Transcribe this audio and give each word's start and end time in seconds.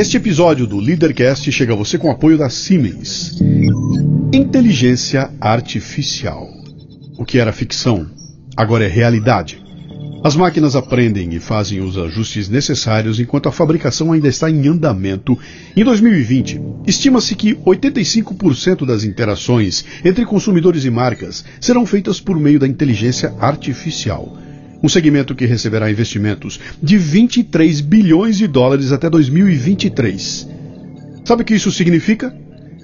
Este 0.00 0.16
episódio 0.16 0.66
do 0.66 0.78
Leadercast 0.78 1.52
chega 1.52 1.74
a 1.74 1.76
você 1.76 1.98
com 1.98 2.08
o 2.08 2.10
apoio 2.10 2.38
da 2.38 2.48
Siemens. 2.48 3.38
Inteligência 4.32 5.30
artificial. 5.38 6.48
O 7.18 7.24
que 7.26 7.38
era 7.38 7.52
ficção, 7.52 8.06
agora 8.56 8.86
é 8.86 8.88
realidade. 8.88 9.62
As 10.24 10.34
máquinas 10.34 10.74
aprendem 10.74 11.34
e 11.34 11.38
fazem 11.38 11.80
os 11.80 11.98
ajustes 11.98 12.48
necessários 12.48 13.20
enquanto 13.20 13.50
a 13.50 13.52
fabricação 13.52 14.10
ainda 14.10 14.26
está 14.26 14.50
em 14.50 14.66
andamento. 14.68 15.38
Em 15.76 15.84
2020, 15.84 16.58
estima-se 16.86 17.34
que 17.34 17.56
85% 17.56 18.86
das 18.86 19.04
interações 19.04 19.84
entre 20.02 20.24
consumidores 20.24 20.86
e 20.86 20.90
marcas 20.90 21.44
serão 21.60 21.84
feitas 21.84 22.18
por 22.18 22.40
meio 22.40 22.58
da 22.58 22.66
inteligência 22.66 23.34
artificial. 23.38 24.34
Um 24.82 24.88
segmento 24.88 25.34
que 25.34 25.46
receberá 25.46 25.90
investimentos 25.90 26.58
de 26.82 26.96
23 26.96 27.80
bilhões 27.80 28.38
de 28.38 28.46
dólares 28.46 28.92
até 28.92 29.10
2023. 29.10 30.48
Sabe 31.24 31.42
o 31.42 31.44
que 31.44 31.54
isso 31.54 31.70
significa? 31.70 32.34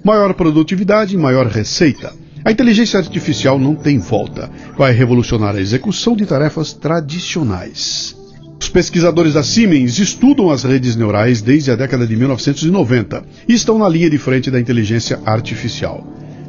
Maior 0.05 0.34
produtividade 0.34 1.14
e 1.14 1.19
maior 1.19 1.46
receita. 1.46 2.12
A 2.45 2.52
inteligência 2.52 2.98
artificial 2.98 3.59
não 3.59 3.74
tem 3.74 3.98
volta. 3.98 4.48
Vai 4.78 4.92
revolucionar 4.92 5.56
a 5.56 5.60
execução 5.60 6.14
de 6.14 6.24
tarefas 6.27 6.72
tradicionais. 6.72 8.14
Os 8.60 8.69
pesquisadores 8.69 9.34
da 9.34 9.42
Siemens 9.42 9.98
estudam 9.98 10.50
as 10.50 10.62
redes 10.62 10.97
neurais 10.97 11.42
desde 11.42 11.70
a 11.70 11.77
década 11.77 12.06
de 12.06 12.14
1990 12.14 13.24
e 13.48 13.52
estão 13.52 13.78
na 13.78 13.88
linha 13.88 14.08
de 14.08 14.19
frente 14.19 14.50
da 14.50 14.60
inteligência 14.60 15.19
artificial. 15.27 16.06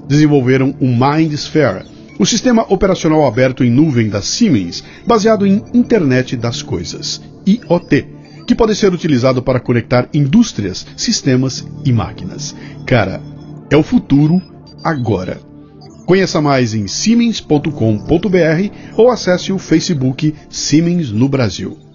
Desenvolveram 0.07 0.75
o 0.79 0.87
MindSphere, 0.87 1.83
o 2.19 2.25
sistema 2.25 2.65
operacional 2.71 3.25
aberto 3.25 3.63
em 3.63 3.69
nuvem 3.69 4.09
da 4.09 4.21
Siemens, 4.21 4.83
baseado 5.05 5.45
em 5.45 5.63
Internet 5.73 6.35
das 6.35 6.61
Coisas, 6.61 7.21
IoT, 7.45 8.07
que 8.45 8.55
pode 8.55 8.75
ser 8.75 8.93
utilizado 8.93 9.41
para 9.41 9.59
conectar 9.59 10.07
indústrias, 10.13 10.85
sistemas 10.95 11.65
e 11.83 11.91
máquinas. 11.91 12.55
Cara, 12.85 13.21
é 13.69 13.75
o 13.75 13.83
futuro 13.83 14.41
agora. 14.83 15.39
Conheça 16.05 16.39
mais 16.39 16.73
em 16.73 16.87
siemens.com.br 16.87 17.69
ou 18.95 19.11
acesse 19.11 19.51
o 19.51 19.59
Facebook 19.59 20.33
Siemens 20.49 21.11
no 21.11 21.27
Brasil. 21.27 21.86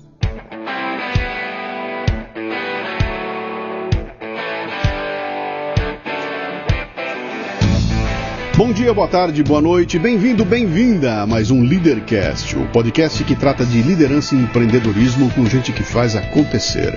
Bom 8.64 8.72
dia, 8.72 8.94
boa 8.94 9.08
tarde, 9.08 9.42
boa 9.42 9.60
noite, 9.60 9.98
bem-vindo, 9.98 10.44
bem-vinda 10.44 11.22
a 11.22 11.27
mais 11.27 11.50
um 11.50 11.64
Leadercast, 11.64 12.56
o 12.56 12.64
podcast 12.68 13.24
que 13.24 13.34
trata 13.34 13.66
de 13.66 13.82
liderança 13.82 14.36
e 14.36 14.38
empreendedorismo 14.38 15.28
com 15.32 15.44
gente 15.46 15.72
que 15.72 15.82
faz 15.82 16.14
acontecer. 16.14 16.96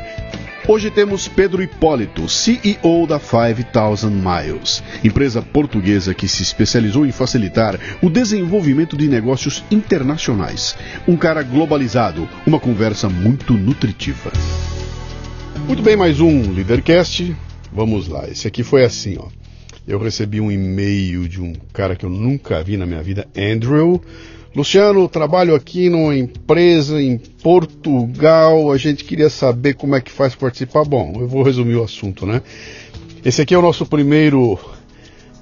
Hoje 0.67 0.91
temos 0.91 1.27
Pedro 1.27 1.63
Hipólito, 1.63 2.29
CEO 2.29 3.07
da 3.07 3.19
5000 3.19 4.11
Miles, 4.11 4.83
empresa 5.03 5.41
portuguesa 5.41 6.13
que 6.13 6.27
se 6.27 6.43
especializou 6.43 7.03
em 7.03 7.11
facilitar 7.11 7.79
o 7.99 8.11
desenvolvimento 8.11 8.95
de 8.95 9.07
negócios 9.07 9.63
internacionais. 9.71 10.77
Um 11.07 11.17
cara 11.17 11.41
globalizado, 11.41 12.29
uma 12.45 12.59
conversa 12.59 13.09
muito 13.09 13.53
nutritiva. 13.53 14.31
Muito 15.67 15.81
bem, 15.81 15.97
mais 15.97 16.19
um 16.19 16.53
Leadercast. 16.53 17.35
Vamos 17.73 18.07
lá, 18.07 18.29
esse 18.29 18.47
aqui 18.47 18.61
foi 18.61 18.83
assim, 18.83 19.17
ó. 19.19 19.44
Eu 19.87 19.99
recebi 19.99 20.41
um 20.41 20.51
e-mail 20.51 21.27
de 21.27 21.39
um 21.39 21.53
cara 21.71 21.95
que 21.95 22.05
eu 22.05 22.09
nunca 22.09 22.63
vi 22.63 22.75
na 22.75 22.85
minha 22.85 23.03
vida, 23.03 23.27
Andrew. 23.37 24.01
Luciano, 24.55 25.07
trabalho 25.07 25.53
aqui 25.53 25.89
numa 25.89 26.17
empresa 26.17 26.99
em 26.99 27.17
Portugal. 27.17 28.71
A 28.71 28.77
gente 28.77 29.03
queria 29.03 29.29
saber 29.29 29.75
como 29.75 29.95
é 29.95 30.01
que 30.01 30.11
faz 30.11 30.33
para 30.33 30.47
participar. 30.47 30.85
Bom, 30.85 31.13
eu 31.19 31.27
vou 31.27 31.43
resumir 31.43 31.75
o 31.75 31.83
assunto, 31.83 32.25
né? 32.25 32.41
Esse 33.23 33.41
aqui 33.41 33.53
é 33.53 33.57
o 33.57 33.61
nosso 33.61 33.85
primeiro 33.85 34.57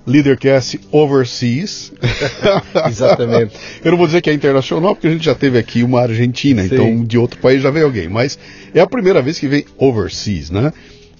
Leadercast 0.05 0.79
Overseas. 0.91 1.93
Exatamente. 2.87 3.55
eu 3.85 3.91
não 3.91 3.97
vou 3.97 4.07
dizer 4.07 4.21
que 4.21 4.29
é 4.29 4.33
internacional, 4.33 4.95
porque 4.95 5.07
a 5.07 5.11
gente 5.11 5.23
já 5.23 5.35
teve 5.35 5.57
aqui 5.57 5.83
uma 5.83 6.01
Argentina, 6.01 6.63
Sim. 6.63 6.73
então 6.73 7.03
de 7.05 7.17
outro 7.17 7.39
país 7.39 7.61
já 7.61 7.69
veio 7.69 7.85
alguém. 7.85 8.09
Mas 8.09 8.37
é 8.73 8.81
a 8.81 8.87
primeira 8.87 9.21
vez 9.21 9.39
que 9.39 9.47
vem 9.47 9.63
Overseas, 9.77 10.49
né? 10.49 10.73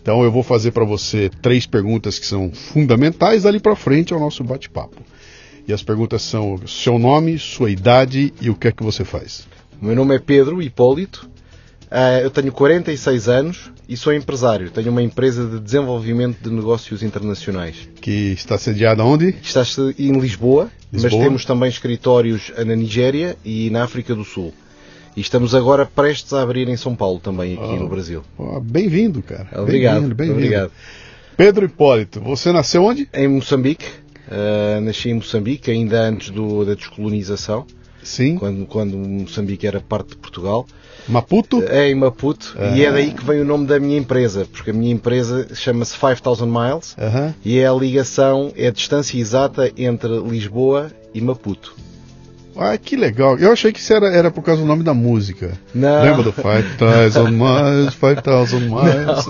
Então 0.04 0.22
eu 0.22 0.30
vou 0.30 0.44
fazer 0.44 0.72
para 0.72 0.84
você 0.84 1.32
três 1.42 1.66
perguntas 1.66 2.20
que 2.20 2.26
são 2.26 2.52
fundamentais 2.52 3.44
dali 3.44 3.58
para 3.58 3.74
frente 3.74 4.14
ao 4.14 4.20
nosso 4.20 4.44
bate-papo. 4.44 5.02
E 5.66 5.72
as 5.72 5.82
perguntas 5.82 6.22
são 6.22 6.60
seu 6.68 7.00
nome, 7.00 7.40
sua 7.40 7.72
idade 7.72 8.34
e 8.42 8.50
o 8.50 8.56
que 8.56 8.68
é 8.68 8.72
que 8.74 8.84
você 8.84 9.06
faz. 9.06 9.48
Meu 9.82 9.96
nome 9.96 10.14
é 10.14 10.20
Pedro 10.20 10.62
Hipólito, 10.62 11.26
uh, 11.90 12.20
eu 12.22 12.30
tenho 12.30 12.52
46 12.52 13.30
anos 13.30 13.72
e 13.88 13.96
sou 13.96 14.14
empresário. 14.14 14.70
Tenho 14.72 14.92
uma 14.92 15.02
empresa 15.02 15.48
de 15.48 15.58
desenvolvimento 15.62 16.44
de 16.44 16.54
negócios 16.54 17.02
internacionais. 17.02 17.88
Que 18.02 18.34
está 18.34 18.58
sediada 18.58 19.06
onde? 19.06 19.34
Está 19.42 19.64
em 19.98 20.20
Lisboa, 20.20 20.70
Lisboa, 20.92 21.12
mas 21.12 21.14
temos 21.14 21.46
também 21.46 21.70
escritórios 21.70 22.52
na 22.58 22.76
Nigéria 22.76 23.38
e 23.46 23.70
na 23.70 23.86
África 23.86 24.14
do 24.14 24.26
Sul. 24.26 24.54
E 25.16 25.22
estamos 25.22 25.54
agora 25.54 25.86
prestes 25.86 26.34
a 26.34 26.42
abrir 26.42 26.68
em 26.68 26.78
São 26.78 26.96
Paulo 26.96 27.20
também, 27.20 27.54
aqui 27.54 27.64
oh, 27.64 27.76
no 27.76 27.88
Brasil. 27.88 28.24
Oh, 28.38 28.60
bem-vindo, 28.60 29.22
cara. 29.22 29.48
Obrigado. 29.62 29.94
Bem-vindo, 29.94 30.16
bem-vindo. 30.16 30.40
Obrigado. 30.40 30.72
Pedro 31.38 31.66
Hipólito, 31.66 32.20
você 32.20 32.52
nasceu 32.52 32.84
onde? 32.84 33.08
Em 33.14 33.28
Moçambique. 33.28 33.86
Uh, 34.28 34.82
nasci 34.82 35.10
em 35.10 35.16
Moçambique, 35.16 35.70
ainda 35.70 36.02
antes 36.02 36.32
do, 36.32 36.66
da 36.66 36.74
descolonização. 36.74 37.66
Sim. 38.02 38.38
Quando, 38.38 38.66
quando 38.66 38.98
Moçambique 38.98 39.68
era 39.68 39.80
parte 39.80 40.10
de 40.10 40.18
Portugal. 40.18 40.66
Maputo? 41.08 41.62
É, 41.64 41.90
em 41.90 41.96
Maputo. 41.96 42.56
E 42.76 42.84
é 42.84 42.92
daí 42.92 43.12
que 43.12 43.24
vem 43.24 43.42
o 43.42 43.46
nome 43.46 43.68
da 43.68 43.80
minha 43.80 43.98
empresa, 43.98 44.48
porque 44.52 44.72
a 44.72 44.74
minha 44.74 44.94
empresa 44.94 45.48
chama-se 45.54 45.96
5000 45.98 46.48
Miles 46.48 46.96
e 47.44 47.60
é 47.60 47.68
a 47.68 47.74
ligação, 47.74 48.52
é 48.56 48.68
a 48.68 48.72
distância 48.72 49.18
exata 49.18 49.72
entre 49.78 50.18
Lisboa 50.20 50.92
e 51.14 51.22
Maputo. 51.22 51.76
Ah, 52.56 52.78
que 52.78 52.96
legal. 52.96 53.38
Eu 53.38 53.52
achei 53.52 53.72
que 53.72 53.80
isso 53.80 53.94
era, 53.94 54.08
era 54.08 54.32
por 54.32 54.44
causa 54.44 54.62
do 54.62 54.68
nome 54.68 54.84
da 54.84 54.94
música. 54.94 55.54
Não. 55.74 56.04
Lembra 56.04 56.24
do 56.24 56.34
5000 56.34 57.32
Miles, 57.32 57.94
5000 57.94 58.60
Miles? 58.60 59.26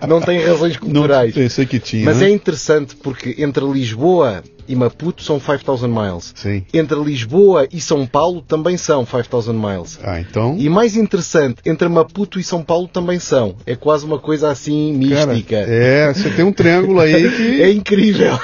Não. 0.00 0.08
não 0.08 0.20
tem 0.20 0.44
razões 0.44 0.76
culturais. 0.76 1.34
Não, 1.34 1.42
pensei 1.42 1.66
que 1.66 1.78
tinha. 1.78 2.04
Mas 2.04 2.18
né? 2.18 2.26
é 2.26 2.30
interessante 2.30 2.94
porque 2.96 3.34
entre 3.38 3.64
Lisboa 3.64 4.42
e 4.68 4.74
Maputo 4.76 5.22
são 5.22 5.40
5000 5.40 5.88
miles. 5.88 6.32
Sim. 6.34 6.64
Entre 6.72 6.98
Lisboa 6.98 7.66
e 7.72 7.80
São 7.80 8.06
Paulo 8.06 8.42
também 8.42 8.76
são 8.76 9.06
5000 9.06 9.54
miles. 9.54 9.98
Ah, 10.02 10.20
então. 10.20 10.56
E 10.58 10.68
mais 10.68 10.96
interessante, 10.96 11.56
entre 11.64 11.88
Maputo 11.88 12.38
e 12.38 12.44
São 12.44 12.62
Paulo 12.62 12.88
também 12.88 13.18
são. 13.18 13.56
É 13.66 13.74
quase 13.74 14.04
uma 14.04 14.18
coisa 14.18 14.50
assim 14.50 14.92
mística. 14.92 15.60
Cara, 15.60 15.70
é, 15.70 16.12
você 16.12 16.30
tem 16.30 16.44
um 16.44 16.52
triângulo 16.52 17.00
aí 17.00 17.30
que. 17.36 17.62
é 17.62 17.72
incrível. 17.72 18.38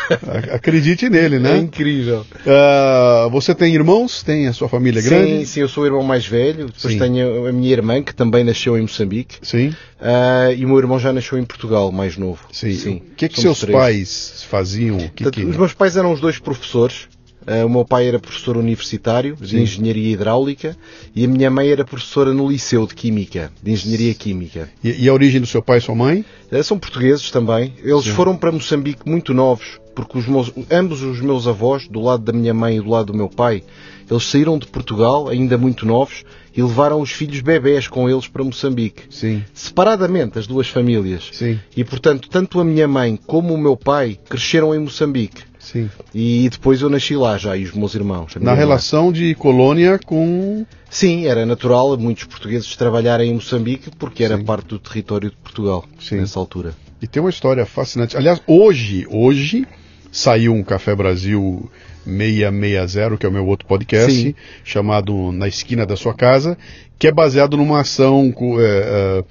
Acredite 0.52 1.08
nele, 1.08 1.38
né? 1.38 1.56
É 1.56 1.58
incrível. 1.58 2.24
Uh, 2.40 3.30
você 3.30 3.54
tem 3.54 3.74
irmãos? 3.74 4.22
Tem 4.22 4.46
a 4.46 4.52
sua 4.52 4.68
família 4.68 5.02
grande? 5.02 5.38
Sim, 5.40 5.44
sim, 5.44 5.60
eu 5.60 5.68
sou 5.68 5.84
o 5.84 5.86
irmão 5.86 6.02
mais 6.02 6.26
velho. 6.26 6.66
Depois 6.66 6.94
sim. 6.94 6.98
tenho 6.98 7.46
a 7.46 7.52
minha 7.52 7.72
irmã, 7.72 8.02
que 8.02 8.14
também 8.14 8.44
nasceu 8.44 8.76
em 8.76 8.82
Moçambique. 8.82 9.36
Sim. 9.42 9.74
Uh, 10.00 10.54
e 10.56 10.64
o 10.64 10.68
meu 10.68 10.78
irmão 10.78 10.98
já 10.98 11.12
nasceu 11.12 11.38
em 11.38 11.44
Portugal, 11.44 11.92
mais 11.92 12.16
novo. 12.16 12.46
Sim. 12.50 12.72
sim. 12.72 13.02
O 13.12 13.14
que 13.14 13.26
é 13.26 13.28
que 13.28 13.40
seus 13.40 13.60
três. 13.60 13.78
pais 13.78 14.46
faziam? 14.48 14.98
Que 15.14 15.30
que... 15.30 15.44
Os 15.44 15.56
meus 15.56 15.74
pais 15.74 15.96
eram 15.96 16.12
os 16.12 16.20
dois 16.20 16.38
professores. 16.38 17.08
Uh, 17.42 17.66
o 17.66 17.70
meu 17.70 17.84
pai 17.86 18.06
era 18.06 18.18
professor 18.18 18.56
universitário 18.56 19.34
de 19.34 19.48
Sim. 19.48 19.62
Engenharia 19.62 20.12
Hidráulica 20.12 20.76
e 21.16 21.24
a 21.24 21.28
minha 21.28 21.50
mãe 21.50 21.70
era 21.70 21.84
professora 21.84 22.34
no 22.34 22.46
Liceu 22.46 22.86
de 22.86 22.94
Química, 22.94 23.50
de 23.62 23.72
Engenharia 23.72 24.14
Química. 24.14 24.68
E, 24.84 25.04
e 25.04 25.08
a 25.08 25.12
origem 25.12 25.40
do 25.40 25.46
seu 25.46 25.62
pai 25.62 25.78
e 25.78 25.80
sua 25.80 25.94
mãe? 25.94 26.24
Uh, 26.52 26.62
são 26.62 26.78
portugueses 26.78 27.30
também. 27.30 27.74
Eles 27.82 28.04
Sim. 28.04 28.10
foram 28.10 28.36
para 28.36 28.52
Moçambique 28.52 29.08
muito 29.08 29.32
novos, 29.34 29.80
porque 29.94 30.18
os 30.18 30.26
meus, 30.26 30.52
ambos 30.70 31.02
os 31.02 31.20
meus 31.20 31.46
avós, 31.46 31.88
do 31.88 32.00
lado 32.00 32.22
da 32.22 32.32
minha 32.32 32.54
mãe 32.54 32.76
e 32.76 32.80
do 32.80 32.90
lado 32.90 33.06
do 33.06 33.14
meu 33.14 33.28
pai, 33.28 33.62
eles 34.10 34.24
saíram 34.24 34.58
de 34.58 34.66
Portugal, 34.66 35.28
ainda 35.28 35.56
muito 35.56 35.86
novos, 35.86 36.24
e 36.56 36.62
levaram 36.62 37.00
os 37.00 37.10
filhos 37.10 37.40
bebés 37.40 37.88
com 37.88 38.08
eles 38.08 38.26
para 38.26 38.44
Moçambique. 38.44 39.04
Sim. 39.10 39.44
Separadamente, 39.54 40.38
as 40.38 40.46
duas 40.46 40.68
famílias. 40.68 41.30
Sim. 41.32 41.58
E, 41.76 41.84
portanto, 41.84 42.28
tanto 42.28 42.60
a 42.60 42.64
minha 42.64 42.88
mãe 42.88 43.18
como 43.26 43.54
o 43.54 43.58
meu 43.58 43.76
pai 43.76 44.18
cresceram 44.28 44.74
em 44.74 44.78
Moçambique. 44.78 45.42
Sim. 45.58 45.90
E 46.14 46.48
depois 46.50 46.80
eu 46.80 46.88
nasci 46.88 47.14
lá 47.14 47.36
já, 47.36 47.56
e 47.56 47.64
os 47.64 47.72
meus 47.72 47.94
irmãos. 47.94 48.34
Na 48.36 48.54
relação 48.54 49.12
de 49.12 49.34
colônia 49.34 49.98
com. 50.04 50.66
Sim, 50.88 51.26
era 51.26 51.46
natural 51.46 51.96
muitos 51.96 52.24
portugueses 52.24 52.74
trabalharem 52.74 53.30
em 53.30 53.34
Moçambique 53.34 53.90
porque 53.96 54.24
era 54.24 54.36
Sim. 54.36 54.44
parte 54.44 54.68
do 54.68 54.78
território 54.78 55.30
de 55.30 55.36
Portugal 55.36 55.84
Sim. 56.00 56.16
nessa 56.16 56.38
altura. 56.38 56.74
E 57.00 57.06
tem 57.06 57.22
uma 57.22 57.30
história 57.30 57.64
fascinante. 57.64 58.16
Aliás, 58.16 58.42
hoje, 58.46 59.06
hoje 59.08 59.66
saiu 60.10 60.52
um 60.52 60.62
Café 60.62 60.94
Brasil 60.94 61.70
660, 62.04 63.16
que 63.16 63.26
é 63.26 63.28
o 63.28 63.32
meu 63.32 63.46
outro 63.46 63.66
podcast, 63.66 64.12
Sim. 64.12 64.34
chamado 64.64 65.32
Na 65.32 65.48
Esquina 65.48 65.84
da 65.84 65.96
Sua 65.96 66.14
Casa, 66.14 66.56
que 66.98 67.06
é 67.06 67.12
baseado 67.12 67.56
numa 67.56 67.80
ação. 67.80 68.32
É, 68.58 69.22
é, 69.22 69.24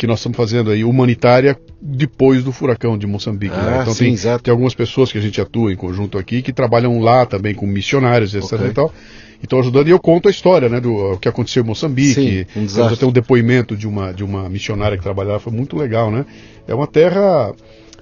que 0.00 0.06
nós 0.06 0.20
estamos 0.20 0.34
fazendo 0.34 0.70
aí, 0.70 0.82
humanitária, 0.82 1.58
depois 1.78 2.42
do 2.42 2.52
furacão 2.52 2.96
de 2.96 3.06
Moçambique. 3.06 3.54
né? 3.54 3.80
Ah, 3.80 3.82
Então 3.82 3.92
sim, 3.92 4.16
tem, 4.16 4.38
tem 4.38 4.50
algumas 4.50 4.74
pessoas 4.74 5.12
que 5.12 5.18
a 5.18 5.20
gente 5.20 5.38
atua 5.38 5.70
em 5.70 5.76
conjunto 5.76 6.16
aqui 6.16 6.40
que 6.40 6.54
trabalham 6.54 6.98
lá 7.00 7.26
também 7.26 7.54
com 7.54 7.66
missionários, 7.66 8.34
etc. 8.34 8.52
Ok. 8.54 8.66
e 8.66 8.72
tal. 8.72 8.94
E 9.42 9.44
estão 9.44 9.60
ajudando, 9.60 9.88
e 9.88 9.90
eu 9.90 9.98
conto 9.98 10.28
a 10.28 10.30
história, 10.30 10.70
né, 10.70 10.80
do 10.80 11.18
que 11.18 11.28
aconteceu 11.28 11.62
em 11.62 11.66
Moçambique. 11.66 12.14
Sim, 12.14 12.46
um 12.56 12.84
até 12.86 13.04
um 13.04 13.12
depoimento 13.12 13.76
de 13.76 13.86
uma, 13.86 14.10
de 14.10 14.24
uma 14.24 14.48
missionária 14.48 14.96
que 14.96 15.02
trabalhava, 15.02 15.38
foi 15.38 15.52
muito 15.52 15.76
legal, 15.76 16.10
né? 16.10 16.24
É 16.66 16.74
uma 16.74 16.86
terra. 16.86 17.52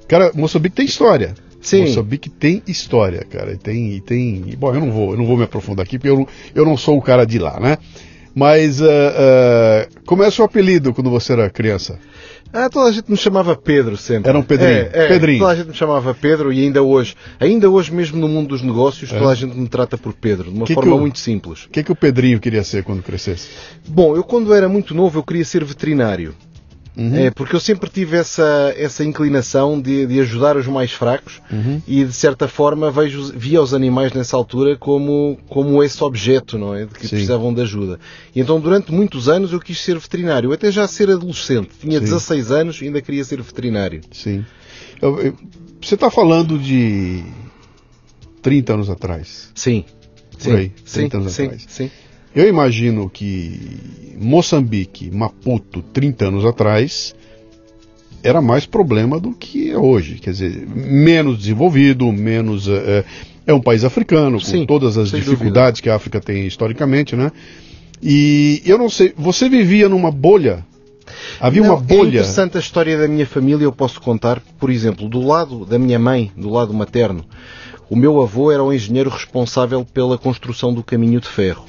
Cara, 0.06 0.30
Moçambique 0.36 0.76
tem 0.76 0.86
história. 0.86 1.34
Sim. 1.68 1.82
Moçambique 1.82 2.28
tem 2.30 2.62
história, 2.66 3.24
cara. 3.28 3.52
E 3.52 3.56
tem, 3.56 3.92
e 3.94 4.00
tem. 4.00 4.54
Bom, 4.58 4.74
eu 4.74 4.80
não 4.80 4.90
vou, 4.90 5.10
eu 5.12 5.16
não 5.18 5.26
vou 5.26 5.36
me 5.36 5.44
aprofundar 5.44 5.84
aqui, 5.84 5.98
porque 5.98 6.10
eu 6.10 6.16
não, 6.18 6.26
eu 6.54 6.64
não 6.64 6.76
sou 6.76 6.96
o 6.98 7.02
cara 7.02 7.24
de 7.24 7.38
lá, 7.38 7.58
né? 7.60 7.78
Mas 8.34 8.80
ah, 8.80 8.86
ah, 8.86 9.88
como 10.06 10.22
é 10.22 10.28
o 10.28 10.30
seu 10.32 10.44
apelido 10.44 10.94
quando 10.94 11.10
você 11.10 11.32
era 11.32 11.50
criança? 11.50 11.98
Ah, 12.52 12.70
toda 12.70 12.88
a 12.88 12.92
gente 12.92 13.10
me 13.10 13.16
chamava 13.16 13.54
Pedro 13.54 13.94
sempre. 13.96 14.30
Era 14.30 14.38
um 14.38 14.42
Pedrinho. 14.42 14.70
É, 14.70 14.90
é, 14.94 15.08
Pedrinho. 15.08 15.38
Toda 15.40 15.52
a 15.52 15.56
gente 15.56 15.66
me 15.68 15.74
chamava 15.74 16.14
Pedro 16.14 16.50
e 16.50 16.62
ainda 16.64 16.82
hoje, 16.82 17.14
ainda 17.38 17.68
hoje 17.68 17.92
mesmo 17.92 18.18
no 18.18 18.26
mundo 18.26 18.48
dos 18.48 18.62
negócios, 18.62 19.12
É. 19.12 19.18
toda 19.18 19.30
a 19.32 19.34
gente 19.34 19.54
me 19.54 19.68
trata 19.68 19.98
por 19.98 20.14
Pedro, 20.14 20.44
de 20.50 20.56
uma 20.56 20.64
Que 20.64 20.68
que 20.68 20.74
forma 20.74 20.92
eu- 20.94 20.98
muito 21.00 21.18
simples. 21.18 21.64
O 21.64 21.68
que, 21.68 21.82
que 21.82 21.92
o 21.92 21.96
Pedrinho 21.96 22.40
queria 22.40 22.64
ser 22.64 22.84
quando 22.84 23.02
crescesse? 23.02 23.48
Bom, 23.86 24.16
eu 24.16 24.24
quando 24.24 24.54
era 24.54 24.66
muito 24.66 24.94
novo 24.94 25.18
eu 25.18 25.22
queria 25.22 25.44
ser 25.44 25.62
veterinário. 25.62 26.34
Uhum. 26.98 27.14
É, 27.16 27.30
porque 27.30 27.54
eu 27.54 27.60
sempre 27.60 27.88
tive 27.88 28.16
essa, 28.16 28.74
essa 28.76 29.04
inclinação 29.04 29.80
de, 29.80 30.04
de 30.04 30.18
ajudar 30.20 30.56
os 30.56 30.66
mais 30.66 30.90
fracos 30.90 31.40
Uhum. 31.50 31.80
e 31.86 32.04
de 32.04 32.12
certa 32.12 32.48
forma 32.48 32.90
vejo, 32.90 33.32
via 33.36 33.62
os 33.62 33.72
animais 33.72 34.12
nessa 34.12 34.36
altura 34.36 34.76
como, 34.76 35.38
como 35.48 35.80
esse 35.84 36.02
objeto, 36.02 36.58
não 36.58 36.74
é? 36.74 36.86
De 36.86 36.94
que 36.94 37.02
Sim. 37.02 37.10
precisavam 37.10 37.54
de 37.54 37.60
ajuda. 37.62 38.00
E 38.34 38.40
então 38.40 38.58
durante 38.60 38.90
muitos 38.92 39.28
anos 39.28 39.52
eu 39.52 39.60
quis 39.60 39.78
ser 39.80 39.96
veterinário, 39.96 40.52
até 40.52 40.72
já 40.72 40.88
ser 40.88 41.08
adolescente. 41.08 41.70
Tinha 41.80 41.98
Sim. 42.00 42.04
16 42.04 42.50
anos 42.50 42.80
e 42.82 42.86
ainda 42.86 43.00
queria 43.00 43.24
ser 43.24 43.40
veterinário. 43.40 44.00
Sim. 44.10 44.44
Eu- 45.00 45.20
eu- 45.20 45.34
você 45.80 45.94
está 45.94 46.10
falando 46.10 46.58
de 46.58 47.22
30 48.42 48.74
anos 48.74 48.90
atrás. 48.90 49.50
Sim. 49.54 49.84
Sim, 50.36 50.52
aí, 50.52 50.72
sim, 50.84 51.00
30 51.08 51.16
anos 51.18 51.32
sim, 51.32 51.44
atrás. 51.44 51.64
sim. 51.68 51.90
Eu 52.34 52.48
imagino 52.48 53.08
que 53.08 53.78
Moçambique, 54.18 55.10
Maputo, 55.10 55.82
30 55.82 56.26
anos 56.26 56.44
atrás, 56.44 57.14
era 58.22 58.42
mais 58.42 58.66
problema 58.66 59.18
do 59.18 59.32
que 59.32 59.70
é 59.70 59.78
hoje. 59.78 60.16
Quer 60.16 60.30
dizer, 60.32 60.66
menos 60.68 61.38
desenvolvido, 61.38 62.10
menos. 62.12 62.68
É, 62.68 63.04
é 63.46 63.54
um 63.54 63.60
país 63.60 63.82
africano, 63.82 64.38
com 64.38 64.44
Sim, 64.44 64.66
todas 64.66 64.98
as 64.98 65.10
dificuldades 65.10 65.80
que 65.80 65.88
a 65.88 65.94
África 65.94 66.20
tem 66.20 66.46
historicamente, 66.46 67.16
né? 67.16 67.32
E 68.02 68.62
eu 68.66 68.76
não 68.76 68.90
sei, 68.90 69.14
você 69.16 69.48
vivia 69.48 69.88
numa 69.88 70.10
bolha? 70.10 70.64
Havia 71.40 71.62
Não, 71.62 71.70
uma 71.70 71.80
bolha. 71.80 72.00
É 72.02 72.08
interessante 72.08 72.56
a 72.58 72.60
história 72.60 72.98
da 72.98 73.08
minha 73.08 73.26
família, 73.26 73.64
eu 73.64 73.72
posso 73.72 74.00
contar, 74.00 74.42
por 74.60 74.70
exemplo, 74.70 75.08
do 75.08 75.20
lado 75.20 75.64
da 75.64 75.78
minha 75.78 75.98
mãe, 75.98 76.30
do 76.36 76.50
lado 76.50 76.74
materno, 76.74 77.24
o 77.88 77.96
meu 77.96 78.20
avô 78.20 78.52
era 78.52 78.62
o 78.62 78.72
engenheiro 78.72 79.08
responsável 79.08 79.84
pela 79.84 80.18
construção 80.18 80.74
do 80.74 80.82
caminho 80.82 81.20
de 81.20 81.28
ferro. 81.28 81.64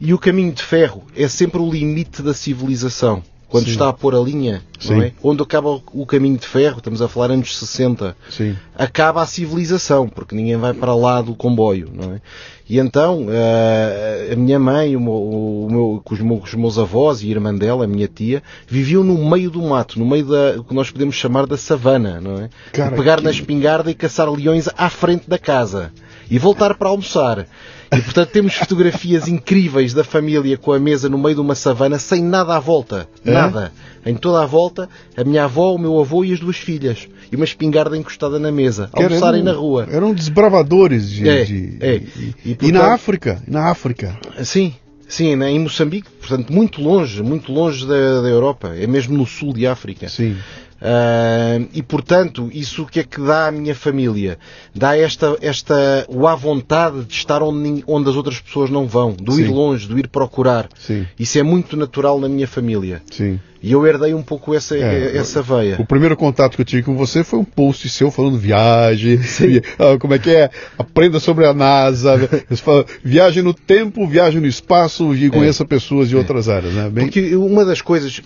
E 0.00 0.12
o 0.12 0.18
caminho 0.18 0.52
de 0.52 0.62
ferro 0.62 1.04
é 1.16 1.26
sempre 1.28 1.60
o 1.60 1.70
limite 1.70 2.22
da 2.22 2.34
civilização. 2.34 3.22
Quando 3.48 3.66
Sim. 3.66 3.70
está 3.70 3.88
a 3.88 3.92
pôr 3.92 4.12
a 4.12 4.18
linha, 4.18 4.60
é? 4.90 5.12
Onde 5.22 5.40
acaba 5.40 5.80
o- 5.92 6.04
caminho 6.04 6.36
de 6.36 6.46
ferro, 6.48 6.78
estamos 6.78 7.00
a 7.00 7.06
falar 7.08 7.30
anos 7.30 7.56
60, 7.56 8.16
Sim. 8.28 8.56
acaba 8.74 9.22
a 9.22 9.26
civilização, 9.26 10.08
porque 10.08 10.34
ninguém 10.34 10.56
vai 10.56 10.74
para 10.74 10.92
lá 10.96 11.22
do 11.22 11.32
comboio, 11.32 11.88
não 11.94 12.14
é? 12.14 12.20
E 12.68 12.76
então, 12.80 13.28
eh, 13.30 14.30
a 14.32 14.36
minha 14.36 14.58
mãe, 14.58 14.96
o 14.96 15.00
meu, 15.00 15.12
o 15.12 15.68
meu- 15.70 16.02
com 16.04 16.12
os 16.14 16.20
meus, 16.20 16.42
os 16.48 16.54
meus 16.54 16.76
avós 16.76 17.22
e 17.22 17.26
a 17.26 17.30
irmã 17.30 17.54
dela, 17.54 17.84
a 17.84 17.86
minha 17.86 18.08
tia, 18.08 18.42
viviam 18.66 19.04
no 19.04 19.16
meio 19.30 19.48
do 19.48 19.62
mato, 19.62 19.96
no 20.00 20.04
meio 20.04 20.26
da, 20.26 20.60
que 20.68 20.74
nós 20.74 20.90
podemos 20.90 21.14
chamar 21.14 21.46
da 21.46 21.56
savana, 21.56 22.20
não 22.20 22.38
é? 22.42 22.50
Cara, 22.72 22.96
pegar 22.96 23.18
que- 23.18 23.22
na 23.24 23.30
espingarda 23.30 23.88
e 23.88 23.94
caçar 23.94 24.28
leões 24.28 24.68
à 24.76 24.90
frente 24.90 25.30
da 25.30 25.38
casa. 25.38 25.92
E 26.28 26.36
voltar 26.36 26.74
para 26.74 26.88
almoçar. 26.88 27.46
E 27.92 28.00
portanto 28.02 28.30
temos 28.30 28.54
fotografias 28.54 29.28
incríveis 29.28 29.94
da 29.94 30.02
família 30.04 30.56
com 30.56 30.72
a 30.72 30.78
mesa 30.78 31.08
no 31.08 31.16
meio 31.18 31.36
de 31.36 31.40
uma 31.40 31.54
savana 31.54 31.98
sem 31.98 32.22
nada 32.22 32.56
à 32.56 32.58
volta. 32.60 33.08
É? 33.24 33.30
Nada. 33.32 33.72
Em 34.04 34.14
toda 34.14 34.42
a 34.42 34.46
volta, 34.46 34.88
a 35.16 35.24
minha 35.24 35.44
avó, 35.44 35.74
o 35.74 35.78
meu 35.78 35.98
avô 35.98 36.24
e 36.24 36.32
as 36.32 36.38
duas 36.40 36.56
filhas. 36.56 37.08
E 37.30 37.34
uma 37.36 37.44
espingarda 37.44 37.96
encostada 37.96 38.38
na 38.38 38.52
mesa. 38.52 38.88
Que 38.94 39.02
Almoçarem 39.02 39.40
eram- 39.40 39.52
na 39.52 39.58
rua. 39.58 39.88
Eram 39.90 40.14
desbravadores 40.14 41.10
de. 41.10 41.28
É, 41.28 41.44
de- 41.44 41.76
é. 41.80 41.94
E, 41.96 41.98
E, 41.98 42.34
e 42.44 42.54
portanto- 42.54 42.72
na 42.72 42.94
África. 42.94 43.42
Na 43.48 43.70
África. 43.70 44.16
Sim, 44.44 44.74
sim, 45.08 45.34
né? 45.34 45.50
em 45.50 45.58
Moçambique, 45.58 46.08
portanto, 46.20 46.52
muito 46.52 46.80
longe, 46.80 47.20
muito 47.22 47.52
longe 47.52 47.86
da, 47.86 48.22
da 48.22 48.28
Europa. 48.28 48.74
É 48.76 48.86
mesmo 48.86 49.16
no 49.16 49.26
sul 49.26 49.52
de 49.52 49.66
África. 49.66 50.08
Sim. 50.08 50.36
Ah, 50.80 51.58
e 51.72 51.82
portanto, 51.82 52.50
isso 52.52 52.82
o 52.82 52.86
que 52.86 53.00
é 53.00 53.04
que 53.04 53.20
dá 53.20 53.48
à 53.48 53.50
minha 53.50 53.74
família? 53.74 54.38
Dá 54.74 54.96
esta, 54.96 55.36
esta, 55.40 56.04
o 56.08 56.26
à 56.26 56.34
vontade 56.34 57.04
de 57.04 57.12
estar 57.14 57.42
onde, 57.42 57.82
onde 57.86 58.08
as 58.10 58.16
outras 58.16 58.40
pessoas 58.40 58.70
não 58.70 58.86
vão, 58.86 59.12
do 59.12 59.38
ir 59.40 59.46
Sim. 59.46 59.52
longe, 59.54 59.86
do 59.88 59.98
ir 59.98 60.08
procurar. 60.08 60.68
Sim. 60.78 61.06
Isso 61.18 61.38
é 61.38 61.42
muito 61.42 61.76
natural 61.76 62.20
na 62.20 62.28
minha 62.28 62.46
família. 62.46 63.02
Sim. 63.10 63.40
E 63.62 63.72
eu 63.72 63.84
herdei 63.84 64.14
um 64.14 64.22
pouco 64.22 64.54
essa, 64.54 64.76
É, 64.76 65.16
essa 65.16 65.42
veia. 65.42 65.76
O 65.80 65.84
primeiro 65.84 66.16
contato 66.16 66.54
que 66.54 66.60
eu 66.60 66.64
tive 66.64 66.82
com 66.84 66.94
você 66.96 67.24
foi 67.24 67.38
um 67.38 67.44
post 67.44 67.88
seu 67.88 68.10
falando 68.12 68.38
viagem, 68.38 69.16
vi- 69.18 69.62
ah, 69.78 69.98
como 69.98 70.14
é 70.14 70.18
que 70.20 70.30
é? 70.30 70.50
Aprenda 70.78 71.18
sobre 71.18 71.46
a 71.46 71.54
NASA, 71.54 72.16
viagem 73.02 73.42
no 73.42 73.52
tempo, 73.54 74.06
viagem 74.06 74.40
no 74.40 74.46
espaço 74.46 75.12
e 75.14 75.30
conheça 75.30 75.64
pessoas 75.64 76.08
de 76.08 76.16
outras 76.16 76.48
áreas, 76.48 76.74
né? 76.74 76.88
Bem, 76.90 77.06
Porque 77.06 77.34
uma 77.34 77.64
das 77.64 77.80
coisas. 77.80 78.20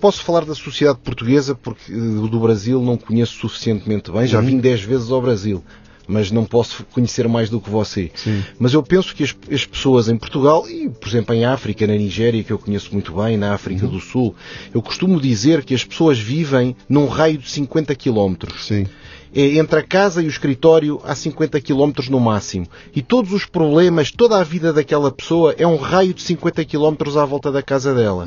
Posso 0.00 0.22
falar 0.24 0.44
da 0.44 0.54
sociedade 0.54 0.98
portuguesa 1.02 1.54
porque 1.54 1.92
eh, 1.92 1.96
do 1.96 2.40
Brasil 2.40 2.80
não 2.82 2.96
conheço 2.96 3.34
suficientemente 3.34 4.10
bem. 4.10 4.22
Uhum. 4.22 4.26
Já 4.26 4.40
vim 4.40 4.58
10 4.58 4.82
vezes 4.82 5.10
ao 5.10 5.20
Brasil, 5.20 5.62
mas 6.06 6.30
não 6.30 6.44
posso 6.44 6.84
conhecer 6.92 7.28
mais 7.28 7.50
do 7.50 7.60
que 7.60 7.68
você. 7.68 8.10
Sim. 8.14 8.42
Mas 8.58 8.72
eu 8.74 8.82
penso 8.82 9.14
que 9.14 9.22
as, 9.24 9.34
as 9.52 9.64
pessoas 9.66 10.08
em 10.08 10.16
Portugal 10.16 10.68
e, 10.68 10.88
por 10.88 11.08
exemplo, 11.08 11.34
em 11.34 11.44
África, 11.44 11.86
na 11.86 11.94
Nigéria, 11.94 12.42
que 12.42 12.50
eu 12.52 12.58
conheço 12.58 12.90
muito 12.92 13.12
bem, 13.14 13.36
na 13.36 13.52
África 13.54 13.84
Uhum. 13.84 13.92
do 13.92 14.00
Sul, 14.00 14.34
eu 14.72 14.80
costumo 14.80 15.20
dizer 15.20 15.64
que 15.64 15.74
as 15.74 15.84
pessoas 15.84 16.18
vivem 16.18 16.74
num 16.88 17.06
raio 17.06 17.38
de 17.38 17.48
50 17.50 17.94
quilómetros. 17.94 18.66
sim, 18.66 18.86
entre 19.34 19.80
a 19.80 19.82
casa 19.82 20.22
e 20.22 20.26
o 20.26 20.28
escritório 20.28 21.00
há 21.04 21.14
50 21.14 21.60
km 21.60 21.92
no 22.10 22.20
máximo. 22.20 22.66
E 22.94 23.02
todos 23.02 23.32
os 23.32 23.44
problemas, 23.44 24.10
toda 24.10 24.38
a 24.38 24.44
vida 24.44 24.72
daquela 24.72 25.10
pessoa 25.10 25.54
é 25.58 25.66
um 25.66 25.76
raio 25.76 26.14
de 26.14 26.22
50 26.22 26.64
km 26.64 27.18
à 27.20 27.24
volta 27.24 27.52
da 27.52 27.62
casa 27.62 27.94
dela. 27.94 28.26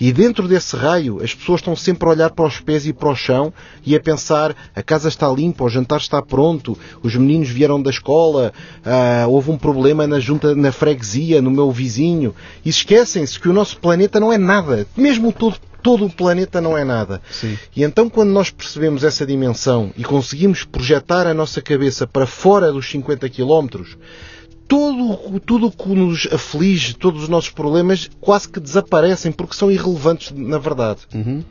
E 0.00 0.12
dentro 0.12 0.48
desse 0.48 0.76
raio, 0.76 1.22
as 1.22 1.34
pessoas 1.34 1.60
estão 1.60 1.76
sempre 1.76 2.08
a 2.08 2.12
olhar 2.12 2.30
para 2.30 2.46
os 2.46 2.60
pés 2.60 2.86
e 2.86 2.92
para 2.92 3.10
o 3.10 3.16
chão 3.16 3.52
e 3.84 3.94
a 3.94 4.00
pensar: 4.00 4.54
a 4.74 4.82
casa 4.82 5.08
está 5.08 5.28
limpa, 5.30 5.64
o 5.64 5.68
jantar 5.68 5.98
está 5.98 6.20
pronto, 6.22 6.78
os 7.02 7.14
meninos 7.14 7.48
vieram 7.48 7.80
da 7.80 7.90
escola, 7.90 8.52
ah, 8.84 9.26
houve 9.28 9.50
um 9.50 9.58
problema 9.58 10.06
na 10.06 10.18
junta, 10.18 10.54
na 10.54 10.72
freguesia, 10.72 11.42
no 11.42 11.50
meu 11.50 11.70
vizinho. 11.70 12.34
E 12.64 12.68
esquecem-se 12.68 13.38
que 13.38 13.48
o 13.48 13.52
nosso 13.52 13.78
planeta 13.78 14.18
não 14.18 14.32
é 14.32 14.38
nada. 14.38 14.86
Mesmo 14.96 15.32
todo 15.32 15.56
todo 15.82 16.06
o 16.06 16.10
planeta 16.10 16.60
não 16.60 16.76
é 16.76 16.84
nada. 16.84 17.20
Sim. 17.30 17.58
E 17.74 17.82
então, 17.82 18.08
quando 18.08 18.30
nós 18.30 18.50
percebemos 18.50 19.04
essa 19.04 19.26
dimensão 19.26 19.92
e 19.96 20.04
conseguimos 20.04 20.64
projetar 20.64 21.26
a 21.26 21.34
nossa 21.34 21.60
cabeça 21.60 22.06
para 22.06 22.26
fora 22.26 22.72
dos 22.72 22.88
50 22.90 23.28
km, 23.28 23.84
tudo, 24.68 25.40
tudo 25.40 25.66
o 25.68 25.72
que 25.72 25.88
nos 25.88 26.28
aflige, 26.30 26.94
todos 26.94 27.22
os 27.22 27.28
nossos 27.28 27.50
problemas, 27.50 28.10
quase 28.20 28.48
que 28.48 28.60
desaparecem 28.60 29.32
porque 29.32 29.54
são 29.54 29.70
irrelevantes 29.70 30.30
na 30.30 30.58
verdade. 30.58 31.00
Uhum. 31.14 31.42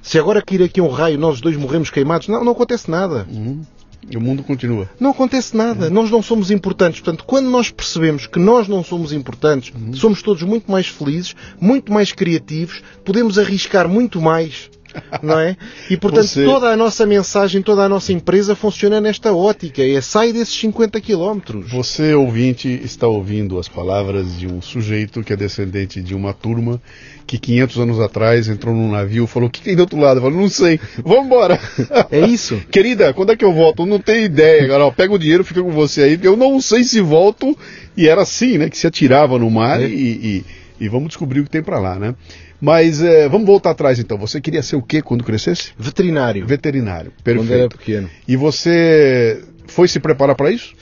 Se 0.00 0.18
agora 0.18 0.40
cair 0.40 0.62
aqui 0.62 0.80
um 0.80 0.88
raio 0.88 1.18
nós 1.18 1.40
dois 1.40 1.56
morremos 1.56 1.90
queimados, 1.90 2.28
não, 2.28 2.44
não 2.44 2.52
acontece 2.52 2.90
nada. 2.90 3.26
Uhum. 3.28 3.62
E 4.08 4.16
o 4.16 4.20
mundo 4.20 4.42
continua. 4.42 4.88
Não 4.98 5.10
acontece 5.10 5.56
nada. 5.56 5.90
Nós 5.90 6.10
não 6.10 6.22
somos 6.22 6.50
importantes. 6.50 7.00
Portanto, 7.00 7.24
quando 7.24 7.50
nós 7.50 7.70
percebemos 7.70 8.26
que 8.26 8.38
nós 8.38 8.66
não 8.66 8.82
somos 8.82 9.12
importantes, 9.12 9.72
somos 9.94 10.22
todos 10.22 10.42
muito 10.42 10.70
mais 10.70 10.86
felizes, 10.86 11.34
muito 11.60 11.92
mais 11.92 12.12
criativos, 12.12 12.82
podemos 13.04 13.38
arriscar 13.38 13.88
muito 13.88 14.20
mais. 14.20 14.70
Não 15.22 15.38
é? 15.38 15.56
E 15.88 15.96
portanto, 15.96 16.26
Você- 16.26 16.44
toda 16.44 16.68
a 16.68 16.76
nossa 16.76 17.06
mensagem, 17.06 17.62
toda 17.62 17.82
a 17.82 17.88
nossa 17.88 18.12
empresa 18.12 18.54
funciona 18.56 19.00
nesta 19.00 19.32
ótica. 19.34 19.82
É 19.82 20.00
sai 20.00 20.32
desses 20.32 20.54
50 20.54 21.00
quilómetros. 21.00 21.70
Você, 21.70 22.14
ouvinte, 22.14 22.68
está 22.84 23.06
ouvindo 23.06 23.58
as 23.58 23.68
palavras 23.68 24.38
de 24.38 24.46
um 24.46 24.60
sujeito 24.62 25.22
que 25.22 25.32
é 25.32 25.36
descendente 25.36 26.00
de 26.02 26.14
uma 26.14 26.32
turma 26.32 26.80
que 27.26 27.38
500 27.38 27.78
anos 27.78 28.00
atrás 28.00 28.48
entrou 28.48 28.74
num 28.74 28.90
navio 28.90 29.24
e 29.24 29.26
falou: 29.26 29.48
O 29.48 29.52
que 29.52 29.60
tem 29.60 29.76
do 29.76 29.80
outro 29.82 29.98
lado? 30.00 30.20
Falei: 30.20 30.36
Não 30.38 30.48
sei, 30.48 30.80
vamos 31.04 31.26
embora. 31.26 31.58
É 32.10 32.26
isso. 32.26 32.60
Querida, 32.70 33.12
quando 33.12 33.30
é 33.32 33.36
que 33.36 33.44
eu 33.44 33.52
volto? 33.52 33.82
Eu 33.82 33.86
não 33.86 33.98
tenho 34.00 34.24
ideia. 34.24 34.64
Agora, 34.64 34.90
pega 34.92 35.12
o 35.12 35.18
dinheiro, 35.18 35.44
fica 35.44 35.62
com 35.62 35.70
você 35.70 36.02
aí, 36.02 36.18
eu 36.22 36.36
não 36.36 36.60
sei 36.60 36.82
se 36.84 37.00
volto. 37.00 37.56
E 37.96 38.08
era 38.08 38.22
assim, 38.22 38.58
né? 38.58 38.68
Que 38.70 38.76
se 38.78 38.86
atirava 38.86 39.38
no 39.38 39.50
mar 39.50 39.80
É. 39.82 39.86
e, 39.86 39.92
e- 39.92 40.44
e 40.80 40.88
vamos 40.88 41.08
descobrir 41.08 41.40
o 41.40 41.44
que 41.44 41.50
tem 41.50 41.62
pra 41.62 41.78
lá, 41.78 41.96
né? 41.98 42.14
Mas 42.60 43.02
eh, 43.02 43.28
vamos 43.28 43.46
voltar 43.46 43.70
atrás 43.70 43.98
então. 43.98 44.18
Você 44.18 44.40
queria 44.40 44.62
ser 44.62 44.76
o 44.76 44.82
quê 44.82 45.00
quando 45.00 45.24
crescesse? 45.24 45.72
Veterinário. 45.78 46.46
Veterinário. 46.46 47.12
Quando 47.24 47.38
era 47.38 47.46
Perfeito. 47.46 47.78
pequeno. 47.78 48.10
E 48.28 48.36
você 48.36 49.42
foi 49.66 49.88
se 49.88 49.98
preparar 49.98 50.36
para 50.36 50.50
isso? 50.50 50.74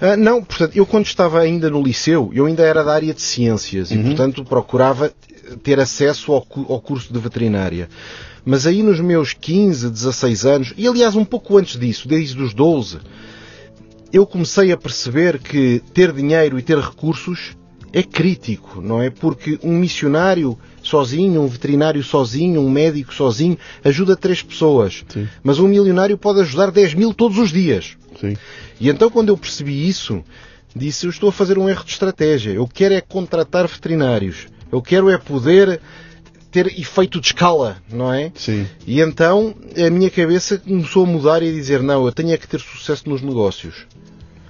Uh, 0.00 0.16
não, 0.16 0.42
portanto, 0.42 0.76
eu 0.76 0.84
quando 0.84 1.06
estava 1.06 1.40
ainda 1.40 1.70
no 1.70 1.82
liceu, 1.82 2.30
eu 2.34 2.46
ainda 2.46 2.62
era 2.62 2.82
da 2.82 2.92
área 2.92 3.14
de 3.14 3.22
ciências 3.22 3.90
uhum. 3.90 4.00
e, 4.00 4.04
portanto, 4.04 4.44
procurava 4.44 5.12
ter 5.62 5.80
acesso 5.80 6.32
ao, 6.32 6.46
ao 6.68 6.80
curso 6.80 7.12
de 7.12 7.18
veterinária. 7.18 7.88
Mas 8.44 8.66
aí 8.66 8.82
nos 8.82 9.00
meus 9.00 9.32
15, 9.32 9.88
16 9.88 10.44
anos, 10.44 10.74
e 10.76 10.86
aliás 10.86 11.14
um 11.14 11.24
pouco 11.24 11.56
antes 11.56 11.78
disso, 11.78 12.08
desde 12.08 12.40
os 12.42 12.52
12, 12.52 12.98
eu 14.12 14.26
comecei 14.26 14.72
a 14.72 14.76
perceber 14.76 15.38
que 15.38 15.80
ter 15.94 16.12
dinheiro 16.12 16.58
e 16.58 16.62
ter 16.62 16.78
recursos 16.78 17.56
é 17.92 18.02
crítico, 18.02 18.80
não 18.80 19.02
é? 19.02 19.10
Porque 19.10 19.58
um 19.62 19.76
missionário 19.76 20.58
sozinho, 20.82 21.42
um 21.42 21.46
veterinário 21.46 22.02
sozinho, 22.02 22.60
um 22.60 22.70
médico 22.70 23.12
sozinho, 23.12 23.58
ajuda 23.84 24.16
três 24.16 24.42
pessoas. 24.42 25.04
Sim. 25.08 25.28
Mas 25.42 25.58
um 25.58 25.68
milionário 25.68 26.16
pode 26.16 26.40
ajudar 26.40 26.70
10 26.70 26.94
mil 26.94 27.12
todos 27.12 27.38
os 27.38 27.50
dias. 27.50 27.96
Sim. 28.18 28.36
E 28.80 28.88
então 28.88 29.10
quando 29.10 29.28
eu 29.28 29.36
percebi 29.36 29.86
isso, 29.86 30.24
disse, 30.74 31.06
eu 31.06 31.10
estou 31.10 31.28
a 31.28 31.32
fazer 31.32 31.58
um 31.58 31.68
erro 31.68 31.84
de 31.84 31.92
estratégia. 31.92 32.50
Eu 32.52 32.66
quero 32.66 32.94
é 32.94 33.00
contratar 33.00 33.66
veterinários. 33.68 34.46
Eu 34.70 34.80
quero 34.80 35.10
é 35.10 35.18
poder 35.18 35.80
ter 36.50 36.66
efeito 36.78 37.20
de 37.20 37.28
escala, 37.28 37.76
não 37.90 38.12
é? 38.12 38.32
Sim. 38.34 38.66
E 38.86 39.00
então 39.00 39.54
a 39.76 39.90
minha 39.90 40.10
cabeça 40.10 40.58
começou 40.58 41.04
a 41.04 41.06
mudar 41.06 41.42
e 41.42 41.48
a 41.48 41.52
dizer, 41.52 41.82
não, 41.82 42.04
eu 42.06 42.12
tenho 42.12 42.32
é 42.32 42.36
que 42.36 42.48
ter 42.48 42.60
sucesso 42.60 43.08
nos 43.08 43.22
negócios 43.22 43.86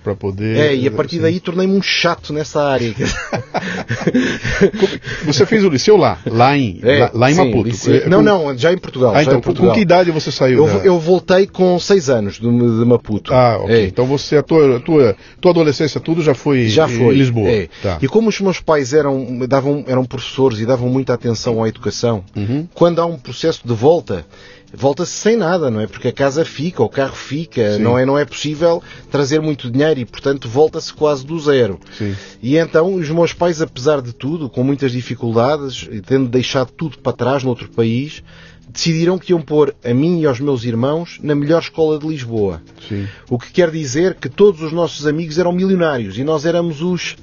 para 0.02 0.14
poder. 0.14 0.56
É, 0.56 0.74
e 0.74 0.86
a 0.86 0.90
partir 0.90 1.18
daí 1.18 1.40
tornei-me 1.40 1.74
um 1.74 1.82
chato 1.82 2.32
nessa 2.32 2.62
área. 2.62 2.92
você 5.24 5.46
fez 5.46 5.64
o 5.64 5.68
liceu 5.68 5.96
lá, 5.96 6.18
lá 6.26 6.56
em, 6.56 6.80
é, 6.82 6.98
lá, 6.98 7.10
lá, 7.14 7.30
em 7.30 7.34
sim, 7.34 7.44
Maputo? 7.44 7.68
Liceu... 7.68 7.94
É, 7.94 8.08
não, 8.08 8.22
não, 8.22 8.56
já 8.56 8.72
em 8.72 8.78
Portugal. 8.78 9.14
Ah, 9.14 9.22
então, 9.22 9.40
Portugal. 9.40 9.70
com 9.70 9.74
que 9.74 9.80
idade 9.80 10.10
você 10.10 10.30
saiu? 10.30 10.66
Eu, 10.66 10.66
da... 10.66 10.84
eu 10.84 10.98
voltei 10.98 11.46
com 11.46 11.78
seis 11.78 12.10
anos 12.10 12.34
de, 12.34 12.42
de 12.42 12.84
Maputo. 12.84 13.32
Ah, 13.32 13.58
ok. 13.60 13.74
É. 13.74 13.86
Então 13.86 14.06
você, 14.06 14.36
a 14.36 14.42
tua, 14.42 14.76
a 14.76 14.80
tua, 14.80 15.16
tua 15.40 15.50
adolescência, 15.50 16.00
tudo 16.00 16.22
já 16.22 16.34
foi 16.34 16.68
já 16.68 16.88
foi. 16.88 17.14
em 17.14 17.18
Lisboa. 17.18 17.48
É. 17.48 17.68
Tá. 17.82 17.98
E 18.02 18.08
como 18.08 18.28
os 18.28 18.40
meus 18.40 18.60
pais 18.60 18.92
eram, 18.92 19.46
davam, 19.48 19.84
eram 19.86 20.04
professores 20.04 20.58
e 20.58 20.66
davam 20.66 20.88
muita 20.88 21.14
atenção 21.14 21.62
à 21.62 21.68
educação, 21.68 22.24
uhum. 22.36 22.66
quando 22.74 23.00
há 23.00 23.06
um 23.06 23.18
processo 23.18 23.62
de 23.64 23.74
volta, 23.74 24.26
volta-se 24.72 25.12
sem 25.12 25.36
nada, 25.36 25.70
não 25.70 25.80
é? 25.80 25.86
Porque 25.86 26.08
a 26.08 26.12
casa 26.12 26.44
fica, 26.44 26.82
o 26.82 26.88
carro 26.88 27.14
fica, 27.14 27.78
não 27.78 27.98
é, 27.98 28.06
não 28.06 28.18
é 28.18 28.24
possível 28.24 28.82
trazer 29.10 29.40
muito 29.40 29.70
dinheiro 29.70 30.00
e, 30.00 30.04
portanto, 30.04 30.48
volta-se 30.48 30.92
quase 30.92 31.24
do 31.24 31.38
zero. 31.38 31.78
Sim. 31.96 32.14
E 32.42 32.56
então 32.56 32.94
os 32.94 33.08
meus 33.10 33.32
pais, 33.32 33.60
apesar 33.60 34.00
de 34.00 34.12
tudo, 34.12 34.48
com 34.48 34.62
muitas 34.62 34.92
dificuldades, 34.92 35.88
tendo 36.06 36.28
deixado 36.28 36.70
tudo 36.72 36.98
para 36.98 37.12
trás 37.12 37.42
noutro 37.42 37.68
país, 37.68 38.22
decidiram 38.68 39.18
que 39.18 39.32
iam 39.32 39.40
pôr 39.42 39.74
a 39.84 39.92
mim 39.92 40.20
e 40.20 40.26
aos 40.26 40.40
meus 40.40 40.64
irmãos 40.64 41.18
na 41.22 41.34
melhor 41.34 41.60
escola 41.60 41.98
de 41.98 42.06
Lisboa. 42.06 42.62
Sim. 42.88 43.06
O 43.28 43.38
que 43.38 43.52
quer 43.52 43.70
dizer 43.70 44.14
que 44.14 44.28
todos 44.28 44.62
os 44.62 44.72
nossos 44.72 45.06
amigos 45.06 45.38
eram 45.38 45.52
milionários 45.52 46.16
e 46.16 46.24
nós 46.24 46.46
éramos 46.46 46.80
os 46.80 47.16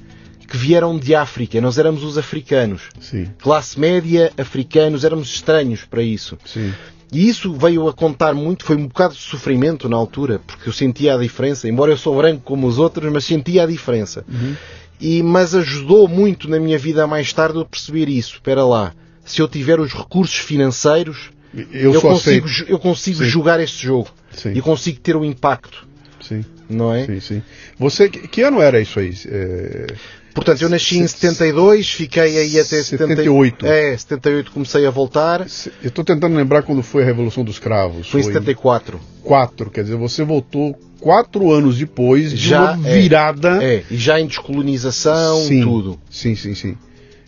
que 0.46 0.56
vieram 0.56 0.98
de 0.98 1.14
África, 1.14 1.60
nós 1.60 1.78
éramos 1.78 2.02
os 2.02 2.18
africanos. 2.18 2.82
Sim. 3.00 3.28
Classe 3.38 3.78
média, 3.78 4.32
africanos, 4.36 5.04
éramos 5.04 5.28
estranhos 5.32 5.84
para 5.84 6.02
isso. 6.02 6.36
Sim. 6.44 6.72
E 7.12 7.28
isso 7.28 7.52
veio 7.52 7.88
a 7.88 7.92
contar 7.92 8.34
muito, 8.34 8.64
foi 8.64 8.76
um 8.76 8.86
bocado 8.86 9.14
de 9.14 9.20
sofrimento 9.20 9.88
na 9.88 9.96
altura, 9.96 10.40
porque 10.46 10.68
eu 10.68 10.72
sentia 10.72 11.14
a 11.14 11.18
diferença, 11.18 11.68
embora 11.68 11.90
eu 11.90 11.96
sou 11.96 12.16
branco 12.16 12.42
como 12.44 12.66
os 12.66 12.78
outros, 12.78 13.12
mas 13.12 13.24
sentia 13.24 13.64
a 13.64 13.66
diferença. 13.66 14.24
Uhum. 14.28 14.54
E, 15.00 15.22
mas 15.22 15.54
ajudou 15.54 16.06
muito 16.06 16.48
na 16.48 16.60
minha 16.60 16.78
vida 16.78 17.06
mais 17.06 17.32
tarde 17.32 17.58
a 17.58 17.64
perceber 17.64 18.08
isso. 18.08 18.34
Espera 18.34 18.64
lá, 18.64 18.92
se 19.24 19.40
eu 19.40 19.48
tiver 19.48 19.80
os 19.80 19.92
recursos 19.92 20.36
financeiros, 20.36 21.30
eu, 21.54 21.94
eu 21.94 22.00
consigo, 22.00 22.48
eu 22.68 22.78
consigo 22.78 23.24
jogar 23.24 23.58
este 23.60 23.86
jogo. 23.86 24.08
Sim. 24.32 24.52
E 24.52 24.60
consigo 24.60 25.00
ter 25.00 25.16
o 25.16 25.20
um 25.20 25.24
impacto. 25.24 25.88
Sim. 26.20 26.44
Não 26.68 26.94
é? 26.94 27.06
Sim, 27.06 27.20
sim. 27.20 27.42
Você, 27.78 28.08
que 28.08 28.42
ano 28.42 28.60
era 28.60 28.80
isso 28.80 29.00
aí? 29.00 29.12
É... 29.26 29.86
Portanto, 30.34 30.62
eu 30.62 30.68
nasci 30.68 30.98
em 30.98 31.06
72, 31.06 31.90
fiquei 31.90 32.38
aí 32.38 32.60
até 32.60 32.82
78. 32.82 33.66
70, 33.66 33.66
é, 33.66 33.96
78 33.96 34.52
comecei 34.52 34.86
a 34.86 34.90
voltar. 34.90 35.40
Eu 35.40 35.88
estou 35.88 36.04
tentando 36.04 36.36
lembrar 36.36 36.62
quando 36.62 36.82
foi 36.82 37.02
a 37.02 37.06
Revolução 37.06 37.44
dos 37.44 37.58
Cravos. 37.58 38.08
Foi, 38.08 38.20
em 38.20 38.24
74. 38.24 39.00
4, 39.22 39.70
quer 39.70 39.82
dizer, 39.82 39.96
você 39.96 40.24
voltou 40.24 40.78
quatro 41.00 41.50
anos 41.50 41.78
depois 41.78 42.30
de 42.30 42.48
já, 42.48 42.72
uma 42.72 42.88
é, 42.88 43.00
virada. 43.00 43.62
É, 43.62 43.74
é, 43.76 43.84
e 43.90 43.96
já 43.96 44.20
em 44.20 44.26
descolonização, 44.26 45.40
sim, 45.40 45.62
tudo. 45.62 45.98
Sim, 46.10 46.36
sim, 46.36 46.54
sim. 46.54 46.76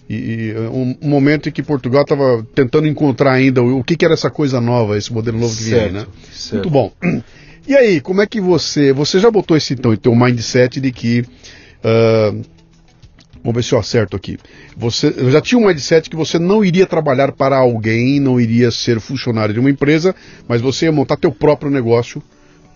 E, 0.09 0.15
e 0.15 0.55
um, 0.71 0.97
momento 1.09 1.49
em 1.49 1.53
que 1.53 1.63
Portugal 1.63 2.03
estava 2.03 2.47
tentando 2.55 2.87
encontrar 2.87 3.33
ainda 3.33 3.63
o, 3.63 3.79
o 3.79 3.85
que, 3.85 3.97
que, 3.97 4.05
era 4.05 4.15
essa 4.15 4.31
coisa 4.31 4.61
nova, 4.61 4.97
esse 4.97 5.13
modelo 5.13 5.39
novo 5.39 5.57
que 5.57 5.65
vinha, 5.65 5.89
né? 5.89 6.07
Certo. 6.33 6.55
Muito 6.55 6.71
bom. 6.71 6.93
E 7.67 7.77
aí, 7.77 8.01
como 8.01 8.21
é 8.21 8.27
que 8.27 8.41
você. 8.41 8.93
Você 8.93 9.21
já 9.21 9.31
botou 9.31 9.57
esse 9.57 9.75
então, 9.75 9.95
teu 9.97 10.15
mindset 10.15 10.81
de 10.81 10.91
que. 10.91 11.21
Uh, 11.85 12.43
Vamos 13.43 13.57
ver 13.57 13.69
se 13.69 13.75
eu 13.75 13.79
acerto 13.79 14.17
aqui. 14.17 14.39
Você 14.77 15.13
já 15.31 15.41
tinha 15.41 15.59
um 15.59 15.67
mindset 15.67 16.09
que 16.09 16.15
você 16.15 16.39
não 16.39 16.65
iria 16.65 16.87
trabalhar 16.87 17.33
para 17.33 17.57
alguém, 17.57 18.21
não 18.21 18.41
iria 18.41 18.71
ser 18.71 19.01
funcionário 19.01 19.53
de 19.53 19.59
uma 19.59 19.71
empresa, 19.71 20.15
mas 20.47 20.61
você 20.61 20.85
ia 20.87 20.93
montar 20.93 21.17
teu 21.17 21.33
próprio 21.33 21.71
negócio 21.71 22.23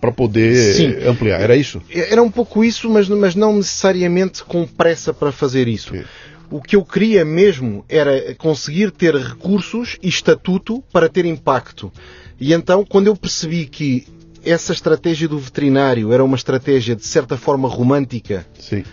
para 0.01 0.11
poder 0.11 0.55
Sim. 0.75 1.07
ampliar. 1.07 1.39
Era 1.39 1.55
isso? 1.55 1.81
Era 1.89 2.21
um 2.21 2.29
pouco 2.29 2.63
isso, 2.63 2.89
mas, 2.89 3.07
mas 3.07 3.33
não 3.33 3.55
necessariamente 3.55 4.43
com 4.43 4.67
pressa 4.67 5.13
para 5.13 5.31
fazer 5.31 5.67
isso. 5.67 5.95
Sim. 5.95 6.03
O 6.49 6.61
que 6.61 6.75
eu 6.75 6.83
queria 6.83 7.25
mesmo 7.25 7.83
era 7.89 8.35
conseguir 8.35 8.91
ter 8.91 9.15
recursos 9.15 9.97
e 10.01 10.07
estatuto 10.07 10.83
para 10.91 11.09
ter 11.09 11.25
impacto. 11.25 11.91
E 12.39 12.53
então, 12.53 12.85
quando 12.85 13.07
eu 13.07 13.15
percebi 13.15 13.65
que 13.65 14.05
essa 14.45 14.71
estratégia 14.71 15.27
do 15.27 15.39
veterinário 15.39 16.13
era 16.13 16.23
uma 16.23 16.37
estratégia 16.37 16.95
de 16.95 17.05
certa 17.05 17.35
forma 17.35 17.67
romântica, 17.67 18.45
Sim 18.59 18.83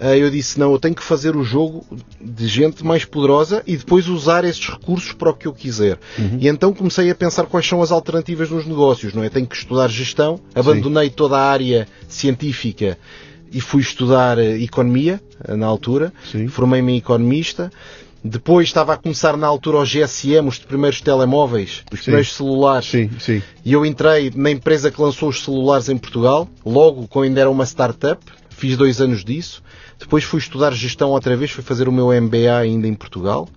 eu 0.00 0.30
disse: 0.30 0.58
não, 0.58 0.72
eu 0.72 0.78
tenho 0.78 0.94
que 0.94 1.02
fazer 1.02 1.36
o 1.36 1.44
jogo 1.44 1.84
de 2.20 2.46
gente 2.46 2.84
mais 2.84 3.04
poderosa 3.04 3.62
e 3.66 3.76
depois 3.76 4.08
usar 4.08 4.44
esses 4.44 4.68
recursos 4.68 5.12
para 5.12 5.30
o 5.30 5.34
que 5.34 5.46
eu 5.46 5.52
quiser. 5.52 5.98
Uhum. 6.18 6.38
E 6.40 6.48
então 6.48 6.72
comecei 6.72 7.10
a 7.10 7.14
pensar 7.14 7.46
quais 7.46 7.66
são 7.66 7.80
as 7.82 7.92
alternativas 7.92 8.50
nos 8.50 8.66
negócios, 8.66 9.14
não 9.14 9.22
é? 9.22 9.28
Tenho 9.28 9.46
que 9.46 9.56
estudar 9.56 9.88
gestão, 9.88 10.40
abandonei 10.54 11.08
Sim. 11.08 11.14
toda 11.14 11.36
a 11.36 11.50
área 11.50 11.86
científica 12.08 12.98
e 13.52 13.60
fui 13.60 13.82
estudar 13.82 14.36
eh, 14.38 14.58
economia 14.58 15.20
eh, 15.46 15.54
na 15.54 15.66
altura, 15.66 16.12
formei-me 16.48 16.98
economista. 16.98 17.70
Depois 18.26 18.68
estava 18.68 18.94
a 18.94 18.96
começar 18.96 19.36
na 19.36 19.46
altura 19.46 19.78
o 19.78 19.84
GSM, 19.84 20.48
os 20.48 20.58
primeiros 20.58 21.00
telemóveis, 21.00 21.84
os 21.92 21.98
sim. 21.98 22.04
primeiros 22.04 22.34
celulares. 22.34 22.88
Sim, 22.88 23.10
sim. 23.20 23.42
E 23.62 23.72
eu 23.72 23.84
entrei 23.84 24.32
na 24.34 24.50
empresa 24.50 24.90
que 24.90 25.00
lançou 25.00 25.28
os 25.28 25.44
celulares 25.44 25.90
em 25.90 25.96
Portugal, 25.96 26.48
logo 26.64 27.06
quando 27.06 27.26
ainda 27.26 27.42
era 27.42 27.50
uma 27.50 27.64
startup. 27.64 28.20
Fiz 28.48 28.76
dois 28.76 29.00
anos 29.00 29.24
disso. 29.24 29.62
Depois 29.98 30.24
fui 30.24 30.38
estudar 30.38 30.72
gestão 30.72 31.10
outra 31.10 31.36
vez, 31.36 31.50
fui 31.50 31.62
fazer 31.62 31.88
o 31.88 31.92
meu 31.92 32.08
MBA 32.08 32.56
ainda 32.56 32.86
em 32.86 32.94
Portugal 32.94 33.48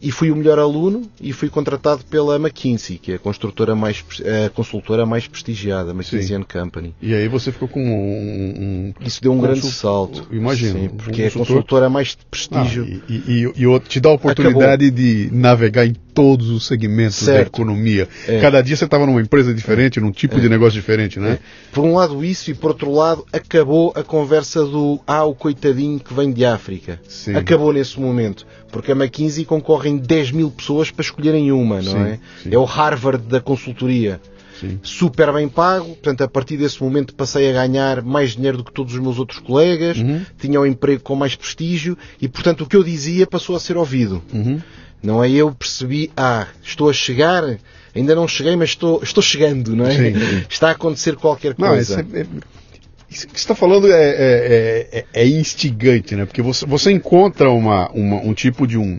e 0.00 0.10
fui 0.10 0.30
o 0.30 0.36
melhor 0.36 0.58
aluno 0.58 1.02
e 1.20 1.32
fui 1.32 1.48
contratado 1.48 2.04
pela 2.04 2.36
McKinsey, 2.36 2.98
que 2.98 3.12
é 3.12 3.14
a 3.16 3.18
construtora 3.18 3.74
mais 3.74 4.04
a 4.46 4.50
consultora 4.50 5.04
mais 5.06 5.26
prestigiada, 5.26 5.92
McKinsey 5.92 6.36
and 6.36 6.44
Company. 6.44 6.94
E 7.00 7.14
aí 7.14 7.28
você 7.28 7.52
ficou 7.52 7.68
com 7.68 7.80
um, 7.80 8.94
um 9.00 9.06
isso 9.06 9.20
deu 9.22 9.32
um 9.32 9.40
grande 9.40 9.62
salto. 9.62 10.26
Imagino. 10.30 10.80
Sim, 10.80 10.88
porque 10.88 11.22
um 11.22 11.24
é 11.24 11.28
a 11.28 11.30
consultora 11.30 11.88
mais 11.88 12.08
de 12.08 12.18
prestígio. 12.30 12.84
Ah, 12.84 13.04
e, 13.08 13.44
e, 13.56 13.64
e, 13.64 13.80
te 13.80 14.00
dá 14.00 14.10
a 14.10 14.12
oportunidade 14.12 14.86
Acabou. 14.86 14.90
de 14.90 15.28
navegar 15.32 15.86
em 15.86 15.94
todos 16.14 16.50
os 16.50 16.66
segmentos 16.66 17.16
certo. 17.16 17.36
da 17.36 17.42
economia. 17.42 18.08
É. 18.26 18.40
Cada 18.40 18.60
dia 18.60 18.76
você 18.76 18.84
estava 18.84 19.06
numa 19.06 19.20
empresa 19.20 19.54
diferente, 19.54 19.98
é. 19.98 20.02
num 20.02 20.10
tipo 20.10 20.36
é. 20.36 20.40
de 20.40 20.48
negócio 20.48 20.74
diferente, 20.74 21.18
né? 21.18 21.32
É. 21.32 21.38
Por 21.72 21.84
um 21.84 21.94
lado 21.94 22.24
isso 22.24 22.50
e 22.50 22.54
por 22.54 22.70
outro 22.70 22.92
lado 22.92 23.24
acabou 23.32 23.92
a 23.94 24.02
conversa 24.02 24.64
do 24.64 25.00
ah, 25.06 25.24
o 25.24 25.34
coitadinho 25.34 25.98
que 25.98 26.12
vem 26.12 26.32
de 26.32 26.44
África. 26.44 27.00
Sim. 27.08 27.34
Acabou 27.34 27.72
nesse 27.72 27.98
momento. 27.98 28.46
Porque 28.70 28.92
a 28.92 28.94
McKinsey 28.94 29.44
concorrem 29.44 29.96
10 29.96 30.32
mil 30.32 30.50
pessoas 30.50 30.90
para 30.90 31.02
escolherem 31.02 31.50
uma, 31.52 31.82
não 31.82 31.92
sim, 31.92 31.98
é? 31.98 32.18
Sim. 32.42 32.54
É 32.54 32.58
o 32.58 32.64
Harvard 32.64 33.26
da 33.26 33.40
consultoria. 33.40 34.20
Sim. 34.60 34.78
Super 34.82 35.32
bem 35.32 35.48
pago, 35.48 35.86
portanto, 35.86 36.22
a 36.22 36.28
partir 36.28 36.58
desse 36.58 36.82
momento 36.82 37.14
passei 37.14 37.48
a 37.48 37.52
ganhar 37.52 38.02
mais 38.02 38.32
dinheiro 38.32 38.58
do 38.58 38.64
que 38.64 38.72
todos 38.72 38.92
os 38.92 39.00
meus 39.00 39.18
outros 39.18 39.40
colegas, 39.40 39.96
uhum. 39.96 40.22
tinha 40.38 40.60
um 40.60 40.66
emprego 40.66 41.02
com 41.02 41.16
mais 41.16 41.34
prestígio 41.34 41.96
e, 42.20 42.28
portanto, 42.28 42.62
o 42.62 42.66
que 42.66 42.76
eu 42.76 42.84
dizia 42.84 43.26
passou 43.26 43.56
a 43.56 43.60
ser 43.60 43.78
ouvido. 43.78 44.22
Uhum. 44.32 44.60
Não 45.02 45.24
é? 45.24 45.30
Eu 45.30 45.50
percebi, 45.54 46.10
ah, 46.14 46.46
estou 46.62 46.90
a 46.90 46.92
chegar, 46.92 47.58
ainda 47.96 48.14
não 48.14 48.28
cheguei, 48.28 48.54
mas 48.54 48.70
estou, 48.70 49.02
estou 49.02 49.22
chegando, 49.22 49.74
não 49.74 49.86
é? 49.86 49.96
Sim. 49.96 50.12
Está 50.50 50.68
a 50.68 50.72
acontecer 50.72 51.16
qualquer 51.16 51.54
coisa. 51.54 52.02
Não, 52.02 52.18
é, 52.18 52.20
é, 52.20 52.26
isso 53.10 53.26
que 53.26 53.32
você 53.32 53.38
está 53.38 53.54
falando 53.54 53.90
é, 53.90 53.92
é, 53.92 54.88
é, 54.92 55.04
é, 55.12 55.26
instigante, 55.26 56.14
né? 56.14 56.24
Porque 56.24 56.40
você, 56.40 56.64
você 56.64 56.92
encontra 56.92 57.50
uma, 57.50 57.90
uma, 57.90 58.16
um 58.16 58.32
tipo 58.32 58.66
de 58.66 58.78
um, 58.78 58.98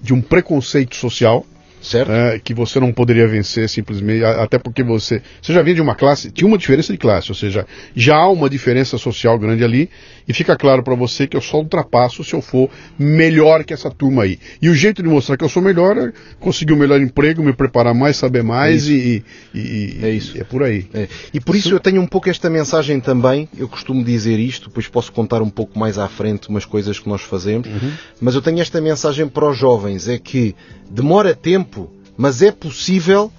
de 0.00 0.12
um 0.12 0.20
preconceito 0.20 0.94
social 0.94 1.46
Certo. 1.80 2.12
É, 2.12 2.38
que 2.38 2.52
você 2.52 2.78
não 2.78 2.92
poderia 2.92 3.26
vencer 3.26 3.66
simplesmente, 3.68 4.22
até 4.22 4.58
porque 4.58 4.82
você, 4.82 5.22
você 5.40 5.52
já 5.54 5.62
vinha 5.62 5.76
de 5.76 5.80
uma 5.80 5.94
classe, 5.94 6.30
tinha 6.30 6.46
uma 6.46 6.58
diferença 6.58 6.92
de 6.92 6.98
classe, 6.98 7.30
ou 7.30 7.34
seja, 7.34 7.66
já 7.96 8.16
há 8.16 8.28
uma 8.28 8.50
diferença 8.50 8.98
social 8.98 9.38
grande 9.38 9.64
ali, 9.64 9.88
e 10.30 10.32
fica 10.32 10.56
claro 10.56 10.80
para 10.84 10.94
você 10.94 11.26
que 11.26 11.36
eu 11.36 11.40
só 11.40 11.58
ultrapasso 11.58 12.22
se 12.22 12.34
eu 12.34 12.40
for 12.40 12.70
melhor 12.96 13.64
que 13.64 13.74
essa 13.74 13.90
turma 13.90 14.22
aí. 14.22 14.38
E 14.62 14.68
o 14.68 14.74
jeito 14.76 15.02
de 15.02 15.08
mostrar 15.08 15.36
que 15.36 15.42
eu 15.42 15.48
sou 15.48 15.60
melhor 15.60 15.98
é 15.98 16.12
conseguir 16.38 16.72
um 16.72 16.76
melhor 16.76 17.00
emprego, 17.00 17.42
me 17.42 17.52
preparar 17.52 17.92
mais, 17.92 18.16
saber 18.16 18.44
mais 18.44 18.88
é 18.88 18.92
e, 18.92 19.24
e, 19.52 19.98
é 20.00 20.10
isso. 20.10 20.36
E 20.36 20.40
é 20.40 20.44
por 20.44 20.62
aí. 20.62 20.86
É. 20.94 21.08
E 21.34 21.40
por 21.40 21.56
isso, 21.56 21.66
isso 21.66 21.74
eu 21.74 21.80
tenho 21.80 22.00
um 22.00 22.06
pouco 22.06 22.30
esta 22.30 22.48
mensagem 22.48 23.00
também, 23.00 23.48
eu 23.58 23.68
costumo 23.68 24.04
dizer 24.04 24.38
isto, 24.38 24.68
depois 24.68 24.86
posso 24.86 25.10
contar 25.10 25.42
um 25.42 25.50
pouco 25.50 25.76
mais 25.76 25.98
à 25.98 26.06
frente 26.06 26.48
umas 26.48 26.64
coisas 26.64 27.00
que 27.00 27.08
nós 27.08 27.22
fazemos, 27.22 27.66
uhum. 27.66 27.92
mas 28.20 28.36
eu 28.36 28.40
tenho 28.40 28.60
esta 28.60 28.80
mensagem 28.80 29.26
para 29.26 29.50
os 29.50 29.58
jovens, 29.58 30.06
é 30.06 30.16
que 30.16 30.54
demora 30.88 31.34
tempo 31.34 31.90
mas 32.20 32.42
é 32.42 32.52
possível 32.52 33.32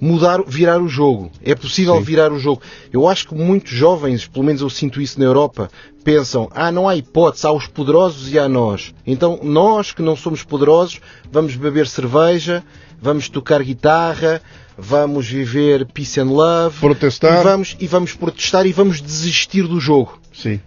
mudar, 0.00 0.42
virar 0.46 0.80
o 0.80 0.88
jogo. 0.88 1.30
É 1.42 1.54
possível 1.54 1.96
Sim. 1.96 2.02
virar 2.02 2.32
o 2.32 2.38
jogo. 2.38 2.62
Eu 2.92 3.08
acho 3.08 3.28
que 3.28 3.34
muitos 3.34 3.72
jovens, 3.72 4.26
pelo 4.26 4.44
menos 4.44 4.60
eu 4.60 4.70
sinto 4.70 5.00
isso 5.00 5.18
na 5.18 5.24
Europa, 5.24 5.70
pensam: 6.02 6.48
ah, 6.54 6.70
não 6.70 6.88
há 6.88 6.96
hipótese, 6.96 7.46
há 7.46 7.52
os 7.52 7.66
poderosos 7.66 8.30
e 8.32 8.38
há 8.38 8.48
nós. 8.48 8.94
Então 9.06 9.40
nós 9.42 9.92
que 9.92 10.02
não 10.02 10.16
somos 10.16 10.42
poderosos, 10.42 11.00
vamos 11.30 11.56
beber 11.56 11.86
cerveja, 11.86 12.62
vamos 13.00 13.28
tocar 13.28 13.62
guitarra, 13.62 14.42
vamos 14.76 15.26
viver 15.26 15.86
peace 15.86 16.20
and 16.20 16.30
love, 16.30 16.78
protestar 16.78 17.40
e 17.40 17.44
vamos, 17.44 17.76
e 17.80 17.86
vamos 17.86 18.12
protestar 18.12 18.66
e 18.66 18.72
vamos 18.72 19.00
desistir 19.00 19.66
do 19.66 19.80
jogo. 19.80 20.20
Sim 20.32 20.60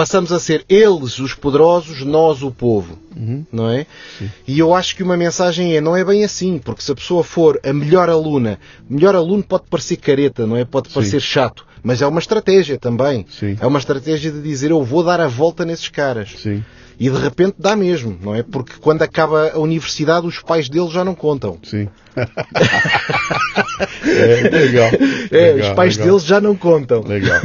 passamos 0.00 0.32
a 0.32 0.40
ser 0.40 0.64
eles 0.66 1.18
os 1.18 1.34
poderosos, 1.34 2.02
nós 2.06 2.42
o 2.42 2.50
povo, 2.50 2.98
uhum. 3.14 3.44
não 3.52 3.68
é? 3.68 3.84
Sim. 4.18 4.30
E 4.48 4.58
eu 4.58 4.74
acho 4.74 4.96
que 4.96 5.02
uma 5.02 5.14
mensagem 5.14 5.76
é, 5.76 5.80
não 5.82 5.94
é 5.94 6.02
bem 6.02 6.24
assim, 6.24 6.58
porque 6.58 6.80
se 6.80 6.90
a 6.90 6.94
pessoa 6.94 7.22
for 7.22 7.60
a 7.62 7.70
melhor 7.70 8.08
aluna, 8.08 8.58
melhor 8.88 9.14
aluno 9.14 9.42
pode 9.42 9.64
parecer 9.68 9.96
careta, 9.96 10.46
não 10.46 10.56
é? 10.56 10.64
Pode 10.64 10.88
parecer 10.88 11.20
Sim. 11.20 11.26
chato, 11.26 11.66
mas 11.82 12.00
é 12.00 12.06
uma 12.06 12.18
estratégia 12.18 12.78
também. 12.78 13.26
Sim. 13.28 13.58
É 13.60 13.66
uma 13.66 13.78
estratégia 13.78 14.32
de 14.32 14.40
dizer, 14.40 14.70
eu 14.70 14.82
vou 14.82 15.04
dar 15.04 15.20
a 15.20 15.28
volta 15.28 15.66
nesses 15.66 15.90
caras. 15.90 16.30
Sim. 16.38 16.64
E 16.98 17.10
de 17.10 17.18
repente 17.18 17.56
dá 17.58 17.76
mesmo, 17.76 18.18
não 18.22 18.34
é? 18.34 18.42
Porque 18.42 18.72
quando 18.80 19.02
acaba 19.02 19.50
a 19.50 19.58
universidade 19.58 20.26
os 20.26 20.38
pais 20.38 20.70
deles 20.70 20.92
já 20.92 21.04
não 21.04 21.14
contam. 21.14 21.58
Sim. 21.62 21.90
é, 24.04 24.48
legal. 24.48 24.90
É, 25.30 25.52
legal, 25.52 25.70
os 25.70 25.76
pais 25.76 25.96
legal. 25.96 26.14
deles 26.14 26.26
já 26.26 26.40
não 26.40 26.56
contam. 26.56 27.02
Legal. 27.02 27.40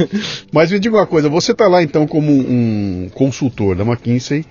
Mas 0.52 0.72
me 0.72 0.78
diga 0.78 0.96
uma 0.96 1.06
coisa, 1.06 1.28
você 1.28 1.52
está 1.52 1.68
lá 1.68 1.82
então 1.82 2.06
como 2.06 2.32
um 2.32 3.08
consultor 3.14 3.76
da 3.76 3.84
McKinsey. 3.84 4.44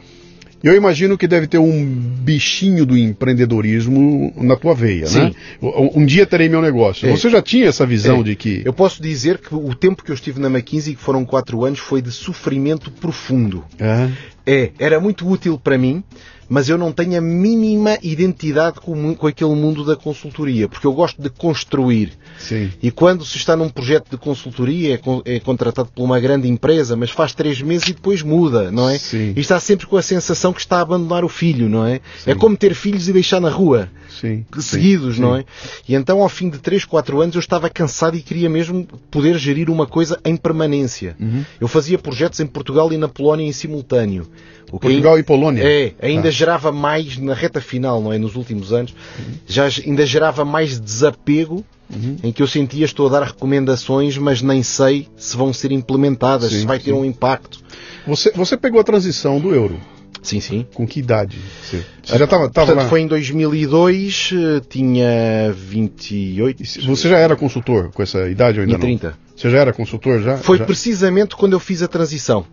Eu 0.65 0.73
imagino 0.73 1.15
que 1.15 1.27
deve 1.27 1.45
ter 1.45 1.59
um 1.59 1.85
bichinho 1.85 2.87
do 2.87 2.97
empreendedorismo 2.97 4.33
na 4.35 4.55
tua 4.55 4.73
veia, 4.73 5.05
Sim. 5.05 5.19
né? 5.19 5.31
Um, 5.61 6.01
um 6.01 6.05
dia 6.05 6.25
terei 6.25 6.49
meu 6.49 6.59
negócio. 6.59 7.07
É. 7.07 7.11
Você 7.11 7.29
já 7.29 7.39
tinha 7.39 7.67
essa 7.67 7.85
visão 7.85 8.21
é. 8.21 8.23
de 8.23 8.35
que. 8.35 8.63
Eu 8.65 8.73
posso 8.73 8.99
dizer 8.99 9.37
que 9.37 9.53
o 9.53 9.75
tempo 9.75 10.03
que 10.03 10.09
eu 10.09 10.15
estive 10.15 10.39
na 10.39 10.47
McKinsey, 10.47 10.95
que 10.95 11.01
foram 11.01 11.23
quatro 11.23 11.63
anos, 11.63 11.77
foi 11.77 12.01
de 12.01 12.11
sofrimento 12.11 12.89
profundo. 12.89 13.63
Ah. 13.79 14.09
É, 14.43 14.71
era 14.79 14.99
muito 14.99 15.29
útil 15.29 15.59
para 15.63 15.77
mim, 15.77 16.03
mas 16.47 16.69
eu 16.69 16.77
não 16.77 16.91
tenho 16.91 17.17
a 17.17 17.21
mínima 17.21 17.97
identidade 18.01 18.79
com, 18.79 19.15
com 19.15 19.27
aquele 19.27 19.55
mundo 19.55 19.83
da 19.83 19.95
consultoria, 19.95 20.67
porque 20.67 20.85
eu 20.85 20.93
gosto 20.93 21.21
de 21.21 21.29
construir. 21.29 22.13
Sim. 22.37 22.71
E 22.81 22.91
quando 22.91 23.25
se 23.25 23.37
está 23.37 23.55
num 23.55 23.69
projeto 23.69 24.09
de 24.09 24.17
consultoria, 24.17 24.95
é, 24.95 25.35
é, 25.35 25.39
contratado 25.39 25.89
por 25.93 26.03
uma 26.03 26.19
grande 26.19 26.47
empresa, 26.47 26.95
mas 26.95 27.09
faz 27.09 27.33
três 27.33 27.61
meses 27.61 27.87
e 27.89 27.93
depois 27.93 28.21
muda, 28.21 28.71
não 28.71 28.89
é? 28.89 28.97
Sim. 28.97 29.33
E 29.35 29.39
está 29.39 29.59
sempre 29.59 29.85
com 29.87 29.97
a 29.97 30.01
sensação 30.01 30.53
que 30.53 30.59
está 30.59 30.77
a 30.77 30.81
abandonar 30.81 31.23
o 31.23 31.29
filho, 31.29 31.69
não 31.69 31.85
é? 31.85 32.01
Sim. 32.23 32.31
É 32.31 32.35
como 32.35 32.55
ter 32.55 32.73
filhos 32.73 33.07
e 33.07 33.13
deixar 33.13 33.39
na 33.39 33.49
rua. 33.49 33.89
Sim. 34.09 34.45
Seguidos, 34.59 35.19
não 35.19 35.35
é? 35.35 35.45
E 35.87 35.95
então, 35.95 36.21
ao 36.21 36.29
fim 36.29 36.49
de 36.49 36.59
três, 36.59 36.85
quatro 36.85 37.21
anos, 37.21 37.35
eu 37.35 37.39
estava 37.39 37.69
cansado 37.69 38.15
e 38.15 38.21
queria 38.21 38.49
mesmo 38.49 38.87
poder 39.11 39.37
gerir 39.37 39.69
uma 39.69 39.85
coisa 39.85 40.19
em 40.23 40.37
permanência. 40.37 41.15
Uhum. 41.19 41.43
Eu 41.59 41.67
fazia 41.67 41.97
projetos 41.97 42.39
em 42.39 42.47
Portugal 42.47 42.91
e 42.93 42.97
na 42.97 43.07
Polónia 43.07 43.45
em 43.45 43.51
simultâneo. 43.51 44.27
Portugal 44.65 45.17
e 45.19 45.23
Polónia? 45.23 45.63
É, 45.63 45.93
ainda 46.01 46.29
ah. 46.29 46.31
gerava 46.31 46.71
mais 46.71 47.17
na 47.17 47.33
reta 47.33 47.61
final, 47.61 48.01
não 48.01 48.11
é? 48.11 48.17
Nos 48.17 48.35
últimos 48.35 48.73
anos, 48.73 48.93
uhum. 49.17 49.33
já 49.47 49.67
ainda 49.85 50.05
gerava 50.05 50.45
mais 50.45 50.79
desapego 50.79 51.65
Uhum. 51.87 52.17
em 52.23 52.31
que 52.31 52.41
eu 52.41 52.47
sentia 52.47 52.83
estou 52.83 53.05
a 53.05 53.11
dar 53.11 53.23
recomendações, 53.25 54.17
mas 54.17 54.41
nem 54.41 54.63
sei 54.63 55.07
se 55.15 55.37
vão 55.37 55.53
ser 55.53 55.71
implementadas, 55.71 56.49
sim, 56.49 56.61
se 56.61 56.65
vai 56.65 56.79
ter 56.79 56.85
sim. 56.85 56.93
um 56.93 57.05
impacto. 57.05 57.59
Você, 58.07 58.31
você 58.31 58.57
pegou 58.57 58.79
a 58.79 58.83
transição 58.83 59.39
do 59.39 59.53
euro. 59.53 59.79
Sim, 60.25 60.39
sim. 60.39 60.65
Com 60.73 60.87
que 60.87 60.99
idade? 60.99 61.37
Você, 61.63 61.85
você 62.03 62.17
já 62.17 62.25
estava 62.25 62.49
Portanto, 62.49 62.75
lá? 62.75 62.89
foi 62.89 63.01
em 63.01 63.07
2002, 63.07 64.31
eh, 64.33 64.61
tinha 64.67 65.53
28. 65.55 66.63
Você 66.87 67.09
já 67.09 67.19
era 67.19 67.35
consultor 67.35 67.91
com 67.91 68.01
essa 68.01 68.27
idade 68.27 68.59
ou 68.59 68.65
ainda 68.65 68.77
e 68.77 68.79
30. 68.79 69.07
não? 69.07 69.15
Você 69.35 69.49
já 69.49 69.59
era 69.59 69.71
consultor 69.71 70.21
já? 70.21 70.37
Foi 70.37 70.57
já? 70.57 70.65
precisamente 70.65 71.35
quando 71.35 71.53
eu 71.53 71.59
fiz 71.59 71.83
a 71.83 71.87
transição. 71.87 72.45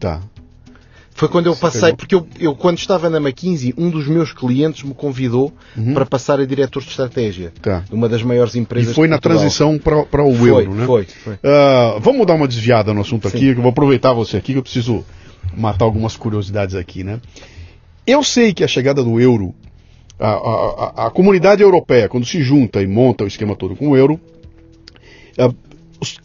Tá. 0.00 0.20
Foi 1.14 1.28
quando 1.28 1.46
eu 1.46 1.54
passei, 1.54 1.92
porque 1.94 2.12
eu, 2.12 2.26
eu, 2.40 2.56
quando 2.56 2.78
estava 2.78 3.08
na 3.08 3.18
McKinsey, 3.18 3.72
um 3.78 3.88
dos 3.88 4.08
meus 4.08 4.32
clientes 4.32 4.82
me 4.82 4.92
convidou 4.92 5.52
uhum. 5.76 5.94
para 5.94 6.04
passar 6.04 6.40
a 6.40 6.44
diretor 6.44 6.82
de 6.82 6.88
estratégia 6.88 7.52
tá. 7.62 7.84
de 7.88 7.94
uma 7.94 8.08
das 8.08 8.20
maiores 8.24 8.56
empresas. 8.56 8.90
E 8.90 8.94
foi 8.94 9.06
na 9.06 9.18
transição 9.18 9.78
para, 9.78 10.04
para 10.04 10.24
o 10.24 10.34
foi, 10.34 10.48
euro, 10.48 10.74
né? 10.74 10.86
Foi, 10.86 11.04
foi. 11.04 11.34
Uh, 11.34 12.00
vamos 12.00 12.26
dar 12.26 12.34
uma 12.34 12.48
desviada 12.48 12.92
no 12.92 13.00
assunto 13.00 13.28
Sim. 13.28 13.36
aqui, 13.36 13.52
que 13.52 13.58
eu 13.58 13.62
vou 13.62 13.70
aproveitar 13.70 14.12
você 14.12 14.36
aqui, 14.36 14.52
que 14.52 14.58
eu 14.58 14.62
preciso 14.62 15.04
matar 15.56 15.84
algumas 15.84 16.16
curiosidades 16.16 16.74
aqui, 16.74 17.04
né? 17.04 17.20
Eu 18.04 18.24
sei 18.24 18.52
que 18.52 18.64
a 18.64 18.68
chegada 18.68 19.02
do 19.02 19.20
euro, 19.20 19.54
a, 20.18 20.28
a, 20.28 20.32
a, 20.34 21.06
a 21.06 21.10
comunidade 21.10 21.62
europeia, 21.62 22.08
quando 22.08 22.26
se 22.26 22.42
junta 22.42 22.82
e 22.82 22.88
monta 22.88 23.22
o 23.22 23.28
esquema 23.28 23.54
todo 23.54 23.76
com 23.76 23.90
o 23.90 23.96
euro, 23.96 24.20
uh, 25.38 25.54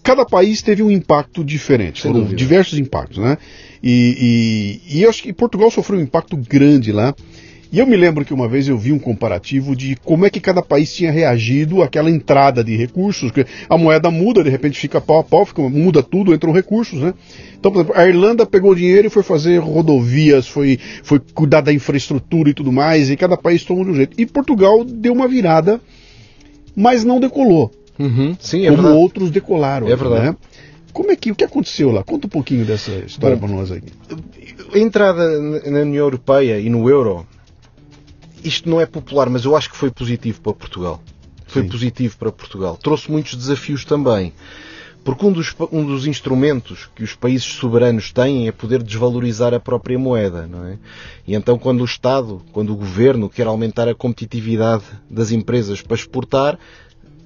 cada 0.04 0.26
país 0.26 0.62
teve 0.62 0.84
um 0.84 0.92
impacto 0.92 1.44
diferente, 1.44 2.02
Sem 2.02 2.12
foram 2.12 2.24
dúvida. 2.24 2.38
diversos 2.38 2.78
impactos, 2.78 3.18
né? 3.18 3.38
E, 3.82 4.80
e, 4.90 4.98
e 4.98 5.04
eu 5.04 5.10
acho 5.10 5.24
que 5.24 5.32
Portugal 5.32 5.72
sofreu 5.72 6.00
um 6.00 6.04
impacto 6.04 6.36
grande 6.36 6.92
lá. 6.92 7.16
E 7.72 7.78
eu 7.78 7.86
me 7.86 7.96
lembro 7.96 8.26
que 8.26 8.34
uma 8.34 8.48
vez 8.48 8.68
eu 8.68 8.76
vi 8.76 8.92
um 8.92 8.98
comparativo 8.98 9.76
de 9.76 9.96
como 10.04 10.26
é 10.26 10.30
que 10.32 10.40
cada 10.40 10.60
país 10.60 10.92
tinha 10.92 11.12
reagido 11.12 11.84
àquela 11.84 12.10
entrada 12.10 12.64
de 12.64 12.76
recursos. 12.76 13.32
A 13.70 13.78
moeda 13.78 14.10
muda, 14.10 14.44
de 14.44 14.50
repente 14.50 14.80
fica 14.80 15.00
pau 15.00 15.20
a 15.20 15.24
pau, 15.24 15.46
fica, 15.46 15.62
muda 15.62 16.02
tudo, 16.02 16.34
entram 16.34 16.52
recursos, 16.52 17.00
né? 17.00 17.14
Então, 17.60 17.72
por 17.72 17.82
exemplo, 17.82 18.02
a 18.02 18.08
Irlanda 18.08 18.44
pegou 18.44 18.74
dinheiro 18.74 19.06
e 19.06 19.10
foi 19.12 19.22
fazer 19.22 19.60
rodovias, 19.60 20.48
foi, 20.48 20.80
foi 21.04 21.20
cuidar 21.20 21.62
da 21.62 21.72
infraestrutura 21.72 22.50
e 22.50 22.56
tudo 22.56 22.72
mais, 22.72 23.12
e 23.12 23.16
cada 23.16 23.38
país 23.38 23.64
tomou 23.64 23.86
de 23.86 23.92
um 23.92 23.96
jeito. 23.96 24.20
E 24.20 24.26
Portugal 24.26 24.84
deu 24.84 25.14
uma 25.14 25.28
virada, 25.28 25.80
mas 26.76 27.04
não 27.04 27.20
decolou. 27.20 27.72
Uhum, 28.00 28.36
sim, 28.40 28.66
é 28.66 28.70
como 28.70 28.84
verdade. 28.84 29.04
outros 29.04 29.30
decolaram. 29.30 29.88
É 29.88 29.96
verdade. 29.96 30.26
Né? 30.28 30.36
Como 30.94 31.12
é 31.12 31.16
que 31.16 31.32
o 31.32 31.36
que 31.36 31.44
aconteceu 31.44 31.92
lá? 31.92 32.04
Conta 32.04 32.28
um 32.28 32.30
pouquinho 32.30 32.66
dessa 32.66 32.92
história 32.92 33.38
para 33.38 33.48
nós 33.48 33.72
aqui. 33.72 33.92
A 34.74 34.80
entrada 34.80 35.40
na 35.40 35.80
União 35.82 36.06
Europeia 36.06 36.60
e 36.60 36.70
no 36.70 36.90
euro, 36.90 37.28
isto 38.44 38.70
não 38.70 38.80
é 38.80 38.86
popular, 38.86 39.30
mas 39.30 39.46
eu 39.46 39.56
acho 39.56 39.70
que 39.70 39.78
foi 39.78 39.92
positivo 39.92 40.42
para 40.42 40.54
Portugal. 40.54 41.02
Foi 41.46 41.64
Sim. 41.64 41.70
positivo 41.70 42.18
para 42.18 42.32
Portugal. 42.32 42.78
Trouxe 42.78 43.12
muitos 43.12 43.36
desafios 43.36 43.84
também. 43.84 44.34
Porque 45.04 45.26
um 45.26 45.32
dos, 45.32 45.56
um 45.72 45.86
dos 45.86 46.06
instrumentos 46.06 46.90
que 46.94 47.04
os 47.04 47.16
países 47.16 47.46
soberanos 47.46 48.12
têm 48.12 48.48
é 48.48 48.52
poder 48.52 48.84
desvalorizar 48.84 49.54
a 49.54 49.60
própria 49.60 49.98
moeda, 49.98 50.46
não 50.46 50.66
é? 50.66 50.78
E 51.26 51.34
então 51.34 51.58
quando 51.58 51.82
o 51.82 51.86
Estado, 51.86 52.42
quando 52.52 52.74
o 52.74 52.76
Governo 52.76 53.30
quer 53.30 53.48
aumentar 53.48 53.88
a 53.88 53.96
competitividade 53.96 54.84
das 55.10 55.32
empresas 55.32 55.82
para 55.82 55.96
exportar, 55.96 56.60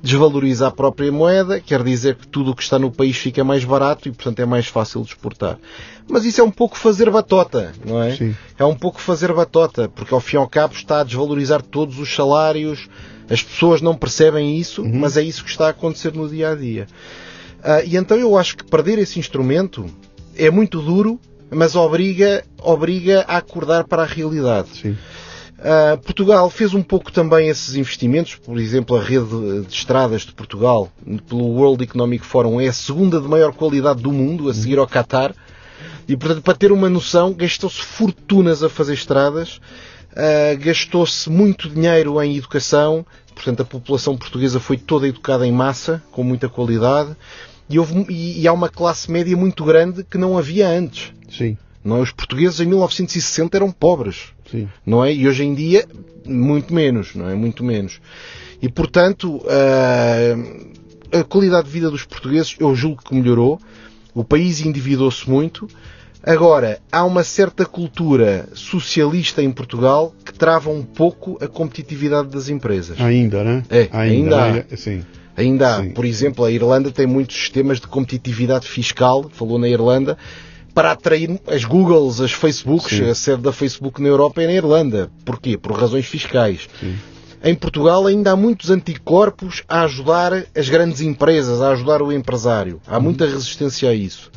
desvaloriza 0.04 0.68
a 0.68 0.72
própria 0.72 1.10
moeda, 1.14 1.62
quer 1.62 1.82
dizer 1.82 2.16
que 2.16 2.28
tudo 2.28 2.52
o 2.52 2.56
que 2.56 2.62
está 2.62 2.78
no 2.78 2.92
país 2.92 3.16
fica 3.16 3.42
mais 3.42 3.64
barato 3.64 4.10
e, 4.10 4.12
portanto, 4.12 4.40
é 4.42 4.46
mais 4.46 4.68
fácil 4.68 5.02
de 5.02 5.08
exportar. 5.08 5.58
Mas 6.10 6.26
isso 6.26 6.42
é 6.42 6.44
um 6.44 6.52
pouco 6.52 6.78
fazer 6.78 7.10
batota, 7.10 7.72
não 7.86 8.04
é? 8.04 8.14
Sim. 8.18 8.36
É 8.60 8.66
um 8.66 8.76
pouco 8.76 9.00
fazer 9.00 9.32
batota, 9.32 9.88
porque 9.88 10.14
ao 10.14 10.20
fim 10.20 10.36
e 10.36 10.40
ao 10.40 10.48
cabo 10.48 10.74
está 10.76 11.00
a 11.00 11.04
desvalorizar 11.06 11.62
todos 11.62 11.98
os 12.00 12.14
salários, 12.14 12.90
as 13.30 13.42
pessoas 13.42 13.82
não 13.82 13.96
percebem 13.96 14.58
isso, 14.60 14.82
Uhum. 14.82 15.00
mas 15.00 15.16
é 15.16 15.24
isso 15.24 15.42
que 15.42 15.50
está 15.50 15.68
a 15.68 15.70
acontecer 15.70 16.14
no 16.14 16.28
dia 16.28 16.50
a 16.50 16.56
dia. 16.56 16.86
Ah, 17.64 17.82
e 17.82 17.96
então 17.96 18.18
eu 18.18 18.38
acho 18.38 18.58
que 18.58 18.66
perder 18.66 19.00
esse 19.00 19.18
instrumento 19.20 19.86
é 20.36 20.52
muito 20.52 20.82
duro, 20.82 21.18
mas 21.50 21.78
obriga, 21.78 22.44
obriga 22.62 23.24
a 23.26 23.38
acordar 23.38 23.86
para 23.86 24.02
a 24.04 24.06
realidade. 24.06 24.68
Sim. 24.82 24.98
Uh, 25.64 25.98
Portugal 26.00 26.50
fez 26.50 26.74
um 26.74 26.84
pouco 26.84 27.10
também 27.10 27.48
esses 27.48 27.76
investimentos, 27.76 28.36
por 28.36 28.60
exemplo, 28.60 28.98
a 28.98 29.02
rede 29.02 29.62
de 29.66 29.74
estradas 29.74 30.24
de 30.24 30.34
Portugal, 30.34 30.92
pelo 31.30 31.46
World 31.46 31.82
Economic 31.82 32.26
Forum, 32.26 32.60
é 32.60 32.68
a 32.68 32.74
segunda 32.74 33.22
de 33.22 33.30
maior 33.30 33.54
qualidade 33.54 34.04
do 34.04 34.12
mundo, 34.12 34.50
a 34.50 34.54
seguir 34.54 34.78
ao 34.78 34.86
Qatar. 34.86 35.34
E, 36.06 36.18
portanto, 36.18 36.44
para 36.44 36.54
ter 36.54 36.74
uma 36.74 36.90
noção, 36.90 37.34
gastou-se 37.34 37.82
fortunas 37.82 38.62
a 38.62 38.68
fazer 38.68 38.94
estradas, 38.94 39.62
uh, 40.12 40.58
gastou-se 40.60 41.30
muito 41.30 41.70
dinheiro 41.70 42.22
em 42.22 42.36
educação, 42.36 43.06
portanto, 43.34 43.62
a 43.62 43.66
população 43.66 44.18
portuguesa 44.18 44.60
foi 44.60 44.76
toda 44.76 45.08
educada 45.08 45.48
em 45.48 45.52
massa, 45.52 46.04
com 46.12 46.24
muita 46.24 46.50
qualidade, 46.50 47.16
e, 47.70 47.80
houve, 47.80 48.06
e, 48.10 48.42
e 48.42 48.48
há 48.50 48.52
uma 48.52 48.68
classe 48.68 49.10
média 49.10 49.38
muito 49.38 49.64
grande 49.64 50.04
que 50.04 50.18
não 50.18 50.38
havia 50.38 50.68
antes 50.68 51.14
Sim. 51.30 51.58
Não 51.84 51.98
é? 51.98 52.02
Os 52.02 52.12
portugueses 52.12 52.60
em 52.60 52.66
1960 52.66 53.58
eram 53.58 53.72
pobres, 53.72 54.34
Sim. 54.54 54.70
não 54.86 55.04
é? 55.04 55.12
E 55.12 55.28
hoje 55.28 55.44
em 55.44 55.56
dia, 55.56 55.86
muito 56.26 56.74
menos, 56.74 57.16
não 57.16 57.28
é? 57.28 57.34
Muito 57.34 57.64
menos. 57.64 58.00
E, 58.62 58.70
portanto, 58.70 59.44
a, 61.12 61.20
a 61.20 61.24
qualidade 61.24 61.66
de 61.66 61.74
vida 61.74 61.90
dos 61.90 62.06
portugueses, 62.06 62.56
eu 62.60 62.74
julgo 62.76 63.02
que 63.04 63.16
melhorou. 63.16 63.60
O 64.14 64.24
país 64.24 64.62
endividou-se 64.64 65.28
muito. 65.28 65.68
Agora, 66.22 66.80
há 66.92 67.04
uma 67.04 67.24
certa 67.24 67.66
cultura 67.66 68.48
socialista 68.54 69.42
em 69.42 69.52
Portugal 69.52 70.14
que 70.24 70.34
trava 70.34 70.70
um 70.70 70.84
pouco 70.84 71.38
a 71.44 71.48
competitividade 71.48 72.30
das 72.30 72.48
empresas. 72.48 73.02
Ainda, 73.02 73.44
né? 73.44 73.64
É, 73.70 73.90
ainda 73.92 74.38
há. 74.38 74.44
ainda 74.46 74.78
sim. 74.78 75.04
Ainda 75.36 75.76
há, 75.76 75.82
Sim. 75.82 75.90
por 75.90 76.06
exemplo, 76.06 76.46
a 76.46 76.52
Irlanda 76.52 76.92
tem 76.92 77.08
muitos 77.08 77.36
sistemas 77.36 77.80
de 77.80 77.88
competitividade 77.88 78.68
fiscal, 78.68 79.30
falou 79.34 79.58
na 79.58 79.68
Irlanda, 79.68 80.16
para 80.74 80.92
atrair 80.92 81.40
as 81.48 81.64
Googles, 81.64 82.20
as 82.22 82.32
Facebooks, 82.32 82.98
Sim. 82.98 83.10
a 83.10 83.16
sede 83.16 83.42
da 83.42 83.52
Facebook 83.54 84.02
na 84.02 84.08
Europa 84.10 84.42
e 84.42 84.48
na 84.48 84.54
Irlanda. 84.54 85.10
Porquê? 85.26 85.58
Por 85.58 85.72
razões 85.74 86.06
fiscais. 86.06 86.68
Sim. 86.80 86.96
Em 87.44 87.54
Portugal 87.56 88.08
ainda 88.08 88.32
há 88.32 88.36
muitos 88.36 88.70
anticorpos 88.70 89.64
a 89.68 89.82
ajudar 89.84 90.46
as 90.56 90.70
grandes 90.70 91.02
empresas, 91.02 91.62
a 91.62 91.72
ajudar 91.72 92.02
o 92.02 92.12
empresário. 92.12 92.80
Há 92.88 92.98
Uhum. 92.98 93.04
muita 93.04 93.26
resistência 93.26 93.90
a 93.90 93.94
isso. 93.94 94.32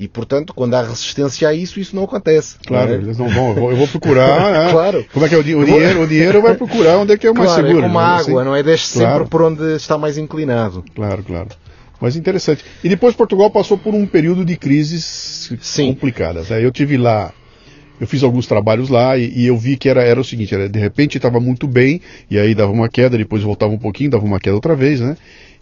E, 0.00 0.06
portanto, 0.06 0.54
quando 0.54 0.74
há 0.74 0.82
resistência 0.82 1.48
a 1.48 1.52
isso, 1.52 1.80
isso 1.80 1.96
não 1.96 2.04
acontece. 2.04 2.54
Claro, 2.64 2.86
não 2.90 2.94
é? 2.94 2.98
eles 2.98 3.18
não 3.18 3.28
vão. 3.28 3.48
Eu 3.48 3.54
vou, 3.56 3.70
eu 3.72 3.76
vou 3.76 3.88
procurar. 3.88 4.52
né? 4.66 4.70
Claro. 4.70 5.04
Como 5.12 5.26
é 5.26 5.28
que 5.28 5.34
é 5.34 5.38
o, 5.38 5.42
di- 5.42 5.56
o 5.56 5.64
dinheiro? 5.64 6.02
O 6.02 6.06
dinheiro 6.06 6.40
vai 6.40 6.54
procurar 6.54 6.98
onde 6.98 7.12
é 7.14 7.18
que 7.18 7.26
é 7.26 7.30
o 7.32 7.34
mais 7.34 7.48
Claro, 7.50 7.66
seguro. 7.66 7.84
é 7.84 7.88
como 7.88 7.98
a 7.98 8.04
água, 8.06 8.20
Assim. 8.40 8.48
não 8.48 8.54
é? 8.54 8.62
Desce 8.62 8.98
Claro. 9.00 9.12
sempre 9.14 9.28
por 9.28 9.42
onde 9.42 9.74
está 9.74 9.98
mais 9.98 10.16
inclinado. 10.16 10.84
Claro, 10.94 11.24
claro. 11.24 11.48
Mas 12.00 12.16
interessante. 12.16 12.64
E 12.82 12.88
depois 12.88 13.14
Portugal 13.14 13.50
passou 13.50 13.76
por 13.76 13.94
um 13.94 14.06
período 14.06 14.44
de 14.44 14.56
crises 14.56 15.52
Sim. 15.60 15.92
complicadas. 15.92 16.50
né? 16.50 16.64
Eu 16.64 16.70
tive 16.70 16.96
lá, 16.96 17.32
eu 18.00 18.06
fiz 18.06 18.22
alguns 18.22 18.46
trabalhos 18.46 18.88
lá 18.88 19.18
e, 19.18 19.32
e 19.34 19.46
eu 19.46 19.56
vi 19.56 19.76
que 19.76 19.88
era, 19.88 20.02
era 20.02 20.20
o 20.20 20.24
seguinte, 20.24 20.54
era, 20.54 20.68
de 20.68 20.78
repente 20.78 21.16
estava 21.16 21.40
muito 21.40 21.66
bem 21.66 22.00
e 22.30 22.38
aí 22.38 22.54
dava 22.54 22.70
uma 22.70 22.88
queda, 22.88 23.18
depois 23.18 23.42
voltava 23.42 23.72
um 23.72 23.78
pouquinho, 23.78 24.10
dava 24.10 24.24
uma 24.24 24.38
queda 24.38 24.54
outra 24.54 24.76
vez, 24.76 25.00
né? 25.00 25.16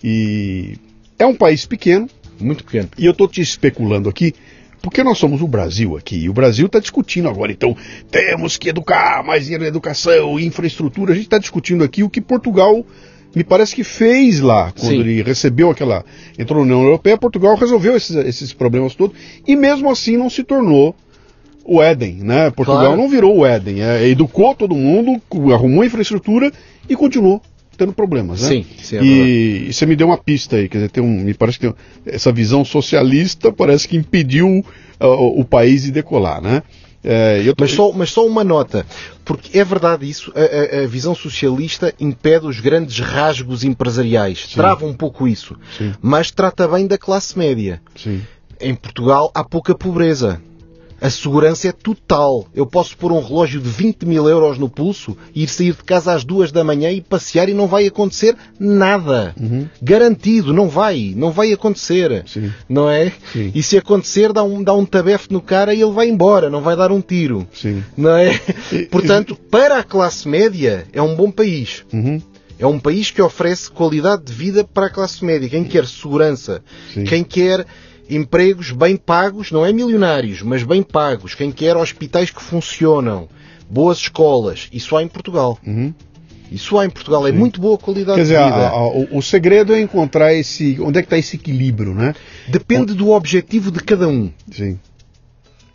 E 0.05 0.77
é 1.19 1.25
um 1.25 1.35
país 1.35 1.65
pequeno 1.65 2.09
Muito 2.39 2.65
pequeno. 2.65 2.89
e 2.99 3.07
eu 3.07 3.13
estou 3.13 3.27
te 3.29 3.41
especulando 3.41 4.09
aqui. 4.09 4.35
Porque 4.83 5.03
nós 5.03 5.19
somos 5.19 5.41
o 5.41 5.49
Brasil 5.49 5.97
aqui, 5.97 6.17
e 6.17 6.29
o 6.29 6.33
Brasil 6.33 6.67
está 6.67 6.79
discutindo 6.79 7.29
agora, 7.29 7.51
então 7.51 7.75
temos 8.09 8.57
que 8.57 8.69
educar, 8.69 9.25
mais 9.25 9.45
dinheiro 9.45 9.65
na 9.65 9.69
educação, 9.69 10.39
infraestrutura. 10.39 11.13
A 11.13 11.15
gente 11.17 11.25
está 11.25 11.39
discutindo 11.39 11.83
aqui 11.83 12.05
o 12.05 12.11
que 12.11 12.21
Portugal 12.21 12.85
me 13.37 13.45
parece 13.45 13.75
que 13.75 13.85
fez 13.85 14.41
lá, 14.41 14.73
quando 14.73 14.93
Sim. 14.93 15.01
ele 15.01 15.23
recebeu 15.23 15.71
aquela. 15.71 16.03
entrou 16.39 16.61
na 16.61 16.65
União 16.65 16.83
Europeia, 16.83 17.19
Portugal 17.19 17.55
resolveu 17.55 17.95
esses, 17.95 18.17
esses 18.17 18.55
problemas 18.55 18.95
todos, 18.95 19.15
e 19.47 19.55
mesmo 19.55 19.91
assim 19.91 20.17
não 20.17 20.31
se 20.31 20.43
tornou 20.43 20.97
o 21.63 21.83
Éden, 21.83 22.15
né? 22.23 22.49
Portugal 22.49 22.87
Claro. 22.87 22.97
não 22.97 23.11
virou 23.11 23.37
o 23.37 23.45
Éden, 23.45 23.83
é, 23.83 24.09
educou 24.09 24.55
todo 24.55 24.75
mundo, 24.75 25.21
arrumou 25.53 25.85
infraestrutura 25.85 26.51
e 26.89 26.97
continuou 26.97 27.43
tendo 27.77 27.93
problemas, 27.93 28.41
né? 28.41 28.49
Sim, 28.49 28.67
sim, 28.79 28.97
é 28.97 29.03
e, 29.05 29.69
e 29.69 29.73
você 29.73 29.85
me 29.85 29.97
deu 29.97 30.07
uma 30.07 30.17
pista 30.17 30.57
aí, 30.57 30.67
quer 30.67 30.79
dizer, 30.79 30.91
tem 30.91 31.03
um, 31.03 31.21
me 31.21 31.35
parece 31.35 31.59
que 31.59 31.67
tem, 31.67 31.77
essa 32.07 32.33
visão 32.33 32.65
socialista 32.65 33.53
parece 33.53 33.87
que 33.87 33.99
impediu 33.99 34.65
o, 34.99 35.41
o 35.41 35.45
país 35.45 35.83
de 35.83 35.93
decolar, 35.93 36.41
né? 36.41 36.63
Eu 37.45 37.55
tô- 37.55 37.65
Mas 37.65 37.73
só, 37.73 37.93
mas 37.93 38.11
só 38.11 38.27
uma 38.27 38.43
nota, 38.43 38.85
porque 39.25 39.59
é 39.59 39.65
verdade 39.65 40.09
isso, 40.09 40.33
a, 40.35 40.83
a- 40.83 40.87
visão 40.87 41.15
socialista 41.15 41.95
impede 42.01 42.47
os 42.47 42.59
grandes 42.61 42.99
rasgos 42.99 43.63
empresariais, 43.65 44.49
trava 44.49 44.85
um 44.87 44.95
pouco 44.95 45.29
isso, 45.29 45.57
Sim. 45.79 45.95
mas 46.03 46.31
trata 46.31 46.67
bem 46.67 46.87
da 46.87 46.99
classe 46.99 47.39
média. 47.39 47.81
Sim, 47.95 48.23
Em 48.61 48.75
Portugal 48.75 49.31
há 49.35 49.45
pouca 49.45 49.75
pobreza. 49.75 50.41
A 51.07 51.11
segurança 51.11 51.69
é 51.69 51.73
total. 51.73 52.49
Eu 52.53 52.67
posso 52.67 52.97
pôr 52.97 53.13
um 53.13 53.23
relógio 53.23 53.61
de 53.61 53.69
20 53.69 54.05
mil 54.05 54.29
euros 54.29 54.59
no 54.59 54.69
pulso, 54.69 55.17
ir 55.33 55.47
sair 55.47 55.73
de 55.73 55.85
casa 55.85 56.13
às 56.13 56.25
duas 56.25 56.51
da 56.51 56.65
manhã 56.65 56.91
e 56.91 57.01
passear 57.01 57.49
e 57.49 57.55
não 57.55 57.69
vai 57.69 57.87
acontecer 57.87 58.37
nada. 58.59 59.33
Garantido, 59.81 60.53
não 60.53 60.69
vai. 60.69 61.15
Não 61.17 61.31
vai 61.31 61.53
acontecer. 61.53 62.11
Uhum. 62.11 62.23
Sim. 62.27 62.53
Não 62.69 62.91
é? 62.91 63.13
Sim. 63.33 63.53
E 63.55 63.63
se 63.63 63.79
acontecer, 63.79 64.33
dá 64.33 64.43
um, 64.43 64.65
dá 64.65 64.75
um 64.75 64.85
tabefe 64.85 65.33
no 65.33 65.41
cara 65.41 65.73
e 65.73 65.81
ele 65.81 65.93
vai 65.93 66.09
embora, 66.09 66.51
não 66.51 66.61
vai 66.61 66.75
dar 66.75 66.91
um 66.91 67.01
tiro. 67.01 67.47
sim. 67.53 67.85
Não 67.97 68.17
é? 68.17 68.41
Portanto, 68.91 69.37
para 69.49 69.79
a 69.79 69.85
classe 69.85 70.27
média, 70.27 70.89
é 70.93 71.01
um 71.01 71.15
bom 71.15 71.31
país. 71.31 71.85
Uhum. 71.93 72.21
É 72.59 72.67
um 72.67 72.81
país 72.81 73.11
que 73.11 73.21
oferece 73.23 73.71
qualidade 73.71 74.25
de 74.25 74.33
vida 74.33 74.65
para 74.65 74.87
a 74.87 74.91
classe 74.91 75.25
média. 75.25 75.49
Quem 75.49 75.63
quer 75.63 75.87
segurança, 75.87 76.63
Sim. 76.93 77.05
quem 77.05 77.23
quer 77.23 77.67
empregos 78.09 78.71
bem 78.71 78.97
pagos, 78.97 79.51
não 79.51 79.65
é 79.67 79.73
milionários, 79.73 80.43
mas 80.43 80.63
bem 80.63 80.83
pagos. 80.83 81.35
Quem 81.35 81.51
quer 81.51 81.77
hospitais 81.77 82.31
que 82.31 82.43
funcionam, 82.43 83.29
boas 83.69 83.99
escolas. 83.99 84.69
Isso 84.73 84.97
há 84.97 85.03
em 85.03 85.09
Portugal. 85.09 85.59
Uhum. 85.67 85.93
Isso 86.51 86.79
há 86.79 86.87
em 86.87 86.91
Portugal. 86.91 87.27
É 87.27 87.33
muito 87.33 87.61
boa 87.61 87.77
qualidade 87.77 88.21
dizer, 88.21 88.35
de 88.35 88.43
a- 88.43 88.47
vida. 88.47 88.69
a- 88.69 88.87
o, 88.87 89.19
o 89.19 89.23
segredo 89.23 89.75
é 89.75 89.81
encontrar 89.81 90.33
esse. 90.33 90.79
Onde 90.81 90.99
é 90.99 91.03
que 91.03 91.07
está 91.07 91.19
esse 91.19 91.35
equilíbrio, 91.37 91.93
né? 91.93 92.15
Depende 92.49 92.95
do 92.95 93.11
objetivo 93.11 93.71
de 93.73 93.81
cada 93.81 94.09
um. 94.09 94.31
Sim. 94.53 94.79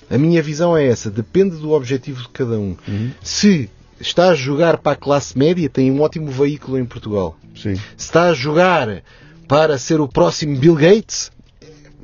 A 0.10 0.17
minha 0.17 0.41
visão 0.41 0.76
é 0.76 0.86
essa, 0.88 1.10
depende 1.10 1.56
do 1.58 1.72
objetivo 1.72 2.22
de 2.22 2.30
cada 2.30 2.58
um. 2.60 2.76
Uhum. 2.88 3.12
Se 3.22 3.70
está 4.00 4.30
a 4.30 4.36
jogar 4.36 4.78
para 4.78 4.94
a 4.94 4.96
classe 4.96 5.38
média, 5.38 5.70
tem 5.70 5.91
um 5.91 6.02
ótimo 6.02 6.28
veículo 6.32 6.78
em 6.80 6.86
Portugal. 6.86 7.38
Sim. 7.56 7.76
Se 7.76 7.82
está 7.98 8.24
a 8.30 8.34
jogar 8.34 9.04
para 9.48 9.78
ser 9.78 10.00
o 10.02 10.08
próximo 10.08 10.58
Bill 10.58 10.76
Gates, 10.76 11.32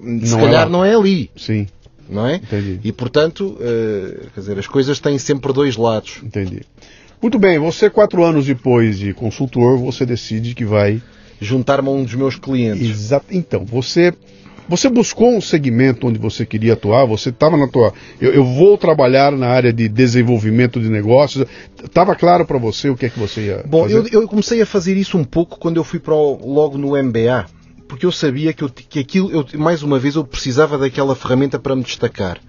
se 0.01 0.31
Não 0.31 0.39
é 0.39 0.43
calhar 0.43 0.63
lá. 0.65 0.69
não 0.69 0.86
é 0.86 0.95
ali, 0.95 1.29
Sim. 1.36 1.67
não 2.10 2.25
é? 2.27 2.36
Entendi. 2.36 2.79
E 2.83 2.91
portanto, 2.91 3.57
eh, 3.60 4.25
quer 4.33 4.39
dizer, 4.41 4.60
as 4.60 4.67
coisas 4.67 4.99
têm 4.99 5.17
sempre 5.17 5.51
dois 5.53 5.75
lados. 5.77 6.19
Entendi. 6.23 6.62
Muito 7.21 7.39
bem, 7.39 7.57
você, 7.57 7.89
quatro 7.89 8.23
anos 8.23 8.45
depois 8.45 8.99
de 8.99 9.13
consultor, 9.13 9.77
você 9.77 10.05
decide 10.05 10.53
que 10.53 10.65
vai 10.65 11.01
Juntar-me 11.39 11.88
a 11.88 11.91
um 11.91 12.03
dos 12.03 12.15
meus 12.15 12.36
clientes. 12.36 12.89
Exato. 12.89 13.25
Então, 13.29 13.63
você 13.63 14.12
você 14.67 14.89
buscou 14.89 15.29
um 15.36 15.39
segmento 15.39 16.07
onde 16.07 16.17
você 16.19 16.45
queria 16.47 16.73
atuar? 16.73 17.05
Você 17.05 17.29
estava 17.29 17.55
na 17.55 17.67
tua. 17.67 17.93
Eu, 18.19 18.33
eu 18.33 18.43
vou 18.43 18.75
trabalhar 18.77 19.31
na 19.31 19.47
área 19.47 19.71
de 19.71 19.88
desenvolvimento 19.88 20.79
de 20.81 20.89
negócios. 20.89 21.45
Estava 21.83 22.15
claro 22.15 22.43
para 22.45 22.57
você 22.57 22.89
o 22.89 22.95
que 22.97 23.05
é 23.05 23.10
que 23.10 23.19
você 23.19 23.41
ia 23.45 23.63
Bom, 23.67 23.83
fazer? 23.83 23.95
eu, 24.13 24.21
eu 24.23 24.27
comecei 24.27 24.60
a 24.62 24.65
fazer 24.65 24.97
isso 24.97 25.15
um 25.17 25.23
pouco 25.23 25.60
quando 25.60 25.77
eu 25.77 25.83
fui 25.83 25.99
para 25.99 26.15
o- 26.15 26.39
logo 26.51 26.75
no 26.77 26.97
MBA, 26.97 27.45
porque 27.88 28.06
eu 28.06 28.12
sabia 28.12 28.54
que, 28.54 28.63
eu, 28.63 28.69
que 28.69 29.00
aquilo, 29.00 29.32
eu, 29.32 29.45
mais 29.60 29.84
uma 29.84 29.97
vez, 29.97 30.15
eu 30.15 30.23
precisava 30.23 30.78
daquela 30.78 31.15
ferramenta 31.15 31.58
para 31.58 31.76
me 31.76 31.84
destacar. 31.84 32.39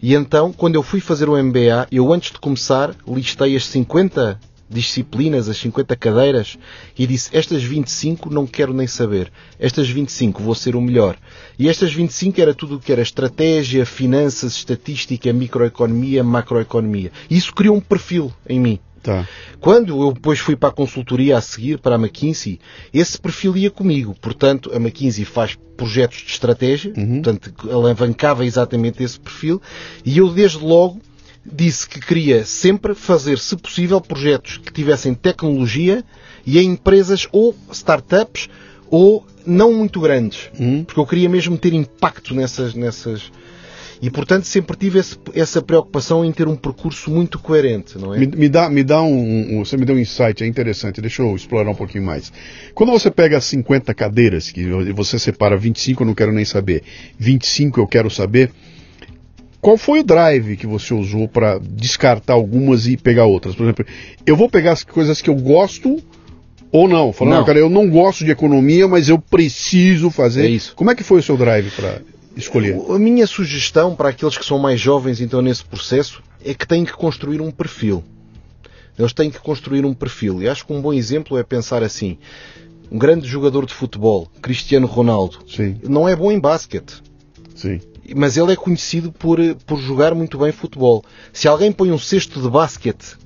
E 0.00 0.14
então, 0.14 0.52
quando 0.52 0.74
eu 0.74 0.82
fui 0.82 1.00
fazer 1.00 1.28
o 1.28 1.42
MBA, 1.42 1.86
eu 1.90 2.12
antes 2.12 2.32
de 2.32 2.38
começar 2.38 2.94
listei 3.06 3.54
as 3.56 3.66
50 3.66 4.38
disciplinas, 4.68 5.48
as 5.48 5.58
50 5.58 5.94
cadeiras, 5.96 6.58
e 6.98 7.06
disse: 7.06 7.30
Estas 7.32 7.62
25 7.62 8.32
não 8.32 8.46
quero 8.46 8.72
nem 8.72 8.86
saber. 8.86 9.30
Estas 9.58 9.88
25 9.88 10.42
vou 10.42 10.54
ser 10.54 10.74
o 10.74 10.80
melhor. 10.80 11.16
E 11.58 11.68
estas 11.68 11.92
25 11.92 12.40
era 12.40 12.54
tudo 12.54 12.76
o 12.76 12.80
que 12.80 12.90
era 12.90 13.02
estratégia, 13.02 13.86
finanças, 13.86 14.54
estatística, 14.54 15.32
microeconomia, 15.32 16.24
macroeconomia. 16.24 17.12
E 17.30 17.36
isso 17.36 17.54
criou 17.54 17.76
um 17.76 17.80
perfil 17.80 18.32
em 18.48 18.58
mim. 18.58 18.80
Tá. 19.02 19.26
Quando 19.60 20.00
eu 20.00 20.12
depois 20.12 20.38
fui 20.38 20.54
para 20.54 20.68
a 20.68 20.72
consultoria 20.72 21.36
a 21.36 21.40
seguir, 21.40 21.78
para 21.78 21.96
a 21.96 21.98
McKinsey, 21.98 22.60
esse 22.94 23.18
perfil 23.18 23.56
ia 23.56 23.70
comigo. 23.70 24.14
Portanto, 24.20 24.70
a 24.72 24.76
McKinsey 24.76 25.24
faz 25.24 25.58
projetos 25.76 26.18
de 26.18 26.30
estratégia, 26.30 26.92
portanto, 26.92 27.52
alavancava 27.68 28.46
exatamente 28.46 29.02
esse 29.02 29.18
perfil, 29.18 29.60
e 30.04 30.18
eu 30.18 30.28
desde 30.28 30.58
logo 30.58 31.00
disse 31.44 31.88
que 31.88 31.98
queria 31.98 32.44
sempre 32.44 32.94
fazer, 32.94 33.38
se 33.38 33.56
possível, 33.56 34.00
projetos 34.00 34.58
que 34.58 34.72
tivessem 34.72 35.12
tecnologia 35.12 36.04
e 36.46 36.58
em 36.58 36.70
empresas 36.70 37.26
ou 37.32 37.54
startups 37.72 38.48
ou 38.88 39.26
não 39.44 39.72
muito 39.72 40.00
grandes. 40.00 40.50
Uhum. 40.58 40.84
Porque 40.84 41.00
eu 41.00 41.06
queria 41.06 41.28
mesmo 41.28 41.58
ter 41.58 41.72
impacto 41.72 42.34
nessas, 42.34 42.74
nessas, 42.74 43.32
e 44.02 44.10
portanto 44.10 44.44
sempre 44.44 44.76
tive 44.76 44.98
esse- 44.98 45.16
essa 45.32 45.62
preocupação 45.62 46.24
em 46.24 46.32
ter 46.32 46.48
um 46.48 46.56
percurso 46.56 47.08
muito 47.08 47.38
coerente, 47.38 47.96
não 47.96 48.12
é? 48.12 48.18
Me, 48.18 48.26
me 48.26 48.48
dá, 48.48 48.68
me 48.68 48.82
dá 48.82 49.00
um, 49.00 49.60
um- 49.60 49.64
Você 49.64 49.76
me 49.76 49.84
deu 49.84 49.94
um 49.94 49.98
insight, 50.00 50.42
é 50.42 50.46
interessante, 50.46 51.00
deixa 51.00 51.22
eu 51.22 51.34
explorar 51.36 51.70
um 51.70 51.74
pouquinho 51.74 52.04
mais. 52.04 52.32
Quando 52.74 52.90
você 52.90 53.10
pega 53.12 53.38
as 53.38 53.44
50 53.44 53.94
cadeiras, 53.94 54.50
que 54.50 54.66
você 54.92 55.18
separa 55.20 55.56
25, 55.56 56.02
eu 56.02 56.06
não 56.08 56.14
quero 56.14 56.32
nem 56.32 56.44
saber, 56.44 56.82
25 57.16 57.80
eu 57.80 57.86
quero 57.86 58.10
saber, 58.10 58.50
qual 59.60 59.76
foi 59.76 60.00
o 60.00 60.02
drive 60.04 60.56
que 60.56 60.66
você 60.66 60.92
usou 60.92 61.28
para 61.28 61.58
descartar 61.60 62.32
algumas 62.32 62.88
e 62.88 62.96
pegar 62.96 63.26
outras? 63.26 63.54
Por 63.54 63.62
exemplo, 63.62 63.86
eu 64.26 64.36
vou 64.36 64.48
pegar 64.50 64.72
as 64.72 64.82
coisas 64.82 65.22
que 65.22 65.30
eu 65.30 65.36
gosto 65.36 66.02
ou 66.72 66.88
não? 66.88 67.12
Falando, 67.12 67.34
Não. 67.34 67.42
"Ah, 67.42 67.46
cara, 67.46 67.58
eu 67.60 67.70
não 67.70 67.88
gosto 67.88 68.24
de 68.24 68.32
economia, 68.32 68.88
mas 68.88 69.08
eu 69.08 69.18
preciso 69.20 70.10
fazer. 70.10 70.46
É 70.46 70.48
isso. 70.48 70.74
Como 70.74 70.90
é 70.90 70.94
que 70.96 71.04
foi 71.04 71.20
o 71.20 71.22
seu 71.22 71.36
drive 71.36 71.70
para 71.76 72.00
escolher? 72.36 72.74
A 72.90 72.98
minha 72.98 73.26
sugestão 73.26 73.94
para 73.94 74.08
aqueles 74.10 74.36
que 74.38 74.44
são 74.44 74.58
mais 74.58 74.80
jovens 74.80 75.20
então 75.20 75.40
nesse 75.42 75.64
processo 75.64 76.22
é 76.44 76.54
que 76.54 76.66
têm 76.66 76.84
que 76.84 76.92
construir 76.92 77.40
um 77.40 77.50
perfil. 77.50 78.02
Eles 78.98 79.12
têm 79.12 79.30
que 79.30 79.38
construir 79.38 79.84
um 79.84 79.94
perfil. 79.94 80.42
E 80.42 80.48
acho 80.48 80.66
que 80.66 80.72
um 80.72 80.80
bom 80.82 80.92
exemplo 80.92 81.38
é 81.38 81.42
pensar 81.42 81.82
assim. 81.82 82.18
Um 82.90 82.98
grande 82.98 83.26
jogador 83.26 83.64
de 83.64 83.72
futebol, 83.72 84.28
Cristiano 84.42 84.86
Ronaldo, 84.86 85.38
Sim, 85.48 85.78
não 85.82 86.06
é 86.06 86.14
bom 86.14 86.30
em 86.30 86.38
basquete. 86.38 87.02
sim. 87.54 87.80
mas 88.14 88.36
ele 88.36 88.52
é 88.52 88.56
conhecido 88.56 89.10
por, 89.10 89.38
por 89.66 89.78
jogar 89.80 90.14
muito 90.14 90.36
bem 90.36 90.52
futebol. 90.52 91.02
Se 91.32 91.48
alguém 91.48 91.72
põe 91.72 91.90
um 91.90 91.98
cesto 91.98 92.40
de 92.42 92.50
basquete 92.50 93.16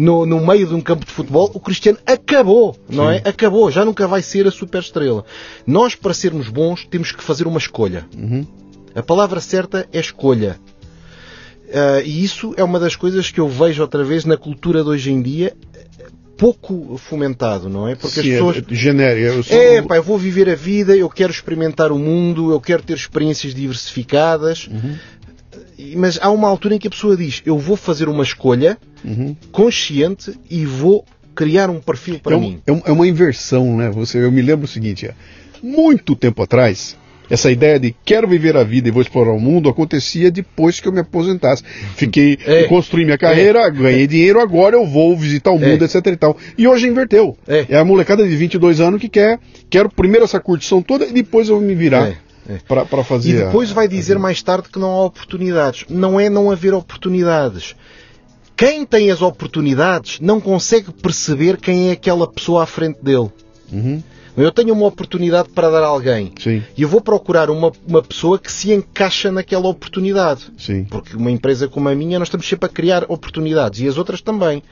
no, 0.00 0.24
no 0.24 0.44
meio 0.44 0.66
de 0.66 0.74
um 0.74 0.80
campo 0.80 1.04
de 1.04 1.12
futebol, 1.12 1.50
o 1.52 1.60
Cristiano 1.60 1.98
acabou, 2.06 2.74
não 2.88 3.10
Sim. 3.10 3.20
é? 3.22 3.28
Acabou, 3.28 3.70
já 3.70 3.84
nunca 3.84 4.08
vai 4.08 4.22
ser 4.22 4.46
a 4.46 4.50
super 4.50 4.80
estrela. 4.80 5.24
Nós, 5.66 5.94
para 5.94 6.14
sermos 6.14 6.48
bons, 6.48 6.86
temos 6.86 7.12
que 7.12 7.22
fazer 7.22 7.46
uma 7.46 7.58
escolha. 7.58 8.06
Uhum. 8.16 8.46
A 8.94 9.02
palavra 9.02 9.40
certa 9.40 9.86
é 9.92 10.00
escolha. 10.00 10.58
Uh, 11.66 12.02
e 12.04 12.24
isso 12.24 12.54
é 12.56 12.64
uma 12.64 12.80
das 12.80 12.96
coisas 12.96 13.30
que 13.30 13.38
eu 13.38 13.48
vejo 13.48 13.82
outra 13.82 14.02
vez 14.02 14.24
na 14.24 14.36
cultura 14.36 14.82
de 14.82 14.88
hoje 14.88 15.12
em 15.12 15.20
dia 15.20 15.54
pouco 16.40 16.96
fomentado, 16.96 17.68
não 17.68 17.86
é? 17.86 17.94
Porque 17.94 18.14
Sim, 18.14 18.20
as 18.20 18.26
pessoas. 18.26 18.56
É 18.56 18.74
genérico. 18.74 19.42
Sou... 19.42 19.54
É, 19.54 19.82
pá, 19.82 19.96
eu 19.96 20.02
vou 20.02 20.16
viver 20.16 20.48
a 20.48 20.54
vida, 20.54 20.96
eu 20.96 21.10
quero 21.10 21.30
experimentar 21.30 21.92
o 21.92 21.98
mundo, 21.98 22.50
eu 22.50 22.58
quero 22.58 22.82
ter 22.82 22.94
experiências 22.94 23.54
diversificadas. 23.54 24.66
Uhum. 24.66 24.96
Mas 25.96 26.18
há 26.20 26.30
uma 26.30 26.48
altura 26.48 26.74
em 26.74 26.78
que 26.78 26.88
a 26.88 26.90
pessoa 26.90 27.16
diz: 27.16 27.42
Eu 27.44 27.58
vou 27.58 27.76
fazer 27.76 28.08
uma 28.08 28.22
escolha 28.22 28.78
uhum. 29.04 29.36
consciente 29.52 30.38
e 30.50 30.64
vou 30.64 31.04
criar 31.34 31.70
um 31.70 31.80
perfil 31.80 32.18
para 32.20 32.34
é 32.34 32.36
um, 32.36 32.40
mim. 32.40 32.62
É 32.66 32.92
uma 32.92 33.06
inversão, 33.06 33.76
né? 33.76 33.90
Você, 33.90 34.18
eu 34.18 34.32
me 34.32 34.42
lembro 34.42 34.64
o 34.64 34.68
seguinte: 34.68 35.06
é, 35.06 35.14
muito 35.62 36.14
tempo 36.14 36.42
atrás, 36.42 36.96
essa 37.30 37.50
ideia 37.50 37.78
de 37.78 37.94
quero 38.04 38.26
viver 38.26 38.56
a 38.56 38.64
vida 38.64 38.88
e 38.88 38.90
vou 38.90 39.00
explorar 39.00 39.32
o 39.32 39.38
mundo 39.38 39.68
acontecia 39.68 40.30
depois 40.30 40.80
que 40.80 40.88
eu 40.88 40.92
me 40.92 41.00
aposentasse. 41.00 41.62
Fiquei, 41.94 42.36
é. 42.44 42.64
construí 42.64 43.04
minha 43.04 43.16
carreira, 43.16 43.60
é. 43.60 43.70
ganhei 43.70 44.06
dinheiro, 44.06 44.40
agora 44.40 44.74
eu 44.74 44.84
vou 44.84 45.16
visitar 45.16 45.52
o 45.52 45.62
é. 45.62 45.68
mundo, 45.68 45.82
é. 45.82 45.84
etc 45.84 46.06
e 46.06 46.16
tal. 46.16 46.36
E 46.58 46.66
hoje 46.66 46.88
inverteu. 46.88 47.36
É. 47.46 47.66
é 47.68 47.78
a 47.78 47.84
molecada 47.84 48.26
de 48.26 48.36
22 48.36 48.80
anos 48.80 49.00
que 49.00 49.08
quer, 49.08 49.38
quero 49.70 49.88
primeiro 49.88 50.24
essa 50.24 50.40
curtição 50.40 50.82
toda 50.82 51.06
e 51.06 51.12
depois 51.12 51.48
eu 51.48 51.56
vou 51.56 51.64
me 51.64 51.74
virar. 51.74 52.12
Para 52.66 53.04
fazer. 53.04 53.30
E 53.30 53.44
depois 53.44 53.70
vai 53.70 53.86
dizer 53.86 54.18
mais 54.18 54.42
tarde 54.42 54.68
que 54.68 54.78
não 54.78 54.90
há 54.90 55.04
oportunidades. 55.04 55.84
Não 55.88 56.18
é 56.18 56.28
não 56.28 56.50
haver 56.50 56.74
oportunidades. 56.74 57.76
Quem 58.56 58.84
tem 58.84 59.10
as 59.10 59.22
oportunidades 59.22 60.20
não 60.20 60.40
consegue 60.40 60.92
perceber 60.92 61.56
quem 61.56 61.88
é 61.88 61.92
aquela 61.92 62.26
pessoa 62.26 62.62
à 62.62 62.66
frente 62.66 62.98
dele. 63.02 63.30
Uhum. 63.72 64.02
Eu 64.36 64.52
tenho 64.52 64.72
uma 64.72 64.86
oportunidade 64.86 65.48
para 65.50 65.70
dar 65.70 65.82
a 65.82 65.86
alguém. 65.86 66.32
Sim. 66.38 66.62
E 66.76 66.82
eu 66.82 66.88
vou 66.88 67.00
procurar 67.00 67.50
uma, 67.50 67.72
uma 67.86 68.02
pessoa 68.02 68.38
que 68.38 68.50
se 68.50 68.72
encaixa 68.72 69.30
naquela 69.30 69.68
oportunidade. 69.68 70.46
Sim. 70.58 70.84
Porque 70.84 71.16
uma 71.16 71.30
empresa 71.30 71.68
como 71.68 71.88
a 71.88 71.94
minha, 71.94 72.18
nós 72.18 72.28
estamos 72.28 72.48
sempre 72.48 72.66
a 72.66 72.68
criar 72.68 73.04
oportunidades 73.08 73.80
e 73.80 73.88
as 73.88 73.98
outras 73.98 74.20
também. 74.20 74.62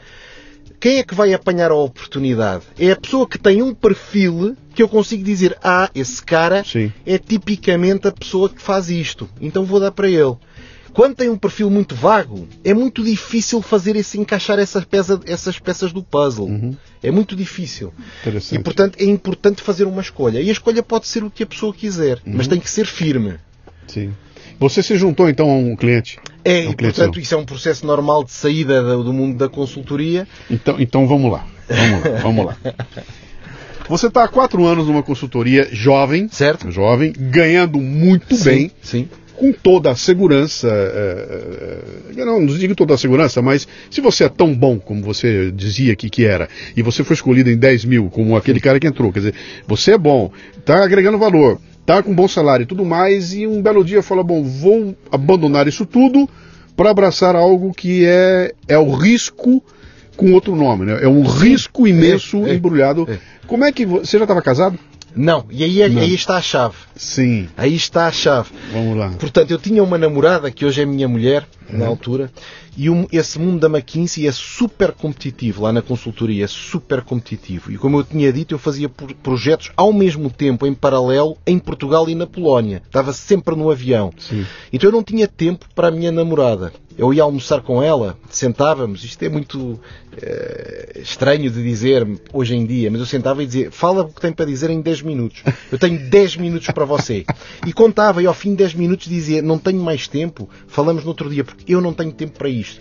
Quem 0.81 0.99
é 0.99 1.03
que 1.03 1.15
vai 1.15 1.33
apanhar 1.35 1.71
a 1.71 1.75
oportunidade? 1.75 2.65
É 2.79 2.93
a 2.93 2.97
pessoa 2.97 3.29
que 3.29 3.39
tem 3.39 3.63
um 3.63 3.75
perfil 3.75 4.57
que 4.75 4.83
eu 4.83 4.89
consigo 4.89 5.25
dizer: 5.25 5.57
Ah, 5.63 5.91
esse 5.95 6.23
cara 6.23 6.63
Sim. 6.65 6.93
é 7.05 7.19
tipicamente 7.19 8.07
a 8.07 8.13
pessoa 8.13 8.49
que 8.49 8.63
faz 8.63 8.89
isto, 8.89 9.29
então 9.41 9.65
vou 9.65 9.81
dar 9.81 9.91
para 9.91 10.09
ele. 10.09 10.37
Quando 10.93 11.15
tem 11.15 11.29
um 11.29 11.37
perfil 11.37 11.71
muito 11.71 11.95
vago, 11.95 12.49
é 12.65 12.73
muito 12.73 13.05
difícil 13.05 13.61
fazer 13.63 13.95
esse 13.95 14.19
encaixar 14.19 14.59
essas, 14.59 14.85
peça, 14.85 15.21
essas 15.27 15.59
peças 15.59 15.93
do 15.93 16.03
puzzle. 16.03 16.47
Uhum. 16.47 16.77
É 17.03 17.11
muito 17.11 17.37
difícil. 17.37 17.93
E 18.57 18.59
portanto 18.59 18.97
é 18.99 19.05
importante 19.05 19.63
fazer 19.63 19.85
uma 19.85 20.01
escolha. 20.01 20.41
E 20.41 20.49
a 20.49 20.53
escolha 20.53 20.83
pode 20.83 21.07
ser 21.07 21.23
o 21.23 21.31
que 21.31 21.43
a 21.43 21.47
pessoa 21.47 21.73
quiser, 21.75 22.19
uhum. 22.27 22.35
mas 22.37 22.49
tem 22.49 22.59
que 22.59 22.71
ser 22.71 22.87
firme. 22.87 23.35
Sim. 23.87 24.13
Você 24.59 24.83
se 24.83 24.97
juntou 24.97 25.29
então 25.29 25.49
a 25.49 25.55
um 25.55 25.77
cliente? 25.77 26.19
É, 26.49 26.65
e 26.65 26.75
portanto 26.75 27.21
isso 27.21 27.35
é 27.35 27.39
um 27.39 27.45
processo 27.45 27.87
normal 27.87 28.25
de 28.25 28.33
saída 28.33 28.83
do 28.83 29.13
mundo 29.13 29.37
da 29.37 29.49
consultoria. 29.49 30.27
Então, 30.51 30.77
então 30.79 31.07
vamos 31.07 31.31
lá. 31.31 31.47
Vamos 31.69 32.03
lá, 32.03 32.19
vamos 32.23 32.47
lá. 32.47 32.57
Você 33.89 34.07
está 34.07 34.25
há 34.25 34.29
quatro 34.29 34.67
anos 34.67 34.87
numa 34.87 35.03
consultoria 35.03 35.67
jovem, 35.73 36.29
certo? 36.31 36.71
Jovem, 36.71 37.13
ganhando 37.17 37.81
muito 37.81 38.35
sim, 38.37 38.45
bem. 38.45 38.71
Sim 38.83 39.09
com 39.39 39.53
toda 39.53 39.93
a 39.93 39.95
segurança, 39.95 40.69
é, 40.69 41.83
é, 42.11 42.25
não, 42.25 42.41
não 42.41 42.59
digo 42.59 42.75
toda 42.75 42.95
a 42.95 42.99
segurança, 42.99 43.41
mas 43.41 43.69
se 43.89 44.01
você 44.01 44.25
é 44.25 44.29
tão 44.29 44.53
bom 44.53 44.81
como 44.81 45.01
você 45.01 45.53
dizia 45.53 45.95
que, 45.95 46.11
que 46.11 46.25
era, 46.25 46.49
e 46.77 46.83
você 46.83 47.05
foi 47.05 47.15
escolhido 47.15 47.49
em 47.49 47.57
10 47.57 47.85
mil, 47.85 48.11
como 48.11 48.37
aquele 48.37 48.59
cara 48.59 48.81
que 48.81 48.87
entrou, 48.89 49.13
quer 49.13 49.21
dizer, 49.21 49.35
você 49.67 49.93
é 49.93 49.99
bom, 49.99 50.33
está 50.59 50.83
agregando 50.83 51.19
valor, 51.19 51.61
está 51.89 52.03
com 52.03 52.15
bom 52.15 52.29
salário 52.29 52.65
e 52.65 52.67
tudo 52.67 52.85
mais, 52.85 53.33
e 53.33 53.47
um 53.47 53.63
belo 53.63 53.83
dia 53.83 54.03
fala, 54.03 54.23
bom, 54.23 54.45
vou 54.45 54.95
abandonar 55.11 55.67
isso 55.67 55.87
tudo 55.87 56.29
para 56.77 56.91
abraçar 56.91 57.35
algo 57.35 57.73
que 57.73 58.05
é, 58.05 58.53
é 58.69 58.79
o 58.79 58.95
risco 58.95 59.63
com 60.15 60.33
outro 60.35 60.55
nome, 60.55 60.85
né? 60.85 60.99
É 61.01 61.09
um 61.09 61.23
risco 61.23 61.89
imenso 61.89 62.47
é, 62.47 62.51
é, 62.51 62.55
embrulhado. 62.55 63.09
É. 63.11 63.19
Como 63.47 63.65
é 63.65 63.73
que 63.73 63.87
você 63.87 64.19
já 64.19 64.25
estava 64.25 64.43
casado? 64.43 64.79
Não, 65.15 65.47
e 65.51 65.65
aí, 65.65 65.83
é, 65.83 65.89
Não. 65.89 66.03
aí 66.03 66.15
está 66.15 66.37
a 66.37 66.43
chave. 66.43 66.77
Sim. 66.95 67.49
Aí 67.57 67.75
está 67.75 68.07
a 68.07 68.13
chave. 68.13 68.51
Vamos 68.73 68.97
lá. 68.97 69.11
Portanto, 69.11 69.51
eu 69.51 69.59
tinha 69.59 69.83
uma 69.83 69.99
namorada, 69.99 70.51
que 70.51 70.65
hoje 70.65 70.83
é 70.83 70.87
minha 70.87 71.09
mulher, 71.09 71.47
na 71.71 71.85
uhum. 71.85 71.91
altura, 71.91 72.31
e 72.77 72.89
um, 72.89 73.07
esse 73.11 73.39
mundo 73.39 73.59
da 73.59 73.69
McKinsey 73.69 74.27
é 74.27 74.33
super 74.33 74.93
competitivo, 74.93 75.63
lá 75.63 75.73
na 75.73 75.83
consultoria, 75.83 76.45
é 76.45 76.47
super 76.47 77.03
competitivo. 77.03 77.73
E 77.73 77.77
como 77.77 77.99
eu 77.99 78.05
tinha 78.05 78.33
dito, 78.33 78.55
eu 78.55 78.59
fazia 78.59 78.89
projetos 78.89 79.73
ao 79.77 79.93
mesmo 79.93 80.31
tempo, 80.31 80.67
em 80.67 80.73
paralelo, 80.73 81.37
em 81.47 81.59
Portugal 81.59 82.09
e 82.09 82.15
na 82.15 82.27
Polónia. 82.27 82.83
Estava 82.87 83.13
sempre 83.13 83.57
no 83.57 83.71
avião. 83.71 84.13
Sim. 84.17 84.47
Então 84.73 84.89
eu 84.89 84.93
não 84.93 85.03
tinha 85.03 85.27
tempo 85.27 85.67
para 85.75 85.89
a 85.89 85.91
minha 85.91 86.13
namorada. 86.13 86.73
Eu 86.99 87.15
ia 87.15 87.23
almoçar 87.23 87.63
com 87.63 87.81
ela, 87.81 88.19
sentávamos, 88.29 89.05
isto 89.05 89.23
é 89.23 89.29
muito 89.29 89.79
é, 90.21 90.99
estranho 91.01 91.49
de 91.49 91.63
dizer 91.63 92.05
hoje 92.33 92.57
em 92.57 92.67
dia, 92.67 92.91
mas 92.91 92.99
eu 92.99 93.07
sentava 93.07 93.41
e 93.41 93.47
dizia, 93.47 93.71
fala 93.71 94.03
o 94.03 94.13
que 94.13 94.21
tem 94.21 94.33
para 94.33 94.45
dizer 94.45 94.69
em 94.69 94.81
10 94.81 95.03
minutos. 95.03 95.45
Eu 95.71 95.79
tenho 95.79 95.97
10 96.11 96.37
minutos 96.39 96.67
para 96.67 96.85
você. 96.85 97.25
E 97.65 97.73
contava, 97.73 98.21
e 98.21 98.27
ao 98.27 98.35
fim 98.35 98.51
de 98.51 98.57
10 98.57 98.75
minutos 98.75 99.09
dizia, 99.09 99.41
não 99.41 99.59
tenho 99.59 99.81
mais 99.81 100.09
tempo, 100.09 100.51
falamos 100.67 101.05
no 101.05 101.11
outro 101.11 101.31
dia, 101.31 101.45
porque 101.45 101.73
eu 101.73 101.81
não 101.81 101.95
tenho 101.95 102.11
tempo 102.11 102.37
para 102.37 102.49
isto. 102.49 102.81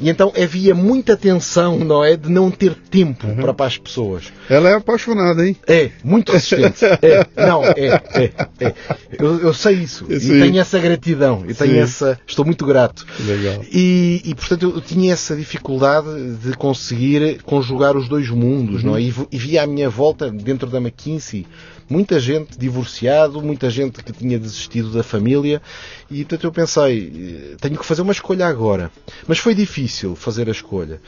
E 0.00 0.08
então 0.08 0.32
havia 0.40 0.74
muita 0.74 1.16
tensão, 1.16 1.78
não 1.78 2.04
é? 2.04 2.16
De 2.16 2.30
não 2.30 2.50
ter 2.50 2.74
tempo 2.74 3.26
uhum. 3.26 3.36
para, 3.36 3.52
para 3.52 3.66
as 3.66 3.76
pessoas. 3.76 4.32
Ela 4.48 4.70
é 4.70 4.74
apaixonada, 4.74 5.46
hein? 5.46 5.56
É, 5.66 5.90
muito 6.04 6.32
resistente. 6.32 6.84
é, 7.02 7.26
não, 7.36 7.64
é, 7.64 8.00
é, 8.14 8.32
é. 8.60 8.74
Eu, 9.18 9.40
eu 9.40 9.54
sei 9.54 9.74
isso. 9.74 10.06
Sim. 10.06 10.36
E 10.36 10.40
tenho 10.40 10.60
essa 10.60 10.78
gratidão. 10.78 11.44
E 11.48 11.54
tenho 11.54 11.78
essa. 11.78 12.18
Estou 12.26 12.44
muito 12.44 12.64
grato. 12.64 13.04
Legal. 13.20 13.64
E, 13.72 14.22
e 14.24 14.34
portanto 14.34 14.72
eu 14.74 14.80
tinha 14.80 15.12
essa 15.12 15.34
dificuldade 15.34 16.08
de 16.36 16.52
conseguir 16.54 17.42
conjugar 17.42 17.96
os 17.96 18.08
dois 18.08 18.30
mundos, 18.30 18.82
uhum. 18.82 18.90
não 18.90 18.96
é? 18.96 19.02
E, 19.02 19.14
e 19.32 19.38
via 19.38 19.64
à 19.64 19.66
minha 19.66 19.90
volta, 19.90 20.30
dentro 20.30 20.68
da 20.68 20.78
McKinsey, 20.78 21.44
muita 21.88 22.20
gente 22.20 22.58
divorciado, 22.58 23.40
muita 23.40 23.70
gente 23.70 24.02
que 24.02 24.12
tinha 24.12 24.38
desistido 24.38 24.90
da 24.90 25.02
família 25.02 25.62
e 26.10 26.24
portanto 26.24 26.44
eu 26.44 26.52
pensei, 26.52 27.56
tenho 27.60 27.78
que 27.78 27.86
fazer 27.86 28.02
uma 28.02 28.12
escolha 28.12 28.46
agora. 28.46 28.90
Mas 29.26 29.38
foi 29.38 29.54
difícil 29.54 30.14
fazer 30.14 30.48
a 30.48 30.52
escolha. 30.52 31.00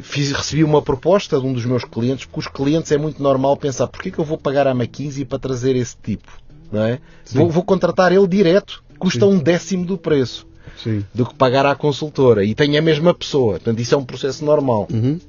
Fiz, 0.00 0.32
recebi 0.32 0.64
uma 0.64 0.80
proposta 0.80 1.38
de 1.38 1.46
um 1.46 1.52
dos 1.52 1.66
meus 1.66 1.84
clientes, 1.84 2.24
porque 2.24 2.40
os 2.40 2.46
clientes 2.46 2.90
é 2.92 2.96
muito 2.96 3.22
normal 3.22 3.56
pensar, 3.56 3.86
porquê 3.88 4.10
que 4.10 4.18
eu 4.18 4.24
vou 4.24 4.38
pagar 4.38 4.66
a 4.66 4.70
McKinsey 4.70 5.24
para 5.24 5.38
trazer 5.38 5.76
esse 5.76 5.96
tipo? 6.02 6.30
Não 6.70 6.82
é? 6.82 6.98
Vou, 7.32 7.50
vou, 7.50 7.62
contratar 7.62 8.10
ele 8.12 8.26
direto, 8.26 8.82
custa 8.98 9.26
Sim. 9.26 9.32
um 9.32 9.38
décimo 9.38 9.84
do 9.84 9.98
preço. 9.98 10.46
Sim. 10.82 11.04
do 11.14 11.26
que 11.26 11.34
pagar 11.34 11.66
à 11.66 11.74
consultora 11.74 12.44
e 12.44 12.54
tem 12.54 12.76
a 12.78 12.82
mesma 12.82 13.12
pessoa. 13.12 13.54
Portanto, 13.54 13.78
isso 13.78 13.94
é 13.94 13.98
um 13.98 14.04
processo 14.04 14.44
normal. 14.44 14.88
Uhum. 14.90 15.20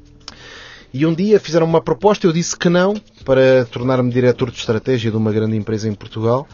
E 0.94 1.08
um 1.08 1.14
dia 1.14 1.40
fizeram 1.40 1.66
uma 1.66 1.82
proposta, 1.82 2.28
eu 2.28 2.32
disse 2.32 2.56
que 2.56 2.70
não, 2.70 2.94
para 3.26 3.66
tornar-me 3.66 4.12
diretor 4.12 4.52
de 4.52 4.60
estratégia 4.60 5.10
de 5.10 5.18
uma 5.18 5.32
grande 5.32 5.58
empresa 5.58 5.90
em 5.90 5.94
Portugal. 5.96 6.48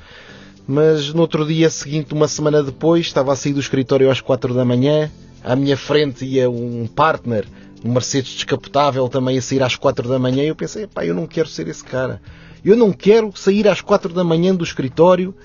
Mas 0.66 1.14
no 1.14 1.20
outro 1.20 1.46
dia 1.46 1.70
seguinte, 1.70 2.14
uma 2.14 2.26
semana 2.26 2.64
depois, 2.64 3.06
estava 3.06 3.34
a 3.34 3.36
sair 3.36 3.52
do 3.52 3.60
escritório 3.60 4.10
às 4.10 4.22
quatro 4.22 4.54
da 4.54 4.64
manhã, 4.64 5.12
à 5.44 5.58
minha 5.58 5.76
frente 5.76 6.24
ia 6.24 6.50
um 6.50 6.88
partner, 6.88 7.46
um 7.84 7.92
Mercedes 7.92 8.34
descapotável 8.34 9.10
também 9.10 9.38
a 9.38 9.42
sair 9.42 9.62
às 9.62 9.76
quatro 9.76 10.08
da 10.08 10.18
manhã, 10.18 10.42
e 10.44 10.48
eu 10.48 10.56
pensei, 10.56 10.88
pá, 10.88 11.06
eu 11.06 11.14
não 11.14 11.28
quero 11.28 11.50
ser 11.50 11.68
esse 11.68 11.84
cara. 11.84 12.22
Eu 12.64 12.78
não 12.78 12.94
quero 12.94 13.34
sair 13.36 13.68
às 13.68 13.82
quatro 13.82 14.14
da 14.14 14.24
manhã 14.24 14.56
do 14.56 14.64
escritório, 14.64 15.36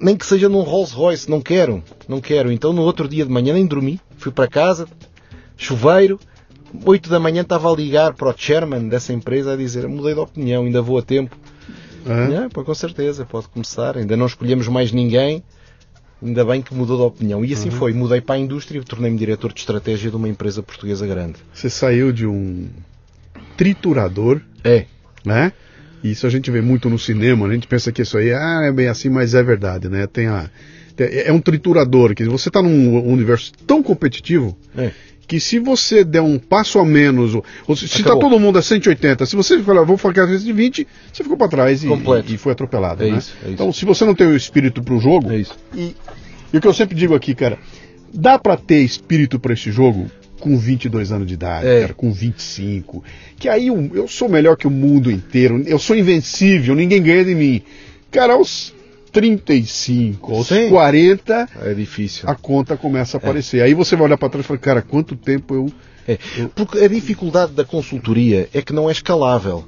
nem 0.00 0.16
que 0.16 0.24
seja 0.24 0.48
num 0.48 0.62
Rolls 0.62 0.94
Royce, 0.94 1.30
não 1.30 1.42
quero, 1.42 1.84
não 2.08 2.18
quero. 2.18 2.50
Então 2.50 2.72
no 2.72 2.80
outro 2.80 3.06
dia 3.06 3.26
de 3.26 3.30
manhã 3.30 3.52
nem 3.52 3.66
dormi, 3.66 4.00
fui 4.16 4.32
para 4.32 4.48
casa, 4.48 4.88
chuveiro, 5.54 6.18
8 6.84 7.08
da 7.08 7.20
manhã 7.20 7.42
estava 7.42 7.70
a 7.70 7.76
ligar 7.76 8.14
para 8.14 8.28
o 8.28 8.34
chairman 8.36 8.88
dessa 8.88 9.12
empresa 9.12 9.52
a 9.52 9.56
dizer 9.56 9.86
mudei 9.86 10.14
de 10.14 10.20
opinião, 10.20 10.64
ainda 10.64 10.82
vou 10.82 10.98
a 10.98 11.02
tempo. 11.02 11.36
Uhum. 12.06 12.48
pô, 12.50 12.62
com 12.64 12.74
certeza, 12.74 13.24
pode 13.24 13.48
começar. 13.48 13.96
Ainda 13.96 14.16
não 14.16 14.26
escolhemos 14.26 14.68
mais 14.68 14.92
ninguém. 14.92 15.42
Ainda 16.22 16.44
bem 16.44 16.62
que 16.62 16.74
mudou 16.74 16.96
de 16.96 17.02
opinião. 17.02 17.44
E 17.44 17.52
assim 17.52 17.70
uhum. 17.70 17.76
foi. 17.76 17.92
Mudei 17.92 18.20
para 18.20 18.34
a 18.36 18.38
indústria 18.38 18.78
e 18.78 18.84
tornei-me 18.84 19.18
diretor 19.18 19.52
de 19.52 19.60
estratégia 19.60 20.10
de 20.10 20.16
uma 20.16 20.28
empresa 20.28 20.62
portuguesa 20.62 21.06
grande. 21.06 21.36
Você 21.52 21.70
saiu 21.70 22.12
de 22.12 22.26
um 22.26 22.68
triturador. 23.56 24.40
É. 24.62 24.86
Né? 25.24 25.52
Isso 26.02 26.26
a 26.26 26.30
gente 26.30 26.50
vê 26.50 26.60
muito 26.60 26.90
no 26.90 26.98
cinema. 26.98 27.46
Né? 27.46 27.52
A 27.52 27.54
gente 27.54 27.68
pensa 27.68 27.90
que 27.90 28.02
isso 28.02 28.18
aí 28.18 28.32
ah, 28.32 28.62
é 28.64 28.72
bem 28.72 28.88
assim, 28.88 29.08
mas 29.08 29.34
é 29.34 29.42
verdade, 29.42 29.88
né? 29.88 30.06
Tem 30.06 30.26
a, 30.26 30.50
é 30.98 31.32
um 31.32 31.40
triturador. 31.40 32.14
Que 32.14 32.24
você 32.24 32.48
está 32.48 32.62
num 32.62 33.06
universo 33.06 33.52
tão 33.66 33.82
competitivo. 33.82 34.56
É 34.76 34.92
que 35.26 35.40
se 35.40 35.58
você 35.58 36.04
der 36.04 36.20
um 36.20 36.38
passo 36.38 36.78
a 36.78 36.84
menos, 36.84 37.34
ou 37.66 37.76
se 37.76 37.86
está 37.86 38.16
todo 38.16 38.38
mundo 38.38 38.58
a 38.58 38.62
180, 38.62 39.26
se 39.26 39.36
você 39.36 39.58
falar, 39.62 39.82
vou 39.82 39.96
focar 39.96 40.28
120, 40.28 40.86
você 41.12 41.22
ficou 41.22 41.36
para 41.36 41.48
trás 41.48 41.82
e, 41.82 41.88
e 42.28 42.36
foi 42.36 42.52
atropelado. 42.52 43.02
É 43.02 43.10
né? 43.10 43.18
isso, 43.18 43.32
é 43.42 43.44
isso. 43.46 43.54
Então, 43.54 43.72
se 43.72 43.84
você 43.84 44.04
não 44.04 44.14
tem 44.14 44.26
o 44.26 44.36
espírito 44.36 44.82
para 44.82 44.94
o 44.94 45.00
jogo, 45.00 45.32
É 45.32 45.42
e, 45.74 45.96
e 46.52 46.58
o 46.58 46.60
que 46.60 46.68
eu 46.68 46.74
sempre 46.74 46.94
digo 46.94 47.14
aqui, 47.14 47.34
cara, 47.34 47.58
dá 48.12 48.38
para 48.38 48.56
ter 48.56 48.82
espírito 48.82 49.38
para 49.38 49.54
esse 49.54 49.70
jogo 49.70 50.10
com 50.38 50.58
22 50.58 51.10
anos 51.10 51.26
de 51.26 51.34
idade, 51.34 51.66
É. 51.66 51.80
cara, 51.80 51.94
com 51.94 52.12
25. 52.12 53.02
Que 53.38 53.48
aí 53.48 53.68
eu, 53.68 53.90
eu 53.94 54.06
sou 54.06 54.28
melhor 54.28 54.56
que 54.56 54.66
o 54.66 54.70
mundo 54.70 55.10
inteiro, 55.10 55.62
eu 55.66 55.78
sou 55.78 55.96
invencível, 55.96 56.74
ninguém 56.74 57.02
ganha 57.02 57.24
de 57.24 57.34
mim. 57.34 57.62
Cara, 58.10 58.34
aos 58.34 58.73
35, 59.14 60.34
aos 60.34 60.48
Sim. 60.48 60.68
40, 60.68 61.48
É 61.62 61.72
difícil. 61.74 62.28
a 62.28 62.34
conta 62.34 62.76
começa 62.76 63.16
a 63.16 63.18
aparecer. 63.18 63.62
Aí 63.62 63.72
você 63.72 63.94
vai 63.96 64.06
olhar 64.06 64.18
para 64.18 64.28
trás 64.28 64.44
e 64.44 64.48
falar, 64.48 64.58
cara, 64.60 64.82
quanto 64.82 65.14
tempo 65.16 65.54
eu. 65.54 65.72
É, 66.06 66.18
porque 66.54 66.78
a 66.78 66.88
dificuldade 66.88 67.52
da 67.52 67.64
consultoria 67.64 68.48
é 68.52 68.60
que 68.60 68.72
não 68.74 68.88
é 68.88 68.92
escalável. 68.92 69.64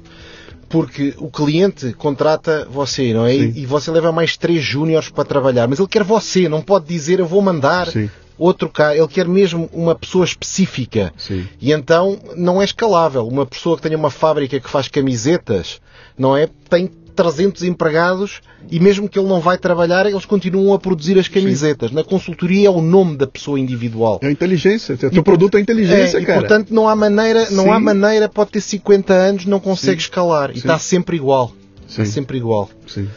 Porque 0.69 1.15
o 1.17 1.31
cliente 1.31 1.93
contrata 1.93 2.67
você, 2.69 3.13
não 3.13 3.25
é? 3.25 3.31
Sim. 3.33 3.53
E 3.55 3.65
você 3.65 3.89
leva 3.89 4.11
mais 4.11 4.35
três 4.35 4.61
júniores 4.63 5.09
para 5.09 5.23
trabalhar. 5.23 5.65
Mas 5.67 5.79
ele 5.79 5.87
quer 5.87 6.03
você, 6.03 6.49
não 6.49 6.61
pode 6.61 6.85
dizer 6.87 7.19
eu 7.19 7.25
vou 7.25 7.41
mandar 7.41 7.87
Sim. 7.87 8.09
outro 8.37 8.67
cara. 8.69 8.95
Ele 8.97 9.07
quer 9.07 9.25
mesmo 9.27 9.69
uma 9.71 9.95
pessoa 9.95 10.25
específica. 10.25 11.13
Sim. 11.17 11.47
E 11.61 11.71
então 11.71 12.19
não 12.35 12.61
é 12.61 12.65
escalável. 12.65 13.25
Uma 13.25 13.45
pessoa 13.45 13.77
que 13.77 13.83
tenha 13.83 13.97
uma 13.97 14.11
fábrica 14.11 14.59
que 14.59 14.69
faz 14.69 14.89
camisetas, 14.89 15.79
não 16.17 16.35
é? 16.35 16.49
Tem 16.69 16.91
300 17.17 17.63
empregados 17.63 18.41
e 18.69 18.79
mesmo 18.79 19.09
que 19.09 19.17
ele 19.17 19.27
não 19.27 19.39
vai 19.41 19.57
trabalhar, 19.57 20.05
eles 20.05 20.23
continuam 20.25 20.73
a 20.73 20.79
produzir 20.79 21.17
as 21.17 21.27
camisetas. 21.27 21.91
Na 21.91 22.03
consultoria 22.03 22.67
é 22.67 22.71
o 22.71 22.81
nome 22.81 23.17
da 23.17 23.25
pessoa 23.25 23.59
individual. 23.59 24.19
É 24.21 24.27
a 24.27 24.31
inteligência. 24.31 24.93
O 24.95 24.97
teu 25.09 25.23
produto 25.23 25.57
é 25.57 25.59
inteligência, 25.61 26.17
É, 26.17 26.21
e 26.21 26.25
cara. 26.25 26.39
portanto 26.41 26.71
não 26.73 26.87
há 26.87 26.95
maneira, 26.95 27.49
não 27.51 27.65
Sim. 27.65 27.69
há 27.71 27.79
maneira, 27.79 28.29
pode 28.29 28.51
ter 28.51 28.61
50 28.61 29.13
anos, 29.13 29.45
não 29.45 29.59
consegue 29.59 29.99
Sim. 30.01 30.05
escalar. 30.07 30.51
E 30.51 30.53
Sim. 30.53 30.59
está 30.59 30.77
sempre 30.79 31.15
igual. 31.17 31.51
Sim. 31.87 32.01
Está 32.03 32.05
sempre 32.05 32.37
igual. 32.37 32.69
Sim. 32.87 33.07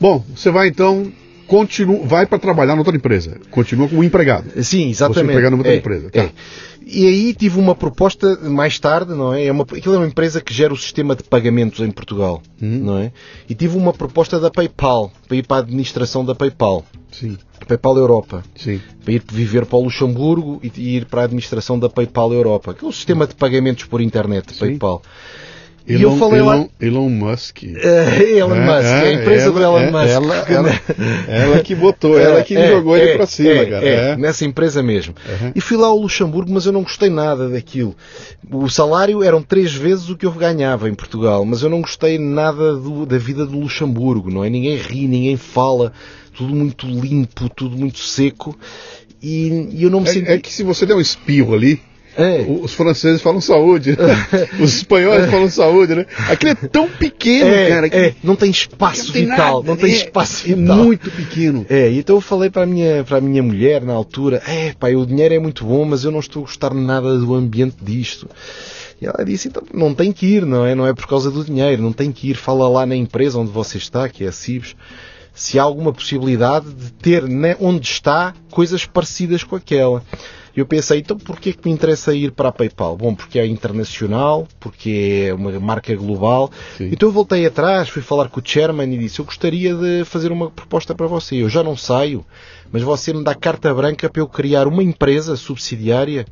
Bom, 0.00 0.24
você 0.34 0.50
vai 0.50 0.68
então. 0.68 1.10
Continua, 1.46 2.00
vai 2.06 2.24
para 2.24 2.38
trabalhar 2.38 2.74
noutra 2.74 2.96
empresa. 2.96 3.36
Continua 3.50 3.86
como 3.86 4.02
empregado. 4.02 4.50
Sim, 4.64 4.88
exatamente. 4.88 5.30
empregado 5.30 5.50
numa 5.50 5.60
outra 5.60 5.74
É, 5.74 5.76
empresa, 5.76 6.10
tá. 6.10 6.20
é. 6.22 6.30
E 6.86 7.06
aí 7.06 7.34
tive 7.34 7.58
uma 7.58 7.74
proposta 7.74 8.38
mais 8.48 8.78
tarde, 8.78 9.14
não 9.14 9.32
é? 9.32 9.46
é 9.46 9.52
uma, 9.52 9.62
aquilo 9.64 9.94
é 9.94 9.98
uma 9.98 10.06
empresa 10.06 10.40
que 10.40 10.52
gera 10.52 10.72
o 10.72 10.76
sistema 10.76 11.16
de 11.16 11.22
pagamentos 11.22 11.80
em 11.80 11.90
Portugal, 11.90 12.42
Hum. 12.60 12.80
não 12.84 12.98
é? 12.98 13.12
E 13.48 13.54
tive 13.54 13.76
uma 13.76 13.92
proposta 13.92 14.38
da 14.38 14.50
PayPal, 14.50 15.10
para 15.26 15.36
ir 15.36 15.46
para 15.46 15.56
a 15.58 15.60
administração 15.60 16.24
da 16.24 16.34
PayPal. 16.34 16.84
Sim, 17.10 17.38
PayPal 17.66 17.96
Europa. 17.96 18.42
sim. 18.56 18.80
Para 19.04 19.12
ir 19.14 19.22
viver 19.32 19.64
para 19.66 19.78
o 19.78 19.84
Luxemburgo 19.84 20.60
e 20.62 20.96
ir 20.96 21.06
para 21.06 21.22
a 21.22 21.24
administração 21.24 21.78
da 21.78 21.88
PayPal 21.88 22.32
Europa, 22.32 22.74
que 22.74 22.84
é 22.84 22.88
o 22.88 22.92
sistema 22.92 23.26
de 23.26 23.34
pagamentos 23.34 23.84
por 23.84 24.00
internet, 24.00 24.52
PayPal. 24.58 25.00
E 25.86 26.00
eu 26.00 26.16
falei 26.16 26.40
Elon, 26.40 26.46
lá. 26.62 26.66
Elon 26.80 27.08
Musk. 27.10 27.62
É, 27.64 28.38
Elon 28.38 28.54
É, 28.54 28.60
Musk, 28.60 28.86
é, 28.86 29.00
a 29.08 29.12
empresa 29.12 29.50
do 29.52 29.62
ela- 29.62 29.82
Elon 29.82 29.88
é, 29.88 29.90
Musk. 29.90 30.08
Ela, 30.14 30.36
ela, 30.48 30.70
ela 31.28 31.58
que 31.62 31.74
botou, 31.74 32.18
ela 32.18 32.42
que 32.42 32.56
É, 32.56 32.68
jogou 32.68 32.96
é, 32.96 33.02
ele 33.02 33.16
para 33.16 33.26
cima, 33.26 33.50
é, 33.50 33.66
cara. 33.66 33.86
é, 33.86 34.10
É. 34.12 34.16
nessa 34.16 34.46
empresa 34.46 34.82
mesmo. 34.82 35.14
Uhum. 35.28 35.52
E 35.54 35.60
fui 35.60 35.76
lá 35.76 35.88
ao 35.88 35.98
Luxemburgo, 35.98 36.50
mas 36.50 36.64
eu 36.64 36.72
não 36.72 36.82
gostei 36.82 37.10
nada 37.10 37.50
daquilo. 37.50 37.94
O 38.50 38.66
salário 38.70 39.22
eram 39.22 39.42
três 39.42 39.74
vezes 39.74 40.08
o 40.08 40.16
que 40.16 40.24
eu 40.24 40.32
ganhava 40.32 40.88
em 40.88 40.94
Portugal, 40.94 41.44
mas 41.44 41.62
eu 41.62 41.68
não 41.68 41.82
gostei 41.82 42.18
nada 42.18 42.74
do- 42.76 43.04
da 43.04 43.18
vida 43.18 43.44
do 43.44 43.58
Luxemburgo, 43.58 44.30
não 44.30 44.42
é? 44.42 44.48
Ninguém 44.48 44.76
ri, 44.78 45.06
ninguém 45.06 45.36
fala, 45.36 45.92
tudo 46.34 46.54
muito 46.54 46.86
limpo, 46.86 47.50
tudo 47.50 47.76
muito 47.76 47.98
seco. 47.98 48.56
E, 49.22 49.68
e 49.72 49.82
eu 49.82 49.90
não 49.90 50.00
me 50.00 50.08
senti. 50.08 50.28
É, 50.30 50.34
é 50.34 50.38
que 50.38 50.52
se 50.52 50.62
você 50.62 50.86
der 50.86 50.94
um 50.94 51.00
espirro 51.00 51.54
ali, 51.54 51.80
É. 52.16 52.44
os 52.48 52.72
franceses 52.74 53.20
falam 53.20 53.40
saúde, 53.40 53.96
os 54.60 54.76
espanhóis 54.76 55.30
falam 55.30 55.50
saúde, 55.50 55.94
né? 55.96 56.06
Aquilo 56.30 56.52
é 56.52 56.54
tão 56.54 56.88
pequeno, 56.88 57.50
É, 57.50 57.68
cara. 57.68 57.88
que 57.90 57.96
é, 57.96 58.14
não 58.22 58.36
tem 58.36 58.50
espaço 58.50 59.06
não 59.06 59.12
tem 59.12 59.24
vital, 59.26 59.56
nada, 59.62 59.66
não 59.68 59.76
tem 59.76 59.90
é- 59.90 59.94
espaço 59.96 60.44
é 60.50 60.54
vital. 60.54 60.76
muito 60.76 61.10
pequeno. 61.10 61.66
É, 61.68 61.90
então 61.90 62.16
eu 62.16 62.20
falei 62.20 62.50
para 62.50 62.62
a 62.62 62.66
minha, 62.66 63.02
para 63.04 63.18
a 63.18 63.20
minha 63.20 63.42
mulher 63.42 63.82
na 63.82 63.92
altura, 63.92 64.42
é 64.46 64.72
pá, 64.78 64.88
o 64.90 65.04
dinheiro 65.06 65.34
é 65.34 65.38
muito 65.38 65.64
bom, 65.64 65.84
mas 65.84 66.04
eu 66.04 66.10
não 66.10 66.20
estou 66.20 66.42
a 66.42 66.46
gostar 66.46 66.72
nada 66.74 67.18
do 67.18 67.34
ambiente 67.34 67.76
disto. 67.82 68.28
E 69.02 69.06
ela 69.06 69.24
disse, 69.24 69.48
então 69.48 69.62
não 69.74 69.92
tem 69.92 70.12
que 70.12 70.24
ir, 70.24 70.46
não 70.46 70.64
é? 70.64 70.74
Não 70.74 70.86
é 70.86 70.94
por 70.94 71.06
causa 71.08 71.30
do 71.30 71.44
dinheiro, 71.44 71.82
não 71.82 71.92
tem 71.92 72.12
que 72.12 72.30
ir, 72.30 72.34
fala 72.36 72.68
lá 72.68 72.86
na 72.86 72.94
empresa 72.94 73.38
onde 73.38 73.50
você 73.50 73.76
está, 73.76 74.08
que 74.08 74.24
é 74.24 74.28
a 74.28 74.32
Cibes, 74.32 74.76
se 75.34 75.58
há 75.58 75.64
alguma 75.64 75.92
possibilidade 75.92 76.72
de 76.72 76.92
ter 76.92 77.24
né, 77.24 77.56
onde 77.60 77.86
está 77.86 78.32
coisas 78.50 78.86
parecidas 78.86 79.42
com 79.42 79.56
aquela. 79.56 80.02
Eu 80.56 80.64
pensei, 80.64 81.00
então 81.00 81.18
porquê 81.18 81.52
que 81.52 81.66
me 81.68 81.74
interessa 81.74 82.14
ir 82.14 82.30
para 82.30 82.48
a 82.48 82.52
PayPal? 82.52 82.96
Bom, 82.96 83.12
porque 83.12 83.40
é 83.40 83.46
internacional, 83.46 84.46
porque 84.60 85.26
é 85.28 85.34
uma 85.34 85.58
marca 85.58 85.94
global. 85.96 86.48
Sim. 86.76 86.90
Então 86.92 87.08
eu 87.08 87.12
voltei 87.12 87.44
atrás, 87.44 87.88
fui 87.88 88.00
falar 88.00 88.28
com 88.28 88.38
o 88.38 88.42
chairman 88.44 88.94
e 88.94 88.98
disse, 88.98 89.18
eu 89.18 89.24
gostaria 89.24 89.74
de 89.74 90.04
fazer 90.04 90.30
uma 90.30 90.48
proposta 90.48 90.94
para 90.94 91.08
você. 91.08 91.42
Eu 91.42 91.48
já 91.48 91.64
não 91.64 91.76
saio, 91.76 92.24
mas 92.70 92.82
você 92.82 93.12
me 93.12 93.24
dá 93.24 93.34
carta 93.34 93.74
branca 93.74 94.08
para 94.08 94.22
eu 94.22 94.28
criar 94.28 94.68
uma 94.68 94.82
empresa 94.82 95.34
subsidiária, 95.34 96.24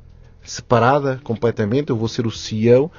separada 0.44 1.20
completamente, 1.24 1.90
eu 1.90 1.96
vou 1.96 2.06
ser 2.06 2.24
o 2.24 2.30
CEO, 2.30 2.92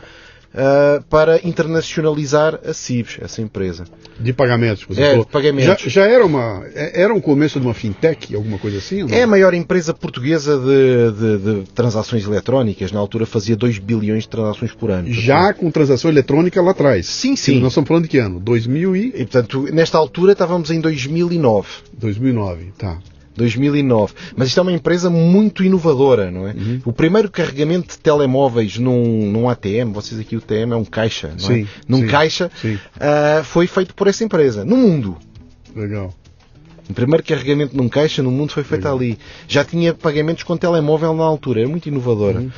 ah, 0.56 1.02
para 1.10 1.40
internacionalizar 1.48 2.60
a 2.66 2.74
Cibes, 2.74 3.18
essa 3.22 3.42
empresa. 3.42 3.86
De 4.20 4.32
pagamentos. 4.34 4.84
Você 4.88 5.02
É, 5.02 5.10
falou. 5.12 5.26
de 5.26 5.32
pagamentos. 5.32 5.82
Já, 5.84 5.90
já 5.90 6.06
era 6.08 6.26
uma. 6.26 6.64
é- 6.76 7.02
Era 7.02 7.14
um 7.14 7.20
começo 7.22 7.60
de 7.60 7.66
uma 7.66 7.74
fintech, 7.74 8.36
alguma 8.36 8.58
coisa 8.60 8.78
assim? 8.78 9.06
É 9.12 9.24
a 9.24 9.28
maior 9.28 9.54
empresa 9.54 9.94
portuguesa 9.94 10.58
de, 10.60 11.12
de- 11.12 11.64
de 11.64 11.72
transações 11.72 12.24
eletrónicas. 12.26 12.92
Na 12.92 13.00
altura 13.00 13.26
fazia 13.26 13.56
2 13.56 13.80
bilhões 13.80 14.24
de 14.24 14.30
transações 14.30 14.72
por 14.74 14.92
ano. 14.92 15.12
Já 15.12 15.54
com 15.54 15.70
transação 15.72 16.10
eletrônica 16.12 16.62
lá 16.62 16.72
atrás. 16.72 17.08
Sim, 17.08 17.36
sim. 17.36 17.60
Nós 17.60 17.72
estamos 17.72 17.88
falando 17.88 18.04
de 18.04 18.10
que 18.10 18.18
ano? 18.20 18.40
2000 18.40 18.96
e... 18.96 19.08
E, 19.08 19.12
portanto, 19.26 19.68
nesta 19.74 19.98
altura 19.98 20.34
estávamos 20.34 20.70
em 20.72 20.80
2009. 20.80 21.68
2009, 21.98 22.74
tá. 22.78 22.98
2009. 23.36 24.14
Mas 24.36 24.50
isto 24.50 24.60
é 24.60 24.64
uma 24.64 24.72
empresa 24.72 25.10
muito 25.10 25.64
inovadora, 25.64 26.32
não 26.32 26.48
é? 26.48 26.52
Uhum. 26.52 26.82
O 26.86 26.94
primeiro 26.94 27.30
carregamento 27.30 27.90
de 27.90 28.00
telemóveis 28.00 28.78
num, 28.78 29.32
num 29.32 29.50
ATM, 29.50 29.92
vocês 29.94 30.20
aqui 30.20 30.36
o 30.36 30.42
TM 30.42 30.74
é 30.74 30.76
um 30.76 30.86
caixa, 30.86 31.30
não 31.30 31.40
Sim, 31.40 31.64
é? 31.64 31.68
Num 31.88 32.02
sim, 32.02 32.08
caixa, 32.08 32.52
sim. 32.62 32.78
ah, 33.00 33.42
foi 33.44 33.68
feito 33.68 33.94
por 33.94 34.08
essa 34.08 34.24
empresa, 34.24 34.64
no 34.64 34.78
mundo. 34.78 35.18
Legal. 35.76 36.14
O 36.90 36.94
primeiro 36.94 37.24
carregamento 37.24 37.76
num 37.76 37.88
caixa 37.88 38.22
no 38.22 38.30
mundo 38.30 38.52
foi 38.52 38.64
feito 38.64 38.88
ali. 38.88 39.18
Já 39.48 39.64
tinha 39.64 39.94
pagamentos 39.94 40.44
com 40.44 40.58
telemóvel 40.58 41.14
na 41.14 41.24
altura, 41.24 41.62
era 41.62 41.70
muito 41.70 41.88
inovadora. 41.88 42.40
Uhum. 42.40 42.52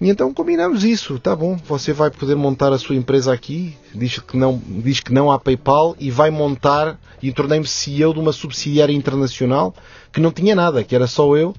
E 0.00 0.10
então 0.10 0.32
combinamos 0.32 0.84
isso, 0.84 1.18
tá 1.18 1.34
bom, 1.34 1.56
você 1.66 1.90
vai 1.90 2.10
poder 2.10 2.34
montar 2.34 2.70
a 2.70 2.78
sua 2.78 2.94
empresa 2.94 3.32
aqui, 3.32 3.74
diz 3.94 4.18
que 4.18 4.36
não, 4.36 4.60
diz 4.66 5.00
que 5.00 5.10
não 5.10 5.30
há 5.30 5.38
PayPal 5.38 5.96
e 5.98 6.10
vai 6.10 6.30
montar, 6.30 6.98
e 7.22 7.32
tornei-me 7.32 7.66
CEO 7.66 8.12
de 8.12 8.20
uma 8.20 8.32
subsidiária 8.32 8.92
internacional 8.92 9.74
que 10.16 10.20
não 10.22 10.32
tinha 10.32 10.54
nada, 10.54 10.82
que 10.82 10.94
era 10.94 11.06
só 11.06 11.36
eu, 11.36 11.54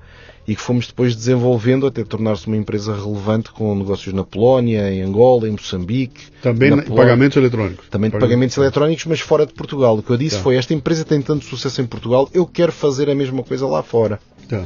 e 0.48 0.56
que 0.56 0.62
fomos 0.62 0.88
depois 0.88 1.16
desenvolvendo 1.16 1.86
até 1.86 2.04
tornar-se 2.04 2.48
uma 2.48 2.58
empresa 2.58 2.92
relevante 2.96 3.52
com 3.52 3.76
negócios 3.76 4.12
na 4.16 4.24
Polónia, 4.24 4.92
em 4.92 5.04
Angola, 5.04 5.48
em 5.48 5.52
Moçambique. 5.52 6.24
Também 6.42 6.72
Polónia. 6.72 6.96
pagamentos 6.96 7.38
eletrônicos. 7.38 7.88
Também 7.88 8.10
de 8.10 8.18
pagamentos 8.18 8.58
eletrónicos, 8.58 9.06
mas 9.06 9.20
fora 9.20 9.46
de 9.46 9.54
Portugal. 9.54 9.96
O 9.96 10.02
que 10.02 10.10
eu 10.10 10.18
disse 10.18 10.38
Tá. 10.38 10.42
foi, 10.42 10.56
esta 10.56 10.74
empresa 10.74 11.06
tem 11.06 11.22
tanto 11.22 11.46
sucesso 11.46 11.80
em 11.82 11.86
Portugal, 11.86 12.28
eu 12.34 12.48
quero 12.48 12.72
fazer 12.72 13.12
a 13.12 13.14
mesma 13.14 13.44
coisa 13.44 13.68
lá 13.68 13.84
fora. 13.84 14.20
Tá. 14.50 14.64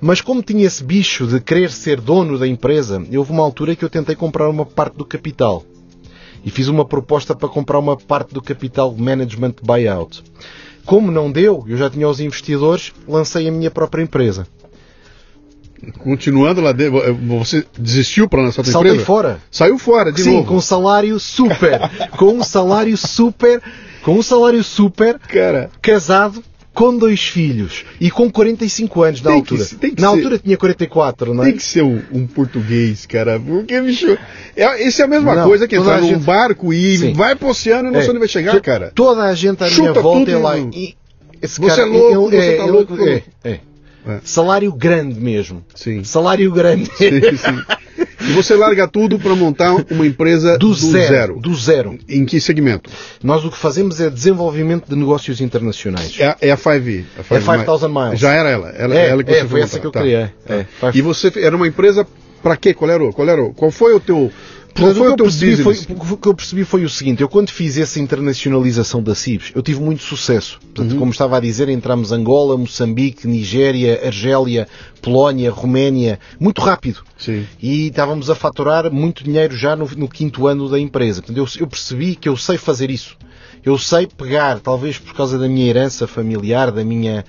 Mas 0.00 0.22
como 0.22 0.42
tinha 0.42 0.64
esse 0.66 0.82
bicho 0.82 1.26
de 1.26 1.38
querer 1.38 1.70
ser 1.70 2.00
dono 2.00 2.38
da 2.38 2.48
empresa, 2.48 3.04
houve 3.14 3.32
uma 3.32 3.42
altura 3.42 3.76
que 3.76 3.84
eu 3.84 3.90
tentei 3.90 4.16
comprar 4.16 4.48
uma 4.48 4.64
parte 4.64 4.96
do 4.96 5.04
capital. 5.04 5.62
E 6.42 6.50
fiz 6.50 6.68
uma 6.68 6.86
proposta 6.86 7.34
para 7.34 7.50
comprar 7.50 7.78
uma 7.78 7.98
parte 7.98 8.32
do 8.32 8.40
capital 8.40 8.94
management 8.96 9.56
buyout. 9.62 10.22
Como 10.86 11.10
não 11.10 11.30
deu, 11.30 11.64
eu 11.68 11.76
já 11.76 11.90
tinha 11.90 12.08
os 12.08 12.20
investidores, 12.20 12.92
lancei 13.08 13.48
a 13.48 13.52
minha 13.52 13.70
própria 13.70 14.02
empresa. 14.02 14.46
Continuando 15.98 16.60
lá 16.60 16.72
dentro, 16.72 17.14
você 17.28 17.66
desistiu 17.78 18.28
para 18.28 18.40
lançar 18.40 18.62
a 18.62 18.64
tua 18.64 18.72
Saltei 18.72 18.92
empresa? 18.92 19.06
fora. 19.06 19.40
Saiu 19.50 19.78
fora 19.78 20.10
de 20.10 20.22
Sim, 20.22 20.32
novo. 20.36 20.48
com 20.48 20.56
um 20.56 20.60
salário 20.60 21.18
super. 21.20 21.80
com 22.16 22.38
um 22.38 22.42
salário 22.42 22.96
super. 22.96 23.62
Com 24.02 24.12
um 24.18 24.22
salário 24.22 24.64
super. 24.64 25.18
Cara, 25.18 25.70
casado 25.82 26.42
com 26.76 26.96
dois 26.98 27.20
filhos 27.22 27.86
e 27.98 28.10
com 28.10 28.30
45 28.30 29.02
anos 29.02 29.22
na 29.22 29.30
Tem 29.30 29.42
que 29.42 29.52
altura. 29.54 29.64
se- 29.64 29.76
tem 29.76 29.94
que 29.94 30.02
na 30.02 30.08
ser- 30.10 30.14
altura 30.16 30.38
tinha 30.38 30.56
44, 30.58 31.32
não 31.34 31.42
é? 31.42 31.46
tem 31.46 31.56
que 31.56 31.62
ser 31.62 31.82
um, 31.82 32.02
um 32.12 32.26
português, 32.26 33.06
cara. 33.06 33.40
Porque, 33.40 33.80
bicho, 33.80 34.18
é, 34.54 34.86
isso 34.86 35.00
é 35.00 35.06
a 35.06 35.08
mesma 35.08 35.34
Não, 35.34 35.48
coisa 35.48 35.66
que 35.66 35.74
entrar 35.74 36.02
num 36.02 36.08
gente- 36.08 36.22
barco 36.24 36.74
e 36.74 36.98
Sim. 36.98 37.12
vai 37.14 37.34
pro 37.34 37.48
oceano 37.48 37.88
e 37.88 37.92
não 37.92 37.98
É. 37.98 38.02
sei 38.02 38.10
onde 38.10 38.18
vai 38.18 38.28
chegar, 38.28 38.60
cara. 38.60 38.92
Toda 38.94 39.22
a 39.24 39.34
gente 39.34 39.64
à 39.64 39.66
minha 39.70 39.88
Chuta 39.88 40.00
volta 40.02 40.18
tudo 40.26 40.30
é 40.30 40.36
lá. 40.38 40.58
e- 40.58 40.94
esse 41.40 41.58
Você 41.58 41.66
cara, 41.68 41.82
é 41.82 41.84
louco, 41.86 42.34
ele- 42.34 42.42
você 42.42 42.56
tá 42.58 42.62
ele- 42.64 42.70
louco, 42.72 42.96
é, 43.08 43.22
é. 43.42 43.60
É. 44.08 44.20
Salário 44.22 44.70
grande 44.72 45.18
mesmo. 45.18 45.64
Sim. 45.74 46.04
Salário 46.04 46.52
grande. 46.52 46.84
Sim, 46.94 47.20
sim. 47.38 47.62
E 48.28 48.32
você 48.32 48.54
larga 48.56 48.88
tudo 48.88 49.18
para 49.18 49.34
montar 49.34 49.74
uma 49.90 50.06
empresa 50.06 50.58
Do, 50.58 50.74
zero, 50.74 51.38
Do 51.40 51.54
zero. 51.54 51.98
Em 52.08 52.24
que 52.24 52.40
segmento? 52.40 52.90
Nós 53.22 53.44
o 53.44 53.50
que 53.50 53.56
fazemos 53.56 54.00
é 54.00 54.10
desenvolvimento 54.10 54.88
de 54.88 54.96
negócios 54.96 55.40
internacionais. 55.40 56.16
É, 56.18 56.26
a- 56.28 56.36
é 56.40 56.50
a 56.50 56.56
5 56.56 56.70
É 57.30 57.40
5,000 57.40 57.88
miles. 57.88 58.18
Já 58.20 58.32
era 58.32 58.50
ela. 58.50 58.68
ela, 58.70 58.94
É, 58.98 59.08
ela 59.10 59.22
que 59.22 59.30
é, 59.30 59.34
você 59.42 59.48
foi 59.48 59.60
montar. 59.60 59.64
essa 59.64 59.78
que 59.80 59.86
eu 59.86 59.90
Tá. 59.92 60.00
criei. 60.00 60.16
É, 60.48 60.66
E 60.94 61.00
você 61.02 61.32
era 61.36 61.54
uma 61.56 61.66
empresa 61.66 62.06
Para 62.42 62.54
quê? 62.56 62.72
Qual 62.74 62.88
era, 62.88 63.12
qual 63.12 63.28
era, 63.28 63.42
qual 63.56 63.70
foi 63.72 63.92
o 63.94 63.98
teu 63.98 64.30
qual 64.76 64.94
foi 64.94 65.12
o, 65.12 65.16
teu 65.16 65.24
percebi 65.24 65.56
foi, 65.56 65.74
o 65.90 66.16
que 66.16 66.28
eu 66.28 66.34
percebi 66.34 66.64
foi 66.64 66.84
o 66.84 66.88
seguinte: 66.88 67.22
eu 67.22 67.28
quando 67.28 67.50
fiz 67.50 67.78
essa 67.78 67.98
internacionalização 67.98 69.02
da 69.02 69.14
CIBS, 69.14 69.52
eu 69.54 69.62
tive 69.62 69.80
muito 69.80 70.02
sucesso. 70.02 70.58
Portanto, 70.60 70.92
uhum. 70.92 70.98
como 70.98 71.10
estava 71.10 71.36
a 71.36 71.40
dizer, 71.40 71.68
entramos 71.68 72.12
Angola, 72.12 72.56
Moçambique, 72.56 73.26
Nigéria, 73.26 74.00
Argélia, 74.04 74.68
Polónia, 75.00 75.50
Roménia, 75.50 76.20
muito 76.38 76.60
rápido. 76.60 77.02
Sim. 77.16 77.46
E 77.60 77.88
estávamos 77.88 78.28
a 78.28 78.34
faturar 78.34 78.92
muito 78.92 79.24
dinheiro 79.24 79.56
já 79.56 79.74
no, 79.74 79.88
no 79.96 80.08
quinto 80.08 80.46
ano 80.46 80.68
da 80.68 80.78
empresa. 80.78 81.22
Portanto, 81.22 81.38
eu, 81.38 81.62
eu 81.62 81.66
percebi 81.66 82.14
que 82.14 82.28
eu 82.28 82.36
sei 82.36 82.58
fazer 82.58 82.90
isso. 82.90 83.16
Eu 83.64 83.78
sei 83.78 84.06
pegar, 84.06 84.60
talvez 84.60 84.98
por 84.98 85.14
causa 85.14 85.38
da 85.38 85.48
minha 85.48 85.66
herança 85.66 86.06
familiar, 86.06 86.70
da 86.70 86.84
minha 86.84 87.24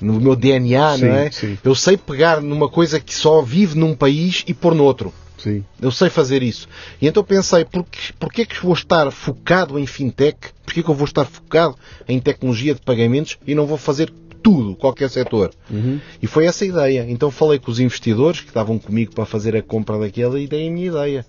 no 0.00 0.18
meu 0.18 0.34
DNA, 0.34 0.96
sim, 0.96 1.04
não 1.04 1.14
é? 1.14 1.30
Sim. 1.30 1.58
Eu 1.62 1.74
sei 1.74 1.96
pegar 1.96 2.40
numa 2.40 2.68
coisa 2.68 2.98
que 2.98 3.14
só 3.14 3.42
vive 3.42 3.78
num 3.78 3.94
país 3.94 4.42
e 4.46 4.54
pôr 4.54 4.74
no 4.74 4.84
outro. 4.84 5.12
Sim. 5.42 5.64
Eu 5.80 5.90
sei 5.90 6.10
fazer 6.10 6.42
isso. 6.42 6.68
E 7.00 7.06
então 7.06 7.24
pensei, 7.24 7.64
porquê, 7.64 8.12
porquê 8.18 8.46
que 8.46 8.62
vou 8.62 8.74
estar 8.74 9.10
focado 9.10 9.78
em 9.78 9.86
fintech? 9.86 10.38
Porquê 10.64 10.82
que 10.82 10.88
eu 10.88 10.94
vou 10.94 11.06
estar 11.06 11.24
focado 11.24 11.76
em 12.08 12.20
tecnologia 12.20 12.74
de 12.74 12.80
pagamentos 12.80 13.38
e 13.46 13.54
não 13.54 13.66
vou 13.66 13.78
fazer 13.78 14.12
tudo, 14.42 14.76
qualquer 14.76 15.08
setor? 15.08 15.50
Uhum. 15.70 16.00
E 16.22 16.26
foi 16.26 16.46
essa 16.46 16.64
a 16.64 16.66
ideia. 16.66 17.06
Então 17.08 17.30
falei 17.30 17.58
com 17.58 17.70
os 17.70 17.80
investidores 17.80 18.40
que 18.40 18.48
estavam 18.48 18.78
comigo 18.78 19.14
para 19.14 19.24
fazer 19.24 19.56
a 19.56 19.62
compra 19.62 19.98
daquela 19.98 20.38
e 20.38 20.46
dei 20.46 20.68
a 20.68 20.70
minha 20.70 20.88
ideia. 20.88 21.26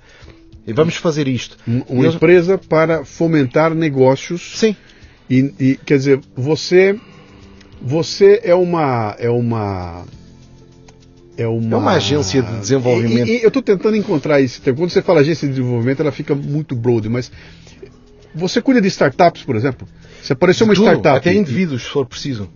E 0.68 0.74
vamos 0.74 0.96
fazer 0.96 1.28
isto. 1.28 1.58
Uma 1.88 2.08
empresa 2.08 2.58
para 2.58 3.04
fomentar 3.04 3.74
negócios. 3.74 4.60
Sim. 4.60 4.76
E, 5.30 5.54
e, 5.60 5.76
quer 5.86 5.98
dizer, 5.98 6.20
você 6.36 7.00
você 7.82 8.42
é 8.44 8.54
uma 8.54 9.16
é 9.18 9.30
uma 9.30 10.06
é 11.38 11.48
uma... 11.48 11.76
é 11.76 11.78
uma 11.78 11.92
agência 11.94 12.42
de 12.42 12.60
desenvolvimento. 12.60 13.28
E, 13.28 13.40
e, 13.40 13.44
eu 13.44 13.48
estou 13.48 13.62
tentando 13.62 13.96
encontrar 13.96 14.42
isso. 14.42 14.62
Quando 14.62 14.90
você 14.90 15.02
fala 15.02 15.22
agência 15.22 15.48
de 15.48 15.56
desenvolvimento, 15.56 16.02
ela 16.02 16.12
fica 16.12 16.36
muito 16.36 16.76
broad, 16.76 17.08
mas 17.10 17.32
você 18.34 18.62
cuida 18.62 18.82
de 18.82 18.88
startups, 18.88 19.44
por 19.44 19.56
exemplo? 19.56 19.88
Se 20.22 20.34
apareceu 20.34 20.66
uma 20.66 20.74
Tudo, 20.74 20.86
startup. 20.86 21.18
Até 21.18 21.34
indivíduos, 21.34 21.84
se 21.84 21.90
for 21.90 22.06
preciso. 22.06 22.50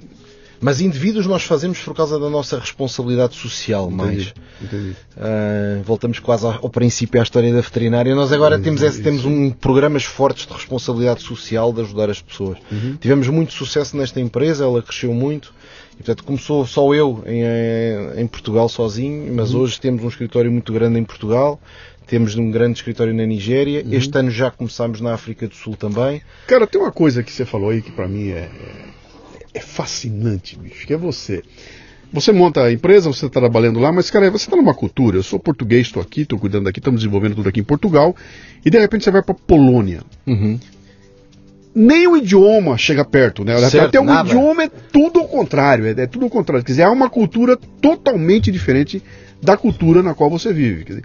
Mas 0.61 0.79
indivíduos 0.79 1.27
nós 1.27 1.43
fazemos 1.43 1.79
por 1.79 1.93
causa 1.93 2.17
da 2.17 2.29
nossa 2.29 2.57
responsabilidade 2.57 3.35
social, 3.35 3.91
entendi, 3.91 3.97
mais. 3.97 4.33
Entendi. 4.61 4.95
Uh, 5.17 5.83
voltamos 5.83 6.19
quase 6.19 6.45
ao, 6.45 6.69
princípio 6.69 7.19
à 7.19 7.23
história 7.23 7.53
da 7.53 7.61
veterinária. 7.61 8.15
Nós 8.15 8.31
agora 8.31 8.57
temos, 8.57 8.81
esse, 8.81 9.01
temos 9.01 9.25
um, 9.25 9.51
programas 9.51 10.05
fortes 10.05 10.47
de 10.47 10.53
responsabilidade 10.53 11.21
social 11.21 11.73
de 11.73 11.81
ajudar 11.81 12.09
as 12.09 12.21
pessoas. 12.21 12.57
Uhum. 12.71 12.95
Tivemos 12.99 13.27
muito 13.27 13.53
sucesso 13.53 13.97
nesta 13.97 14.19
empresa, 14.19 14.63
ela 14.63 14.81
cresceu 14.81 15.13
muito. 15.13 15.53
E, 15.95 16.03
portanto, 16.03 16.23
começou 16.23 16.65
só 16.65 16.93
eu 16.93 17.23
em, 17.25 18.21
em 18.21 18.27
Portugal 18.27 18.67
sozinho, 18.67 19.33
mas 19.33 19.53
uhum. 19.53 19.61
hoje 19.61 19.79
temos 19.79 20.03
um 20.03 20.07
escritório 20.07 20.51
muito 20.51 20.71
grande 20.73 20.99
em 20.99 21.03
Portugal. 21.03 21.59
Temos 22.05 22.35
um 22.35 22.51
grande 22.51 22.77
escritório 22.77 23.13
na 23.13 23.25
Nigéria. 23.25 23.83
Uhum. 23.83 23.93
Este 23.93 24.17
ano 24.17 24.29
já 24.29 24.51
começámos 24.51 25.01
na 25.01 25.13
África 25.13 25.47
do 25.47 25.55
Sul 25.55 25.75
também. 25.75 26.21
Cara, 26.47 26.67
tem 26.67 26.79
uma 26.79 26.91
coisa 26.91 27.23
que 27.23 27.31
você 27.31 27.45
falou 27.45 27.69
aí 27.69 27.81
que 27.81 27.91
para 27.91 28.07
mim 28.07 28.29
é, 28.29 28.49
é, 28.49 28.49
é, 29.55 29.59
fascinante, 29.59 30.57
bicho, 30.57 30.85
que 30.85 30.93
é 30.93 30.97
você. 30.97 31.41
Você 32.13 32.31
monta 32.31 32.61
a 32.61 32.71
empresa, 32.71 33.11
você 33.11 33.25
está 33.25 33.39
trabalhando 33.39 33.79
lá, 33.79 33.91
mas, 33.91 34.11
cara, 34.11 34.29
você 34.29 34.45
está 34.45 34.55
numa 34.55 34.73
cultura. 34.73 35.17
Eu 35.17 35.23
sou 35.23 35.39
português, 35.39 35.87
estou 35.87 36.01
aqui, 36.01 36.21
estou 36.21 36.37
cuidando 36.37 36.65
daqui, 36.65 36.79
estamos 36.79 37.01
desenvolvendo 37.01 37.35
tudo 37.35 37.49
aqui 37.49 37.59
em 37.59 37.63
Portugal. 37.63 38.15
E 38.63 38.69
de 38.69 38.77
repente 38.77 39.03
você 39.03 39.11
vai 39.11 39.23
para 39.23 39.33
Polônia. 39.33 40.01
Uhum 40.27 40.59
nem 41.75 42.07
o 42.07 42.15
idioma 42.15 42.77
chega 42.77 43.03
perto, 43.03 43.43
né? 43.43 43.57
Certo, 43.69 43.87
Até 43.87 43.99
o 43.99 44.05
nada. 44.05 44.29
idioma 44.29 44.63
é 44.63 44.69
tudo 44.69 45.21
o 45.21 45.27
contrário, 45.27 45.85
é, 45.85 45.91
é, 45.91 46.07
tudo 46.07 46.25
o 46.25 46.29
contrário. 46.29 46.63
Quer 46.63 46.71
dizer, 46.71 46.83
há 46.83 46.91
uma 46.91 47.09
cultura 47.09 47.57
totalmente 47.81 48.49
diferente 48.49 49.03
da 49.41 49.57
cultura 49.57 50.01
na 50.01 50.13
qual 50.13 50.29
você 50.29 50.53
vive. 50.53 50.85
Dizer, 50.85 51.03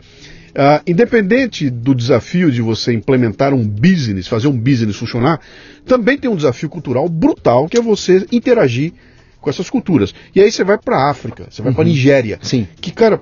uh, 0.51 0.81
independente 0.87 1.69
do 1.69 1.93
desafio 1.93 2.53
de 2.53 2.63
você 2.63 2.93
implementar 2.93 3.53
um 3.53 3.67
business, 3.67 4.29
fazer 4.29 4.47
um 4.47 4.57
business 4.57 4.97
funcionar, 4.97 5.41
também 5.85 6.17
tem 6.17 6.31
um 6.31 6.37
desafio 6.37 6.69
cultural 6.69 7.09
brutal 7.09 7.67
que 7.69 7.77
é 7.77 7.83
você 7.83 8.25
interagir 8.31 8.93
com 9.41 9.51
essas 9.51 9.69
culturas. 9.69 10.15
E 10.35 10.41
aí 10.41 10.53
você 10.53 10.63
vai 10.63 10.79
para 10.79 10.97
a 10.97 11.11
África, 11.11 11.47
você 11.51 11.63
vai 11.63 11.71
uhum. 11.71 11.77
para 11.77 11.85
Nigéria, 11.85 12.39
Sim. 12.43 12.69
que 12.81 12.93
cara 12.93 13.21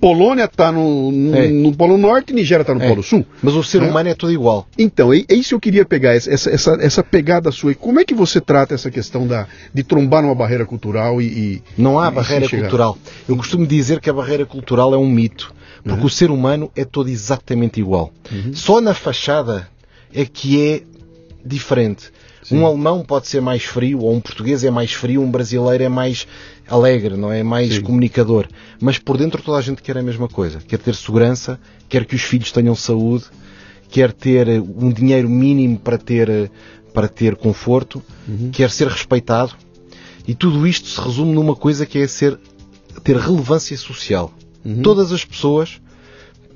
Polônia 0.00 0.44
está 0.44 0.70
no, 0.70 1.10
no, 1.10 1.36
é. 1.36 1.48
no, 1.48 1.74
Polo 1.74 1.96
Norte 1.96 2.30
e 2.30 2.34
Nigéria 2.34 2.62
está 2.62 2.74
no 2.74 2.82
é. 2.82 2.88
Polo 2.88 3.02
Sul. 3.02 3.24
Mas 3.42 3.54
o 3.54 3.62
ser 3.62 3.82
é. 3.82 3.86
humano 3.86 4.08
é 4.08 4.14
tudo 4.14 4.32
igual. 4.32 4.66
Então, 4.78 5.12
é, 5.12 5.24
é 5.28 5.34
isso 5.34 5.50
que 5.50 5.54
eu 5.54 5.60
queria 5.60 5.84
pegar, 5.84 6.14
essa, 6.14 6.30
essa, 6.30 6.76
essa 6.80 7.02
pegada 7.02 7.50
sua. 7.50 7.72
E 7.72 7.74
como 7.74 8.00
é 8.00 8.04
que 8.04 8.14
você 8.14 8.40
trata 8.40 8.74
essa 8.74 8.90
questão 8.90 9.26
da, 9.26 9.46
de 9.72 9.82
trombar 9.82 10.22
numa 10.22 10.34
barreira 10.34 10.66
cultural 10.66 11.20
e. 11.20 11.24
e 11.24 11.62
Não 11.78 11.98
há 11.98 12.08
e, 12.08 12.10
barreira 12.12 12.48
cultural. 12.48 12.98
Eu 13.28 13.36
costumo 13.36 13.66
dizer 13.66 14.00
que 14.00 14.10
a 14.10 14.12
barreira 14.12 14.44
cultural 14.44 14.94
é 14.94 14.98
um 14.98 15.08
mito. 15.08 15.54
Porque 15.82 16.00
uhum. 16.00 16.06
o 16.06 16.10
ser 16.10 16.30
humano 16.30 16.70
é 16.74 16.84
todo 16.84 17.08
exatamente 17.08 17.78
igual. 17.78 18.12
Uhum. 18.30 18.52
Só 18.54 18.80
na 18.80 18.92
fachada 18.92 19.68
é 20.12 20.24
que 20.24 20.60
é 20.60 20.82
diferente. 21.44 22.10
Sim. 22.46 22.58
Um 22.58 22.66
alemão 22.66 23.02
pode 23.02 23.26
ser 23.26 23.40
mais 23.40 23.64
frio, 23.64 24.02
ou 24.02 24.14
um 24.14 24.20
português 24.20 24.62
é 24.62 24.70
mais 24.70 24.92
frio, 24.92 25.20
um 25.20 25.28
brasileiro 25.28 25.82
é 25.82 25.88
mais 25.88 26.28
alegre, 26.68 27.16
não 27.16 27.32
é? 27.32 27.42
Mais 27.42 27.74
Sim. 27.74 27.80
comunicador. 27.80 28.46
Mas 28.80 29.00
por 29.00 29.16
dentro 29.16 29.42
toda 29.42 29.58
a 29.58 29.60
gente 29.60 29.82
quer 29.82 29.98
a 29.98 30.02
mesma 30.02 30.28
coisa. 30.28 30.60
Quer 30.60 30.78
ter 30.78 30.94
segurança, 30.94 31.58
quer 31.88 32.04
que 32.04 32.14
os 32.14 32.22
filhos 32.22 32.52
tenham 32.52 32.76
saúde, 32.76 33.24
quer 33.88 34.12
ter 34.12 34.46
eh, 34.46 34.60
um 34.60 34.92
dinheiro 34.92 35.28
mínimo 35.28 35.76
para 35.76 35.98
ter, 35.98 36.28
eh, 36.28 36.48
para 36.94 37.08
ter 37.08 37.34
conforto, 37.34 38.00
uhum. 38.28 38.50
quer 38.52 38.70
ser 38.70 38.86
respeitado. 38.86 39.54
E 40.24 40.32
tudo 40.32 40.64
isto 40.68 40.86
se 40.86 41.00
resume 41.00 41.32
numa 41.32 41.56
coisa 41.56 41.84
que 41.84 41.98
é 41.98 42.06
ser, 42.06 42.38
ter 43.02 43.16
relevância 43.16 43.76
social. 43.76 44.32
Uhum. 44.64 44.82
Todas 44.82 45.10
as 45.10 45.24
pessoas 45.24 45.80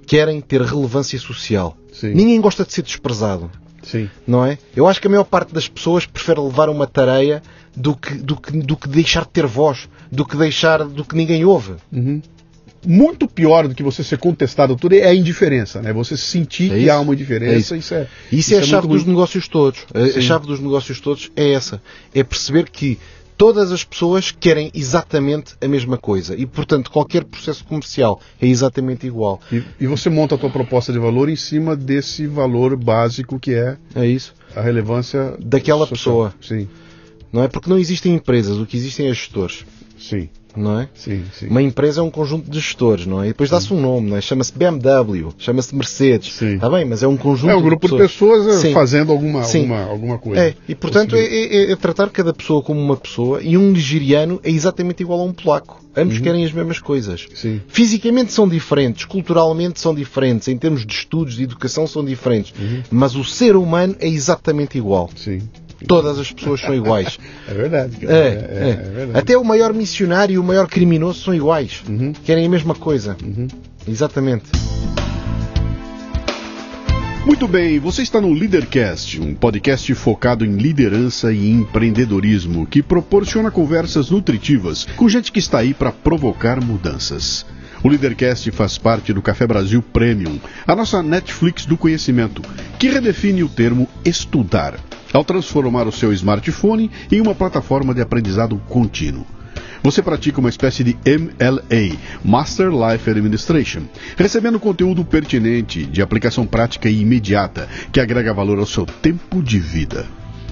querem 0.06 0.40
ter 0.40 0.62
relevância 0.62 1.18
social. 1.18 1.76
Sim. 1.92 2.14
Ninguém 2.14 2.40
gosta 2.40 2.64
de 2.64 2.72
ser 2.72 2.82
desprezado. 2.82 3.50
Sim. 3.82 4.08
Não 4.26 4.44
é? 4.44 4.58
Eu 4.74 4.86
acho 4.86 5.00
que 5.00 5.06
a 5.06 5.10
maior 5.10 5.24
parte 5.24 5.52
das 5.54 5.68
pessoas 5.68 6.06
prefere 6.06 6.40
levar 6.40 6.68
uma 6.68 6.86
tarefa 6.86 7.42
do 7.76 7.94
que, 7.94 8.14
do 8.14 8.36
que, 8.36 8.52
do 8.52 8.76
que 8.76 8.88
deixar 8.88 9.22
de 9.22 9.28
ter 9.28 9.46
voz, 9.46 9.88
do 10.10 10.24
que 10.24 10.36
deixar, 10.36 10.84
do 10.84 11.04
que 11.04 11.16
ninguém 11.16 11.44
ouve. 11.44 11.74
Uhum. 11.92 12.20
Muito 12.86 13.28
pior 13.28 13.68
do 13.68 13.74
que 13.74 13.82
você 13.82 14.02
ser 14.02 14.16
contestado 14.16 14.74
tudo 14.74 14.94
é 14.94 15.06
a 15.06 15.14
indiferença, 15.14 15.82
né? 15.82 15.92
Você 15.92 16.16
sentir 16.16 16.72
é 16.72 16.78
que 16.78 16.90
há 16.90 16.98
uma 16.98 17.14
diferença, 17.14 17.54
é 17.54 17.58
isso. 17.58 17.76
isso. 17.76 17.94
é 17.94 18.08
isso, 18.32 18.38
isso 18.38 18.54
é 18.54 18.56
a 18.56 18.60
é 18.60 18.64
chave 18.64 18.88
dos 18.88 19.04
negócios 19.04 19.48
todos. 19.48 19.80
A, 19.92 20.18
a 20.18 20.20
chave 20.22 20.46
dos 20.46 20.60
negócios 20.60 20.98
todos 20.98 21.30
é 21.36 21.52
essa, 21.52 21.82
é 22.14 22.24
perceber 22.24 22.70
que 22.70 22.98
todas 23.40 23.72
as 23.72 23.82
pessoas 23.82 24.30
querem 24.30 24.70
exatamente 24.74 25.54
a 25.62 25.66
mesma 25.66 25.96
coisa 25.96 26.36
e, 26.36 26.44
portanto, 26.44 26.90
qualquer 26.90 27.24
processo 27.24 27.64
comercial 27.64 28.20
é 28.38 28.46
exatamente 28.46 29.06
igual. 29.06 29.40
E, 29.50 29.64
e, 29.80 29.86
você 29.86 30.10
monta 30.10 30.34
a 30.34 30.38
tua 30.38 30.50
proposta 30.50 30.92
de 30.92 30.98
valor 30.98 31.26
em 31.26 31.36
cima 31.36 31.74
desse 31.74 32.26
valor 32.26 32.76
básico 32.76 33.40
que 33.40 33.54
é, 33.54 33.78
é 33.94 34.04
isso. 34.04 34.34
a 34.54 34.60
relevância 34.60 35.38
daquela 35.40 35.86
social. 35.86 36.30
pessoa. 36.30 36.34
Sim. 36.42 36.68
Não 37.32 37.42
é 37.42 37.48
porque 37.48 37.70
não 37.70 37.78
existem 37.78 38.14
empresas, 38.14 38.58
o 38.58 38.66
que 38.66 38.76
existem 38.76 39.06
é 39.06 39.14
gestores. 39.14 39.64
Sim. 39.98 40.28
Não 40.56 40.80
é? 40.80 40.88
Sim, 40.94 41.24
sim. 41.32 41.48
Uma 41.48 41.62
empresa 41.62 42.00
é 42.00 42.04
um 42.04 42.10
conjunto 42.10 42.50
de 42.50 42.58
gestores, 42.58 43.06
não 43.06 43.22
é? 43.22 43.26
E 43.26 43.28
depois 43.28 43.50
dá-se 43.50 43.72
um 43.72 43.80
nome, 43.80 44.10
não 44.10 44.16
é? 44.16 44.20
Chama-se 44.20 44.52
BMW, 44.56 45.32
chama-se 45.38 45.74
Mercedes. 45.74 46.34
Sim. 46.34 46.54
Está 46.54 46.68
bem, 46.68 46.84
mas 46.84 47.02
é 47.02 47.08
um 47.08 47.16
conjunto 47.16 47.50
É 47.50 47.56
um 47.56 47.62
grupo 47.62 47.88
de 47.88 47.96
pessoas, 47.96 48.42
de 48.42 48.48
pessoas 48.48 48.64
eh, 48.64 48.72
fazendo 48.72 49.12
alguma, 49.12 49.42
alguma, 49.42 49.82
alguma 49.82 50.18
coisa. 50.18 50.40
É, 50.40 50.54
e 50.68 50.74
portanto 50.74 51.16
é, 51.16 51.24
é, 51.24 51.72
é, 51.72 51.76
tratar 51.76 52.08
cada 52.10 52.32
pessoa 52.32 52.62
como 52.62 52.80
uma 52.80 52.96
pessoa 52.96 53.40
e 53.42 53.56
um 53.56 53.70
nigeriano 53.70 54.40
é 54.42 54.50
exatamente 54.50 55.02
igual 55.02 55.20
a 55.20 55.24
um 55.24 55.32
polaco. 55.32 55.80
Ambos 55.96 56.16
uhum. 56.16 56.22
querem 56.22 56.44
as 56.44 56.52
mesmas 56.52 56.78
coisas. 56.78 57.26
Sim. 57.34 57.60
Fisicamente 57.66 58.32
são 58.32 58.48
diferentes, 58.48 59.04
culturalmente 59.04 59.80
são 59.80 59.92
diferentes, 59.94 60.46
em 60.46 60.56
termos 60.56 60.86
de 60.86 60.92
estudos, 60.92 61.34
de 61.34 61.42
educação 61.42 61.86
são 61.86 62.04
diferentes. 62.04 62.52
Uhum. 62.58 62.82
Mas 62.90 63.16
o 63.16 63.24
ser 63.24 63.56
humano 63.56 63.96
é 63.98 64.08
exatamente 64.08 64.78
igual. 64.78 65.10
Sim. 65.16 65.40
Todas 65.86 66.18
as 66.18 66.30
pessoas 66.30 66.60
são 66.60 66.74
iguais. 66.74 67.18
é 67.48 67.54
verdade. 67.54 68.06
É, 68.06 68.12
é, 68.12 68.16
é, 68.16 68.70
é, 68.70 68.74
verdade. 68.74 69.18
Até 69.18 69.36
o 69.36 69.44
maior 69.44 69.72
missionário 69.72 70.34
e 70.34 70.38
o 70.38 70.44
maior 70.44 70.68
criminoso 70.68 71.22
são 71.22 71.34
iguais. 71.34 71.82
Uhum. 71.88 72.12
Querem 72.24 72.46
a 72.46 72.48
mesma 72.48 72.74
coisa. 72.74 73.16
Uhum. 73.22 73.48
Exatamente. 73.88 74.44
Muito 77.26 77.46
bem, 77.46 77.78
você 77.78 78.02
está 78.02 78.18
no 78.18 78.32
Leadercast, 78.32 79.20
um 79.20 79.34
podcast 79.34 79.94
focado 79.94 80.44
em 80.44 80.56
liderança 80.56 81.30
e 81.32 81.50
empreendedorismo 81.50 82.66
que 82.66 82.82
proporciona 82.82 83.50
conversas 83.50 84.10
nutritivas 84.10 84.86
com 84.96 85.08
gente 85.08 85.30
que 85.30 85.38
está 85.38 85.58
aí 85.58 85.74
para 85.74 85.92
provocar 85.92 86.64
mudanças. 86.64 87.44
O 87.84 87.88
Leadercast 87.88 88.50
faz 88.50 88.78
parte 88.78 89.12
do 89.12 89.22
Café 89.22 89.46
Brasil 89.46 89.82
Premium, 89.82 90.38
a 90.66 90.74
nossa 90.74 91.02
Netflix 91.02 91.66
do 91.66 91.76
conhecimento, 91.76 92.42
que 92.78 92.88
redefine 92.88 93.42
o 93.42 93.48
termo 93.48 93.86
estudar 94.04 94.80
ao 95.12 95.24
transformar 95.24 95.86
o 95.86 95.92
seu 95.92 96.12
smartphone 96.12 96.90
em 97.10 97.20
uma 97.20 97.34
plataforma 97.34 97.94
de 97.94 98.00
aprendizado 98.00 98.60
contínuo. 98.68 99.26
Você 99.82 100.02
pratica 100.02 100.40
uma 100.40 100.50
espécie 100.50 100.84
de 100.84 100.96
MLA, 101.06 101.96
Master 102.22 102.68
Life 102.70 103.08
Administration, 103.08 103.82
recebendo 104.16 104.60
conteúdo 104.60 105.04
pertinente, 105.04 105.86
de 105.86 106.02
aplicação 106.02 106.46
prática 106.46 106.88
e 106.88 107.00
imediata, 107.00 107.66
que 107.90 107.98
agrega 107.98 108.34
valor 108.34 108.58
ao 108.58 108.66
seu 108.66 108.84
tempo 108.84 109.42
de 109.42 109.58
vida. 109.58 110.06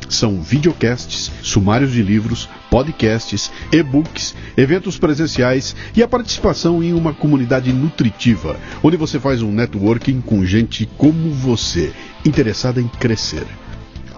São 0.08 0.40
videocasts, 0.40 1.30
sumários 1.42 1.92
de 1.92 2.02
livros, 2.02 2.48
podcasts, 2.70 3.52
e-books, 3.70 4.34
eventos 4.56 4.98
presenciais 4.98 5.76
e 5.94 6.02
a 6.02 6.08
participação 6.08 6.82
em 6.82 6.94
uma 6.94 7.12
comunidade 7.12 7.70
nutritiva, 7.70 8.56
onde 8.82 8.96
você 8.96 9.20
faz 9.20 9.42
um 9.42 9.52
networking 9.52 10.22
com 10.22 10.42
gente 10.46 10.88
como 10.96 11.30
você, 11.30 11.92
interessada 12.24 12.80
em 12.80 12.88
crescer. 12.88 13.46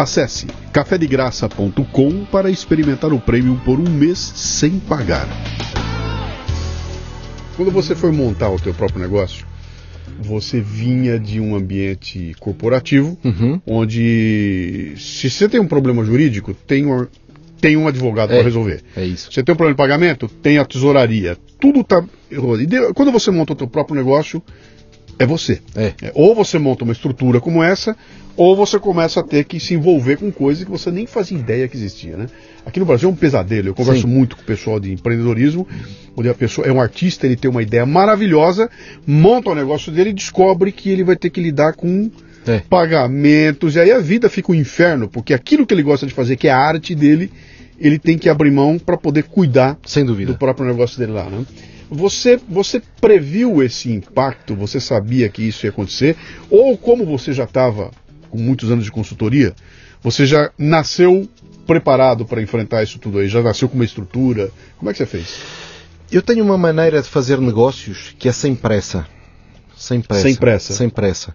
Acesse 0.01 0.47
cafedegraça.com 0.73 2.25
para 2.33 2.51
experimentar 2.51 3.13
o 3.13 3.21
prêmio 3.21 3.61
por 3.67 3.79
um 3.79 3.87
mês 3.87 4.19
sem 4.19 4.79
pagar. 4.79 5.29
Quando 7.55 7.71
você 7.71 7.95
foi 7.95 8.11
montar 8.11 8.49
o 8.49 8.59
teu 8.59 8.73
próprio 8.73 8.99
negócio, 8.99 9.45
você 10.19 10.59
vinha 10.59 11.21
de 11.21 11.39
um 11.39 11.55
ambiente 11.55 12.35
corporativo, 12.41 13.19
Uhum. 13.23 13.61
onde 13.67 14.95
se 14.97 15.29
você 15.29 15.47
tem 15.47 15.61
um 15.61 15.67
problema 15.67 16.03
jurídico, 16.03 16.55
tem 16.55 16.87
um, 16.87 17.07
tem 17.61 17.77
um 17.77 17.87
advogado 17.87 18.31
É. 18.33 18.37
para 18.37 18.45
resolver. 18.45 18.83
É 18.97 19.05
isso. 19.05 19.31
Você 19.31 19.43
tem 19.43 19.53
um 19.53 19.57
problema 19.57 19.75
de 19.75 19.83
pagamento, 19.83 20.29
tem 20.29 20.57
a 20.57 20.65
tesouraria. 20.65 21.37
Tudo 21.61 21.85
tá. 21.85 22.03
Quando 22.95 23.13
você 23.13 23.31
monta 23.31 23.53
o 23.53 23.57
teu 23.57 23.69
próprio 23.69 23.97
negócio, 23.97 24.43
é 25.21 25.27
você. 25.27 25.61
É. 25.77 25.93
É, 26.03 26.13
Ou 26.15 26.35
você 26.35 26.59
monta 26.59 26.83
uma 26.83 26.93
estrutura 26.93 27.41
como 27.41 27.63
essa, 27.63 27.97
ou 28.37 28.57
você 28.57 28.79
começa 28.79 29.21
a 29.21 29.23
ter 29.23 29.45
que 29.45 29.61
se 29.61 29.75
envolver 29.75 30.17
com 30.17 30.33
coisas 30.33 30.65
que 30.65 30.71
você 30.71 30.91
nem 30.91 31.07
fazia 31.07 31.39
ideia 31.39 31.69
que 31.69 31.77
existia, 31.77 32.17
né? 32.17 32.27
Aqui 32.65 32.81
no 32.81 32.87
Brasil 32.87 33.09
é 33.09 33.13
um 33.13 33.17
pesadelo. 33.17 33.69
Eu 33.69 33.75
converso 33.75 34.03
Sim. 34.03 34.09
muito 34.09 34.35
com 34.37 34.43
o 34.43 34.45
pessoal 34.47 34.81
de 34.81 34.93
empreendedorismo, 34.93 35.69
onde 36.17 36.29
a 36.29 36.35
pessoa 36.35 36.67
é 36.67 36.73
um 36.73 36.81
artista, 36.81 37.27
ele 37.27 37.37
tem 37.37 37.51
uma 37.51 37.63
ideia 37.63 37.85
maravilhosa, 37.85 38.71
monta 39.07 39.51
o 39.51 39.55
negócio 39.55 39.93
dele 39.93 40.11
e 40.11 40.15
descobre 40.15 40.73
que 40.73 40.89
ele 40.91 41.05
vai 41.05 41.17
ter 41.17 41.29
que 41.31 41.41
lidar 41.41 41.75
com 41.75 42.11
É. 42.47 42.61
pagamentos, 42.71 43.77
e 43.77 43.81
aí 43.81 43.93
a 43.93 43.99
vida 43.99 44.31
fica 44.31 44.51
um 44.53 44.55
inferno, 44.55 45.07
porque 45.09 45.35
aquilo 45.35 45.67
que 45.67 45.75
ele 45.75 45.83
gosta 45.83 46.07
de 46.07 46.15
fazer, 46.15 46.37
que 46.37 46.49
é 46.49 46.51
a 46.51 46.59
arte 46.59 46.95
dele, 46.95 47.31
ele 47.79 47.99
tem 47.99 48.17
que 48.17 48.29
abrir 48.29 48.51
mão 48.51 48.79
para 48.79 48.97
poder 48.97 49.25
cuidar 49.25 49.79
Sem 49.85 50.05
dúvida. 50.05 50.33
do 50.33 50.39
próprio 50.39 50.67
negócio 50.67 50.99
dele 50.99 51.13
lá, 51.13 51.25
né? 51.29 51.45
Você, 51.91 52.41
você 52.49 52.81
previu 53.01 53.63
esse 53.63 53.91
impacto? 53.91 54.55
Você 54.55 54.79
sabia 54.79 55.29
que 55.29 55.43
isso 55.43 55.67
ia 55.67 55.71
acontecer? 55.71 56.17
Ou 56.49 56.79
como 56.79 57.05
você 57.05 57.33
já 57.33 57.45
estava 57.45 57.91
com 58.31 58.39
muitos 58.39 58.71
anos 58.71 58.85
de 58.85 58.93
consultoria, 58.93 59.55
você 60.01 60.25
já 60.25 60.51
nasceu 60.57 61.29
preparado 61.67 62.25
para 62.25 62.41
enfrentar 62.41 62.83
isso 62.83 62.99
tudo 62.99 63.19
aí? 63.19 63.29
Já 63.29 63.43
nasceu 63.43 63.69
com 63.69 63.75
uma 63.75 63.85
estrutura? 63.85 64.51
Como 64.79 64.89
é 64.89 64.93
que 64.93 64.99
você 64.99 65.07
fez? 65.07 65.41
Eu 66.13 66.23
tenho 66.23 66.45
uma 66.45 66.57
maneira 66.57 67.03
de 67.03 67.09
fazer 67.09 67.41
negócios 67.41 68.15
que 68.19 68.29
é 68.29 68.33
sem 68.33 68.55
pressa. 68.55 69.07
Sem 69.77 70.01
pressa. 70.01 70.23
Sem 70.23 70.35
pressa. 70.35 70.73
Sem 70.75 70.89
pressa. 70.91 71.33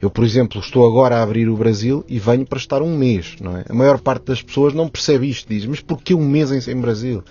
Eu, 0.00 0.08
por 0.08 0.24
exemplo, 0.24 0.60
estou 0.60 0.86
agora 0.86 1.16
a 1.16 1.22
abrir 1.22 1.48
o 1.48 1.56
Brasil 1.56 2.02
e 2.08 2.18
venho 2.18 2.46
para 2.46 2.58
estar 2.58 2.80
um 2.80 2.96
mês, 2.96 3.36
não 3.38 3.58
é? 3.58 3.64
A 3.68 3.74
maior 3.74 4.00
parte 4.00 4.24
das 4.24 4.40
pessoas 4.40 4.72
não 4.72 4.88
percebe 4.88 5.28
isto. 5.28 5.46
Diz, 5.46 5.66
mas 5.66 5.80
porquê 5.80 6.14
um 6.14 6.26
mês 6.26 6.50
em, 6.50 6.70
em 6.70 6.80
Brasil? 6.80 7.22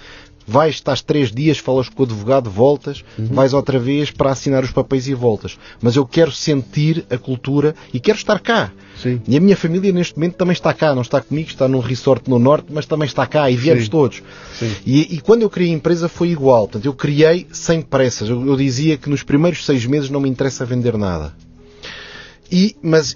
Vais, 0.47 0.75
estás 0.75 1.01
três 1.01 1.31
dias, 1.31 1.57
falas 1.57 1.89
com 1.89 2.03
o 2.03 2.05
advogado, 2.05 2.49
voltas, 2.49 3.03
vais 3.17 3.53
outra 3.53 3.79
vez 3.79 4.11
para 4.11 4.31
assinar 4.31 4.63
os 4.63 4.71
papéis 4.71 5.07
e 5.07 5.13
voltas. 5.13 5.57
Mas 5.81 5.95
eu 5.95 6.05
quero 6.05 6.31
sentir 6.31 7.05
a 7.09 7.17
cultura 7.17 7.75
e 7.93 7.99
quero 7.99 8.17
estar 8.17 8.39
cá. 8.39 8.71
Sim. 9.01 9.19
E 9.27 9.35
a 9.35 9.41
minha 9.41 9.57
família 9.57 9.91
neste 9.91 10.15
momento 10.15 10.35
também 10.35 10.53
está 10.53 10.73
cá, 10.73 10.93
não 10.93 11.01
está 11.01 11.19
comigo, 11.19 11.49
está 11.49 11.67
num 11.67 11.79
resort 11.79 12.29
no 12.29 12.37
norte, 12.37 12.67
mas 12.69 12.85
também 12.85 13.07
está 13.07 13.25
cá 13.25 13.49
e 13.49 13.55
viemos 13.55 13.85
Sim. 13.85 13.89
todos. 13.89 14.21
Sim. 14.59 14.71
E, 14.85 15.15
e 15.15 15.21
quando 15.21 15.41
eu 15.41 15.49
criei 15.49 15.71
a 15.71 15.75
empresa 15.75 16.07
foi 16.07 16.29
igual. 16.29 16.67
Portanto, 16.67 16.85
eu 16.85 16.93
criei 16.93 17.47
sem 17.51 17.81
pressas. 17.81 18.29
Eu, 18.29 18.45
eu 18.45 18.55
dizia 18.55 18.97
que 18.97 19.09
nos 19.09 19.23
primeiros 19.23 19.65
seis 19.65 19.85
meses 19.85 20.09
não 20.09 20.19
me 20.19 20.29
interessa 20.29 20.65
vender 20.65 20.97
nada. 20.97 21.33
E, 22.51 22.75
mas 22.83 23.15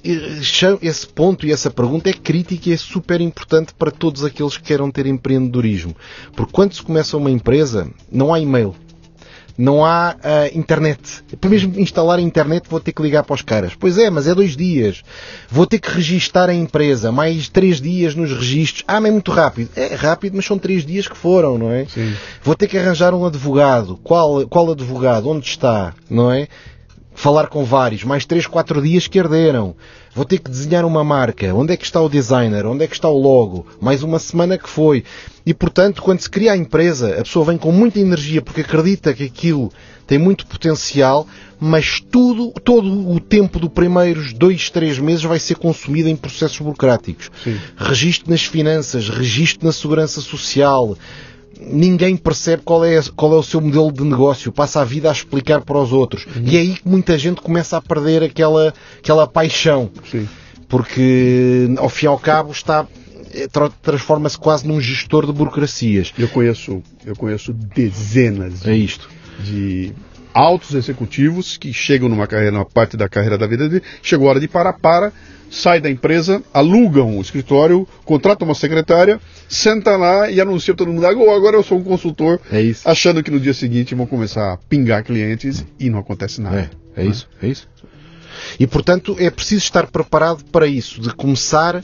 esse 0.81 1.07
ponto 1.07 1.45
e 1.45 1.51
essa 1.51 1.69
pergunta 1.69 2.09
é 2.09 2.13
crítica 2.13 2.69
e 2.69 2.73
é 2.73 2.77
super 2.77 3.19
importante 3.19 3.73
para 3.73 3.91
todos 3.91 4.23
aqueles 4.23 4.57
que 4.57 4.63
queiram 4.63 4.89
ter 4.89 5.05
empreendedorismo. 5.05 5.93
Porque 6.35 6.53
quando 6.53 6.73
se 6.73 6.81
começa 6.81 7.17
uma 7.17 7.29
empresa, 7.29 7.89
não 8.09 8.33
há 8.33 8.39
e-mail. 8.39 8.73
Não 9.57 9.85
há 9.85 10.15
ah, 10.21 10.49
internet. 10.53 11.23
Para 11.39 11.49
mesmo 11.49 11.79
instalar 11.79 12.19
a 12.19 12.21
internet 12.21 12.67
vou 12.69 12.79
ter 12.79 12.91
que 12.91 13.01
ligar 13.01 13.23
para 13.23 13.33
os 13.33 13.41
caras. 13.41 13.73
Pois 13.73 13.97
é, 13.97 14.09
mas 14.09 14.27
é 14.27 14.35
dois 14.35 14.55
dias. 14.55 15.01
Vou 15.49 15.65
ter 15.65 15.79
que 15.79 15.89
registar 15.89 16.49
a 16.49 16.53
empresa. 16.53 17.11
Mais 17.11 17.47
três 17.47 17.79
dias 17.79 18.15
nos 18.15 18.31
registros. 18.31 18.83
Ah, 18.87 18.99
mas 18.99 19.09
é 19.09 19.11
muito 19.11 19.31
rápido. 19.31 19.69
É 19.75 19.95
rápido, 19.95 20.35
mas 20.35 20.45
são 20.45 20.57
três 20.57 20.85
dias 20.85 21.07
que 21.07 21.15
foram, 21.15 21.57
não 21.57 21.71
é? 21.71 21.85
Sim. 21.85 22.13
Vou 22.43 22.55
ter 22.55 22.67
que 22.67 22.77
arranjar 22.77 23.13
um 23.13 23.25
advogado. 23.25 23.97
Qual, 24.03 24.45
qual 24.47 24.71
advogado? 24.71 25.29
Onde 25.29 25.47
está? 25.47 25.93
Não 26.09 26.31
é? 26.31 26.49
Falar 27.15 27.47
com 27.47 27.63
vários. 27.63 28.03
Mais 28.03 28.25
três, 28.25 28.45
quatro 28.45 28.81
dias 28.81 29.07
que 29.07 29.19
arderam. 29.19 29.75
Vou 30.13 30.25
ter 30.25 30.37
que 30.37 30.51
desenhar 30.51 30.85
uma 30.85 31.03
marca. 31.03 31.53
Onde 31.53 31.73
é 31.73 31.77
que 31.77 31.85
está 31.85 31.99
o 32.01 32.09
designer? 32.09 32.65
Onde 32.65 32.83
é 32.83 32.87
que 32.87 32.93
está 32.93 33.09
o 33.09 33.17
logo? 33.17 33.65
Mais 33.81 34.03
uma 34.03 34.19
semana 34.19 34.57
que 34.57 34.69
foi. 34.69 35.03
E 35.45 35.53
portanto, 35.53 36.01
quando 36.01 36.19
se 36.19 36.29
cria 36.29 36.51
a 36.51 36.57
empresa, 36.57 37.19
a 37.19 37.23
pessoa 37.23 37.45
vem 37.45 37.57
com 37.57 37.71
muita 37.71 37.99
energia 37.99 38.41
porque 38.41 38.61
acredita 38.61 39.13
que 39.13 39.23
aquilo 39.23 39.71
tem 40.05 40.17
muito 40.17 40.45
potencial, 40.45 41.27
mas 41.59 41.99
tudo, 41.99 42.51
todo 42.63 43.09
o 43.09 43.19
tempo 43.19 43.59
dos 43.59 43.71
primeiros 43.71 44.33
dois, 44.33 44.69
três 44.69 44.99
meses 44.99 45.23
vai 45.23 45.39
ser 45.39 45.55
consumido 45.55 46.09
em 46.09 46.15
processos 46.15 46.59
burocráticos. 46.59 47.31
Sim. 47.43 47.59
Registro 47.75 48.29
nas 48.29 48.43
finanças, 48.43 49.09
registro 49.09 49.65
na 49.65 49.71
segurança 49.71 50.21
social, 50.21 50.97
ninguém 51.59 52.15
percebe 52.17 52.63
qual 52.63 52.83
é, 52.85 52.99
qual 53.15 53.33
é 53.33 53.37
o 53.37 53.43
seu 53.43 53.61
modelo 53.61 53.91
de 53.91 54.03
negócio, 54.03 54.51
passa 54.51 54.81
a 54.81 54.83
vida 54.85 55.09
a 55.09 55.11
explicar 55.11 55.61
para 55.61 55.77
os 55.79 55.91
outros. 55.93 56.25
E 56.43 56.57
é 56.57 56.59
aí 56.61 56.75
que 56.75 56.87
muita 56.87 57.17
gente 57.17 57.41
começa 57.41 57.77
a 57.77 57.81
perder 57.81 58.23
aquela, 58.23 58.73
aquela 58.99 59.25
paixão, 59.27 59.89
Sim. 60.09 60.27
porque 60.67 61.69
ao 61.77 61.89
fim 61.89 62.05
e 62.05 62.07
ao 62.09 62.19
cabo 62.19 62.51
está 62.51 62.85
tra- 63.51 63.69
transforma-se 63.81 64.37
quase 64.37 64.67
num 64.67 64.79
gestor 64.79 65.25
de 65.25 65.31
burocracias. 65.33 66.13
Eu 66.17 66.27
conheço, 66.27 66.81
eu 67.05 67.15
conheço 67.15 67.53
dezenas 67.53 68.61
de 68.61 68.69
É 68.69 68.75
isto. 68.75 69.09
de 69.43 69.93
altos 70.35 70.73
executivos 70.75 71.55
que 71.55 71.71
chegam 71.71 72.09
numa 72.09 72.27
carreira, 72.27 72.51
numa 72.51 72.65
parte 72.65 72.97
da 72.97 73.07
carreira 73.07 73.37
da 73.37 73.47
vida 73.47 73.69
dele, 73.69 73.81
chegou 74.03 74.27
a 74.27 74.31
hora 74.31 74.39
de 74.41 74.49
parar, 74.49 74.73
para, 74.73 75.13
sai 75.49 75.79
da 75.79 75.89
empresa, 75.89 76.43
alugam 76.53 77.17
o 77.17 77.21
escritório, 77.21 77.87
contratam 78.03 78.45
uma 78.45 78.53
secretária, 78.53 79.17
senta 79.47 79.95
lá 79.95 80.29
e 80.29 80.41
anuncia 80.41 80.73
para 80.75 80.85
todo 80.85 80.93
mundo, 80.93 81.05
"Ah, 81.05 81.09
agora 81.09 81.55
eu 81.55 81.63
sou 81.63 81.77
um 81.79 81.83
consultor, 81.83 82.41
É 82.51 82.61
achando 82.83 83.23
que 83.23 83.31
no 83.31 83.39
dia 83.39 83.53
seguinte 83.53 83.95
vão 83.95 84.05
começar 84.05 84.51
a 84.51 84.57
pingar 84.57 85.05
clientes 85.05 85.65
e 85.79 85.89
não 85.89 85.99
acontece 85.99 86.41
nada. 86.41 86.69
É, 86.97 87.03
é 87.03 87.05
isso, 87.05 87.29
é 87.41 87.47
isso. 87.47 87.69
E 88.59 88.67
portanto 88.67 89.15
é 89.17 89.29
preciso 89.29 89.63
estar 89.63 89.87
preparado 89.87 90.43
para 90.51 90.67
isso, 90.67 90.99
de 90.99 91.13
começar 91.15 91.81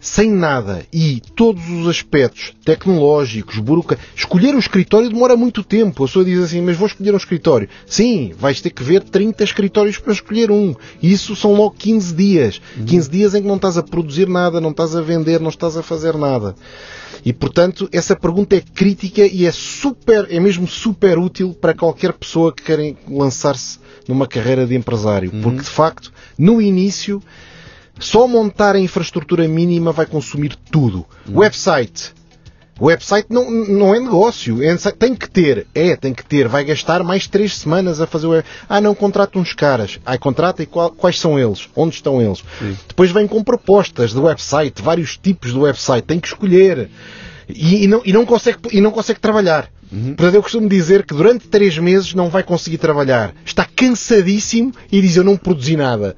sem 0.00 0.32
nada 0.32 0.86
e 0.90 1.20
todos 1.36 1.62
os 1.68 1.86
aspectos 1.86 2.54
tecnológicos, 2.64 3.58
burocráticos. 3.58 4.10
Escolher 4.16 4.54
um 4.54 4.58
escritório 4.58 5.10
demora 5.10 5.36
muito 5.36 5.62
tempo. 5.62 6.02
A 6.02 6.06
pessoa 6.06 6.24
diz 6.24 6.40
assim, 6.40 6.62
mas 6.62 6.76
vou 6.76 6.86
escolher 6.86 7.12
um 7.12 7.18
escritório. 7.18 7.68
Sim, 7.86 8.32
vais 8.38 8.60
ter 8.62 8.70
que 8.70 8.82
ver 8.82 9.02
30 9.02 9.44
escritórios 9.44 9.98
para 9.98 10.12
escolher 10.12 10.50
um. 10.50 10.74
E 11.02 11.12
isso 11.12 11.36
são 11.36 11.52
logo 11.52 11.74
15 11.78 12.14
dias. 12.14 12.60
15 12.86 13.10
dias 13.10 13.34
em 13.34 13.42
que 13.42 13.48
não 13.48 13.56
estás 13.56 13.76
a 13.76 13.82
produzir 13.82 14.26
nada, 14.26 14.60
não 14.60 14.70
estás 14.70 14.96
a 14.96 15.02
vender, 15.02 15.38
não 15.38 15.50
estás 15.50 15.76
a 15.76 15.82
fazer 15.82 16.16
nada. 16.16 16.54
E 17.24 17.32
portanto, 17.32 17.88
essa 17.92 18.16
pergunta 18.16 18.56
é 18.56 18.60
crítica 18.60 19.26
e 19.26 19.44
é 19.44 19.52
super, 19.52 20.26
é 20.30 20.40
mesmo 20.40 20.66
super 20.66 21.18
útil 21.18 21.52
para 21.52 21.74
qualquer 21.74 22.14
pessoa 22.14 22.52
que 22.52 22.62
querem 22.62 22.96
lançar-se 23.06 23.78
numa 24.08 24.26
carreira 24.26 24.66
de 24.66 24.74
empresário. 24.74 25.30
Porque 25.42 25.60
de 25.60 25.68
facto, 25.68 26.10
no 26.38 26.62
início, 26.62 27.22
só 28.00 28.26
montar 28.26 28.74
a 28.74 28.80
infraestrutura 28.80 29.46
mínima 29.46 29.92
vai 29.92 30.06
consumir 30.06 30.56
tudo. 30.70 31.06
Website. 31.30 32.12
O 32.78 32.86
website 32.86 33.26
não, 33.28 33.50
não 33.50 33.94
é 33.94 34.00
negócio. 34.00 34.62
É 34.62 34.74
tem 34.92 35.14
que 35.14 35.28
ter. 35.28 35.66
É, 35.74 35.94
tem 35.96 36.14
que 36.14 36.24
ter. 36.24 36.48
Vai 36.48 36.64
gastar 36.64 37.04
mais 37.04 37.26
três 37.26 37.58
semanas 37.58 38.00
a 38.00 38.06
fazer 38.06 38.26
o 38.26 38.30
web. 38.30 38.42
Ah, 38.66 38.80
não, 38.80 38.94
contrata 38.94 39.38
uns 39.38 39.52
caras. 39.52 40.00
Ah, 40.04 40.16
contrata 40.16 40.62
e 40.62 40.66
qual- 40.66 40.90
quais 40.90 41.20
são 41.20 41.38
eles? 41.38 41.68
Onde 41.76 41.96
estão 41.96 42.22
eles? 42.22 42.42
Depois 42.88 43.10
vem 43.10 43.26
com 43.28 43.44
propostas 43.44 44.12
de 44.12 44.18
website, 44.18 44.80
vários 44.80 45.18
tipos 45.18 45.52
de 45.52 45.58
website. 45.58 46.06
Tem 46.06 46.18
que 46.18 46.28
escolher. 46.28 46.88
E, 47.46 47.84
e 47.84 47.86
não, 47.86 48.00
e, 48.04 48.12
não 48.14 48.24
consegue, 48.24 48.58
e 48.72 48.80
não 48.80 48.90
consegue 48.90 49.20
trabalhar. 49.20 49.68
Portanto, 49.90 50.34
eu 50.36 50.42
costumo 50.42 50.68
dizer 50.68 51.04
que 51.04 51.12
durante 51.12 51.48
três 51.48 51.76
meses 51.76 52.14
não 52.14 52.28
vai 52.30 52.42
conseguir 52.44 52.78
trabalhar. 52.78 53.34
Está 53.44 53.64
cansadíssimo 53.64 54.72
e 54.90 55.00
diz: 55.00 55.16
Eu 55.16 55.24
não 55.24 55.36
produzi 55.36 55.76
nada. 55.76 56.14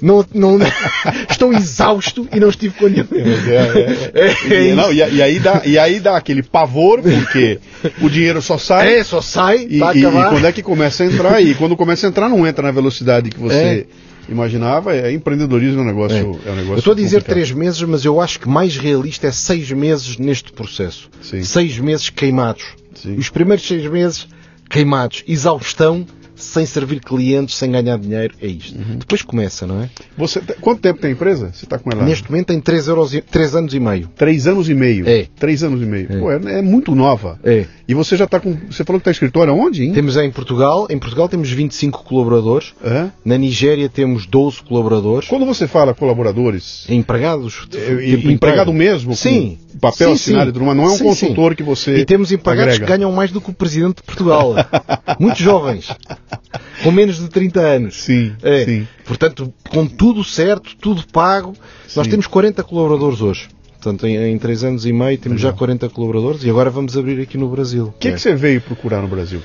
Não, 0.00 0.24
não, 0.34 0.58
estou 1.30 1.52
exausto 1.52 2.26
e 2.34 2.40
não 2.40 2.48
estive 2.48 2.74
com 2.78 2.86
nenhum. 2.88 3.06
É, 3.12 4.30
É 4.54 4.70
e, 4.70 4.72
não, 4.74 4.92
e, 4.92 4.96
e 4.96 5.22
aí 5.22 5.38
dá, 5.38 5.62
e 5.64 5.78
aí 5.78 6.00
dá 6.00 6.16
aquele 6.16 6.42
pavor, 6.42 7.02
porque 7.02 7.58
o 8.00 8.08
dinheiro 8.08 8.40
só 8.40 8.56
sai. 8.58 8.98
É, 8.98 9.04
só 9.04 9.20
sai, 9.20 9.66
E, 9.68 9.78
e- 9.80 9.98
e 9.98 10.02
quando 10.02 10.46
é 10.46 10.52
que 10.52 10.62
começa 10.62 11.02
a 11.02 11.06
entrar? 11.06 11.42
E 11.42 11.54
quando 11.54 11.76
começa 11.76 12.06
a 12.06 12.08
entrar, 12.10 12.28
não 12.28 12.46
entra 12.46 12.62
na 12.62 12.70
velocidade 12.72 13.30
que 13.30 13.38
você 13.38 13.86
É. 14.28 14.32
imaginava. 14.32 14.94
É, 14.96 15.12
empreendedorismo 15.12 15.80
é 15.80 15.82
um 15.82 15.86
negócio. 15.86 16.16
É. 16.46 16.50
um 16.50 16.54
negócio 16.56 16.72
Eu 16.74 16.78
estou 16.78 16.92
a 16.92 16.96
dizer 16.96 17.16
complicado. 17.18 17.34
três 17.34 17.50
meses, 17.52 17.82
mas 17.82 18.04
eu 18.04 18.20
acho 18.20 18.40
que 18.40 18.48
mais 18.48 18.76
realista 18.76 19.26
é 19.26 19.30
seis 19.32 19.70
meses 19.72 20.16
neste 20.16 20.52
processo. 20.52 21.08
Sim. 21.22 21.42
Seis 21.42 21.78
meses 21.78 22.08
queimados. 22.10 22.64
Sim. 23.02 23.16
Os 23.16 23.28
primeiros 23.30 23.66
seis 23.66 23.84
meses 23.86 24.28
queimados. 24.68 25.24
Exaustão, 25.26 26.06
sem 26.42 26.66
servir 26.66 27.00
clientes, 27.00 27.54
sem 27.56 27.70
ganhar 27.70 27.98
dinheiro. 27.98 28.34
É 28.40 28.46
isto. 28.46 28.76
Uhum. 28.78 28.96
Depois 28.98 29.22
começa, 29.22 29.66
não 29.66 29.82
é? 29.82 29.90
Você, 30.16 30.40
quanto 30.60 30.80
tempo 30.80 31.00
tem 31.00 31.10
a 31.10 31.12
empresa? 31.12 31.50
Você 31.52 31.64
está 31.64 31.78
com 31.78 31.90
ela? 31.90 32.04
Neste 32.04 32.30
momento 32.30 32.48
tem 32.48 32.60
3, 32.60 32.88
euros 32.88 33.14
e, 33.14 33.20
3 33.20 33.56
anos 33.56 33.74
e 33.74 33.80
meio. 33.80 34.08
Três 34.16 34.46
anos 34.46 34.68
e 34.68 34.74
meio? 34.74 35.08
É. 35.08 35.26
Três 35.38 35.62
anos 35.62 35.80
e 35.82 35.86
meio. 35.86 36.06
É. 36.10 36.18
Pô, 36.18 36.30
é, 36.32 36.58
é 36.58 36.62
muito 36.62 36.94
nova. 36.94 37.38
É. 37.44 37.66
E 37.88 37.94
você 37.94 38.16
já 38.16 38.24
está 38.24 38.38
com. 38.38 38.56
Você 38.70 38.84
falou 38.84 39.00
que 39.00 39.02
está 39.02 39.10
escritório 39.10 39.54
onde, 39.54 39.84
hein? 39.84 39.92
Temos 39.92 40.16
em 40.16 40.30
Portugal, 40.30 40.86
em 40.90 40.98
Portugal 40.98 41.28
temos 41.28 41.50
25 41.50 42.04
colaboradores. 42.04 42.72
Hã? 42.84 43.10
Na 43.24 43.36
Nigéria 43.36 43.88
temos 43.88 44.26
12 44.26 44.62
colaboradores. 44.62 45.28
Quando 45.28 45.44
você 45.46 45.66
fala 45.66 45.92
colaboradores, 45.94 46.86
Empregados. 46.88 47.66
é, 47.74 48.16
tipo 48.16 48.30
empregado 48.30 48.72
mesmo? 48.72 49.14
Sim. 49.14 49.58
Com 49.72 49.78
papel 49.78 50.08
Sim, 50.08 50.14
assinado 50.14 50.52
sim. 50.52 50.64
não 50.64 50.70
é 50.70 50.86
um 50.86 50.96
Sim, 50.96 51.04
consultor 51.04 51.52
sim. 51.52 51.56
que 51.56 51.62
você. 51.62 51.96
E 51.98 52.04
temos 52.04 52.32
empregados 52.32 52.74
agrega. 52.74 52.86
que 52.92 52.98
ganham 52.98 53.12
mais 53.12 53.30
do 53.30 53.40
que 53.40 53.50
o 53.50 53.54
Presidente 53.54 53.96
de 53.96 54.02
Portugal. 54.02 54.54
Muito 55.18 55.38
jovens. 55.40 55.88
Com 56.82 56.90
menos 56.90 57.18
de 57.18 57.28
30 57.28 57.60
anos. 57.60 58.02
Sim, 58.02 58.32
É. 58.42 58.64
sim. 58.64 58.88
Portanto, 59.04 59.52
com 59.68 59.86
tudo 59.86 60.24
certo, 60.24 60.74
tudo 60.80 61.06
pago. 61.08 61.54
Nós 61.96 62.04
Sim. 62.06 62.10
temos 62.10 62.26
40 62.26 62.62
colaboradores 62.64 63.20
hoje. 63.20 63.48
Portanto, 63.72 64.06
em, 64.06 64.16
em 64.16 64.38
3 64.38 64.64
anos 64.64 64.86
e 64.86 64.92
meio 64.92 65.16
temos 65.18 65.40
já 65.40 65.52
40 65.52 65.88
colaboradores 65.90 66.42
e 66.44 66.50
agora 66.50 66.70
vamos 66.70 66.96
abrir 66.96 67.20
aqui 67.20 67.36
no 67.38 67.48
Brasil. 67.48 67.86
O 67.88 67.92
que, 67.92 68.08
é 68.08 68.10
É. 68.12 68.14
que 68.14 68.20
você 68.20 68.34
veio 68.34 68.60
procurar 68.60 69.00
no 69.02 69.08
Brasil? 69.08 69.42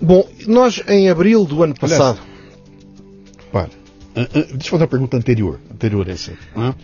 Bom, 0.00 0.28
nós 0.46 0.82
em 0.88 1.08
abril 1.08 1.44
do 1.44 1.62
ano 1.62 1.74
Aliás, 1.80 1.98
passado. 2.02 2.20
Para. 3.52 3.68
Ah, 4.16 4.20
ah, 4.22 4.26
Deixa 4.32 4.48
eu 4.52 4.60
fazer 4.70 4.82
uma 4.82 4.88
pergunta 4.88 5.16
anterior. 5.16 5.58
Anterior 5.72 6.08
a 6.08 6.12
essa. 6.12 6.32
Hã? 6.56 6.74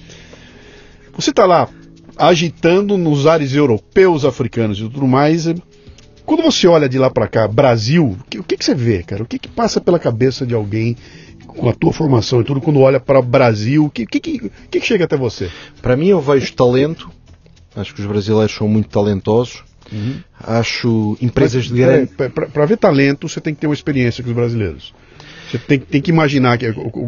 Você 1.16 1.31
está 1.31 1.45
lá 1.47 1.69
agitando 2.16 2.97
nos 2.97 3.27
ares 3.27 3.53
europeus, 3.55 4.25
africanos 4.25 4.79
e 4.79 4.83
tudo 4.83 5.07
mais. 5.07 5.47
Quando 6.29 6.43
você 6.43 6.68
olha 6.68 6.87
de 6.91 6.99
lá 6.99 7.09
para 7.09 7.26
cá, 7.26 7.49
Brasil, 7.49 8.14
o 8.37 8.43
que, 8.43 8.59
que 8.59 8.62
você 8.62 8.74
vê, 8.74 9.03
cara? 9.03 9.22
O 9.22 9.26
que, 9.26 9.39
que 9.39 9.49
passa 9.49 9.81
pela 9.81 9.99
cabeça 9.99 10.45
de 10.45 10.53
alguém 10.53 10.95
com 11.47 11.70
a 11.70 11.72
tua 11.72 11.91
formação 11.91 12.43
e 12.43 12.45
tudo, 12.45 12.61
quando 12.61 12.81
olha 12.81 13.01
para 13.01 13.18
o 13.18 13.22
Brasil, 13.22 13.87
o 13.87 13.91
que, 13.91 14.05
que, 14.05 14.20
que, 14.20 14.39
que 14.70 14.79
que 14.79 14.87
chega 14.87 15.07
até 15.07 15.16
você? 15.16 15.51
Para 15.81 15.97
mim, 15.97 16.09
eu 16.09 16.20
vejo 16.20 16.53
talento. 16.53 17.11
Acho 17.74 17.95
que 17.95 18.03
os 18.03 18.07
brasileiros 18.07 18.55
são 18.55 18.68
muito 18.68 18.91
talentosos. 18.91 19.64
Acho 20.39 21.16
empresas 21.18 21.64
de 21.64 21.72
grande. 21.72 22.11
Para 22.53 22.66
ver 22.66 22.76
talento, 22.76 23.26
você 23.26 23.41
tem 23.41 23.55
que 23.55 23.62
ter 23.62 23.66
uma 23.66 23.74
experiência 23.74 24.22
com 24.22 24.29
os 24.29 24.37
brasileiros. 24.37 24.93
Você 25.51 25.59
tem, 25.59 25.78
tem 25.78 26.03
que 26.03 26.11
imaginar 26.11 26.59
que, 26.59 26.66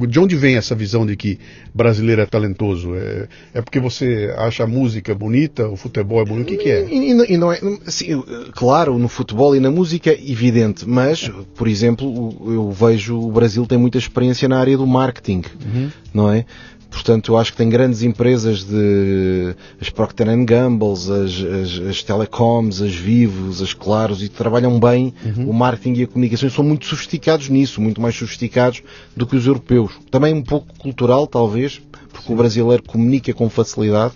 de 0.09 0.21
onde 0.21 0.37
vem 0.37 0.57
essa 0.57 0.75
visão 0.75 1.05
de 1.05 1.17
que 1.17 1.39
brasileiro 1.75 2.23
é 2.23 2.27
talentoso. 2.27 2.95
É, 2.95 3.29
é 3.55 3.63
porque 3.63 3.79
você 3.79 4.35
acha 4.37 4.65
a 4.65 4.67
música 4.67 5.15
bonita, 5.15 5.69
o 5.69 5.77
futebol 5.77 6.21
é 6.21 6.25
bonito. 6.25 6.47
O 6.47 6.57
que, 6.57 6.63
que 6.65 6.71
é? 6.71 6.87
E, 6.89 7.13
e 7.13 7.35
e 7.35 7.37
não 7.37 7.53
é, 7.53 7.61
assim, 7.87 8.23
claro, 8.53 8.99
no 8.99 9.09
futebol 9.09 9.55
e 9.55 9.61
na 9.61 9.71
música, 9.71 10.11
evidente, 10.13 10.89
mas, 10.89 11.31
por 11.55 11.69
exemplo, 11.69 12.35
eu 12.47 12.71
vejo 12.73 13.19
o 13.19 13.31
Brasil 13.31 13.67
tem 13.67 13.79
muita 13.79 13.99
experiência 13.99 14.49
na 14.49 14.59
área 14.59 14.77
do 14.77 14.87
marketing, 14.87 15.43
não 16.13 16.33
é? 16.33 16.45
Portanto, 16.91 17.33
eu 17.33 17.39
acho 17.39 17.53
que 17.53 17.59
tem 17.59 17.69
grandes 17.69 18.03
empresas 18.03 18.65
de 18.65 19.55
as 19.81 19.89
Procter 19.89 20.27
Gamble, 20.45 20.93
as, 20.93 21.09
as, 21.09 21.89
as 21.89 22.03
telecoms, 22.03 22.83
as 22.83 22.93
Vivos, 22.93 23.63
as 23.63 23.73
Claros, 23.73 24.23
e 24.23 24.29
trabalham 24.29 24.79
bem 24.79 25.15
o 25.47 25.53
marketing 25.53 26.01
e 26.01 26.03
a 26.03 26.07
comunicação 26.07 26.49
e 26.49 26.53
são 26.53 26.65
muito 26.65 26.87
sofisticados 26.87 27.49
nisso, 27.49 27.81
muito 27.81 28.01
mais 28.01 28.17
sofisticados 28.17 28.83
do 29.17 29.25
que 29.25 29.37
os 29.37 29.47
europeus. 29.47 29.93
Também 30.11 30.35
um 30.35 30.43
pouco 30.43 30.67
cultural, 30.79 31.27
talvez, 31.29 31.81
porque 32.13 32.33
o 32.33 32.37
brasileiro 32.37 32.83
comunica 32.83 33.33
com 33.33 33.49
facilidade 33.49 34.15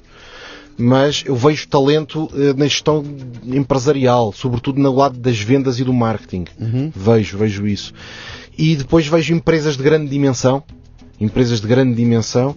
mas 0.77 1.23
eu 1.25 1.37
vejo 1.37 1.69
talento 1.69 2.29
eh, 2.35 2.53
na 2.55 2.65
gestão 2.65 3.05
empresarial, 3.45 4.33
sobretudo 4.33 4.81
no 4.81 4.93
lado 4.93 5.17
das 5.19 5.39
vendas 5.39 5.79
e 5.79 5.85
do 5.85 5.93
marketing. 5.93 6.47
Vejo, 6.95 7.39
vejo 7.39 7.65
isso. 7.65 7.93
E 8.59 8.75
depois 8.75 9.07
vejo 9.07 9.35
empresas 9.35 9.77
de 9.77 9.83
grande 9.85 10.11
dimensão, 10.11 10.65
empresas 11.21 11.61
de 11.61 11.67
grande 11.67 11.95
dimensão, 11.95 12.57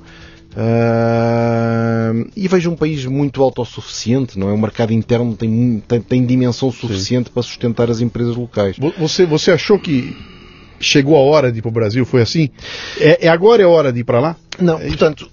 ah, 0.56 2.14
e 2.36 2.48
vejo 2.48 2.72
um 2.72 2.76
país 2.76 3.06
muito 3.06 3.42
autossuficiente, 3.44 4.38
não 4.40 4.50
é? 4.50 4.54
O 4.54 4.58
mercado 4.58 4.92
interno 4.94 5.36
tem, 5.36 5.84
tem, 5.88 6.02
tem 6.02 6.26
dimensão 6.26 6.72
suficiente 6.72 7.30
para 7.30 7.44
sustentar 7.44 7.90
as 7.90 8.02
empresas 8.02 8.36
locais. 8.36 8.78
Vo- 8.78 8.94
Você, 8.98 9.26
você 9.26 9.52
achou 9.52 9.80
que 9.80 10.16
chegou 10.80 11.16
a 11.16 11.20
hora 11.20 11.52
de 11.52 11.60
ir 11.60 11.62
para 11.62 11.70
o 11.70 11.72
Brasil? 11.74 12.06
Foi 12.06 12.22
assim? 12.22 12.50
É, 13.00 13.26
é 13.26 13.30
agora 13.30 13.62
é 13.62 13.66
hora 13.66 13.92
de 13.92 14.00
ir 14.02 14.04
para 14.04 14.20
lá? 14.20 14.36
Não, 14.60 14.80
portanto, 14.80 15.30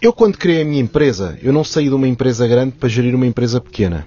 eu 0.00 0.12
quando 0.12 0.36
criei 0.38 0.62
a 0.62 0.64
minha 0.64 0.80
empresa, 0.82 1.38
eu 1.42 1.52
não 1.52 1.64
saí 1.64 1.88
de 1.88 1.94
uma 1.94 2.08
empresa 2.08 2.46
grande 2.46 2.72
para 2.72 2.88
gerir 2.88 3.14
uma 3.14 3.26
empresa 3.26 3.60
pequena. 3.60 4.06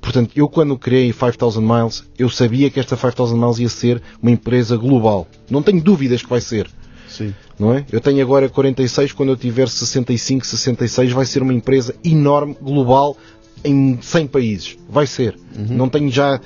Portanto, 0.00 0.30
eu 0.36 0.48
quando 0.48 0.78
criei 0.78 1.12
5000 1.12 1.60
Miles, 1.60 2.04
eu 2.18 2.28
sabia 2.28 2.70
que 2.70 2.78
esta 2.78 2.96
5000 2.96 3.36
Miles 3.36 3.58
ia 3.58 3.68
ser 3.68 4.02
uma 4.22 4.30
empresa 4.30 4.76
global. 4.76 5.26
Não 5.50 5.62
tenho 5.62 5.82
dúvidas 5.82 6.22
que 6.22 6.28
vai 6.28 6.40
ser. 6.40 6.68
Sim. 7.16 7.34
Não 7.58 7.74
é? 7.74 7.84
Eu 7.90 8.00
tenho 8.00 8.20
agora 8.22 8.48
46, 8.48 9.12
quando 9.12 9.30
eu 9.30 9.36
tiver 9.36 9.68
65, 9.68 10.46
66, 10.46 11.12
vai 11.12 11.24
ser 11.24 11.42
uma 11.42 11.54
empresa 11.54 11.94
enorme, 12.04 12.56
global, 12.60 13.16
em 13.64 13.98
100 14.00 14.26
países. 14.26 14.76
Vai 14.88 15.06
ser. 15.06 15.36
Não 15.74 15.88
tenho 15.88 16.10
já. 16.10 16.40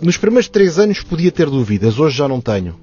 Nos 0.00 0.16
primeiros 0.16 0.48
3 0.48 0.78
anos 0.78 1.02
podia 1.02 1.32
ter 1.32 1.48
dúvidas, 1.50 1.98
hoje 1.98 2.16
já 2.16 2.28
não 2.28 2.40
tenho. 2.40 2.76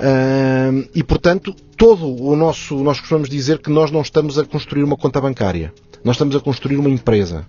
Ahm, 0.00 0.84
e 0.94 1.02
portanto, 1.02 1.54
todo 1.76 2.06
o 2.06 2.36
nosso, 2.36 2.76
nós 2.82 2.98
costumamos 3.00 3.28
dizer 3.28 3.58
que 3.58 3.70
nós 3.70 3.90
não 3.90 4.00
estamos 4.00 4.38
a 4.38 4.44
construir 4.44 4.82
uma 4.84 4.96
conta 4.96 5.20
bancária. 5.20 5.72
Nós 6.04 6.16
estamos 6.16 6.36
a 6.36 6.40
construir 6.40 6.76
uma 6.76 6.88
empresa. 6.88 7.44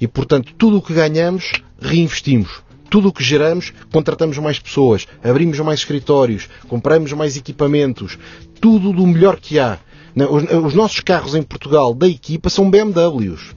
E 0.00 0.06
portanto, 0.06 0.54
tudo 0.56 0.78
o 0.78 0.82
que 0.82 0.94
ganhamos, 0.94 1.52
reinvestimos. 1.80 2.62
Tudo 2.90 3.08
o 3.08 3.12
que 3.12 3.22
geramos, 3.22 3.72
contratamos 3.92 4.36
mais 4.38 4.58
pessoas, 4.58 5.06
abrimos 5.22 5.58
mais 5.60 5.78
escritórios, 5.78 6.48
compramos 6.68 7.12
mais 7.12 7.36
equipamentos, 7.36 8.18
tudo 8.60 8.92
do 8.92 9.06
melhor 9.06 9.36
que 9.36 9.58
há. 9.58 9.78
Os, 10.16 10.42
os 10.66 10.74
nossos 10.74 11.00
carros 11.00 11.34
em 11.34 11.42
Portugal 11.42 11.94
da 11.94 12.08
equipa 12.08 12.50
são 12.50 12.70
BMWs. 12.70 13.54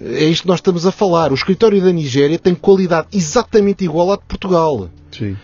É 0.00 0.24
isto 0.24 0.42
que 0.42 0.48
nós 0.48 0.58
estamos 0.58 0.86
a 0.86 0.92
falar. 0.92 1.30
O 1.32 1.34
escritório 1.34 1.82
da 1.82 1.92
Nigéria 1.92 2.38
tem 2.38 2.54
qualidade 2.54 3.08
exatamente 3.12 3.84
igual 3.84 4.12
à 4.12 4.16
de 4.16 4.22
Portugal. 4.26 4.88
Sim. 5.10 5.36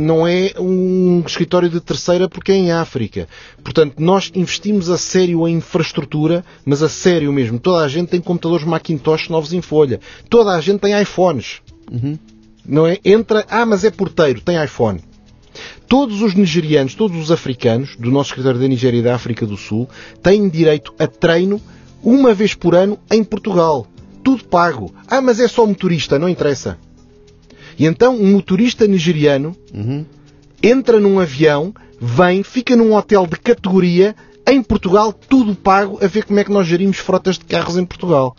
Não 0.00 0.26
é 0.26 0.52
um 0.58 1.22
escritório 1.26 1.68
de 1.68 1.80
terceira 1.80 2.28
porque 2.28 2.50
é 2.50 2.56
em 2.56 2.72
África. 2.72 3.28
Portanto, 3.62 3.94
nós 3.98 4.30
investimos 4.34 4.88
a 4.88 4.96
sério 4.96 5.46
em 5.46 5.56
infraestrutura, 5.56 6.44
mas 6.64 6.82
a 6.82 6.88
sério 6.88 7.32
mesmo. 7.32 7.58
Toda 7.58 7.84
a 7.84 7.88
gente 7.88 8.08
tem 8.08 8.20
computadores 8.20 8.64
Macintosh 8.64 9.28
novos 9.28 9.52
em 9.52 9.60
folha. 9.60 10.00
Toda 10.28 10.52
a 10.52 10.60
gente 10.60 10.80
tem 10.80 11.00
iPhones. 11.00 11.60
Não 12.66 12.86
é? 12.86 12.98
Entra, 13.04 13.44
ah, 13.48 13.66
mas 13.66 13.84
é 13.84 13.90
porteiro, 13.90 14.40
tem 14.40 14.62
iPhone. 14.62 15.00
Todos 15.88 16.22
os 16.22 16.34
nigerianos, 16.34 16.94
todos 16.94 17.18
os 17.20 17.32
africanos 17.32 17.96
do 17.96 18.10
nosso 18.10 18.30
escritório 18.30 18.60
da 18.60 18.68
Nigéria 18.68 18.98
e 18.98 19.02
da 19.02 19.14
África 19.14 19.44
do 19.44 19.56
Sul 19.56 19.88
têm 20.22 20.48
direito 20.48 20.94
a 20.98 21.06
treino 21.06 21.60
uma 22.02 22.32
vez 22.32 22.54
por 22.54 22.74
ano 22.74 22.98
em 23.10 23.24
Portugal. 23.24 23.86
Tudo 24.22 24.44
pago. 24.44 24.94
Ah, 25.08 25.20
mas 25.20 25.40
é 25.40 25.48
só 25.48 25.66
motorista, 25.66 26.18
não 26.18 26.28
interessa. 26.28 26.78
E 27.78 27.86
então 27.86 28.14
um 28.14 28.32
motorista 28.32 28.86
nigeriano 28.86 29.56
entra 30.62 31.00
num 31.00 31.18
avião, 31.18 31.74
vem, 32.00 32.42
fica 32.42 32.76
num 32.76 32.94
hotel 32.94 33.26
de 33.26 33.36
categoria 33.36 34.14
em 34.46 34.62
Portugal, 34.62 35.12
tudo 35.12 35.54
pago, 35.54 35.98
a 36.02 36.06
ver 36.06 36.24
como 36.24 36.38
é 36.38 36.44
que 36.44 36.50
nós 36.52 36.66
gerimos 36.66 36.98
frotas 36.98 37.38
de 37.38 37.44
carros 37.44 37.76
em 37.76 37.84
Portugal. 37.84 38.36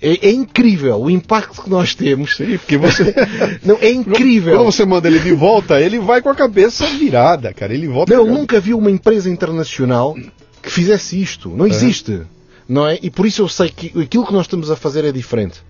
É, 0.00 0.28
é 0.28 0.30
incrível 0.30 1.00
o 1.00 1.10
impacto 1.10 1.62
que 1.62 1.70
nós 1.70 1.94
temos. 1.94 2.36
Sim, 2.36 2.58
porque 2.58 2.76
você. 2.76 3.14
Não, 3.64 3.78
é 3.80 3.90
incrível. 3.90 4.56
Quando 4.56 4.72
você 4.72 4.84
manda 4.84 5.08
ele 5.08 5.18
de 5.18 5.32
volta, 5.32 5.80
ele 5.80 5.98
vai 5.98 6.20
com 6.20 6.28
a 6.28 6.34
cabeça 6.34 6.86
virada, 6.86 7.52
cara. 7.52 7.72
Ele 7.72 7.88
volta. 7.88 8.14
Não, 8.14 8.26
eu 8.26 8.32
nunca 8.32 8.60
vi 8.60 8.74
uma 8.74 8.90
empresa 8.90 9.30
internacional 9.30 10.14
que 10.62 10.70
fizesse 10.70 11.20
isto. 11.20 11.48
Não 11.48 11.66
existe. 11.66 12.22
Não 12.68 12.86
é? 12.86 12.98
E 13.00 13.10
por 13.10 13.26
isso 13.26 13.42
eu 13.42 13.48
sei 13.48 13.68
que 13.68 13.86
aquilo 14.00 14.26
que 14.26 14.32
nós 14.32 14.42
estamos 14.42 14.70
a 14.70 14.76
fazer 14.76 15.04
é 15.04 15.12
diferente. 15.12 15.62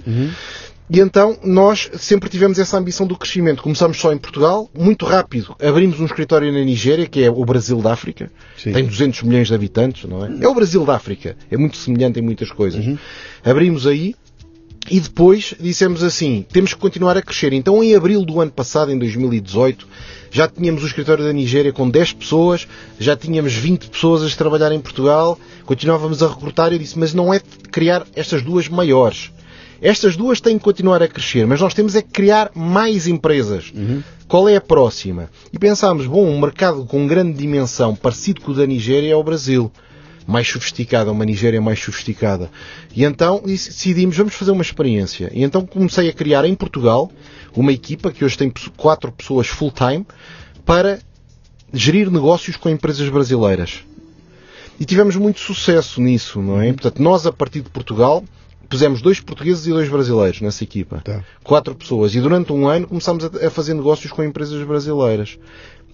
E 0.89 1.01
então 1.01 1.37
nós 1.43 1.91
sempre 1.95 2.29
tivemos 2.29 2.59
essa 2.59 2.79
ambição 2.79 3.07
do 3.07 3.17
crescimento. 3.17 3.63
Começamos 3.63 3.99
só 3.99 4.13
em 4.13 4.19
Portugal, 4.19 4.71
muito 4.73 5.05
rápido. 5.05 5.57
Abrimos 5.61 5.99
um 5.99 6.07
escritório 6.07 6.53
na 6.53 6.61
Nigéria, 6.61 7.07
que 7.07 7.23
é 7.25 7.31
o 7.31 7.45
Brasil 7.45 7.81
da 7.83 7.93
África. 7.93 8.31
Sim. 8.57 8.73
Tem 8.73 8.85
200 8.85 9.23
milhões 9.23 9.49
de 9.49 9.55
habitantes, 9.55 10.09
não 10.09 10.25
é? 10.25 10.45
É 10.45 10.49
o 10.49 10.55
Brasil 10.55 10.85
da 10.85 10.95
África. 10.95 11.37
É 11.51 11.57
muito 11.57 11.77
semelhante 11.77 12.21
em 12.21 12.23
muitas 12.23 12.51
coisas. 12.53 12.85
Abrimos 13.45 13.87
aí 13.87 14.15
e 14.89 15.01
depois 15.01 15.55
dissemos 15.59 16.03
assim: 16.03 16.47
temos 16.53 16.73
que 16.73 16.81
continuar 16.81 17.17
a 17.17 17.23
crescer. 17.23 17.53
Então, 17.53 17.83
em 17.83 17.95
abril 17.95 18.25
do 18.25 18.41
ano 18.41 18.53
passado, 18.53 18.93
em 18.93 18.99
2018, 18.99 19.87
já 20.31 20.47
tínhamos 20.47 20.85
o 20.85 20.87
escritório 20.87 21.25
da 21.25 21.33
Nigéria 21.33 21.73
com 21.73 21.89
10 21.89 22.13
pessoas, 22.13 22.69
já 22.99 23.17
tínhamos 23.17 23.55
20 23.55 23.91
pessoas 23.91 24.23
a 24.23 24.37
trabalhar 24.37 24.71
em 24.73 24.81
Portugal, 24.81 25.39
continuávamos 25.65 26.23
a 26.23 26.29
recrutar. 26.29 26.73
Eu 26.73 26.79
disse: 26.79 26.99
mas 26.99 27.13
não 27.13 27.35
é 27.35 27.39
de 27.39 27.69
criar 27.71 28.07
estas 28.15 28.43
duas 28.43 28.69
maiores. 28.69 29.33
Estas 29.81 30.17
duas 30.17 30.41
têm 30.41 30.59
que 30.59 30.65
continuar 30.65 31.03
a 31.03 31.09
crescer, 31.09 31.47
mas 31.47 31.61
nós 31.61 31.75
temos 31.75 31.95
é 31.95 32.03
que 32.03 32.09
criar 32.11 32.51
mais 32.55 33.07
empresas. 33.07 33.73
Qual 34.27 34.49
é 34.49 34.57
a 34.57 34.61
próxima? 34.61 35.31
E 35.53 35.59
pensámos, 35.59 36.07
bom, 36.07 36.27
um 36.27 36.41
mercado 36.41 36.85
com 36.85 37.07
grande 37.07 37.39
dimensão, 37.39 37.95
parecido 37.95 38.41
com 38.41 38.53
o 38.53 38.55
da 38.55 38.67
Nigéria, 38.67 39.13
é 39.13 39.17
o 39.17 39.23
Brasil. 39.23 39.71
mais 40.27 40.49
sofisticada, 40.49 41.13
uma 41.13 41.25
Nigéria 41.25 41.61
mais 41.61 41.79
sofisticada. 41.79 42.51
E 42.95 43.05
então 43.05 43.43
decidimos, 43.45 44.17
vamos 44.17 44.35
fazer 44.35 44.51
uma 44.51 44.63
experiência. 44.63 45.31
E 45.33 45.43
então 45.43 45.65
comecei 45.65 46.09
a 46.09 46.13
criar 46.13 46.45
em 46.45 46.55
Portugal 46.55 47.11
uma 47.55 47.73
equipa 47.73 48.11
que 48.11 48.25
hoje 48.25 48.37
tem 48.37 48.53
quatro 48.77 49.13
pessoas 49.13 49.47
full-time 49.47 50.05
para 50.65 50.99
gerir 51.73 52.11
negócios 52.11 52.57
com 52.57 52.69
empresas 52.69 53.09
brasileiras. 53.09 53.81
E 54.79 54.85
tivemos 54.85 55.17
muito 55.17 55.41
sucesso 55.41 56.01
nisso, 56.01 56.43
não 56.43 56.61
é? 56.61 56.73
Portanto, 56.73 57.01
nós 57.01 57.27
a 57.27 57.33
partir 57.33 57.63
de 57.63 57.71
Portugal 57.71 58.23
pusemos 58.69 59.01
dois 59.01 59.21
portugueses 59.21 59.67
e 59.67 59.71
dois 59.71 59.89
brasileiros 59.89 60.41
nessa 60.41 60.65
equipa. 60.65 61.01
Tá. 61.05 61.23
Quatro 61.43 61.75
pessoas. 61.75 62.15
E 62.15 62.21
durante 62.21 62.53
um 62.53 62.69
ano 62.69 62.87
começámos 62.87 63.25
a, 63.25 63.51
fazer 63.51 63.75
negócios 63.75 64.13
com 64.13 64.23
empresas 64.23 64.63
brasileiras. 64.67 65.39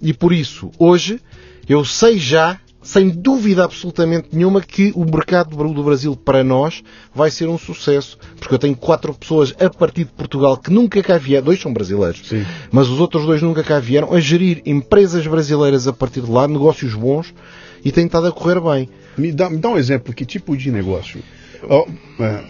E 0.00 0.12
por 0.12 0.32
isso, 0.32 0.70
hoje, 0.78 1.20
eu 1.68 1.84
sei 1.84 2.18
já, 2.18 2.58
sem 2.82 3.08
dúvida 3.08 3.64
absolutamente 3.64 4.28
nenhuma, 4.32 4.60
que 4.60 4.92
o 4.96 5.04
mercado 5.04 5.56
do 5.56 5.84
Brasil 5.84 6.16
para 6.16 6.42
nós 6.42 6.82
vai 7.14 7.30
ser 7.30 7.48
um 7.48 7.56
sucesso. 7.56 8.18
Porque 8.38 8.54
eu 8.54 8.58
tenho 8.58 8.74
quatro 8.74 9.14
pessoas 9.14 9.54
a 9.60 9.70
partir 9.70 10.04
de 10.04 10.10
Portugal 10.10 10.56
que 10.56 10.72
nunca 10.72 11.00
cá 11.02 11.18
vieram, 11.18 11.44
dois 11.44 11.60
são 11.60 11.72
brasileiros, 11.72 12.26
Sim. 12.26 12.44
mas 12.72 12.88
os 12.88 12.98
outros 12.98 13.24
dois 13.24 13.40
nunca 13.40 13.62
cá 13.62 13.78
vieram, 13.78 14.12
a 14.12 14.18
gerir 14.18 14.60
empresas 14.66 15.24
brasileiras 15.26 15.86
a 15.86 15.92
partir 15.92 16.22
de 16.22 16.30
lá, 16.30 16.48
negócios 16.48 16.94
bons, 16.94 17.32
e 17.84 17.92
tem 17.92 18.06
estado 18.06 18.26
a 18.26 18.32
correr 18.32 18.60
bem. 18.60 18.88
Me 19.16 19.30
dá, 19.30 19.48
me 19.48 19.58
dá 19.58 19.68
um 19.68 19.78
exemplo, 19.78 20.12
que 20.12 20.24
tipo 20.24 20.56
de 20.56 20.70
negócio? 20.70 21.22
Oh, 21.68 21.86
é, 22.20 22.44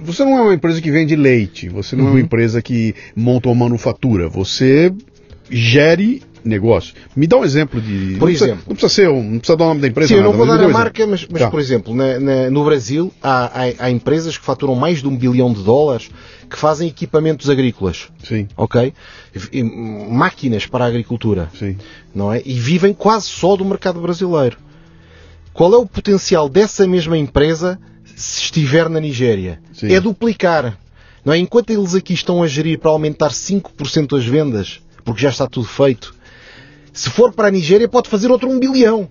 você 0.00 0.24
não 0.24 0.38
é 0.38 0.42
uma 0.42 0.54
empresa 0.54 0.80
que 0.80 0.90
vende 0.90 1.14
leite, 1.16 1.68
você 1.68 1.94
não 1.94 2.04
uhum. 2.04 2.08
é 2.08 2.12
uma 2.12 2.18
uhum. 2.18 2.24
empresa 2.24 2.62
que 2.62 2.94
monta 3.14 3.48
uma 3.48 3.64
manufatura, 3.64 4.28
você 4.28 4.92
gere 5.50 6.22
negócio. 6.44 6.94
Me 7.14 7.26
dá 7.26 7.36
um 7.36 7.44
exemplo 7.44 7.80
de. 7.80 8.16
Por 8.18 8.26
não 8.26 8.28
exemplo. 8.28 8.64
Precisa, 8.64 8.68
não 8.68 8.76
precisa 8.76 8.88
ser 8.88 9.08
um, 9.08 9.22
não 9.22 9.38
precisa 9.38 9.56
dar 9.56 9.64
o 9.64 9.68
nome 9.68 9.80
da 9.80 9.88
empresa. 9.88 10.08
Sim, 10.08 10.14
nada, 10.14 10.26
eu 10.26 10.30
não 10.30 10.38
vou 10.38 10.46
dar 10.46 10.64
a 10.64 10.68
marca, 10.68 11.06
mas, 11.06 11.26
mas 11.30 11.42
tá. 11.42 11.50
por 11.50 11.60
exemplo, 11.60 11.94
na, 11.94 12.18
na, 12.18 12.50
no 12.50 12.64
Brasil 12.64 13.12
há, 13.22 13.46
há, 13.46 13.72
há, 13.78 13.90
empresas 13.90 14.38
que 14.38 14.44
faturam 14.44 14.74
mais 14.74 15.00
de 15.00 15.08
um 15.08 15.16
bilhão 15.16 15.52
de 15.52 15.62
dólares 15.62 16.10
que 16.48 16.56
fazem 16.56 16.88
equipamentos 16.88 17.48
agrícolas. 17.48 18.08
Sim. 18.24 18.48
Ok? 18.56 18.92
E, 19.52 19.62
máquinas 19.62 20.66
para 20.66 20.84
a 20.84 20.88
agricultura. 20.88 21.48
Sim. 21.58 21.76
Não 22.14 22.32
é? 22.32 22.42
E 22.44 22.54
vivem 22.54 22.92
quase 22.92 23.26
só 23.26 23.56
do 23.56 23.64
mercado 23.64 24.00
brasileiro. 24.00 24.56
Qual 25.52 25.72
é 25.74 25.76
o 25.76 25.86
potencial 25.86 26.48
dessa 26.48 26.86
mesma 26.86 27.18
empresa 27.18 27.78
se 28.20 28.42
estiver 28.42 28.88
na 28.88 29.00
Nigéria? 29.00 29.60
Sim. 29.72 29.92
É 29.92 30.00
duplicar. 30.00 30.78
Não 31.24 31.32
é? 31.32 31.38
Enquanto 31.38 31.70
eles 31.70 31.94
aqui 31.94 32.12
estão 32.12 32.42
a 32.42 32.46
gerir 32.46 32.78
para 32.78 32.90
aumentar 32.90 33.30
5% 33.30 34.18
as 34.18 34.24
vendas, 34.24 34.80
porque 35.04 35.22
já 35.22 35.30
está 35.30 35.46
tudo 35.46 35.66
feito, 35.66 36.14
se 36.92 37.08
for 37.08 37.32
para 37.32 37.48
a 37.48 37.50
Nigéria 37.50 37.88
pode 37.88 38.08
fazer 38.08 38.30
outro 38.30 38.48
1 38.48 38.58
bilhão. 38.58 39.08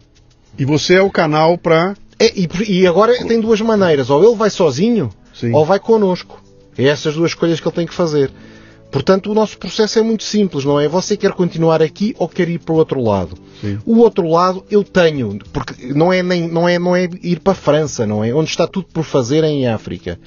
E 0.57 0.65
você 0.65 0.95
é 0.95 1.01
o 1.01 1.09
canal 1.09 1.57
para. 1.57 1.95
É, 2.19 2.31
e, 2.37 2.47
e, 2.67 2.87
agora 2.87 3.13
tem 3.25 3.39
duas 3.39 3.61
maneiras. 3.61 4.09
Ou 4.09 4.23
ele 4.23 4.35
vai 4.35 4.49
sozinho, 4.49 5.09
Sim. 5.33 5.53
ou 5.53 5.65
vai 5.65 5.79
connosco. 5.79 6.43
É 6.77 6.85
essas 6.85 7.15
duas 7.15 7.31
escolhas 7.31 7.59
que 7.59 7.67
ele 7.67 7.75
tem 7.75 7.87
que 7.87 7.93
fazer. 7.93 8.31
Portanto, 8.91 9.31
o 9.31 9.35
nosso 9.35 9.57
processo 9.57 9.99
é 9.99 10.01
muito 10.01 10.23
simples, 10.23 10.65
não 10.65 10.79
é? 10.79 10.87
Você 10.87 11.15
quer 11.15 11.31
continuar 11.31 11.81
aqui 11.81 12.15
ou 12.17 12.27
quer 12.27 12.49
ir 12.49 12.59
para 12.59 12.73
o 12.73 12.77
outro 12.77 13.01
lado? 13.01 13.37
Sim. 13.61 13.77
O 13.85 13.97
outro 13.99 14.27
lado 14.27 14.65
eu 14.69 14.83
tenho, 14.83 15.37
porque 15.53 15.93
não 15.93 16.11
é, 16.11 16.23
nem, 16.23 16.47
não, 16.47 16.67
é, 16.67 16.79
não 16.79 16.95
é 16.95 17.07
ir 17.21 17.39
para 17.39 17.53
a 17.53 17.55
França, 17.55 18.07
não 18.07 18.23
é? 18.23 18.33
Onde 18.33 18.49
está 18.49 18.65
tudo 18.65 18.87
por 18.91 19.03
fazer 19.03 19.43
é 19.43 19.49
em 19.49 19.67
África. 19.67 20.19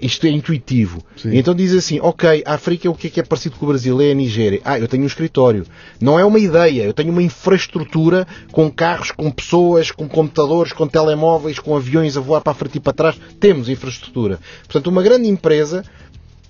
Isto 0.00 0.28
é 0.28 0.30
intuitivo. 0.30 1.02
Sim. 1.16 1.36
Então 1.36 1.52
diz 1.52 1.72
assim, 1.72 1.98
ok, 2.00 2.44
a 2.46 2.54
África 2.54 2.88
o 2.88 2.94
que 2.94 3.08
é 3.08 3.10
que 3.10 3.20
é 3.20 3.22
parecido 3.22 3.56
com 3.56 3.66
o 3.66 3.68
Brasil? 3.68 4.00
É 4.00 4.12
a 4.12 4.14
Nigéria. 4.14 4.60
Ah, 4.64 4.78
eu 4.78 4.86
tenho 4.86 5.02
um 5.02 5.06
escritório. 5.06 5.66
Não 6.00 6.16
é 6.18 6.24
uma 6.24 6.38
ideia, 6.38 6.84
eu 6.84 6.94
tenho 6.94 7.10
uma 7.10 7.22
infraestrutura 7.22 8.26
com 8.52 8.70
carros, 8.70 9.10
com 9.10 9.28
pessoas, 9.30 9.90
com 9.90 10.08
computadores, 10.08 10.72
com 10.72 10.86
telemóveis, 10.86 11.58
com 11.58 11.76
aviões 11.76 12.16
a 12.16 12.20
voar 12.20 12.40
para 12.42 12.52
a 12.52 12.54
frente 12.54 12.76
e 12.76 12.80
para 12.80 12.92
trás. 12.92 13.20
Temos 13.40 13.68
infraestrutura. 13.68 14.38
Portanto, 14.62 14.86
uma 14.86 15.02
grande 15.02 15.28
empresa 15.28 15.84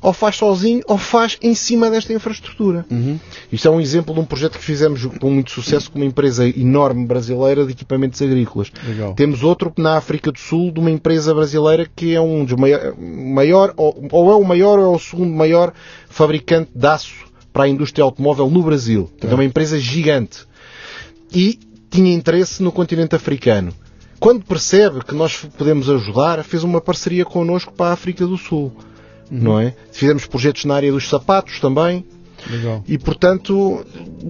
ou 0.00 0.12
faz 0.12 0.36
sozinho 0.36 0.82
ou 0.86 0.96
faz 0.96 1.36
em 1.42 1.54
cima 1.54 1.90
desta 1.90 2.12
infraestrutura. 2.12 2.86
Uhum. 2.90 3.18
Isto 3.50 3.68
é 3.68 3.70
um 3.70 3.80
exemplo 3.80 4.14
de 4.14 4.20
um 4.20 4.24
projeto 4.24 4.58
que 4.58 4.64
fizemos 4.64 5.04
com 5.04 5.30
muito 5.30 5.50
sucesso 5.50 5.90
com 5.90 5.98
uma 5.98 6.04
empresa 6.04 6.48
enorme 6.48 7.04
brasileira 7.04 7.64
de 7.64 7.72
equipamentos 7.72 8.20
agrícolas. 8.22 8.70
Legal. 8.86 9.14
Temos 9.14 9.42
outro 9.42 9.72
na 9.76 9.96
África 9.96 10.30
do 10.30 10.38
Sul 10.38 10.70
de 10.70 10.80
uma 10.80 10.90
empresa 10.90 11.34
brasileira 11.34 11.88
que 11.96 12.14
é 12.14 12.20
um 12.20 12.44
dos 12.44 12.56
maior, 12.56 12.94
maior 12.96 13.74
ou, 13.76 14.08
ou, 14.12 14.30
é 14.30 14.36
o 14.36 14.44
maior 14.44 14.78
ou 14.78 14.94
é 14.94 14.96
o 14.96 14.98
segundo 14.98 15.32
maior 15.32 15.72
fabricante 16.08 16.70
de 16.74 16.86
aço 16.86 17.26
para 17.52 17.64
a 17.64 17.68
indústria 17.68 18.04
automóvel 18.04 18.48
no 18.48 18.62
Brasil. 18.62 19.10
Tá. 19.18 19.28
É 19.28 19.34
uma 19.34 19.44
empresa 19.44 19.78
gigante. 19.78 20.46
E 21.32 21.58
tinha 21.90 22.14
interesse 22.14 22.62
no 22.62 22.70
continente 22.70 23.16
africano. 23.16 23.72
Quando 24.20 24.44
percebe 24.44 25.04
que 25.04 25.14
nós 25.14 25.36
podemos 25.56 25.88
ajudar, 25.88 26.42
fez 26.42 26.64
uma 26.64 26.80
parceria 26.80 27.24
connosco 27.24 27.72
para 27.72 27.90
a 27.90 27.92
África 27.92 28.26
do 28.26 28.36
Sul 28.36 28.72
uhum. 29.30 29.38
não 29.38 29.60
é? 29.60 29.74
Fizemos 29.92 30.26
projetos 30.26 30.64
na 30.64 30.74
área 30.74 30.92
dos 30.92 31.08
sapatos 31.08 31.60
também. 31.60 32.04
Legal. 32.48 32.84
E, 32.86 32.96
portanto, 32.96 33.84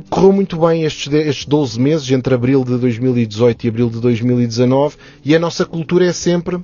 correu 0.09 0.33
muito 0.33 0.59
bem 0.59 0.85
estes, 0.85 1.13
estes 1.13 1.45
12 1.45 1.79
meses, 1.79 2.11
entre 2.11 2.35
abril 2.35 2.65
de 2.65 2.79
2018 2.79 3.65
e 3.65 3.69
abril 3.69 3.91
de 3.91 4.01
2019, 4.01 4.97
e 5.25 5.37
a 5.37 5.39
nossa 5.39 5.65
cultura 5.65 6.07
é 6.07 6.13
sempre 6.13 6.59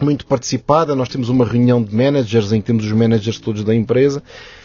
muito 0.00 0.26
participada. 0.26 0.94
Nós 0.94 1.08
temos 1.08 1.28
uma 1.28 1.44
reunião 1.44 1.82
de 1.82 1.94
managers 1.94 2.52
em 2.52 2.60
que 2.60 2.66
temos 2.66 2.84
os 2.84 2.92
managers 2.92 3.38
todos 3.38 3.62
da 3.62 3.74
empresa. 3.74 4.22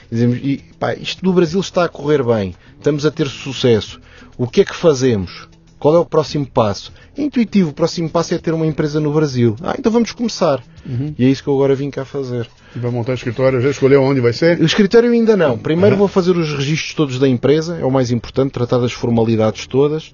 E 0.09 0.15
dizemos, 0.15 0.37
e, 0.37 0.63
pá, 0.79 0.93
isto 0.93 1.23
do 1.23 1.33
Brasil 1.33 1.59
está 1.59 1.83
a 1.83 1.89
correr 1.89 2.23
bem, 2.23 2.55
estamos 2.77 3.05
a 3.05 3.11
ter 3.11 3.27
sucesso. 3.27 3.99
O 4.37 4.47
que 4.47 4.61
é 4.61 4.65
que 4.65 4.75
fazemos? 4.75 5.47
Qual 5.85 5.95
é 5.95 5.99
o 5.99 6.05
próximo 6.05 6.47
passo? 6.47 6.91
É 7.15 7.21
intuitivo, 7.21 7.69
o 7.69 7.71
próximo 7.71 8.09
passo 8.09 8.33
é 8.33 8.39
ter 8.39 8.55
uma 8.55 8.65
empresa 8.65 8.99
no 8.99 9.13
Brasil. 9.13 9.55
Ah, 9.61 9.75
então 9.77 9.91
vamos 9.91 10.11
começar. 10.13 10.63
Uhum. 10.83 11.13
E 11.15 11.23
é 11.23 11.29
isso 11.29 11.43
que 11.43 11.47
eu 11.47 11.53
agora 11.53 11.75
vim 11.75 11.91
cá 11.91 12.03
fazer. 12.03 12.49
E 12.75 12.79
vai 12.79 12.89
montar 12.89 13.11
o 13.11 13.13
escritório? 13.13 13.61
Já 13.61 13.69
escolheu 13.69 14.01
onde 14.01 14.19
vai 14.19 14.33
ser? 14.33 14.59
O 14.59 14.65
escritório 14.65 15.11
ainda 15.11 15.37
não. 15.37 15.59
Primeiro 15.59 15.91
uhum. 15.91 15.99
vou 15.99 16.07
fazer 16.07 16.35
os 16.35 16.51
registros 16.55 16.95
todos 16.95 17.19
da 17.19 17.29
empresa, 17.29 17.77
é 17.79 17.85
o 17.85 17.91
mais 17.91 18.09
importante, 18.09 18.51
tratar 18.51 18.79
das 18.79 18.93
formalidades 18.93 19.67
todas. 19.67 20.11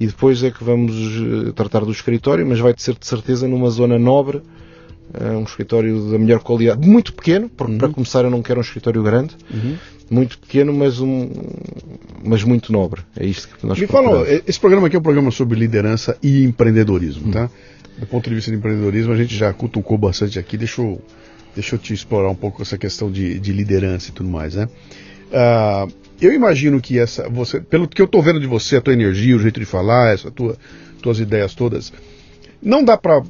E 0.00 0.06
depois 0.06 0.42
é 0.42 0.50
que 0.50 0.64
vamos 0.64 0.94
eh, 0.94 1.52
tratar 1.52 1.80
do 1.80 1.92
escritório, 1.92 2.46
mas 2.46 2.58
vai 2.58 2.72
ser 2.78 2.94
de 2.94 3.06
certeza 3.06 3.46
numa 3.46 3.68
zona 3.68 3.98
nobre, 3.98 4.40
é 5.12 5.32
um 5.32 5.42
escritório 5.42 6.10
da 6.10 6.18
melhor 6.18 6.40
qualidade, 6.40 6.88
muito 6.88 7.12
pequeno, 7.12 7.48
porque 7.48 7.72
uhum. 7.72 7.78
para 7.78 7.88
começar 7.90 8.24
eu 8.24 8.30
não 8.30 8.40
quero 8.40 8.58
um 8.58 8.62
escritório 8.62 9.02
grande, 9.02 9.36
uhum. 9.52 9.76
Muito 10.10 10.38
pequeno, 10.38 10.72
mas, 10.72 11.00
um, 11.00 11.30
mas 12.24 12.42
muito 12.42 12.72
nobre. 12.72 13.02
É 13.16 13.24
isto 13.24 13.48
que 13.56 13.64
nós 13.64 13.78
Me 13.78 13.86
fala, 13.86 14.26
esse 14.46 14.58
programa 14.58 14.88
aqui 14.88 14.96
é 14.96 14.98
um 14.98 15.02
programa 15.02 15.30
sobre 15.30 15.58
liderança 15.58 16.18
e 16.20 16.44
empreendedorismo, 16.44 17.26
uhum. 17.26 17.30
tá? 17.30 17.50
Do 17.96 18.06
ponto 18.06 18.28
de 18.28 18.34
vista 18.34 18.50
de 18.50 18.56
empreendedorismo, 18.56 19.12
a 19.12 19.16
gente 19.16 19.34
já 19.36 19.52
cutucou 19.52 19.96
bastante 19.96 20.38
aqui, 20.38 20.56
deixa 20.56 20.82
eu, 20.82 21.00
deixa 21.54 21.76
eu 21.76 21.78
te 21.78 21.94
explorar 21.94 22.28
um 22.28 22.34
pouco 22.34 22.60
essa 22.60 22.76
questão 22.76 23.10
de, 23.10 23.38
de 23.38 23.52
liderança 23.52 24.10
e 24.10 24.12
tudo 24.12 24.28
mais, 24.28 24.56
né? 24.56 24.68
Uh, 25.30 25.92
eu 26.20 26.32
imagino 26.34 26.80
que 26.80 26.98
essa, 26.98 27.28
você, 27.28 27.60
pelo 27.60 27.88
que 27.88 28.02
eu 28.02 28.06
estou 28.06 28.20
vendo 28.20 28.40
de 28.40 28.46
você, 28.46 28.76
a 28.76 28.80
tua 28.80 28.92
energia, 28.92 29.36
o 29.36 29.38
jeito 29.38 29.60
de 29.60 29.66
falar, 29.66 30.12
essa 30.12 30.30
tua, 30.30 30.56
tuas 31.00 31.20
ideias 31.20 31.54
todas, 31.54 31.92
não 32.60 32.82
dá 32.82 32.96
para 32.96 33.22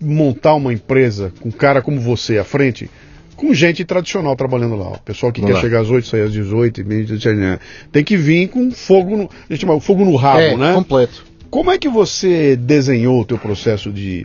montar 0.00 0.54
uma 0.54 0.72
empresa 0.72 1.32
com 1.40 1.48
um 1.48 1.52
cara 1.52 1.82
como 1.82 2.00
você 2.00 2.38
à 2.38 2.44
frente, 2.44 2.88
com 3.42 3.52
gente 3.52 3.84
tradicional 3.84 4.36
trabalhando 4.36 4.76
lá. 4.76 4.90
O 4.92 4.98
pessoal 5.00 5.32
que 5.32 5.40
Vamos 5.40 5.56
quer 5.56 5.56
lá. 5.56 5.68
chegar 5.68 5.80
às 5.80 5.90
8, 5.90 6.06
sair 6.06 6.22
às 6.22 6.32
18, 6.32 6.84
tem 7.90 8.04
que 8.04 8.16
vir 8.16 8.48
com 8.48 8.70
fogo 8.70 9.16
no, 9.16 9.24
a 9.24 9.52
gente 9.52 9.62
chama, 9.62 9.80
fogo 9.80 10.04
no 10.04 10.14
rabo, 10.14 10.38
é, 10.38 10.56
né? 10.56 10.74
completo. 10.74 11.24
Como 11.50 11.68
é 11.68 11.76
que 11.76 11.88
você 11.88 12.54
desenhou 12.54 13.20
o 13.20 13.24
teu 13.24 13.36
processo 13.36 13.90
de, 13.90 14.24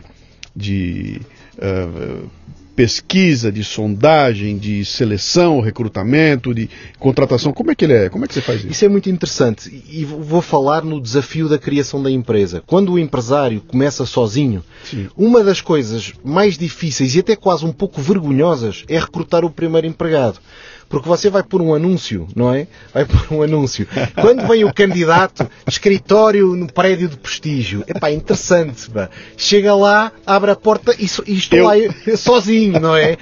de 0.54 1.20
uh, 1.56 2.28
pesquisa, 2.78 3.50
de 3.50 3.64
sondagem, 3.64 4.56
de 4.56 4.84
seleção, 4.84 5.60
recrutamento, 5.60 6.54
de 6.54 6.70
contratação. 6.96 7.52
Como 7.52 7.72
é 7.72 7.74
que 7.74 7.84
ele 7.84 7.94
é? 7.94 8.08
Como 8.08 8.24
é 8.24 8.28
que 8.28 8.34
você 8.34 8.40
faz 8.40 8.60
isso? 8.60 8.68
Isso 8.70 8.84
é 8.84 8.88
muito 8.88 9.10
interessante 9.10 9.82
e 9.90 10.04
vou 10.04 10.40
falar 10.40 10.84
no 10.84 11.00
desafio 11.00 11.48
da 11.48 11.58
criação 11.58 12.00
da 12.00 12.08
empresa. 12.08 12.62
Quando 12.64 12.92
o 12.92 12.98
empresário 12.98 13.60
começa 13.62 14.06
sozinho, 14.06 14.62
Sim. 14.84 15.08
uma 15.16 15.42
das 15.42 15.60
coisas 15.60 16.12
mais 16.22 16.56
difíceis 16.56 17.16
e 17.16 17.18
até 17.18 17.34
quase 17.34 17.64
um 17.64 17.72
pouco 17.72 18.00
vergonhosas 18.00 18.84
é 18.88 18.96
recrutar 18.96 19.44
o 19.44 19.50
primeiro 19.50 19.88
empregado. 19.88 20.38
Porque 20.88 21.08
você 21.08 21.28
vai 21.28 21.42
por 21.42 21.60
um 21.60 21.74
anúncio, 21.74 22.26
não 22.34 22.52
é? 22.52 22.66
Vai 22.94 23.04
por 23.04 23.32
um 23.32 23.42
anúncio. 23.42 23.86
Quando 24.20 24.46
vem 24.46 24.64
o 24.64 24.72
candidato, 24.72 25.48
escritório 25.66 26.56
no 26.56 26.66
prédio 26.72 27.08
de 27.08 27.16
prestígio, 27.16 27.84
é 27.86 27.98
pá, 27.98 28.10
interessante, 28.10 28.88
pá. 28.90 29.10
Chega 29.36 29.74
lá, 29.74 30.10
abre 30.26 30.50
a 30.50 30.56
porta 30.56 30.94
e, 30.98 31.06
e 31.26 31.36
estou 31.36 31.58
eu... 31.58 31.64
lá 31.66 31.74
sozinho, 32.16 32.80
não 32.80 32.96
é? 32.96 33.18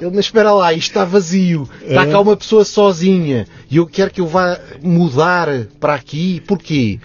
Ele, 0.00 0.10
mas 0.14 0.26
espera 0.26 0.52
lá, 0.52 0.72
isto 0.72 0.88
está 0.88 1.04
vazio. 1.04 1.68
Está 1.82 2.06
cá 2.06 2.20
uma 2.20 2.36
pessoa 2.36 2.64
sozinha. 2.64 3.46
E 3.70 3.76
eu 3.76 3.86
quero 3.86 4.10
que 4.10 4.20
eu 4.20 4.26
vá 4.26 4.58
mudar 4.82 5.48
para 5.78 5.94
aqui. 5.94 6.42
Porquê? 6.46 6.98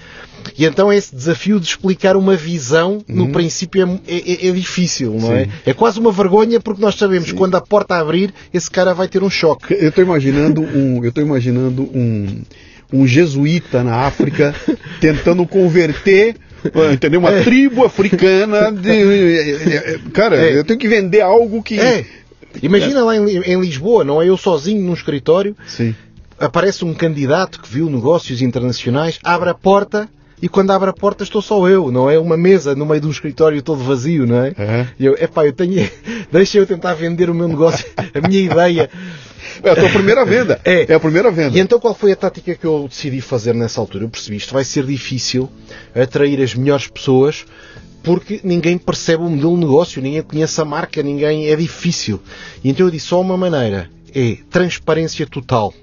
E 0.57 0.65
então 0.65 0.93
esse 0.93 1.15
desafio 1.15 1.59
de 1.59 1.67
explicar 1.67 2.15
uma 2.15 2.36
visão, 2.36 3.03
uhum. 3.09 3.15
no 3.15 3.29
princípio, 3.31 3.99
é, 4.07 4.13
é, 4.15 4.47
é 4.47 4.51
difícil, 4.51 5.17
não 5.19 5.33
é? 5.33 5.45
Sim. 5.45 5.51
é? 5.65 5.69
É 5.71 5.73
quase 5.73 5.99
uma 5.99 6.11
vergonha 6.11 6.59
porque 6.59 6.81
nós 6.81 6.95
sabemos 6.95 7.31
que 7.31 7.38
quando 7.38 7.55
a 7.55 7.61
porta 7.61 7.95
abrir, 7.95 8.33
esse 8.53 8.69
cara 8.69 8.93
vai 8.93 9.07
ter 9.07 9.23
um 9.23 9.29
choque. 9.29 9.73
Eu 9.73 9.89
estou 9.89 10.03
imaginando 10.03 10.61
um, 10.61 11.03
eu 11.03 11.09
estou 11.09 11.23
imaginando 11.23 11.83
um, 11.83 12.43
um 12.93 13.07
jesuíta 13.07 13.83
na 13.83 14.01
África 14.01 14.53
tentando 15.01 15.45
converter 15.47 16.36
Entendeu? 16.93 17.19
Uma 17.19 17.31
é. 17.31 17.43
tribo 17.43 17.86
africana. 17.86 18.71
De... 18.71 19.99
Cara, 20.13 20.38
é. 20.38 20.57
eu 20.57 20.63
tenho 20.63 20.79
que 20.79 20.88
vender 20.88 21.21
algo 21.21 21.61
que. 21.61 21.79
É. 21.79 22.05
Imagina 22.62 23.03
lá 23.03 23.16
em, 23.16 23.38
em, 23.39 23.60
Lisboa, 23.60 24.03
não 24.03 24.22
é 24.22 24.30
eu 24.30 24.38
sozinho 24.38 24.82
num 24.82 24.93
escritório. 24.93 25.56
Sim. 25.68 25.95
Aparece 26.39 26.84
um 26.84 26.93
candidato 26.93 27.62
que 27.62 27.70
viu 27.70 27.89
negócios 27.89 28.41
internacionais, 28.41 29.20
abre 29.24 29.49
a 29.49 29.53
porta 29.53 30.10
e 30.41 30.49
quando 30.49 30.72
abre 30.72 30.89
a 30.89 30.93
porta 30.93 31.24
estou 31.24 31.41
só 31.41 31.68
eu, 31.70 31.91
não 31.91 32.10
é? 32.10 32.20
Uma 32.20 32.36
mesa 32.36 32.76
no 32.76 32.86
meio 32.86 32.99
de 32.99 33.08
um 33.08 33.12
escritório 33.12 33.62
todo 33.62 33.84
vazio, 33.84 34.28
não 34.28 34.43
é? 34.43 34.47
Uhum. 34.49 34.88
E 34.99 35.06
eu, 35.06 35.14
epá, 35.14 35.45
eu 35.45 35.53
tenho. 35.53 35.89
Deixa 36.32 36.58
eu 36.58 36.66
tentar 36.66 36.93
vender 36.93 37.30
o 37.30 37.34
meu 37.34 37.47
negócio, 37.47 37.86
a 38.14 38.28
minha 38.28 38.41
ideia. 38.41 38.89
É 39.64 39.70
a 39.70 39.76
tua 39.76 39.89
primeira 39.89 40.26
venda. 40.26 40.60
É. 40.66 40.91
é 40.91 40.95
a 40.95 40.99
primeira 40.99 41.32
venda. 41.32 41.58
E 41.58 41.60
então 41.62 41.80
qual 41.80 41.93
foi 41.93 42.12
a 42.12 42.16
tática 42.16 42.56
que 42.56 42.66
eu 42.66 42.88
decidi 42.89 43.22
fazer 43.22 43.53
nessa 43.53 43.80
altura? 43.80 44.03
Eu 44.03 44.10
percebi 44.10 44.38
isto 44.38 44.53
vai 44.53 44.64
ser 44.64 44.86
difícil 44.86 45.49
atrair 45.93 46.41
as 46.41 46.53
melhores 46.53 46.88
pessoas 46.88 47.45
porque 48.06 48.39
ninguém 48.43 48.78
percebe 48.78 49.24
o 49.24 49.30
modelo 49.30 49.56
de 49.56 49.62
negócio, 49.62 50.01
ninguém 50.01 50.22
conhece 50.22 50.62
a 50.62 50.66
marca, 50.66 51.01
ninguém 51.01 51.47
é 51.47 51.56
difícil. 51.56 52.22
E 52.64 52.70
então 52.70 52.86
eu 52.86 52.91
disse 52.91 53.08
só 53.08 53.20
uma 53.20 53.36
maneira, 53.36 53.89
é 54.14 54.38
transparência 54.49 55.26
total 55.26 55.74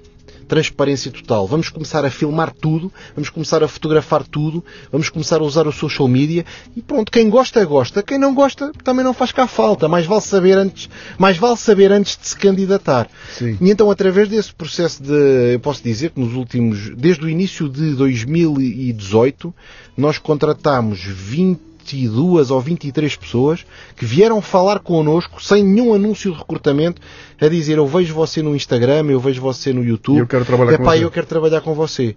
transparência 0.53 1.11
total. 1.11 1.47
Vamos 1.47 1.69
começar 1.69 2.05
a 2.05 2.11
filmar 2.11 2.53
tudo, 2.53 2.91
vamos 3.15 3.29
começar 3.29 3.63
a 3.63 3.67
fotografar 3.67 4.23
tudo, 4.23 4.63
vamos 4.91 5.09
começar 5.09 5.41
a 5.41 5.43
usar 5.43 5.67
o 5.67 5.71
social 5.71 6.07
media 6.07 6.45
e 6.75 6.81
pronto, 6.81 7.11
quem 7.11 7.27
gosta, 7.29 7.63
gosta. 7.65 8.03
Quem 8.03 8.19
não 8.19 8.35
gosta, 8.35 8.71
também 8.83 9.03
não 9.03 9.13
faz 9.13 9.31
cá 9.31 9.47
falta. 9.47 9.87
Mais 9.87 10.05
vale 10.05 10.21
saber 10.21 10.57
antes, 10.57 10.89
mais 11.17 11.37
vale 11.37 11.57
saber 11.57 11.91
antes 11.91 12.17
de 12.17 12.27
se 12.27 12.37
candidatar. 12.37 13.09
Sim. 13.31 13.57
E 13.59 13.71
então, 13.71 13.89
através 13.89 14.29
desse 14.29 14.53
processo 14.53 15.01
de, 15.01 15.53
eu 15.53 15.59
posso 15.59 15.83
dizer 15.83 16.11
que 16.11 16.19
nos 16.19 16.33
últimos, 16.35 16.95
desde 16.95 17.25
o 17.25 17.29
início 17.29 17.67
de 17.67 17.95
2018, 17.95 19.53
nós 19.97 20.17
contratámos 20.17 20.99
20 21.03 21.72
22 21.83 22.51
ou 22.51 22.61
23 22.61 23.15
pessoas 23.15 23.65
que 23.95 24.05
vieram 24.05 24.41
falar 24.41 24.79
connosco 24.79 25.43
sem 25.43 25.63
nenhum 25.63 25.93
anúncio 25.93 26.31
de 26.31 26.37
recrutamento 26.37 27.01
a 27.39 27.47
dizer 27.47 27.77
eu 27.77 27.85
vejo 27.85 28.13
você 28.13 28.41
no 28.41 28.55
Instagram, 28.55 29.05
eu 29.09 29.19
vejo 29.19 29.41
você 29.41 29.73
no 29.73 29.83
YouTube. 29.83 30.19
Eu 30.19 30.27
quero 30.27 30.45
trabalhar 30.45 30.73
Epá, 30.73 30.83
com 30.83 30.91
você. 30.91 31.03
eu 31.03 31.11
quero 31.11 31.27
trabalhar 31.27 31.61
com 31.61 31.73
você. 31.73 32.15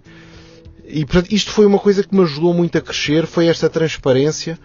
E 0.87 1.05
portanto, 1.05 1.31
isto 1.33 1.51
foi 1.51 1.65
uma 1.65 1.79
coisa 1.79 2.01
que 2.01 2.15
me 2.15 2.21
ajudou 2.21 2.53
muito 2.53 2.77
a 2.77 2.81
crescer, 2.81 3.25
foi 3.25 3.47
esta 3.47 3.69
transparência. 3.69 4.57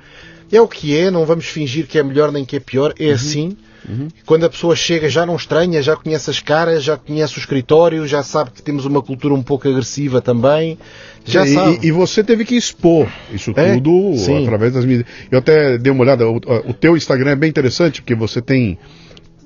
É 0.50 0.60
o 0.60 0.68
que 0.68 0.96
é, 0.96 1.10
não 1.10 1.26
vamos 1.26 1.46
fingir 1.46 1.86
que 1.86 1.98
é 1.98 2.02
melhor 2.02 2.30
nem 2.30 2.44
que 2.44 2.56
é 2.56 2.60
pior, 2.60 2.94
é 2.98 3.08
uhum. 3.08 3.14
assim. 3.14 3.56
Uhum. 3.88 4.08
Quando 4.24 4.44
a 4.44 4.50
pessoa 4.50 4.76
chega 4.76 5.08
já 5.08 5.26
não 5.26 5.36
estranha, 5.36 5.82
já 5.82 5.96
conhece 5.96 6.30
as 6.30 6.40
caras, 6.40 6.82
já 6.82 6.96
conhece 6.96 7.36
o 7.36 7.40
escritório, 7.40 8.06
já 8.06 8.22
sabe 8.22 8.50
que 8.50 8.62
temos 8.62 8.84
uma 8.84 9.02
cultura 9.02 9.34
um 9.34 9.42
pouco 9.42 9.68
agressiva 9.68 10.20
também. 10.20 10.78
Já 11.24 11.44
e, 11.44 11.54
sabe. 11.54 11.78
E, 11.82 11.88
e 11.88 11.92
você 11.92 12.22
teve 12.22 12.44
que 12.44 12.56
expor 12.56 13.08
isso 13.32 13.52
é? 13.56 13.74
tudo 13.74 14.16
Sim. 14.16 14.44
através 14.44 14.72
das 14.72 14.84
mídias. 14.84 15.06
Eu 15.30 15.38
até 15.38 15.78
dei 15.78 15.92
uma 15.92 16.02
olhada, 16.02 16.28
o, 16.28 16.36
o 16.36 16.74
teu 16.74 16.96
Instagram 16.96 17.32
é 17.32 17.36
bem 17.36 17.50
interessante, 17.50 18.00
porque 18.00 18.14
você 18.14 18.40
tem 18.40 18.78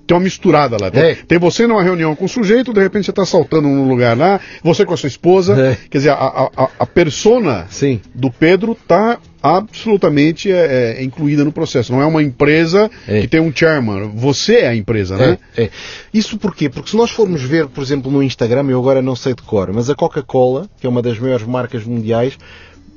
tem 0.07 0.17
uma 0.17 0.23
misturada 0.23 0.77
lá. 0.81 0.91
Tem, 0.91 1.03
é. 1.03 1.15
tem, 1.17 1.39
você 1.39 1.67
numa 1.67 1.83
reunião 1.83 2.15
com 2.15 2.27
o 2.27 2.29
sujeito, 2.29 2.73
de 2.73 2.81
repente 2.81 3.07
você 3.07 3.11
está 3.11 3.27
saltando 3.27 3.67
num 3.67 3.89
lugar 3.89 4.17
lá, 4.17 4.41
você 4.63 4.87
com 4.87 4.95
a 4.95 4.97
sua 4.97 5.09
esposa. 5.09 5.61
É. 5.61 5.77
Quer 5.91 5.99
dizer, 5.99 6.11
a, 6.11 6.49
a, 6.57 6.69
a 6.79 6.87
persona 6.87 7.67
Sim. 7.69 8.01
do 8.15 8.31
Pedro 8.31 8.73
está 8.73 9.19
absolutamente 9.47 10.51
é, 10.51 10.99
é, 10.99 11.03
incluída 11.03 11.45
no 11.45 11.53
processo. 11.53 11.93
Não 11.93 12.01
é 12.03 12.07
uma 12.07 12.23
empresa 12.23 12.91
é. 13.07 13.21
que 13.21 13.29
tem 13.29 13.41
um 13.41 13.55
chairman. 13.55 14.11
Você 14.15 14.57
é 14.57 14.69
a 14.69 14.77
empresa, 14.77 15.17
né? 15.17 15.39
É, 15.57 15.65
é. 15.65 15.71
Isso 16.13 16.39
porquê? 16.39 16.69
Porque 16.69 16.91
se 16.91 16.97
nós 16.97 17.11
formos 17.11 17.43
ver, 17.43 17.67
por 17.69 17.83
exemplo, 17.83 18.11
no 18.11 18.23
Instagram, 18.23 18.67
eu 18.69 18.79
agora 18.79 19.01
não 19.01 19.15
sei 19.15 19.35
de 19.35 19.43
cor, 19.43 19.73
mas 19.73 19.89
a 19.89 19.95
Coca-Cola, 19.95 20.69
que 20.81 20.87
é 20.87 20.91
uma 20.91 21.03
das 21.03 21.19
maiores 21.19 21.47
marcas 21.47 21.85
mundiais, 21.85 22.39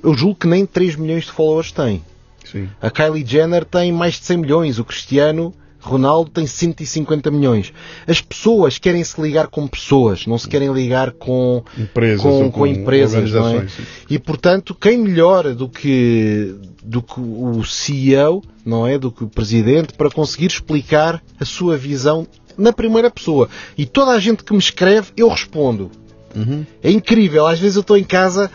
eu 0.04 0.14
julgo 0.14 0.36
que 0.36 0.48
nem 0.48 0.66
3 0.66 0.96
milhões 0.96 1.26
de 1.26 1.32
followers 1.32 1.72
tem. 1.72 2.02
Sim. 2.46 2.68
A 2.82 2.90
Kylie 2.90 3.26
Jenner 3.26 3.64
tem 3.64 3.92
mais 3.92 4.16
de 4.16 4.26
100 4.26 4.38
milhões. 4.38 4.80
O 4.80 4.86
Cristiano 4.86 5.54
Ronaldo 5.80 6.30
tem 6.30 6.46
150 6.46 7.32
milhões. 7.32 7.74
As 8.08 8.22
pessoas 8.22 8.78
querem 8.78 9.04
se 9.04 9.20
ligar 9.22 9.48
com 9.48 9.68
pessoas, 9.68 10.26
não 10.26 10.38
se 10.38 10.48
querem 10.48 10.72
ligar 10.74 11.12
com 11.12 11.64
empresas, 11.78 12.22
com, 12.22 12.40
com, 12.44 12.52
com 12.52 12.68
empresas, 12.68 13.32
não 13.32 13.48
é? 13.48 13.68
E 14.10 14.20
portanto, 14.20 14.76
quem 14.76 14.98
melhor 14.98 15.54
do 15.54 15.70
que 15.70 16.56
do 16.84 17.02
que 17.02 17.20
o 17.20 17.64
CEO, 17.64 18.44
não 18.66 18.88
é, 18.88 18.98
do 18.98 19.12
que 19.12 19.24
o 19.24 19.28
presidente 19.28 19.94
para 19.94 20.10
conseguir 20.10 20.48
explicar 20.48 21.22
a 21.40 21.46
sua 21.46 21.78
visão 21.78 22.28
na 22.58 22.74
primeira 22.74 23.10
pessoa. 23.10 23.48
E 23.78 23.86
toda 23.86 24.12
a 24.12 24.20
gente 24.20 24.44
que 24.44 24.54
me 24.54 24.60
escreve, 24.60 25.12
eu 25.16 25.30
respondo. 25.30 25.92
Uhum. 26.36 26.66
É 26.84 26.92
incrível. 26.92 27.46
Às 27.48 27.60
vezes 27.60 27.76
eu 27.76 27.82
estou 27.82 27.98
em 27.98 28.04
casa 28.04 28.52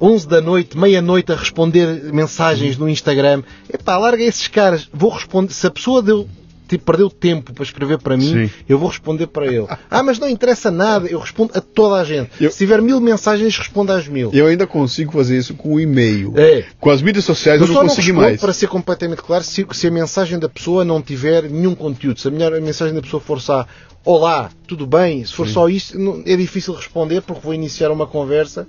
11 0.00 0.28
da 0.28 0.40
noite, 0.40 0.76
meia-noite 0.76 1.32
a 1.32 1.36
responder 1.36 2.12
mensagens 2.12 2.76
no 2.76 2.88
Instagram. 2.88 3.42
Epá, 3.72 3.96
larga 3.96 4.22
esses 4.22 4.46
caras. 4.48 4.88
Vou 4.92 5.10
responder. 5.10 5.52
Se 5.52 5.66
a 5.66 5.70
pessoa 5.70 6.02
deu 6.02 6.28
tipo, 6.66 6.84
perdeu 6.84 7.08
tempo 7.08 7.52
para 7.52 7.64
escrever 7.64 7.98
para 7.98 8.16
mim, 8.16 8.48
Sim. 8.48 8.50
eu 8.68 8.78
vou 8.78 8.88
responder 8.88 9.26
para 9.26 9.46
ele. 9.46 9.66
Ah, 9.88 10.02
mas 10.02 10.18
não 10.18 10.28
interessa 10.28 10.70
nada, 10.70 11.06
eu 11.06 11.18
respondo 11.18 11.52
a 11.54 11.60
toda 11.60 12.00
a 12.00 12.04
gente. 12.04 12.30
Eu, 12.40 12.50
Se 12.50 12.58
tiver 12.58 12.82
mil 12.82 13.00
mensagens, 13.00 13.56
responda 13.56 13.94
às 13.96 14.06
mil. 14.06 14.30
Eu 14.32 14.46
ainda 14.46 14.66
consigo 14.66 15.12
fazer 15.12 15.38
isso 15.38 15.54
com 15.54 15.74
o 15.74 15.80
e-mail. 15.80 16.34
É. 16.36 16.64
Com 16.80 16.90
as 16.90 17.00
mídias 17.00 17.24
sociais 17.24 17.60
eu, 17.60 17.66
eu 17.66 17.72
não 17.72 17.82
consigo 17.82 18.18
não 18.18 18.22
mais. 18.22 18.40
Para 18.40 18.52
ser 18.52 18.66
completamente 18.66 19.22
claro, 19.22 19.44
se, 19.44 19.66
se, 19.70 19.86
a 19.86 19.90
mensagem 19.90 20.38
da 20.38 20.48
pessoa 20.48 20.84
não 20.84 21.00
tiver 21.00 21.44
nenhum 21.44 21.74
conteúdo, 21.74 22.20
se 22.20 22.28
a, 22.28 22.30
minha, 22.30 22.48
a 22.48 22.60
mensagem 22.60 22.94
da 22.94 23.00
pessoa 23.00 23.20
for 23.20 23.40
só 23.40 23.66
Olá, 24.06 24.50
tudo 24.68 24.86
bem? 24.86 25.24
Se 25.24 25.32
for 25.32 25.48
Sim. 25.48 25.52
só 25.52 25.68
isto, 25.68 26.22
é 26.24 26.36
difícil 26.36 26.72
responder 26.74 27.22
porque 27.22 27.40
vou 27.42 27.52
iniciar 27.52 27.90
uma 27.90 28.06
conversa 28.06 28.68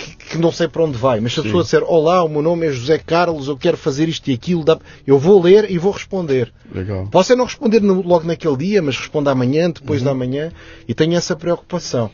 que, 0.00 0.16
que, 0.16 0.38
não 0.38 0.50
sei 0.50 0.68
para 0.68 0.82
onde 0.82 0.96
vai, 0.96 1.20
mas 1.20 1.34
se 1.34 1.40
a 1.40 1.42
pessoa 1.42 1.62
disser 1.62 1.82
Olá, 1.84 2.24
o 2.24 2.28
meu 2.28 2.40
nome 2.40 2.66
é 2.66 2.72
José 2.72 2.98
Carlos, 2.98 3.48
eu 3.48 3.56
quero 3.56 3.76
fazer 3.76 4.08
isto 4.08 4.28
e 4.30 4.34
aquilo, 4.34 4.64
eu 5.06 5.18
vou 5.18 5.42
ler 5.42 5.70
e 5.70 5.78
vou 5.78 5.92
responder. 5.92 6.52
Legal. 6.72 7.06
Posso 7.10 7.32
é 7.32 7.36
não 7.36 7.44
responder 7.44 7.80
logo 7.80 8.24
naquele 8.24 8.56
dia, 8.56 8.80
mas 8.80 8.96
respondo 8.96 9.28
amanhã, 9.28 9.70
depois 9.70 10.00
uhum. 10.00 10.06
da 10.06 10.14
manhã, 10.14 10.52
e 10.88 10.94
tenho 10.94 11.14
essa 11.14 11.36
preocupação. 11.36 12.10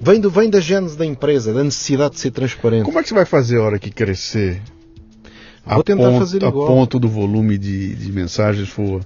Vem, 0.00 0.20
do, 0.20 0.30
vem 0.30 0.50
da 0.50 0.60
gênese 0.60 0.96
da 0.96 1.06
empresa, 1.06 1.52
da 1.52 1.64
necessidade 1.64 2.14
de 2.14 2.20
ser 2.20 2.30
transparente. 2.30 2.84
Como 2.84 2.98
é 2.98 3.02
que 3.02 3.08
você 3.08 3.14
vai 3.14 3.24
fazer 3.24 3.58
a 3.58 3.62
hora 3.62 3.78
que 3.78 3.90
crescer? 3.90 4.60
Vou 5.64 5.82
tentar 5.82 6.04
ponto, 6.04 6.18
fazer 6.18 6.42
igual. 6.42 6.66
A 6.66 6.68
ponto 6.68 7.00
do 7.00 7.08
volume 7.08 7.58
de, 7.58 7.94
de 7.96 8.12
mensagens 8.12 8.68
for 8.68 9.00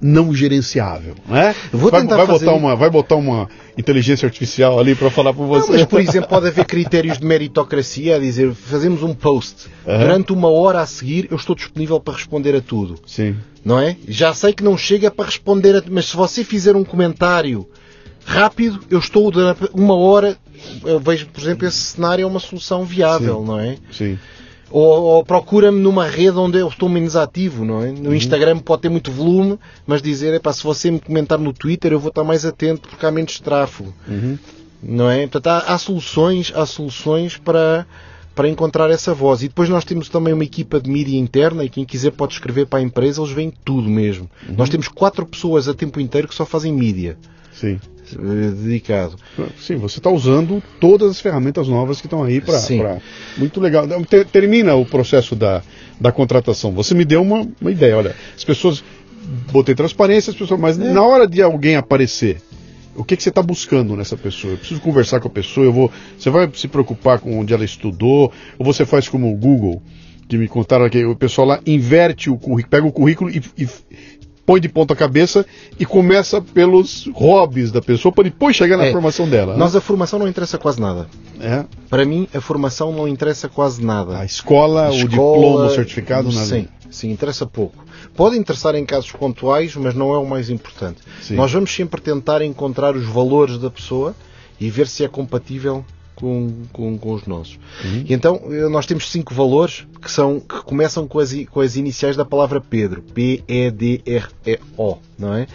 não 0.00 0.34
gerenciável, 0.34 1.14
né? 1.26 1.54
Vou 1.72 1.90
vai, 1.90 2.02
tentar 2.02 2.16
vai 2.16 2.26
fazer... 2.26 2.44
botar 2.46 2.56
uma, 2.56 2.76
vai 2.76 2.90
botar 2.90 3.16
uma 3.16 3.48
inteligência 3.76 4.26
artificial 4.26 4.78
ali 4.78 4.94
para 4.94 5.10
falar 5.10 5.32
por 5.32 5.46
você. 5.46 5.72
Não, 5.72 5.78
mas 5.78 5.86
por 5.86 6.00
exemplo 6.00 6.28
pode 6.28 6.48
haver 6.48 6.64
critérios 6.64 7.18
de 7.18 7.24
meritocracia 7.24 8.16
a 8.16 8.18
dizer 8.18 8.52
fazemos 8.54 9.02
um 9.02 9.14
post 9.14 9.68
uhum. 9.86 9.98
durante 9.98 10.32
uma 10.32 10.48
hora 10.48 10.80
a 10.80 10.86
seguir 10.86 11.28
eu 11.30 11.36
estou 11.36 11.54
disponível 11.54 12.00
para 12.00 12.14
responder 12.14 12.54
a 12.54 12.60
tudo. 12.60 12.98
Sim. 13.06 13.36
Não 13.64 13.80
é? 13.80 13.96
Já 14.06 14.32
sei 14.32 14.52
que 14.52 14.62
não 14.62 14.76
chega 14.76 15.10
para 15.10 15.26
responder, 15.26 15.76
a... 15.76 15.82
mas 15.90 16.06
se 16.06 16.16
você 16.16 16.44
fizer 16.44 16.76
um 16.76 16.84
comentário 16.84 17.66
rápido, 18.24 18.80
eu 18.90 18.98
estou 18.98 19.30
durante 19.30 19.68
uma 19.72 19.94
hora. 19.94 20.36
Eu 20.84 20.98
vejo, 20.98 21.26
por 21.26 21.40
exemplo, 21.40 21.66
esse 21.66 21.78
cenário 21.78 22.24
é 22.24 22.26
uma 22.26 22.40
solução 22.40 22.84
viável, 22.84 23.40
Sim. 23.40 23.46
não 23.46 23.60
é? 23.60 23.76
Sim. 23.92 24.18
Ou, 24.70 25.02
ou 25.02 25.24
procura-me 25.24 25.78
numa 25.78 26.06
rede 26.06 26.36
onde 26.38 26.58
eu 26.58 26.68
estou 26.68 26.88
menos 26.88 27.14
ativo, 27.14 27.64
não 27.64 27.82
é? 27.82 27.92
No 27.92 28.08
uhum. 28.08 28.14
Instagram 28.14 28.58
pode 28.58 28.82
ter 28.82 28.88
muito 28.88 29.12
volume, 29.12 29.58
mas 29.86 30.02
dizer, 30.02 30.34
epá, 30.34 30.52
se 30.52 30.64
você 30.64 30.90
me 30.90 30.98
comentar 30.98 31.38
no 31.38 31.52
Twitter 31.52 31.92
eu 31.92 32.00
vou 32.00 32.08
estar 32.08 32.24
mais 32.24 32.44
atento 32.44 32.88
porque 32.88 33.06
há 33.06 33.10
menos 33.10 33.38
tráfego. 33.38 33.94
Uhum. 34.08 34.36
Não 34.82 35.10
é? 35.10 35.26
Portanto, 35.26 35.46
há, 35.48 35.74
há, 35.74 35.78
soluções, 35.78 36.52
há 36.54 36.66
soluções 36.66 37.36
para, 37.36 37.86
para 38.34 38.48
encontrar 38.48 38.90
essa 38.90 39.14
voz. 39.14 39.42
E 39.42 39.48
depois 39.48 39.68
nós 39.68 39.84
temos 39.84 40.08
também 40.08 40.34
uma 40.34 40.44
equipa 40.44 40.80
de 40.80 40.90
mídia 40.90 41.18
interna 41.18 41.64
e 41.64 41.68
quem 41.68 41.84
quiser 41.84 42.10
pode 42.10 42.34
escrever 42.34 42.66
para 42.66 42.80
a 42.80 42.82
empresa, 42.82 43.20
eles 43.20 43.32
veem 43.32 43.52
tudo 43.64 43.88
mesmo. 43.88 44.28
Uhum. 44.48 44.56
Nós 44.56 44.68
temos 44.68 44.88
quatro 44.88 45.24
pessoas 45.24 45.68
a 45.68 45.74
tempo 45.74 46.00
inteiro 46.00 46.26
que 46.26 46.34
só 46.34 46.44
fazem 46.44 46.72
mídia. 46.72 47.16
Sim. 47.52 47.78
Dedicado. 48.14 49.16
Sim, 49.58 49.76
você 49.76 49.98
está 49.98 50.10
usando 50.10 50.62
todas 50.80 51.10
as 51.10 51.20
ferramentas 51.20 51.68
novas 51.68 52.00
que 52.00 52.06
estão 52.06 52.22
aí 52.22 52.40
para. 52.40 52.58
Muito 53.36 53.60
legal. 53.60 53.86
Termina 54.30 54.74
o 54.74 54.84
processo 54.84 55.34
da, 55.34 55.62
da 56.00 56.12
contratação. 56.12 56.72
Você 56.72 56.94
me 56.94 57.04
deu 57.04 57.22
uma, 57.22 57.46
uma 57.60 57.70
ideia. 57.70 57.96
Olha, 57.96 58.14
as 58.36 58.44
pessoas. 58.44 58.84
Botei 59.50 59.74
transparência, 59.74 60.30
as 60.30 60.36
pessoas, 60.36 60.60
mas 60.60 60.78
é. 60.78 60.92
na 60.92 61.02
hora 61.02 61.26
de 61.26 61.42
alguém 61.42 61.74
aparecer, 61.74 62.40
o 62.94 63.02
que, 63.02 63.16
que 63.16 63.22
você 63.22 63.28
está 63.28 63.42
buscando 63.42 63.96
nessa 63.96 64.16
pessoa? 64.16 64.52
Eu 64.52 64.58
preciso 64.58 64.80
conversar 64.80 65.18
com 65.18 65.26
a 65.26 65.30
pessoa, 65.30 65.66
eu 65.66 65.72
vou. 65.72 65.90
Você 66.16 66.30
vai 66.30 66.48
se 66.54 66.68
preocupar 66.68 67.18
com 67.18 67.38
onde 67.38 67.52
ela 67.52 67.64
estudou, 67.64 68.32
ou 68.58 68.64
você 68.64 68.86
faz 68.86 69.08
como 69.08 69.32
o 69.32 69.36
Google, 69.36 69.82
que 70.28 70.36
me 70.36 70.48
contaram 70.48 70.88
que 70.88 71.04
o 71.04 71.14
pessoal 71.14 71.46
lá 71.46 71.60
inverte 71.66 72.30
o 72.30 72.36
currículo, 72.36 72.70
pega 72.70 72.86
o 72.86 72.92
currículo 72.92 73.30
e, 73.30 73.42
e 73.58 73.68
põe 74.46 74.60
de 74.60 74.68
ponta 74.68 74.94
cabeça 74.94 75.44
e 75.78 75.84
começa 75.84 76.40
pelos 76.40 77.10
hobbies 77.12 77.72
da 77.72 77.82
pessoa 77.82 78.12
para 78.12 78.24
depois 78.24 78.54
chegar 78.54 78.76
na 78.76 78.86
é. 78.86 78.92
formação 78.92 79.28
dela. 79.28 79.54
Né? 79.54 79.58
Nós 79.58 79.74
a 79.74 79.80
formação 79.80 80.20
não 80.20 80.28
interessa 80.28 80.56
quase 80.56 80.80
nada. 80.80 81.08
É. 81.40 81.64
Para 81.90 82.04
mim 82.04 82.28
a 82.32 82.40
formação 82.40 82.92
não 82.92 83.08
interessa 83.08 83.48
quase 83.48 83.84
nada. 83.84 84.18
A 84.18 84.24
escola, 84.24 84.86
a 84.86 84.90
escola 84.90 85.04
o 85.04 85.08
diploma, 85.08 85.66
o 85.66 85.70
certificado, 85.70 86.32
nada. 86.32 86.46
Sim, 86.46 86.68
sim, 86.88 87.10
interessa 87.10 87.44
pouco. 87.44 87.84
Pode 88.14 88.38
interessar 88.38 88.76
em 88.76 88.86
casos 88.86 89.10
pontuais, 89.10 89.74
mas 89.74 89.94
não 89.94 90.14
é 90.14 90.18
o 90.18 90.24
mais 90.24 90.48
importante. 90.48 91.00
Sim. 91.20 91.34
Nós 91.34 91.52
vamos 91.52 91.74
sempre 91.74 92.00
tentar 92.00 92.40
encontrar 92.40 92.94
os 92.94 93.04
valores 93.04 93.58
da 93.58 93.68
pessoa 93.68 94.14
e 94.60 94.70
ver 94.70 94.86
se 94.86 95.04
é 95.04 95.08
compatível 95.08 95.84
com, 96.16 96.50
com, 96.72 96.98
com 96.98 97.12
os 97.12 97.26
nossos. 97.26 97.58
Uhum. 97.84 98.04
E 98.08 98.12
então 98.12 98.40
eh, 98.50 98.68
nós 98.68 98.86
temos 98.86 99.10
cinco 99.10 99.32
valores 99.32 99.86
que, 100.02 100.10
são, 100.10 100.40
que 100.40 100.62
começam 100.64 101.06
com 101.06 101.18
as, 101.18 101.32
com 101.50 101.60
as 101.60 101.76
iniciais 101.76 102.16
da 102.16 102.24
palavra 102.24 102.60
Pedro. 102.60 103.02
P-E-D-R-E-O, 103.14 104.98
não 105.18 105.34
é? 105.34 105.46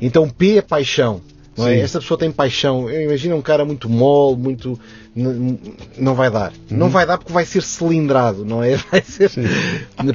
Então 0.00 0.28
P 0.28 0.58
é 0.58 0.62
paixão. 0.62 1.20
Não 1.56 1.66
é? 1.66 1.78
Esta 1.80 2.00
pessoa 2.00 2.18
tem 2.18 2.30
paixão. 2.30 2.90
Imagina 2.90 3.34
um 3.34 3.40
cara 3.40 3.64
muito 3.64 3.88
mole, 3.88 4.36
muito. 4.36 4.78
Não 5.96 6.14
vai 6.14 6.30
dar. 6.30 6.52
Uhum. 6.70 6.76
Não 6.76 6.90
vai 6.90 7.06
dar 7.06 7.16
porque 7.16 7.32
vai 7.32 7.46
ser 7.46 7.62
cilindrado, 7.62 8.44
não 8.44 8.62
é? 8.62 8.76
Vai 8.90 9.00
ser 9.00 9.30
Sim. 9.30 9.44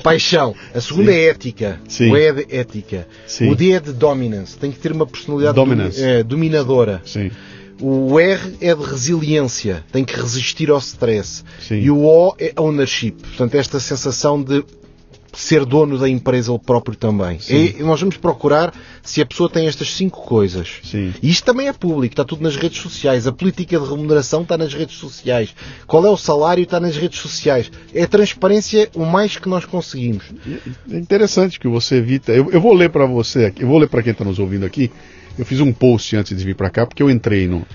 paixão. 0.04 0.54
A 0.74 0.80
segunda 0.80 1.12
Sim. 1.12 1.18
é 1.18 1.24
ética. 1.26 1.80
Sim. 1.88 2.12
O 2.12 2.18
E 2.18 2.26
é 2.26 2.32
de 2.32 2.56
ética. 2.56 3.08
O 3.50 3.56
D 3.56 3.72
é 3.72 3.80
de 3.80 3.92
dominance. 3.92 4.56
Tem 4.56 4.72
que 4.72 4.78
ter 4.78 4.92
uma 4.92 5.08
personalidade 5.08 5.58
é, 6.00 6.22
dominadora. 6.22 7.02
Sim. 7.04 7.32
O 7.82 8.20
R 8.20 8.56
é 8.62 8.76
de 8.76 8.84
resiliência, 8.84 9.84
tem 9.92 10.06
que 10.06 10.16
resistir 10.16 10.70
ao 10.70 10.78
stress. 10.78 11.44
Sim. 11.60 11.80
E 11.80 11.90
o 11.90 12.06
O 12.06 12.36
é 12.38 12.54
ownership, 12.58 13.14
portanto, 13.14 13.56
esta 13.56 13.80
sensação 13.80 14.42
de 14.42 14.64
ser 15.34 15.66
dono 15.66 15.98
da 15.98 16.10
empresa 16.10 16.52
ele 16.52 16.60
próprio 16.60 16.96
também. 16.96 17.40
E 17.50 17.82
nós 17.84 18.00
vamos 18.00 18.18
procurar 18.18 18.74
se 19.02 19.22
a 19.22 19.26
pessoa 19.26 19.50
tem 19.50 19.68
estas 19.68 19.94
cinco 19.94 20.22
coisas. 20.22 20.80
Sim. 20.84 21.14
E 21.22 21.30
isto 21.30 21.46
também 21.46 21.68
é 21.68 21.74
público, 21.74 22.14
está 22.14 22.26
tudo 22.26 22.44
nas 22.44 22.56
redes 22.56 22.82
sociais. 22.82 23.26
A 23.28 23.32
política 23.32 23.80
de 23.80 23.86
remuneração 23.86 24.42
está 24.42 24.58
nas 24.58 24.74
redes 24.74 24.98
sociais. 24.98 25.56
Qual 25.88 26.06
é 26.06 26.10
o 26.10 26.18
salário 26.18 26.64
está 26.64 26.80
nas 26.80 26.98
redes 26.98 27.20
sociais. 27.20 27.72
É 27.94 28.06
transparência 28.06 28.90
o 28.94 29.06
mais 29.06 29.38
que 29.38 29.48
nós 29.48 29.66
conseguimos. 29.66 30.24
É 30.92 30.98
interessante 30.98 31.60
que 31.60 31.68
você 31.68 31.96
evita. 31.96 32.32
Eu, 32.32 32.52
eu 32.52 32.60
vou 32.60 32.74
ler 32.74 32.90
para 32.90 33.06
você 33.06 33.54
eu 33.58 33.68
vou 33.68 33.78
ler 33.80 33.88
para 33.88 34.04
quem 34.04 34.12
está 34.12 34.26
nos 34.26 34.40
ouvindo 34.40 34.66
aqui. 34.66 34.92
Eu 35.38 35.46
fiz 35.46 35.60
um 35.60 35.72
post 35.72 36.16
antes 36.16 36.38
de 36.38 36.44
vir 36.44 36.56
para 36.56 36.70
cá, 36.70 36.86
porque 36.86 37.02
eu 37.02 37.10
entrei 37.10 37.48
no, 37.48 37.66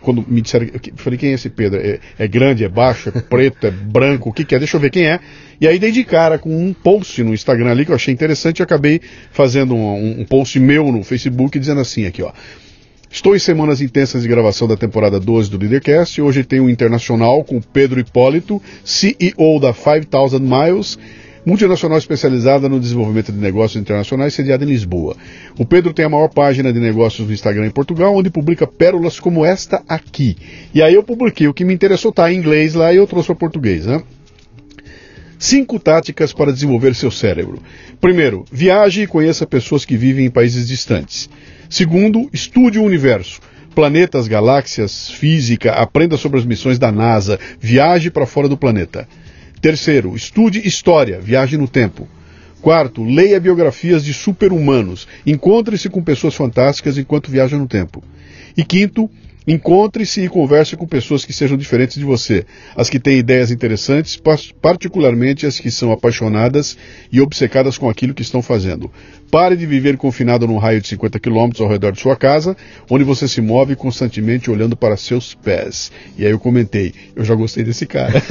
quando 0.00 0.24
me 0.26 0.40
disseram, 0.40 0.66
eu 0.66 0.80
falei, 0.96 1.18
quem 1.18 1.30
é 1.30 1.32
esse 1.34 1.50
Pedro? 1.50 1.80
É, 1.80 1.98
é 2.18 2.28
grande, 2.28 2.64
é 2.64 2.68
baixo, 2.68 3.10
é 3.14 3.20
preto, 3.20 3.66
é 3.66 3.70
branco, 3.70 4.30
o 4.30 4.32
que, 4.32 4.44
que 4.44 4.54
é? 4.54 4.58
Deixa 4.58 4.76
eu 4.76 4.80
ver 4.80 4.90
quem 4.90 5.06
é. 5.06 5.20
E 5.60 5.66
aí 5.66 5.78
dei 5.78 5.90
de 5.90 6.04
cara 6.04 6.38
com 6.38 6.50
um 6.50 6.72
post 6.72 7.22
no 7.22 7.34
Instagram 7.34 7.70
ali 7.70 7.84
que 7.84 7.90
eu 7.90 7.96
achei 7.96 8.14
interessante 8.14 8.60
e 8.60 8.62
acabei 8.62 9.00
fazendo 9.30 9.74
um, 9.74 10.20
um 10.20 10.24
post 10.24 10.58
meu 10.58 10.90
no 10.92 11.02
Facebook 11.02 11.58
dizendo 11.58 11.80
assim 11.80 12.06
aqui, 12.06 12.22
ó. 12.22 12.32
Estou 13.10 13.34
em 13.34 13.38
semanas 13.38 13.80
intensas 13.80 14.22
de 14.22 14.28
gravação 14.28 14.68
da 14.68 14.76
temporada 14.76 15.18
12 15.18 15.50
do 15.50 15.56
Leadercast. 15.58 16.20
Hoje 16.20 16.44
tem 16.44 16.60
um 16.60 16.68
internacional 16.68 17.42
com 17.42 17.58
Pedro 17.58 17.98
Hipólito, 17.98 18.60
CEO 18.84 19.58
da 19.58 19.72
5000 19.72 20.38
Miles 20.40 20.98
multinacional 21.44 21.98
especializada 21.98 22.68
no 22.68 22.80
desenvolvimento 22.80 23.32
de 23.32 23.38
negócios 23.38 23.80
internacionais, 23.80 24.34
sediada 24.34 24.64
em 24.64 24.68
Lisboa. 24.68 25.16
O 25.58 25.64
Pedro 25.64 25.92
tem 25.92 26.04
a 26.04 26.08
maior 26.08 26.28
página 26.28 26.72
de 26.72 26.80
negócios 26.80 27.26
no 27.26 27.32
Instagram 27.32 27.66
em 27.66 27.70
Portugal, 27.70 28.14
onde 28.14 28.30
publica 28.30 28.66
pérolas 28.66 29.18
como 29.18 29.44
esta 29.44 29.82
aqui. 29.88 30.36
E 30.74 30.82
aí 30.82 30.94
eu 30.94 31.02
publiquei 31.02 31.48
o 31.48 31.54
que 31.54 31.64
me 31.64 31.74
interessou, 31.74 32.12
tá 32.12 32.32
em 32.32 32.36
inglês 32.38 32.74
lá 32.74 32.92
e 32.92 32.96
eu 32.96 33.06
trouxe 33.06 33.28
para 33.28 33.36
português, 33.36 33.86
né? 33.86 34.02
Cinco 35.38 35.78
táticas 35.78 36.32
para 36.32 36.52
desenvolver 36.52 36.94
seu 36.94 37.10
cérebro. 37.10 37.62
Primeiro, 38.00 38.44
viaje 38.50 39.02
e 39.02 39.06
conheça 39.06 39.46
pessoas 39.46 39.84
que 39.84 39.96
vivem 39.96 40.26
em 40.26 40.30
países 40.30 40.66
distantes. 40.66 41.30
Segundo, 41.70 42.28
estude 42.32 42.78
o 42.78 42.82
universo 42.82 43.40
planetas, 43.78 44.26
galáxias, 44.26 45.08
física, 45.08 45.70
aprenda 45.70 46.16
sobre 46.16 46.40
as 46.40 46.44
missões 46.44 46.80
da 46.80 46.90
NASA, 46.90 47.38
viaje 47.60 48.10
para 48.10 48.26
fora 48.26 48.48
do 48.48 48.56
planeta. 48.56 49.06
Terceiro, 49.60 50.14
estude 50.14 50.66
história, 50.66 51.20
viaje 51.20 51.56
no 51.56 51.66
tempo. 51.66 52.08
Quarto, 52.60 53.04
leia 53.04 53.40
biografias 53.40 54.04
de 54.04 54.12
super-humanos. 54.12 55.06
Encontre-se 55.26 55.88
com 55.88 56.02
pessoas 56.02 56.34
fantásticas 56.34 56.98
enquanto 56.98 57.30
viaja 57.30 57.56
no 57.56 57.66
tempo. 57.66 58.02
E 58.56 58.64
quinto, 58.64 59.10
Encontre-se 59.48 60.20
e 60.20 60.28
converse 60.28 60.76
com 60.76 60.86
pessoas 60.86 61.24
que 61.24 61.32
sejam 61.32 61.56
diferentes 61.56 61.96
de 61.96 62.04
você, 62.04 62.44
as 62.76 62.90
que 62.90 63.00
têm 63.00 63.16
ideias 63.16 63.50
interessantes, 63.50 64.20
particularmente 64.60 65.46
as 65.46 65.58
que 65.58 65.70
são 65.70 65.90
apaixonadas 65.90 66.76
e 67.10 67.18
obcecadas 67.18 67.78
com 67.78 67.88
aquilo 67.88 68.12
que 68.12 68.20
estão 68.20 68.42
fazendo. 68.42 68.92
Pare 69.30 69.56
de 69.56 69.66
viver 69.66 69.96
confinado 69.96 70.46
num 70.46 70.56
raio 70.56 70.80
de 70.80 70.88
50 70.88 71.18
quilômetros 71.20 71.60
ao 71.60 71.68
redor 71.68 71.92
de 71.92 72.00
sua 72.00 72.16
casa, 72.16 72.56
onde 72.90 73.04
você 73.04 73.28
se 73.28 73.40
move 73.40 73.76
constantemente 73.76 74.50
olhando 74.50 74.76
para 74.76 74.96
seus 74.96 75.34
pés. 75.34 75.92
E 76.16 76.24
aí 76.24 76.30
eu 76.30 76.38
comentei, 76.38 76.94
eu 77.14 77.24
já 77.24 77.34
gostei 77.34 77.62
desse 77.62 77.84
cara. 77.86 78.12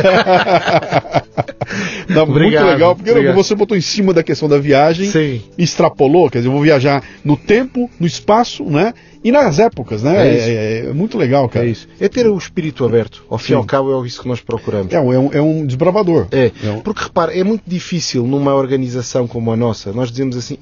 Dá 2.09 2.25
muito 2.25 2.49
legal, 2.49 2.95
porque 2.95 3.11
obrigado. 3.11 3.35
você 3.35 3.53
botou 3.53 3.77
em 3.77 3.81
cima 3.81 4.13
da 4.13 4.23
questão 4.23 4.49
da 4.49 4.57
viagem, 4.57 5.09
Sim. 5.09 5.41
extrapolou, 5.57 6.29
quer 6.29 6.39
dizer, 6.39 6.47
eu 6.47 6.53
vou 6.53 6.61
viajar 6.61 7.03
no 7.23 7.37
tempo, 7.37 7.89
no 7.99 8.07
espaço, 8.07 8.63
né? 8.63 8.93
E 9.23 9.31
nas 9.31 9.59
épocas, 9.59 10.03
né? 10.03 10.27
É, 10.27 10.37
é, 10.37 10.85
é, 10.85 10.93
muito 10.93 11.17
legal, 11.17 11.49
cara. 11.49 11.65
É 11.65 11.69
isso. 11.69 11.87
É 11.99 12.07
ter 12.07 12.27
o 12.27 12.37
espírito 12.37 12.85
aberto. 12.85 13.25
Ao 13.29 13.37
fim 13.37 13.53
e 13.53 13.55
ao 13.55 13.65
cabo 13.65 14.01
é 14.01 14.07
isso 14.07 14.21
que 14.21 14.27
nós 14.27 14.39
procuramos. 14.39 14.93
É, 14.93 14.99
um, 15.01 15.33
é 15.33 15.41
um 15.41 15.65
desbravador. 15.65 16.27
É. 16.31 16.51
é 16.63 16.71
um... 16.71 16.79
Porque 16.79 17.03
repara, 17.03 17.37
é 17.37 17.43
muito 17.43 17.63
difícil 17.67 18.25
numa 18.25 18.53
organização 18.55 19.27
como 19.27 19.51
a 19.51 19.57
nossa, 19.57 19.91
nós 19.91 20.09
dizemos 20.09 20.37
assim, 20.37 20.57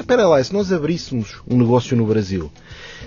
espera 0.00 0.26
lá, 0.26 0.42
se 0.42 0.52
nós 0.52 0.72
abríssemos 0.72 1.36
um 1.48 1.56
negócio 1.58 1.96
no 1.96 2.06
Brasil, 2.06 2.50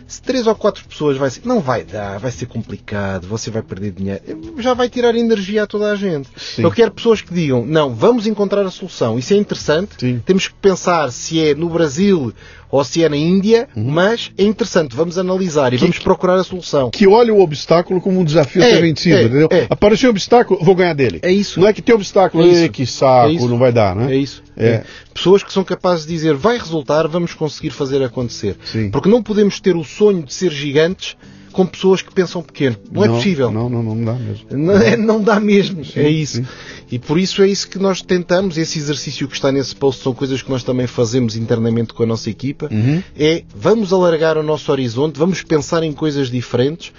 se 0.07 0.21
três 0.21 0.47
ou 0.47 0.55
quatro 0.55 0.83
pessoas 0.85 1.17
vai 1.17 1.29
ser, 1.29 1.41
não 1.45 1.59
vai 1.59 1.83
dar, 1.83 2.17
vai 2.17 2.31
ser 2.31 2.47
complicado, 2.47 3.27
você 3.27 3.51
vai 3.51 3.61
perder 3.61 3.91
dinheiro, 3.91 4.21
já 4.57 4.73
vai 4.73 4.89
tirar 4.89 5.15
energia 5.15 5.63
a 5.63 5.67
toda 5.67 5.91
a 5.91 5.95
gente. 5.95 6.29
Sim. 6.35 6.63
Eu 6.63 6.71
quero 6.71 6.91
pessoas 6.91 7.21
que 7.21 7.33
digam, 7.33 7.65
não, 7.65 7.93
vamos 7.93 8.25
encontrar 8.25 8.65
a 8.65 8.71
solução. 8.71 9.19
Isso 9.19 9.33
é 9.33 9.37
interessante. 9.37 9.95
Sim. 9.99 10.21
Temos 10.25 10.47
que 10.47 10.53
pensar 10.55 11.11
se 11.11 11.39
é 11.39 11.53
no 11.53 11.69
Brasil 11.69 12.33
ou 12.71 12.83
se 12.83 13.03
é 13.03 13.09
na 13.09 13.17
Índia, 13.17 13.67
uhum. 13.75 13.83
mas 13.85 14.31
é 14.37 14.43
interessante, 14.43 14.95
vamos 14.95 15.17
analisar 15.17 15.73
e 15.73 15.77
que, 15.77 15.81
vamos 15.81 15.99
procurar 15.99 16.35
a 16.35 16.43
solução. 16.43 16.89
Que 16.91 17.07
olhe 17.07 17.31
o 17.31 17.39
obstáculo 17.39 17.99
como 17.99 18.19
um 18.19 18.23
desafio 18.23 18.61
é, 18.61 18.67
a 18.67 18.69
ser 18.75 18.81
vencido, 18.81 19.15
é, 19.15 19.23
entendeu? 19.23 19.47
É. 19.51 19.67
Apareceu 19.69 20.09
um 20.09 20.11
obstáculo, 20.11 20.63
vou 20.63 20.75
ganhar 20.75 20.93
dele. 20.93 21.19
É 21.21 21.31
isso. 21.31 21.59
Não 21.59 21.67
é 21.67 21.73
que 21.73 21.81
tem 21.81 21.95
obstáculo, 21.95 22.43
é 22.43 22.69
que 22.69 22.85
saco, 22.85 23.29
é 23.29 23.47
não 23.47 23.57
vai 23.57 23.71
dar, 23.71 23.95
né? 23.95 24.13
É 24.13 24.15
isso. 24.15 24.43
É. 24.55 24.67
é. 24.67 24.83
Pessoas 25.13 25.43
que 25.43 25.51
são 25.51 25.63
capazes 25.63 26.05
de 26.05 26.13
dizer, 26.13 26.35
vai 26.35 26.57
resultar, 26.57 27.07
vamos 27.07 27.33
conseguir 27.33 27.71
fazer 27.71 28.03
acontecer. 28.03 28.55
Sim. 28.65 28.89
Porque 28.89 29.09
não 29.09 29.23
podemos 29.23 29.59
ter 29.59 29.75
o 29.75 29.83
sonho 29.83 30.23
de 30.23 30.33
ser 30.33 30.51
gigantes 30.51 31.17
com 31.59 31.65
pessoas 31.65 32.01
que 32.01 32.13
pensam 32.13 32.41
pequeno. 32.41 32.77
Não, 32.89 33.03
é 33.03 33.07
não 33.07 33.15
é 33.15 33.17
possível. 33.17 33.51
Não, 33.51 33.69
não, 33.69 33.83
não 33.83 34.01
dá 34.01 34.13
mesmo. 34.13 34.45
Não, 34.49 34.77
é, 34.77 34.95
não 34.95 35.21
dá 35.21 35.41
mesmo. 35.41 35.83
Sim, 35.83 35.99
é 35.99 36.09
isso. 36.09 36.37
Sim. 36.37 36.47
E 36.89 36.97
por 36.97 37.19
isso 37.19 37.43
é 37.43 37.49
isso 37.49 37.67
que 37.67 37.77
nós 37.77 38.01
tentamos. 38.01 38.57
Esse 38.57 38.79
exercício 38.79 39.27
que 39.27 39.35
está 39.35 39.51
nesse 39.51 39.75
post 39.75 40.01
são 40.01 40.13
coisas 40.13 40.41
que 40.41 40.49
nós 40.49 40.63
também 40.63 40.87
fazemos 40.87 41.35
internamente 41.35 41.93
com 41.93 42.01
a 42.01 42.05
nossa 42.05 42.29
equipa. 42.29 42.69
Uhum. 42.71 43.03
É 43.13 43.43
vamos 43.53 43.91
alargar 43.91 44.37
o 44.37 44.43
nosso 44.43 44.71
horizonte, 44.71 45.19
vamos 45.19 45.43
pensar 45.43 45.83
em 45.83 45.91
coisas 45.91 46.31
diferentes 46.31 46.93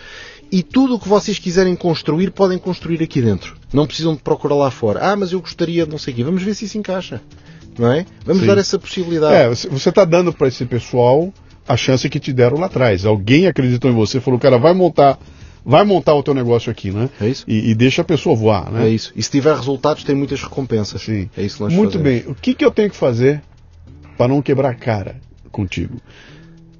e 0.52 0.62
tudo 0.62 0.96
o 0.96 1.00
que 1.00 1.08
vocês 1.08 1.38
quiserem 1.38 1.74
construir 1.74 2.30
podem 2.30 2.58
construir 2.58 3.02
aqui 3.02 3.22
dentro. 3.22 3.56
Não 3.72 3.86
precisam 3.86 4.14
de 4.14 4.20
procurar 4.20 4.56
lá 4.56 4.70
fora. 4.70 5.00
Ah, 5.00 5.16
mas 5.16 5.32
eu 5.32 5.40
gostaria 5.40 5.86
de 5.86 5.90
não 5.90 5.98
sei 5.98 6.12
o 6.12 6.16
quê. 6.18 6.22
Vamos 6.22 6.42
ver 6.42 6.54
se 6.54 6.66
isso 6.66 6.76
encaixa. 6.76 7.22
Não 7.78 7.90
é? 7.90 8.04
Vamos 8.26 8.42
Sim. 8.42 8.46
dar 8.48 8.58
essa 8.58 8.78
possibilidade. 8.78 9.34
É, 9.34 9.48
você 9.48 9.88
está 9.88 10.04
dando 10.04 10.34
para 10.34 10.48
esse 10.48 10.66
pessoal 10.66 11.32
a 11.70 11.76
chance 11.76 12.08
que 12.08 12.18
te 12.18 12.32
deram 12.32 12.58
lá 12.58 12.66
atrás. 12.66 13.06
Alguém 13.06 13.46
acreditou 13.46 13.88
em 13.88 13.94
você, 13.94 14.20
falou, 14.20 14.40
cara, 14.40 14.58
vai 14.58 14.74
montar, 14.74 15.18
vai 15.64 15.84
montar 15.84 16.14
o 16.14 16.22
teu 16.22 16.34
negócio 16.34 16.70
aqui, 16.70 16.90
né? 16.90 17.08
É 17.20 17.28
isso. 17.28 17.44
E, 17.46 17.70
e 17.70 17.74
deixa 17.76 18.02
a 18.02 18.04
pessoa 18.04 18.34
voar, 18.34 18.72
né? 18.72 18.86
É 18.86 18.88
isso. 18.88 19.12
E 19.14 19.22
se 19.22 19.30
tiver 19.30 19.54
resultados, 19.54 20.02
tem 20.02 20.16
muitas 20.16 20.42
recompensas. 20.42 21.00
Sim. 21.02 21.30
É 21.36 21.42
isso 21.42 21.62
nós 21.62 21.72
Muito 21.72 21.98
fazemos. 21.98 22.22
bem. 22.22 22.32
O 22.32 22.34
que, 22.34 22.54
que 22.54 22.64
eu 22.64 22.72
tenho 22.72 22.90
que 22.90 22.96
fazer 22.96 23.40
para 24.18 24.26
não 24.26 24.42
quebrar 24.42 24.74
cara 24.74 25.16
contigo? 25.52 25.98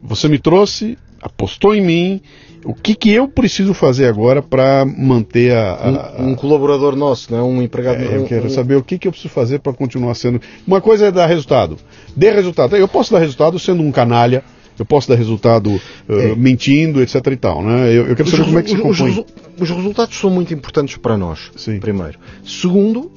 Você 0.03 0.29
me 0.29 0.41
trouxe, 0.41 0.99
apostou 1.23 1.73
em 1.73 1.83
mim. 1.83 2.21
O 2.65 2.75
que, 2.75 2.97
que 2.97 3.11
eu 3.13 3.29
preciso 3.29 3.73
fazer 3.73 4.07
agora 4.07 4.43
para 4.43 4.85
manter 4.85 5.53
a, 5.53 6.17
a, 6.17 6.21
um, 6.21 6.31
um, 6.31 6.35
colaborador 6.35 6.97
nosso, 6.97 7.33
não 7.33 7.39
é? 7.39 7.43
um 7.43 7.63
empregado? 7.63 8.03
É, 8.03 8.17
eu 8.17 8.25
quero 8.25 8.47
um, 8.47 8.51
saber 8.51 8.75
o 8.75 8.83
que, 8.83 8.99
que 8.99 9.07
eu 9.07 9.13
preciso 9.13 9.33
fazer 9.33 9.61
para 9.61 9.73
continuar 9.73 10.15
sendo. 10.15 10.41
Uma 10.67 10.81
coisa 10.81 11.07
é 11.07 11.13
dar 11.13 11.27
resultado. 11.27 11.77
Dê 12.17 12.33
resultado. 12.33 12.77
Eu 12.77 12.89
posso 12.89 13.13
dar 13.13 13.21
resultado 13.21 13.57
sendo 13.59 13.83
um 13.83 13.93
canalha 13.93 14.43
eu 14.79 14.85
posso 14.85 15.09
dar 15.09 15.15
resultado 15.15 15.71
uh, 15.71 16.37
mentindo, 16.37 17.03
etc 17.03 17.27
e 17.27 17.37
tal, 17.37 17.63
né? 17.63 17.89
Eu, 17.91 18.07
eu 18.07 18.17
quero 18.17 18.31
saber 18.31 18.45
como 18.45 18.59
é 18.59 18.63
que 18.63 18.71
se 18.71 18.77
compõe. 18.77 19.11
Os, 19.11 19.71
os, 19.71 19.71
resultados 19.71 20.19
são 20.19 20.31
muito 20.31 20.55
importantes 20.55 20.97
para 20.97 21.17
nós, 21.17 21.51
Sim. 21.57 21.79
primeiro. 21.79 22.19
Segundo, 22.45 23.11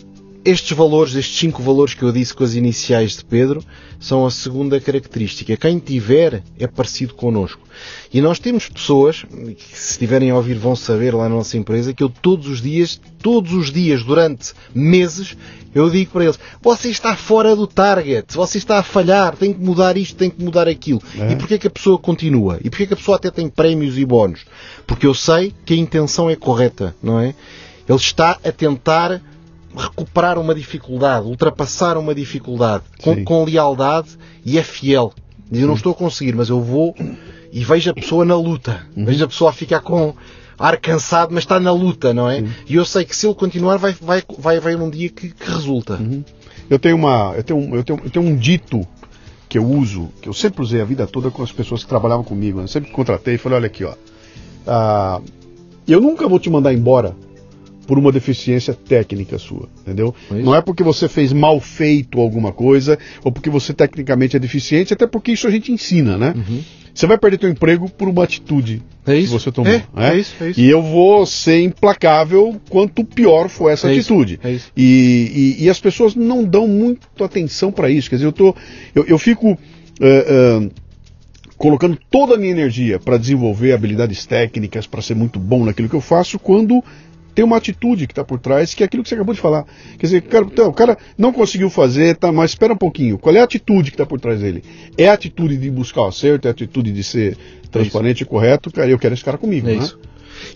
estes 0.46 0.76
valores, 0.76 1.16
estes 1.16 1.38
cinco 1.38 1.62
valores 1.62 1.94
que 1.94 2.04
eu 2.04 2.12
disse 2.12 2.34
com 2.34 2.44
as 2.44 2.54
iniciais 2.54 3.18
de 3.18 3.26
Pedro, 3.26 3.64
são 4.00 4.26
a 4.26 4.32
segunda 4.32 4.80
característica. 4.80 5.56
Quem 5.56 5.80
tiver 5.80 6.44
é 6.60 6.68
parecido 6.68 7.14
connosco. 7.14 7.62
E 8.14 8.20
nós 8.20 8.40
temos 8.40 8.68
pessoas, 8.68 9.24
que 9.24 9.78
se 9.78 9.92
estiverem 9.92 10.30
a 10.30 10.36
ouvir 10.36 10.56
vão 10.56 10.76
saber 10.76 11.14
lá 11.14 11.30
na 11.30 11.36
nossa 11.36 11.58
empresa, 11.58 11.94
que 11.94 12.04
eu 12.04 12.10
todos 12.10 12.48
os 12.48 12.62
dias, 12.62 13.00
todos 13.22 13.54
os 13.54 13.72
dias, 13.72 14.04
durante 14.04 14.54
meses, 14.76 15.38
eu 15.74 15.90
digo 15.90 16.12
para 16.12 16.26
eles, 16.26 16.40
você 16.62 16.90
está 16.90 17.16
fora 17.16 17.56
do 17.56 17.66
target, 17.66 18.36
você 18.36 18.58
está 18.58 18.80
a 18.80 18.84
falhar, 18.84 19.36
tem 19.36 19.54
que 19.54 19.62
mudar 19.62 19.98
isto, 19.98 20.16
tem 20.16 20.30
que 20.30 20.44
mudar 20.44 20.68
aquilo. 20.68 21.02
É. 21.18 21.32
E 21.32 21.36
porquê 21.36 21.58
que 21.58 21.68
a 21.68 21.72
pessoa 21.72 21.98
continua? 21.98 22.60
E 22.64 22.70
porquê 22.70 22.86
que 22.86 22.94
a 22.94 22.98
pessoa 22.98 23.18
até 23.18 23.32
tem 23.32 23.48
prémios 23.48 23.98
e 23.98 24.06
bónus? 24.06 24.42
Porque 24.86 25.08
eu 25.08 25.14
sei 25.14 25.54
que 25.66 25.74
a 25.74 25.78
intenção 25.78 26.30
é 26.30 26.36
correta, 26.36 26.96
não 27.02 27.20
é? 27.20 27.34
Ele 27.88 27.98
está 27.98 28.38
a 28.44 28.52
tentar 28.52 29.22
recuperar 29.76 30.38
uma 30.38 30.54
dificuldade, 30.54 31.26
ultrapassar 31.26 31.98
uma 31.98 32.14
dificuldade 32.14 32.84
com, 33.02 33.24
com, 33.24 33.44
lealdade 33.44 34.10
e 34.46 34.58
é 34.58 34.64
fiel. 34.64 35.14
Eu 35.52 35.68
não 35.68 35.76
estou 35.76 35.92
a 35.92 35.96
conseguir, 35.96 36.36
mas 36.36 36.50
eu 36.50 36.62
vou 36.62 36.96
e 37.52 37.64
vejo 37.64 37.92
a 37.92 37.94
pessoa 37.94 38.26
na 38.26 38.36
luta. 38.36 38.86
Uhum. 38.96 39.06
Vejo 39.06 39.24
a 39.24 39.28
pessoa 39.28 39.50
a 39.52 39.54
ficar 39.54 39.82
com 39.82 40.16
ar 40.58 40.78
cansado, 40.78 41.34
mas 41.34 41.44
está 41.44 41.60
na 41.60 41.72
luta, 41.72 42.14
não 42.14 42.30
é? 42.30 42.40
Sim. 42.40 42.50
E 42.68 42.76
eu 42.76 42.86
sei 42.86 43.06
que 43.06 43.16
se 43.16 43.28
ele 43.28 43.36
continuar, 43.36 43.78
vai, 43.78 43.94
vai, 44.00 44.24
vai 44.38 44.58
haver 44.58 44.78
um 44.78 44.90
dia 44.90 45.10
que, 45.10 45.30
que 45.30 45.50
resulta. 45.50 45.94
Uhum. 45.96 46.24
Eu 46.70 46.80
tenho 46.80 46.96
uma, 46.96 47.34
eu 47.36 47.44
tenho, 47.44 47.76
eu 47.76 47.84
tenho, 47.84 48.00
eu 48.04 48.10
tenho 48.10 48.26
um 48.26 48.36
dito 48.36 48.88
que 49.50 49.58
eu 49.58 49.66
uso, 49.66 50.10
que 50.22 50.28
eu 50.28 50.34
sempre 50.34 50.64
usei 50.64 50.82
a 50.82 50.86
vida 50.86 51.06
toda 51.06 51.30
com 51.30 51.44
as 51.44 51.52
pessoas 51.52 51.84
que 51.84 51.90
trabalhavam 51.90 52.24
comigo. 52.24 52.58
Né? 52.58 52.64
Eu 52.64 52.68
sempre 52.68 52.92
contratei 52.92 53.36
e 53.36 53.38
falei, 53.38 53.60
olha 53.60 53.68
aqui, 53.68 53.84
ó, 53.84 53.94
ah, 54.66 55.22
eu 55.88 56.02
nunca 56.02 56.28
vou 56.28 56.40
te 56.40 56.50
mandar 56.50 56.74
embora 56.74 57.16
por 57.88 57.98
uma 57.98 58.12
deficiência 58.12 58.74
técnica 58.74 59.38
sua, 59.38 59.70
entendeu? 59.82 60.14
É 60.32 60.36
não 60.36 60.56
é 60.56 60.62
porque 60.62 60.84
você 60.84 61.08
fez 61.08 61.34
mal 61.34 61.60
feito 61.60 62.20
alguma 62.20 62.52
coisa 62.52 62.98
ou 63.24 63.32
porque 63.32 63.50
você 63.50 63.74
tecnicamente 63.74 64.36
é 64.36 64.40
deficiente, 64.40 64.94
até 64.94 65.06
porque 65.06 65.32
isso 65.32 65.48
a 65.48 65.52
gente 65.52 65.72
ensina, 65.72 66.18
né? 66.18 66.34
Uhum. 66.36 66.62
Você 66.94 67.08
vai 67.08 67.18
perder 67.18 67.40
teu 67.40 67.50
emprego 67.50 67.90
por 67.90 68.08
uma 68.08 68.24
atitude 68.24 68.84
é 69.06 69.18
isso? 69.18 69.36
que 69.36 69.44
você 69.44 69.52
tomou. 69.52 69.72
É, 69.72 69.84
é? 69.98 70.10
é 70.10 70.18
isso, 70.18 70.36
é 70.40 70.50
isso. 70.52 70.60
E 70.60 70.70
eu 70.70 70.82
vou 70.82 71.26
ser 71.26 71.62
implacável 71.62 72.56
quanto 72.70 73.04
pior 73.04 73.50
for 73.50 73.70
essa 73.70 73.90
é 73.90 73.98
atitude. 73.98 74.36
Isso, 74.36 74.48
é 74.48 74.52
isso. 74.52 74.72
E, 74.78 75.56
e, 75.60 75.64
e, 75.66 75.70
as 75.70 75.80
pessoas 75.80 76.16
não 76.16 76.44
dão 76.44 76.68
muito 76.68 77.08
atenção 77.24 77.72
para 77.72 77.90
isso. 77.90 78.10
Quer 78.10 78.18
dizer, 78.18 78.28
eu, 78.28 78.32
tô, 78.32 78.56
eu, 78.96 79.06
eu 79.06 79.18
fico. 79.18 79.58
Uh, 80.00 80.66
uh, 80.66 80.72
colocando 81.56 81.98
toda 82.12 82.36
a 82.36 82.38
minha 82.38 82.52
energia 82.52 83.00
para 83.00 83.16
desenvolver 83.16 83.72
habilidades 83.72 84.26
técnicas, 84.26 84.86
para 84.86 85.02
ser 85.02 85.16
muito 85.16 85.40
bom 85.40 85.64
naquilo 85.64 85.88
que 85.88 85.96
eu 85.96 86.02
faço, 86.02 86.38
quando 86.38 86.84
tem 87.34 87.44
uma 87.44 87.58
atitude 87.58 88.08
que 88.08 88.12
está 88.12 88.24
por 88.24 88.40
trás, 88.40 88.74
que 88.74 88.84
é 88.84 88.86
aquilo 88.86 89.04
que 89.04 89.10
você 89.10 89.16
acabou 89.16 89.34
de 89.34 89.42
falar. 89.42 89.66
Quer 89.98 90.06
dizer, 90.06 90.22
cara, 90.22 90.46
então, 90.46 90.70
o 90.70 90.74
cara 90.74 90.98
não 91.18 91.34
conseguiu 91.34 91.70
fazer, 91.70 92.16
tá, 92.16 92.32
mas 92.32 92.52
espera 92.52 92.74
um 92.74 92.78
pouquinho. 92.78 93.18
Qual 93.18 93.36
é 93.36 93.40
a 93.40 93.44
atitude 93.44 93.92
que 93.92 93.96
está 93.96 94.06
por 94.06 94.20
trás 94.20 94.40
dele? 94.40 94.64
É 94.98 95.08
a 95.08 95.14
atitude 95.14 95.58
de 95.58 95.70
buscar 95.70 96.02
o 96.02 96.08
acerto, 96.08 96.48
é 96.48 96.50
a 96.50 96.52
atitude 96.52 96.92
de 96.92 97.04
ser 97.04 97.38
transparente 97.72 98.22
é 98.22 98.24
e 98.24 98.28
correto, 98.28 98.72
cara, 98.72 98.90
eu 98.90 99.00
quero 99.00 99.14
esse 99.14 99.24
cara 99.24 99.38
comigo, 99.38 99.68
é 99.68 99.76
né? 99.76 99.84
Isso. 99.84 100.00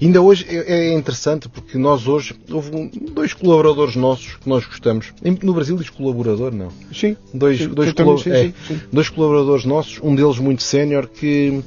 Ainda 0.02 0.22
hoje 0.22 0.46
é, 0.50 0.90
é 0.90 0.94
interessante 0.94 1.48
porque 1.50 1.78
nós 1.78 2.08
hoje 2.08 2.36
houve 2.52 2.92
dois 3.12 3.34
colaboradores 3.34 3.96
nossos 3.96 4.36
que 4.36 4.48
nós 4.48 4.66
gostamos. 4.66 5.14
No 5.42 5.54
Brasil 5.54 5.78
diz 5.78 5.90
colaborador, 5.90 6.54
não? 6.54 6.70
Sim. 6.94 7.16
Dois, 7.34 7.60
sim, 7.60 7.68
dois, 7.70 7.94
também, 7.94 8.18
sim, 8.18 8.30
é, 8.32 8.54
sim. 8.68 8.80
dois 8.92 9.10
colaboradores 9.10 9.66
nossos, 9.66 10.00
um 10.04 10.14
deles 10.14 10.38
muito 10.40 10.62
sénior, 10.62 11.08
que 11.08 11.62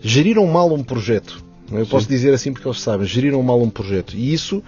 geriram 0.00 0.46
mal 0.46 0.72
um 0.72 0.82
projeto. 0.82 1.47
Eu 1.72 1.86
posso 1.86 2.06
Sim. 2.06 2.12
dizer 2.12 2.34
assim 2.34 2.52
porque 2.52 2.66
eles 2.66 2.80
sabem, 2.80 3.06
geriram 3.06 3.42
mal 3.42 3.60
um 3.60 3.70
projeto. 3.70 4.16
E 4.16 4.32
isso, 4.32 4.62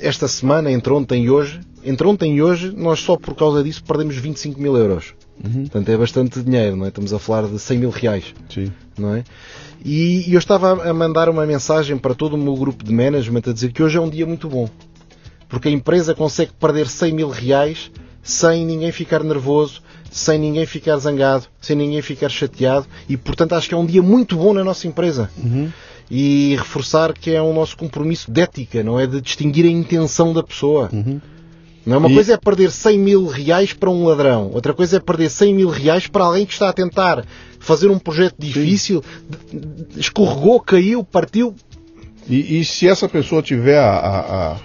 esta 0.00 0.28
semana, 0.28 0.70
entre 0.70 0.92
ontem 0.92 1.24
e 1.24 1.30
hoje, 1.30 1.60
entre 1.84 2.06
ontem 2.06 2.36
e 2.36 2.42
hoje, 2.42 2.72
nós 2.76 3.00
só 3.00 3.16
por 3.16 3.34
causa 3.34 3.62
disso 3.62 3.82
perdemos 3.84 4.16
25 4.16 4.60
mil 4.60 4.76
euros. 4.76 5.14
Uhum. 5.42 5.62
Portanto, 5.62 5.88
é 5.88 5.96
bastante 5.96 6.42
dinheiro, 6.42 6.76
não 6.76 6.84
é? 6.84 6.88
Estamos 6.88 7.12
a 7.12 7.18
falar 7.18 7.46
de 7.46 7.58
100 7.58 7.78
mil 7.78 7.90
reais. 7.90 8.34
Sim. 8.52 8.72
Não 8.98 9.14
é? 9.14 9.24
E, 9.84 10.28
e 10.28 10.34
eu 10.34 10.38
estava 10.38 10.88
a 10.88 10.92
mandar 10.92 11.28
uma 11.28 11.46
mensagem 11.46 11.96
para 11.96 12.14
todo 12.14 12.34
o 12.34 12.38
meu 12.38 12.54
grupo 12.56 12.82
de 12.82 12.92
management 12.92 13.42
a 13.46 13.52
dizer 13.52 13.72
que 13.72 13.82
hoje 13.82 13.98
é 13.98 14.00
um 14.00 14.08
dia 14.08 14.26
muito 14.26 14.48
bom. 14.48 14.68
Porque 15.48 15.68
a 15.68 15.70
empresa 15.70 16.14
consegue 16.14 16.52
perder 16.58 16.88
100 16.88 17.12
mil 17.12 17.28
reais 17.28 17.90
sem 18.22 18.66
ninguém 18.66 18.90
ficar 18.90 19.22
nervoso, 19.22 19.80
sem 20.10 20.38
ninguém 20.38 20.66
ficar 20.66 20.96
zangado, 20.96 21.46
sem 21.60 21.76
ninguém 21.76 22.02
ficar 22.02 22.28
chateado 22.28 22.86
e, 23.08 23.16
portanto, 23.16 23.52
acho 23.52 23.68
que 23.68 23.74
é 23.74 23.78
um 23.78 23.86
dia 23.86 24.02
muito 24.02 24.36
bom 24.36 24.52
na 24.52 24.64
nossa 24.64 24.88
empresa. 24.88 25.30
Uhum 25.36 25.70
e 26.10 26.56
reforçar 26.56 27.12
que 27.12 27.32
é 27.32 27.42
um 27.42 27.52
nosso 27.52 27.76
compromisso 27.76 28.30
de 28.30 28.40
ética, 28.40 28.82
não 28.82 28.98
é 28.98 29.06
de 29.06 29.20
distinguir 29.20 29.66
a 29.66 29.70
intenção 29.70 30.32
da 30.32 30.42
pessoa. 30.42 30.88
Uhum. 30.92 31.20
Não 31.84 31.94
é 31.94 31.98
uma 31.98 32.10
e... 32.10 32.14
coisa 32.14 32.34
é 32.34 32.36
perder 32.36 32.70
100 32.70 32.98
mil 32.98 33.26
reais 33.26 33.72
para 33.72 33.90
um 33.90 34.04
ladrão, 34.06 34.50
outra 34.52 34.74
coisa 34.74 34.96
é 34.96 35.00
perder 35.00 35.30
100 35.30 35.54
mil 35.54 35.68
reais 35.68 36.06
para 36.06 36.24
alguém 36.24 36.44
que 36.44 36.52
está 36.52 36.68
a 36.68 36.72
tentar 36.72 37.24
fazer 37.58 37.90
um 37.90 37.98
projeto 37.98 38.36
difícil, 38.38 39.02
escorregou, 39.96 40.60
caiu, 40.60 41.02
partiu. 41.02 41.54
E, 42.28 42.60
e 42.60 42.64
se 42.64 42.88
essa 42.88 43.08
pessoa 43.08 43.40
tiver 43.40 43.78
a, 43.78 44.52
a 44.52 44.56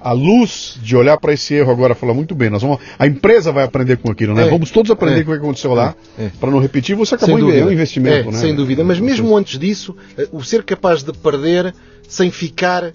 a 0.00 0.12
luz 0.12 0.78
de 0.82 0.96
olhar 0.96 1.18
para 1.18 1.32
esse 1.32 1.54
erro 1.54 1.70
agora, 1.70 1.94
falar 1.94 2.14
muito 2.14 2.34
bem, 2.34 2.50
nós 2.50 2.62
vamos, 2.62 2.78
a 2.98 3.06
empresa 3.06 3.50
vai 3.50 3.64
aprender 3.64 3.96
com 3.96 4.10
aquilo, 4.10 4.34
né? 4.34 4.46
É, 4.46 4.50
vamos 4.50 4.70
todos 4.70 4.90
aprender 4.90 5.20
é, 5.20 5.24
com 5.24 5.30
o 5.30 5.34
que 5.34 5.40
aconteceu 5.40 5.74
lá, 5.74 5.94
é, 6.18 6.26
é. 6.26 6.30
para 6.40 6.50
não 6.50 6.60
repetir. 6.60 6.94
Você 6.96 7.14
acabou 7.14 7.38
de 7.38 7.58
é 7.58 7.64
um 7.64 7.72
investimento, 7.72 8.28
é, 8.28 8.32
né? 8.32 8.38
Sem 8.38 8.54
dúvida, 8.54 8.84
mas 8.84 9.00
mesmo 9.00 9.36
antes 9.36 9.58
disso, 9.58 9.96
eh, 10.16 10.28
o 10.32 10.42
ser 10.42 10.62
capaz 10.62 11.02
de 11.02 11.12
perder 11.12 11.74
sem 12.08 12.30
ficar 12.30 12.92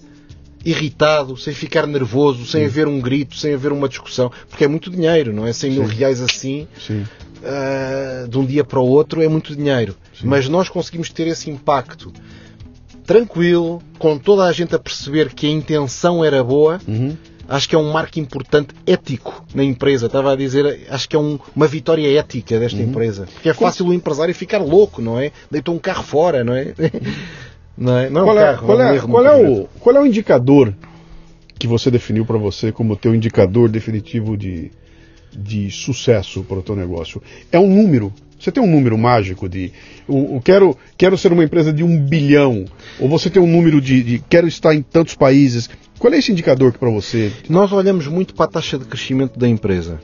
irritado, 0.64 1.36
sem 1.36 1.52
ficar 1.52 1.86
nervoso, 1.86 2.46
sem 2.46 2.62
Sim. 2.62 2.66
haver 2.66 2.88
um 2.88 3.00
grito, 3.00 3.36
sem 3.36 3.52
haver 3.52 3.70
uma 3.70 3.88
discussão, 3.88 4.32
porque 4.48 4.64
é 4.64 4.68
muito 4.68 4.90
dinheiro, 4.90 5.32
não 5.32 5.46
é? 5.46 5.52
100 5.52 5.70
mil 5.70 5.84
reais 5.84 6.22
assim, 6.22 6.66
uh, 6.90 8.26
de 8.26 8.38
um 8.38 8.46
dia 8.46 8.64
para 8.64 8.80
o 8.80 8.86
outro, 8.86 9.22
é 9.22 9.28
muito 9.28 9.54
dinheiro. 9.54 9.94
Sim. 10.18 10.26
Mas 10.26 10.48
nós 10.48 10.70
conseguimos 10.70 11.10
ter 11.10 11.26
esse 11.26 11.50
impacto 11.50 12.12
tranquilo, 13.04 13.82
com 13.98 14.18
toda 14.18 14.44
a 14.44 14.52
gente 14.52 14.74
a 14.74 14.78
perceber 14.78 15.32
que 15.32 15.46
a 15.46 15.50
intenção 15.50 16.24
era 16.24 16.42
boa. 16.42 16.80
Uhum. 16.86 17.16
Acho 17.46 17.68
que 17.68 17.74
é 17.74 17.78
um 17.78 17.92
marco 17.92 18.18
importante 18.18 18.74
ético 18.86 19.44
na 19.54 19.62
empresa. 19.62 20.06
Estava 20.06 20.32
a 20.32 20.36
dizer, 20.36 20.86
acho 20.88 21.08
que 21.08 21.14
é 21.14 21.18
um, 21.18 21.38
uma 21.54 21.66
vitória 21.66 22.18
ética 22.18 22.58
desta 22.58 22.80
uhum. 22.80 22.88
empresa. 22.88 23.28
Porque 23.32 23.50
é 23.50 23.54
fácil 23.54 23.86
o 23.86 23.94
empresário 23.94 24.34
ficar 24.34 24.58
louco, 24.58 25.02
não 25.02 25.20
é? 25.20 25.30
Deitou 25.50 25.74
um 25.74 25.78
carro 25.78 26.02
fora, 26.02 26.42
não 26.42 26.54
é? 26.54 26.74
não 27.76 27.98
é, 27.98 28.08
não 28.10 28.22
é 28.22 28.24
qual, 28.24 28.36
um 28.36 28.40
é, 28.40 28.44
carro, 28.44 28.66
qual, 28.66 28.80
é, 28.80 28.98
qual, 28.98 29.26
é 29.26 29.36
o, 29.36 29.68
qual 29.78 29.96
é 29.96 30.00
o 30.00 30.06
indicador 30.06 30.74
que 31.58 31.66
você 31.66 31.90
definiu 31.90 32.24
para 32.24 32.38
você 32.38 32.72
como 32.72 32.96
teu 32.96 33.14
indicador 33.14 33.68
definitivo 33.68 34.36
de, 34.36 34.70
de 35.30 35.70
sucesso 35.70 36.42
para 36.44 36.58
o 36.58 36.62
teu 36.62 36.74
negócio? 36.74 37.22
É 37.52 37.58
um 37.58 37.68
número 37.68 38.10
você 38.44 38.52
tem 38.52 38.62
um 38.62 38.70
número 38.70 38.98
mágico 38.98 39.48
de 39.48 39.72
o, 40.06 40.36
o, 40.36 40.40
quero, 40.40 40.76
quero 40.98 41.16
ser 41.16 41.32
uma 41.32 41.42
empresa 41.42 41.72
de 41.72 41.82
um 41.82 41.98
bilhão, 41.98 42.66
ou 43.00 43.08
você 43.08 43.30
tem 43.30 43.40
um 43.40 43.46
número 43.46 43.80
de, 43.80 44.02
de 44.02 44.18
quero 44.28 44.46
estar 44.46 44.74
em 44.74 44.82
tantos 44.82 45.14
países. 45.14 45.70
Qual 45.98 46.12
é 46.12 46.18
esse 46.18 46.30
indicador 46.30 46.72
para 46.72 46.90
você? 46.90 47.32
Nós 47.48 47.72
olhamos 47.72 48.06
muito 48.06 48.34
para 48.34 48.44
a 48.44 48.48
taxa 48.48 48.78
de 48.78 48.84
crescimento 48.84 49.38
da 49.38 49.48
empresa. 49.48 49.98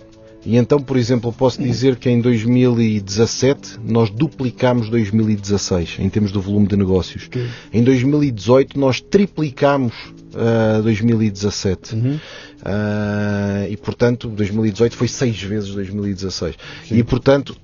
E 0.44 0.56
então, 0.56 0.80
por 0.80 0.96
exemplo, 0.96 1.30
posso 1.32 1.62
dizer 1.62 1.96
que 1.96 2.08
em 2.08 2.18
2017 2.18 3.78
nós 3.84 4.08
duplicamos 4.08 4.88
2016 4.88 5.98
em 5.98 6.08
termos 6.08 6.32
do 6.32 6.40
volume 6.40 6.66
de 6.66 6.76
negócios. 6.76 7.28
Em 7.70 7.84
2018 7.84 8.78
nós 8.80 9.02
triplicamos 9.02 9.92
uh, 10.32 10.82
2017. 10.82 11.94
Uhum. 11.94 12.14
Uh, 12.14 13.70
e 13.70 13.76
portanto, 13.76 14.28
2018 14.28 14.96
foi 14.96 15.08
seis 15.08 15.42
vezes 15.42 15.74
2016. 15.74 16.56
Sim. 16.88 16.96
E 16.96 17.02
portanto, 17.02 17.54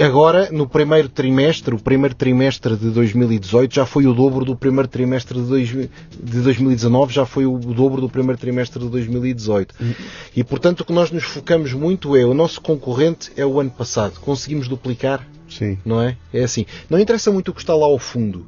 Agora, 0.00 0.50
no 0.50 0.66
primeiro 0.66 1.08
trimestre, 1.08 1.74
o 1.74 1.78
primeiro 1.78 2.14
trimestre 2.14 2.74
de 2.74 2.88
2018 2.90 3.74
já 3.74 3.84
foi 3.84 4.06
o 4.06 4.14
dobro 4.14 4.44
do 4.44 4.56
primeiro 4.56 4.88
trimestre 4.88 5.38
de, 5.38 5.46
dois, 5.46 5.68
de 5.68 6.40
2019, 6.40 7.12
já 7.12 7.26
foi 7.26 7.44
o 7.44 7.58
dobro 7.58 8.00
do 8.00 8.08
primeiro 8.08 8.40
trimestre 8.40 8.82
de 8.82 8.88
2018. 8.88 9.74
Uhum. 9.78 9.94
E, 10.34 10.42
portanto, 10.42 10.80
o 10.80 10.84
que 10.86 10.92
nós 10.92 11.10
nos 11.10 11.24
focamos 11.24 11.74
muito 11.74 12.16
é 12.16 12.24
o 12.24 12.32
nosso 12.32 12.60
concorrente 12.62 13.30
é 13.36 13.44
o 13.44 13.60
ano 13.60 13.70
passado. 13.70 14.18
Conseguimos 14.20 14.68
duplicar? 14.68 15.26
Sim. 15.50 15.76
Não 15.84 16.00
é? 16.00 16.16
É 16.32 16.44
assim. 16.44 16.64
Não 16.88 16.98
interessa 16.98 17.30
muito 17.30 17.50
o 17.50 17.54
que 17.54 17.60
está 17.60 17.74
lá 17.74 17.86
ao 17.86 17.98
fundo. 17.98 18.46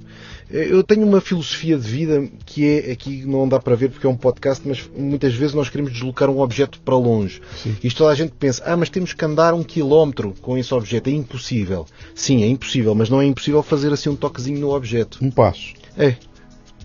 Eu 0.53 0.83
tenho 0.83 1.07
uma 1.07 1.19
filosofia 1.19 1.79
de 1.79 1.89
vida 1.89 2.29
que 2.45 2.69
é, 2.69 2.93
aqui 2.93 3.25
não 3.25 3.49
dá 3.49 3.59
para 3.59 3.75
ver 3.75 3.89
porque 3.89 4.07
é 4.07 4.11
um 4.11 4.17
podcast, 4.17 4.63
mas 4.69 4.87
muitas 4.95 5.33
vezes 5.33 5.55
nós 5.55 5.71
queremos 5.71 5.93
deslocar 5.93 6.29
um 6.29 6.41
objeto 6.41 6.79
para 6.81 6.95
longe. 6.95 7.41
Sim. 7.63 7.75
E 7.83 7.91
toda 7.91 8.13
a 8.13 8.15
gente 8.15 8.35
pensa, 8.39 8.63
ah, 8.67 8.77
mas 8.77 8.91
temos 8.91 9.15
que 9.15 9.25
andar 9.25 9.55
um 9.55 9.63
quilómetro 9.63 10.35
com 10.43 10.59
esse 10.59 10.75
objeto. 10.75 11.09
É 11.09 11.13
impossível. 11.13 11.87
Sim, 12.15 12.43
é 12.43 12.47
impossível, 12.47 12.95
mas 12.95 13.09
não 13.09 13.23
é 13.23 13.25
impossível 13.25 13.63
fazer 13.63 13.95
assim 13.95 14.11
um 14.11 14.17
toquezinho 14.17 14.61
no 14.61 14.75
objeto. 14.75 15.19
Um 15.23 15.31
passo. 15.31 15.73
É. 15.97 16.17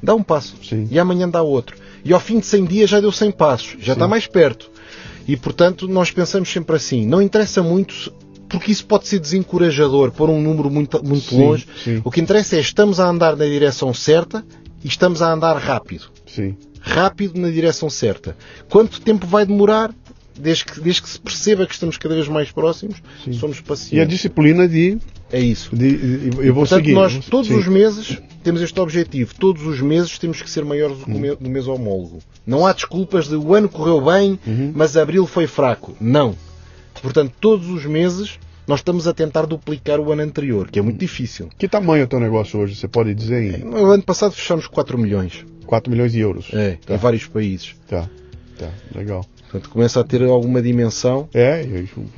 Dá 0.01 0.15
um 0.15 0.23
passo. 0.23 0.55
Sim. 0.63 0.87
E 0.89 0.97
amanhã 0.97 1.27
dá 1.27 1.41
outro. 1.41 1.75
E 2.05 2.13
ao 2.13 2.21
fim 2.21 2.39
de 2.39 2.45
100 2.45 2.65
dias 2.65 2.89
já 2.89 3.01
deu 3.01 3.11
100 3.11 3.31
passos. 3.31 3.75
Já 3.79 3.87
Sim. 3.87 3.91
está 3.93 4.07
mais 4.07 4.27
perto. 4.27 4.71
E 5.27 5.35
portanto 5.35 5.89
nós 5.89 6.09
pensamos 6.09 6.49
sempre 6.49 6.77
assim. 6.77 7.05
Não 7.05 7.21
interessa 7.21 7.61
muito 7.61 8.13
porque 8.47 8.71
isso 8.71 8.85
pode 8.85 9.07
ser 9.07 9.19
desencorajador, 9.19 10.11
pôr 10.11 10.29
um 10.29 10.41
número 10.41 10.69
muito, 10.69 11.03
muito 11.03 11.29
sim, 11.29 11.39
longe. 11.39 11.67
Sim. 11.83 12.01
O 12.03 12.11
que 12.11 12.21
interessa 12.21 12.55
é 12.55 12.59
estamos 12.59 12.99
a 12.99 13.07
andar 13.07 13.35
na 13.35 13.45
direção 13.45 13.93
certa 13.93 14.43
e 14.83 14.87
estamos 14.87 15.21
a 15.21 15.31
andar 15.31 15.57
rápido. 15.57 16.05
Sim. 16.25 16.55
Rápido 16.79 17.39
na 17.39 17.49
direção 17.49 17.89
certa. 17.89 18.37
Quanto 18.69 19.01
tempo 19.01 19.27
vai 19.27 19.45
demorar? 19.45 19.93
Desde 20.39 20.65
que, 20.65 20.79
desde 20.79 21.01
que 21.01 21.09
se 21.09 21.19
perceba 21.19 21.65
que 21.65 21.73
estamos 21.73 21.97
cada 21.97 22.13
vez 22.13 22.27
mais 22.27 22.51
próximos, 22.51 23.01
somos 23.39 23.59
pacientes. 23.59 23.97
E 23.97 23.99
a 23.99 24.05
disciplina 24.05 24.67
de. 24.67 24.99
É 25.31 25.39
isso. 25.39 25.75
De, 25.75 26.29
de, 26.29 26.37
eu 26.45 26.53
vou 26.53 26.63
Portanto, 26.63 26.77
seguir. 26.77 26.93
nós 26.93 27.25
todos 27.25 27.49
os 27.49 27.67
meses 27.67 28.21
temos 28.43 28.61
este 28.61 28.79
objetivo. 28.79 29.33
Todos 29.33 29.63
os 29.63 29.81
meses 29.81 30.19
temos 30.19 30.39
que 30.39 30.49
ser 30.49 30.63
maiores 30.63 30.99
do 30.99 31.05
que 31.05 31.11
o 31.11 31.15
hum. 31.15 31.49
mês 31.49 31.67
homólogo. 31.67 32.19
Não 32.45 32.67
há 32.67 32.71
desculpas 32.71 33.27
de 33.27 33.35
o 33.35 33.55
ano 33.55 33.67
correu 33.67 33.99
bem, 33.99 34.39
uhum. 34.45 34.71
mas 34.75 34.95
abril 34.95 35.25
foi 35.25 35.47
fraco. 35.47 35.97
Não. 35.99 36.35
Portanto, 37.01 37.33
todos 37.39 37.67
os 37.69 37.85
meses 37.85 38.39
nós 38.67 38.81
estamos 38.81 39.07
a 39.07 39.13
tentar 39.13 39.45
duplicar 39.45 39.99
o 39.99 40.11
ano 40.11 40.21
anterior, 40.21 40.69
que 40.69 40.77
é 40.77 40.81
muito 40.81 40.99
difícil. 40.99 41.49
Que 41.57 41.69
tamanho 41.69 42.01
é 42.01 42.03
o 42.03 42.07
teu 42.07 42.19
negócio 42.19 42.59
hoje? 42.59 42.75
Você 42.75 42.87
pode 42.87 43.13
dizer? 43.15 43.59
Em... 43.59 43.63
No 43.63 43.85
ano 43.85 44.03
passado 44.03 44.33
fechamos 44.33 44.67
4 44.67 44.97
milhões. 44.97 45.45
4 45.65 45.89
milhões 45.89 46.11
de 46.11 46.19
euros? 46.19 46.49
É, 46.53 46.77
tá. 46.85 46.95
em 46.95 46.97
vários 46.97 47.25
países. 47.25 47.75
Tá, 47.87 48.09
tá, 48.57 48.69
legal. 48.93 49.25
Portanto, 49.49 49.69
começa 49.69 50.01
a 50.01 50.03
ter 50.03 50.21
alguma 50.23 50.61
dimensão. 50.61 51.29
É, 51.33 51.65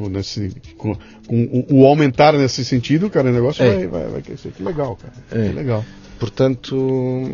nesse, 0.10 0.52
com, 0.76 0.96
com, 1.28 1.66
o 1.70 1.86
aumentar 1.86 2.34
nesse 2.34 2.66
sentido, 2.66 3.10
cara, 3.10 3.30
o 3.30 3.34
negócio 3.34 3.64
é. 3.64 3.76
vai, 3.76 3.88
vai, 3.88 4.08
vai 4.08 4.22
crescer. 4.24 4.52
Que 4.52 4.64
legal, 4.64 4.96
cara. 4.96 5.14
É. 5.32 5.50
Que 5.50 5.56
legal. 5.56 5.86
Portanto, 6.20 7.32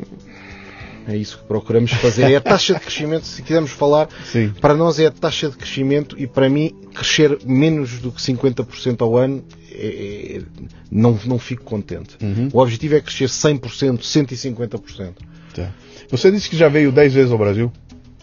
É 1.07 1.15
isso 1.15 1.37
que 1.37 1.43
procuramos 1.45 1.91
fazer. 1.91 2.31
É 2.31 2.35
a 2.35 2.41
taxa 2.41 2.73
de 2.73 2.79
crescimento, 2.79 3.25
se 3.25 3.41
quisermos 3.41 3.71
falar, 3.71 4.09
Sim. 4.25 4.51
para 4.59 4.73
nós 4.73 4.99
é 4.99 5.05
a 5.05 5.11
taxa 5.11 5.49
de 5.49 5.55
crescimento 5.57 6.15
e 6.19 6.25
para 6.25 6.49
mim 6.49 6.73
crescer 6.93 7.37
menos 7.45 7.99
do 7.99 8.11
que 8.11 8.21
50% 8.21 9.01
ao 9.01 9.17
ano 9.17 9.43
é, 9.71 10.37
é, 10.37 10.41
não, 10.89 11.19
não 11.25 11.37
fico 11.37 11.63
contente. 11.63 12.17
Uhum. 12.21 12.49
O 12.51 12.59
objetivo 12.59 12.95
é 12.95 13.01
crescer 13.01 13.25
100%, 13.25 13.99
150%. 13.99 15.13
Tá. 15.53 15.71
Você 16.09 16.31
disse 16.31 16.49
que 16.49 16.57
já 16.57 16.69
veio 16.69 16.91
10 16.91 17.13
vezes 17.13 17.31
ao 17.31 17.37
Brasil? 17.37 17.71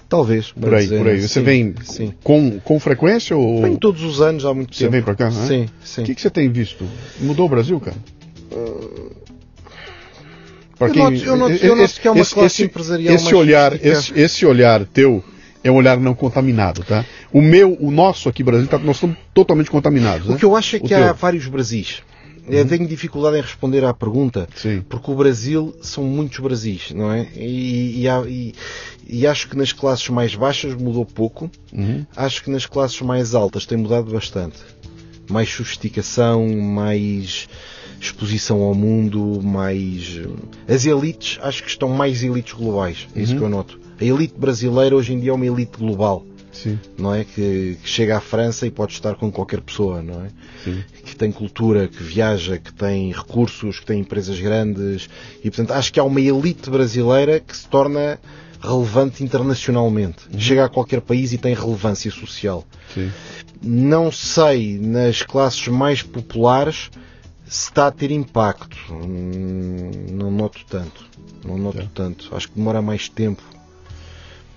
Talvez. 0.09 0.53
Por 0.53 0.75
aí, 0.75 0.89
por 0.89 1.09
aí. 1.09 1.23
Você 1.23 1.41
sim, 1.41 1.43
vem 1.43 1.75
Sim. 1.85 2.13
com, 2.23 2.61
com 2.61 2.79
frequência 2.79 3.35
ou 3.35 3.63
Vem 3.63 3.77
todos 3.77 4.03
os 4.03 4.21
anos 4.21 4.45
há 4.45 4.53
muito 4.53 4.77
você 4.77 4.85
tempo. 4.85 4.93
vem 4.93 5.03
pra 5.03 5.15
cá? 5.15 5.31
né? 5.31 5.47
Sim, 5.47 5.69
sim. 5.83 6.03
O 6.03 6.05
que, 6.05 6.15
que 6.15 6.21
você 6.21 6.29
tem 6.29 6.51
visto? 6.51 6.85
Mudou 7.19 7.47
o 7.47 7.49
Brasil, 7.49 7.81
cara? 7.81 7.97
Pra 10.79 10.89
Eu 10.89 10.95
noto- 10.95 11.17
eu 11.25 11.37
noto- 11.37 11.53
eu 11.67 11.77
noto 11.77 12.01
que 12.01 12.09
é 12.09 12.11
uma 12.11 12.25
classe 12.25 12.65
empresarial 12.65 13.15
esse 13.15 13.35
olhar, 13.35 13.75
esse, 13.85 14.19
esse 14.19 14.47
olhar 14.47 14.85
teu 14.87 15.23
é 15.65 15.71
um 15.71 15.77
olhar 15.77 15.99
não 16.01 16.15
contaminado, 16.15 16.83
tá? 16.83 17.05
O 17.33 17.41
meu, 17.41 17.77
o 17.81 17.91
nosso 17.91 18.29
aqui 18.29 18.43
Brasil, 18.43 18.67
tá, 18.67 18.79
nós 18.79 18.97
estamos 18.97 19.17
totalmente 19.33 19.71
contaminados. 19.71 20.27
O 20.29 20.33
né? 20.33 20.39
que 20.39 20.45
eu 20.45 20.57
acho 20.57 20.77
é 20.77 20.79
O 20.79 20.83
que 20.83 20.89
teu. 20.89 20.99
Uhum. 20.99 21.09
há 21.09 21.13
vários 21.13 21.47
Brasis. 21.47 22.03
Eu 22.49 22.67
tenho 22.67 22.89
dificuldade 22.89 23.39
em 23.39 23.41
responder 23.41 23.85
à 23.85 23.95
pergunta, 23.95 24.49
Sim. 24.57 24.83
porque 24.89 25.09
o 25.09 25.15
Brasil 25.15 25.73
são 25.81 26.03
muitos 26.03 26.41
Brasis, 26.41 26.91
não 26.93 27.13
é? 27.13 27.29
E, 27.37 28.05
e 28.05 28.07
e- 28.29 28.55
e 29.09 29.27
acho 29.29 29.49
que 29.49 29.57
nas 29.57 29.73
classes 29.73 30.09
mais 30.09 30.35
baixas 30.35 30.75
mudou 30.75 31.07
pouco, 31.07 31.49
Uhum. 31.73 32.05
acho 32.17 32.43
que 32.43 32.51
nas 32.51 32.67
classes 32.67 33.01
mais 33.03 33.33
altas 33.33 33.65
tem 33.65 33.79
mudado 33.79 34.11
bastante. 34.11 34.57
Mais 35.31 35.49
sofisticação, 35.49 36.45
mais 36.49 37.49
exposição 38.03 38.61
ao 38.63 38.75
mundo, 38.75 39.41
mais. 39.43 40.21
As 40.69 40.85
elites, 40.85 41.39
acho 41.43 41.63
que 41.63 41.69
estão 41.71 41.89
mais 41.89 42.23
elites 42.23 42.53
globais, 42.53 43.07
é 43.15 43.21
isso 43.23 43.33
Uhum. 43.33 43.39
que 43.39 43.45
eu 43.45 43.49
noto. 43.49 43.81
A 44.01 44.05
elite 44.05 44.35
brasileira 44.37 44.97
hoje 44.97 45.13
em 45.13 45.21
dia 45.21 45.31
é 45.31 45.35
uma 45.35 45.47
elite 45.47 45.79
global 45.79 46.27
Sim, 46.51 46.79
não 46.99 47.15
é? 47.15 47.25
Que, 47.25 47.79
que 47.83 47.89
chega 47.89 48.17
à 48.19 48.21
França 48.21 48.67
e 48.67 48.71
pode 48.71 48.93
estar 48.93 49.15
com 49.15 49.31
qualquer 49.33 49.61
pessoa, 49.63 50.03
não 50.03 50.23
é? 50.25 50.29
sim. 50.65 50.83
Que 51.05 51.17
tem 51.17 51.31
cultura, 51.33 51.89
que 51.89 52.03
viaja, 52.03 52.59
que 52.59 52.73
tem 52.75 53.11
recursos, 53.13 53.81
que 53.81 53.87
tem 53.87 54.01
empresas 54.01 54.39
grandes 54.39 55.09
e, 55.43 55.49
portanto, 55.51 55.71
acho 55.71 55.91
que 55.93 55.99
há 55.99 56.05
uma 56.05 56.21
elite 56.21 56.69
brasileira 56.69 57.41
que 57.41 57.57
se 57.57 57.67
torna 57.69 58.19
relevante 58.61 59.25
internacionalmente. 59.25 60.19
Chega 60.37 60.65
a 60.67 60.69
qualquer 60.69 61.01
país 61.01 61.33
e 61.33 61.39
tem 61.39 61.55
relevância 61.55 62.11
social. 62.11 62.65
sim. 62.93 63.11
Não 63.65 64.11
sei, 64.11 64.77
nas 64.77 65.23
classes 65.23 65.69
mais 65.69 66.03
populares, 66.03 66.91
está 67.47 67.87
a 67.89 67.91
ter 67.91 68.11
impacto. 68.11 68.77
Hum, 68.91 69.91
Não 70.11 70.31
noto 70.31 70.61
tanto. 70.69 71.05
Não 71.45 71.59
noto 71.59 71.79
Tá. 71.79 71.87
tanto. 71.95 72.35
Acho 72.35 72.49
que 72.49 72.55
demora 72.57 72.81
mais 72.83 73.09
tempo. 73.09 73.43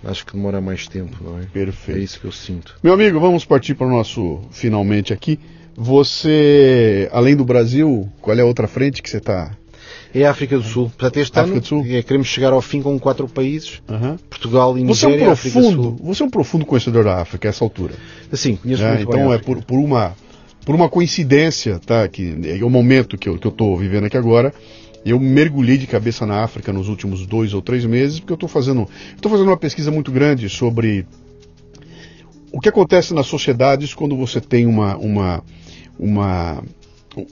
Acho 0.04 0.26
que 0.26 0.34
demora 0.34 0.62
mais 0.62 0.88
tempo, 0.88 1.18
não 1.24 1.40
é? 1.40 1.44
Perfeito. 1.46 2.00
É 2.00 2.04
isso 2.04 2.20
que 2.20 2.26
eu 2.26 2.32
sinto. 2.32 2.76
Meu 2.84 2.94
amigo, 2.94 3.20
vamos 3.20 3.44
partir 3.44 3.74
para 3.74 3.88
o 3.88 3.90
nosso 3.90 4.42
finalmente 4.52 5.12
aqui. 5.12 5.40
Você, 5.76 7.10
além 7.12 7.36
do 7.36 7.44
Brasil, 7.44 8.08
qual 8.22 8.38
é 8.38 8.42
a 8.42 8.46
outra 8.46 8.68
frente 8.68 9.02
que 9.02 9.10
você 9.10 9.18
está? 9.18 9.52
É 10.14 10.24
a 10.26 10.32
África 10.32 10.58
do 10.58 10.64
Sul. 10.64 10.90
Portanto, 10.90 11.18
este 11.18 11.38
África 11.38 11.54
ano 11.58 11.62
do 11.62 11.68
Sul. 11.68 11.86
é, 11.88 12.02
queremos 12.04 12.28
chegar 12.28 12.54
ao 12.54 12.62
fim 12.62 12.82
com 12.82 12.98
quatro 13.00 13.28
países. 13.28 13.82
Portugal 14.30 14.78
e 14.78 14.86
Você 14.86 15.06
é 15.06 15.08
um 15.10 15.12
Nigéria, 15.12 15.34
África 15.34 15.60
do 15.60 15.62
profundo, 15.64 15.84
Sul. 15.84 16.00
você 16.04 16.24
é 16.24 16.26
um 16.26 16.30
profundo 16.30 16.66
conhecedor 16.66 17.04
da 17.04 17.22
África 17.22 17.48
a 17.48 17.50
essa 17.50 17.64
altura. 17.66 17.96
Sim, 18.32 18.56
conheço 18.58 18.84
né? 18.84 18.96
muito 18.96 19.10
bem 19.10 19.20
Então 19.20 19.32
a 19.32 19.36
é 19.36 19.38
por, 19.40 19.62
por 19.64 19.78
uma 19.80 20.16
por 20.66 20.74
uma 20.76 20.90
coincidência, 20.90 21.80
tá? 21.80 22.08
Que 22.08 22.36
é 22.60 22.64
o 22.66 22.70
momento 22.70 23.18
que 23.18 23.30
eu 23.30 23.36
estou 23.36 23.78
vivendo 23.78 24.06
aqui 24.06 24.18
agora. 24.18 24.54
Eu 25.06 25.20
mergulhei 25.20 25.78
de 25.78 25.86
cabeça 25.86 26.26
na 26.26 26.44
África 26.44 26.74
nos 26.74 26.90
últimos 26.90 27.26
dois 27.28 27.54
ou 27.54 27.62
três 27.62 27.86
meses, 27.86 28.20
porque 28.20 28.34
eu 28.34 28.36
estou 28.36 28.50
fazendo, 28.50 28.88
estou 29.16 29.32
fazendo 29.32 29.48
uma 29.48 29.58
pesquisa 29.58 29.92
muito 29.92 30.12
grande 30.12 30.50
sobre 30.50 31.06
o 32.52 32.60
que 32.60 32.70
acontece 32.70 33.14
nas 33.14 33.28
sociedades 33.28 33.94
quando 33.94 34.18
você 34.18 34.42
tem 34.42 34.66
uma, 34.66 34.98
uma, 34.98 35.44
uma 36.00 36.64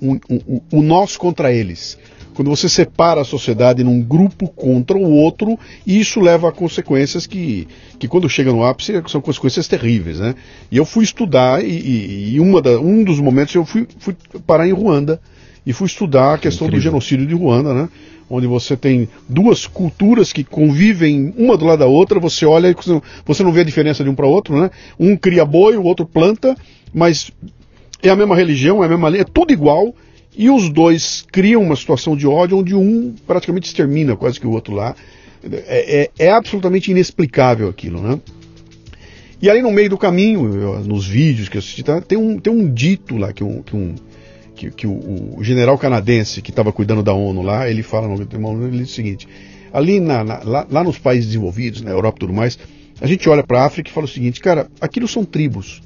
um, 0.01 0.13
um, 0.29 0.39
um- 0.47 0.61
o 0.71 0.81
nós 0.83 1.17
contra 1.17 1.51
eles. 1.51 1.97
Quando 2.33 2.49
você 2.49 2.67
separa 2.67 3.21
a 3.21 3.25
sociedade 3.25 3.83
num 3.83 4.01
grupo 4.01 4.47
contra 4.47 4.97
o 4.97 5.11
outro, 5.11 5.57
isso 5.85 6.19
leva 6.19 6.49
a 6.49 6.51
consequências 6.51 7.25
que, 7.27 7.67
que 7.99 8.07
quando 8.07 8.27
chega 8.29 8.51
no 8.51 8.63
ápice, 8.63 8.93
são 9.07 9.21
consequências 9.21 9.67
terríveis. 9.67 10.19
Né? 10.19 10.35
E 10.71 10.77
eu 10.77 10.85
fui 10.85 11.03
estudar, 11.03 11.63
e, 11.63 12.33
e- 12.35 12.39
uma 12.39 12.61
da- 12.61 12.79
um 12.79 13.03
dos 13.03 13.19
momentos 13.19 13.53
eu 13.55 13.65
fui, 13.65 13.87
fui 13.99 14.15
parar 14.45 14.67
em 14.67 14.71
Ruanda, 14.73 15.19
e 15.65 15.71
fui 15.71 15.87
estudar 15.87 16.33
a 16.33 16.37
questão 16.37 16.67
do 16.67 16.71
incrível. 16.71 16.91
genocídio 16.91 17.25
de 17.25 17.33
Ruanda, 17.33 17.73
né? 17.73 17.89
onde 18.29 18.47
você 18.47 18.75
tem 18.75 19.07
duas 19.29 19.67
culturas 19.67 20.33
que 20.33 20.43
convivem 20.43 21.33
uma 21.37 21.55
do 21.55 21.65
lado 21.65 21.79
da 21.79 21.85
outra, 21.85 22.19
você 22.19 22.45
olha 22.45 22.67
e 22.69 22.73
você 22.73 22.89
não- 22.89 23.03
você 23.25 23.43
não 23.43 23.51
vê 23.51 23.61
a 23.61 23.63
diferença 23.63 24.03
de 24.03 24.09
um 24.09 24.15
para 24.15 24.25
outro, 24.25 24.59
né? 24.59 24.71
Um 24.99 25.15
cria 25.15 25.45
boi, 25.45 25.77
o 25.77 25.83
outro 25.83 26.05
planta, 26.05 26.55
mas 26.93 27.31
é 28.01 28.09
a 28.09 28.15
mesma 28.15 28.35
religião, 28.35 28.81
é 28.81 28.87
a 28.87 28.89
mesma 28.89 29.07
lei, 29.09 29.21
é 29.21 29.23
tudo 29.23 29.53
igual, 29.53 29.93
e 30.35 30.49
os 30.49 30.69
dois 30.69 31.25
criam 31.31 31.61
uma 31.61 31.75
situação 31.75 32.15
de 32.15 32.25
ódio 32.27 32.57
onde 32.57 32.75
um 32.75 33.13
praticamente 33.27 33.67
extermina 33.67 34.15
quase 34.15 34.39
que 34.39 34.47
o 34.47 34.51
outro 34.51 34.73
lá. 34.73 34.95
É, 35.67 36.09
é- 36.19 36.25
é 36.27 36.31
absolutamente 36.31 36.89
inexplicável 36.89 37.67
aquilo, 37.67 38.01
né? 38.01 38.19
E 39.41 39.49
aí 39.49 39.61
no 39.61 39.71
meio 39.71 39.89
do 39.89 39.97
caminho, 39.97 40.79
nos 40.83 41.05
vídeos 41.05 41.49
que 41.49 41.57
eu 41.57 41.59
assisti, 41.59 41.83
tá, 41.83 41.99
tem, 41.99 42.17
um, 42.17 42.39
tem 42.39 42.51
um 42.53 42.71
dito 42.73 43.17
lá 43.17 43.33
que 43.33 43.43
um, 43.43 43.61
que 43.61 43.75
um 43.75 43.95
que, 44.55 44.71
que 44.71 44.87
o, 44.87 45.35
o 45.37 45.43
general 45.43 45.77
canadense 45.77 46.41
que 46.41 46.49
estava 46.51 46.71
cuidando 46.71 47.03
da 47.03 47.11
ONU 47.13 47.41
lá, 47.41 47.69
ele 47.69 47.83
fala 47.83 48.07
no 48.07 48.13
ele 48.15 48.77
diz 48.77 48.91
o 48.91 48.93
seguinte: 48.93 49.27
ali 49.73 49.99
na- 49.99 50.23
na- 50.23 50.41
lá, 50.43 50.67
lá 50.69 50.83
nos 50.83 50.97
países 50.97 51.25
desenvolvidos, 51.27 51.81
na 51.81 51.91
Europa 51.91 52.17
e 52.17 52.19
tudo 52.21 52.33
mais, 52.33 52.57
a 53.01 53.07
gente 53.07 53.27
olha 53.27 53.43
para 53.43 53.61
a 53.61 53.65
África 53.65 53.89
e 53.89 53.93
fala 53.93 54.05
o 54.05 54.09
seguinte, 54.09 54.39
cara, 54.39 54.67
aquilo 54.79 55.07
são 55.07 55.25
tribos. 55.25 55.81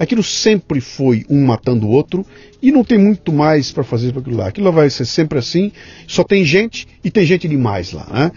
Aquilo 0.00 0.22
sempre 0.22 0.80
foi 0.80 1.26
um 1.28 1.44
matando 1.44 1.86
o 1.86 1.90
outro 1.90 2.24
e 2.62 2.72
não 2.72 2.82
tem 2.82 2.98
muito 2.98 3.30
mais 3.32 3.70
para 3.70 3.84
fazer 3.84 4.12
para 4.12 4.22
aquilo 4.22 4.38
lá. 4.38 4.48
Aquilo 4.48 4.72
vai 4.72 4.88
ser 4.88 5.04
sempre 5.04 5.38
assim, 5.38 5.70
só 6.08 6.24
tem 6.24 6.42
gente 6.42 6.88
e 7.04 7.10
tem 7.10 7.26
gente 7.26 7.46
demais 7.46 7.92
lá. 7.92 8.06
Né? 8.10 8.32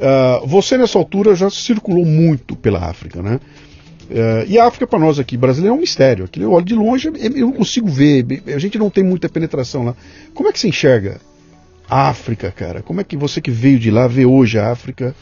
Ah, 0.00 0.42
você 0.44 0.76
nessa 0.76 0.98
altura 0.98 1.36
já 1.36 1.48
circulou 1.50 2.04
muito 2.04 2.56
pela 2.56 2.80
África, 2.80 3.22
né? 3.22 3.38
Eh, 4.10 4.46
e 4.48 4.58
a 4.58 4.66
África 4.66 4.86
para 4.86 4.98
nós 4.98 5.18
aqui 5.18 5.36
brasileiros 5.36 5.76
é 5.76 5.78
um 5.78 5.80
mistério. 5.80 6.24
Aquilo 6.24 6.46
eu 6.46 6.52
olho 6.52 6.64
de 6.64 6.74
longe, 6.74 7.08
eu 7.08 7.14
eu 7.14 7.46
não 7.46 7.52
consigo 7.52 7.88
ver. 7.88 8.42
A 8.46 8.58
gente 8.58 8.78
não 8.78 8.90
tem 8.90 9.04
muita 9.04 9.28
penetração 9.28 9.84
lá. 9.84 9.94
Como 10.34 10.48
é 10.48 10.52
que 10.52 10.58
você 10.58 10.68
enxerga 10.68 11.20
a 11.88 12.08
África, 12.08 12.50
cara? 12.50 12.82
Como 12.82 13.00
é 13.00 13.04
que 13.04 13.16
você 13.16 13.40
que 13.40 13.50
veio 13.50 13.78
de 13.78 13.90
lá 13.90 14.08
vê 14.08 14.24
hoje 14.24 14.58
a 14.58 14.70
África? 14.70 15.14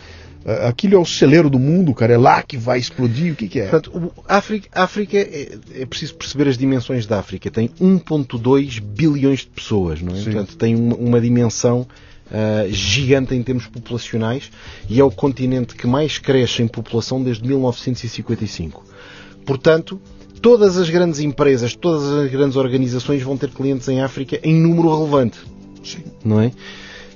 Aquilo 0.68 0.94
é 0.94 0.98
o 0.98 1.05
celeiro 1.05 1.51
do 1.51 1.59
mundo, 1.59 1.93
cara. 1.93 2.14
É 2.14 2.18
lá 2.18 2.43
que 2.43 2.56
vai 2.56 2.78
explodir. 2.78 3.32
O 3.32 3.36
que, 3.36 3.48
que 3.48 3.60
é? 3.60 3.68
Portanto, 3.68 4.12
África, 4.28 4.68
África 4.73 5.16
é, 5.16 5.59
é 5.74 5.86
preciso 5.86 6.14
perceber 6.14 6.48
as 6.48 6.56
dimensões 6.56 7.06
da 7.06 7.18
África. 7.18 7.51
Tem 7.51 7.68
1,2 7.81 8.81
bilhões 8.81 9.40
de 9.40 9.48
pessoas, 9.48 10.01
não 10.01 10.14
é? 10.14 10.18
Sim. 10.18 10.24
Portanto, 10.24 10.56
tem 10.56 10.77
uma, 10.77 10.94
uma 10.94 11.20
dimensão 11.20 11.86
ah, 12.31 12.66
gigante 12.68 13.35
em 13.35 13.43
termos 13.43 13.66
populacionais 13.66 14.51
e 14.90 14.98
é 14.98 15.05
o 15.05 15.10
continente 15.10 15.77
que 15.77 15.86
mais 15.86 16.18
cresce 16.18 16.60
em 16.60 16.66
população 16.66 17.23
desde 17.23 17.47
1955. 17.47 18.85
Portanto, 19.44 20.01
todas 20.43 20.77
as 20.77 20.90
grandes 20.90 21.20
empresas, 21.20 21.77
todas 21.77 22.05
as 22.05 22.31
grandes 22.31 22.56
organizações 22.56 23.23
vão 23.23 23.36
ter 23.36 23.51
clientes 23.51 23.86
em 23.89 24.02
África 24.02 24.40
em 24.43 24.55
número 24.55 24.97
relevante 24.97 25.39
Sim. 25.85 26.02
não 26.24 26.40
é? 26.40 26.51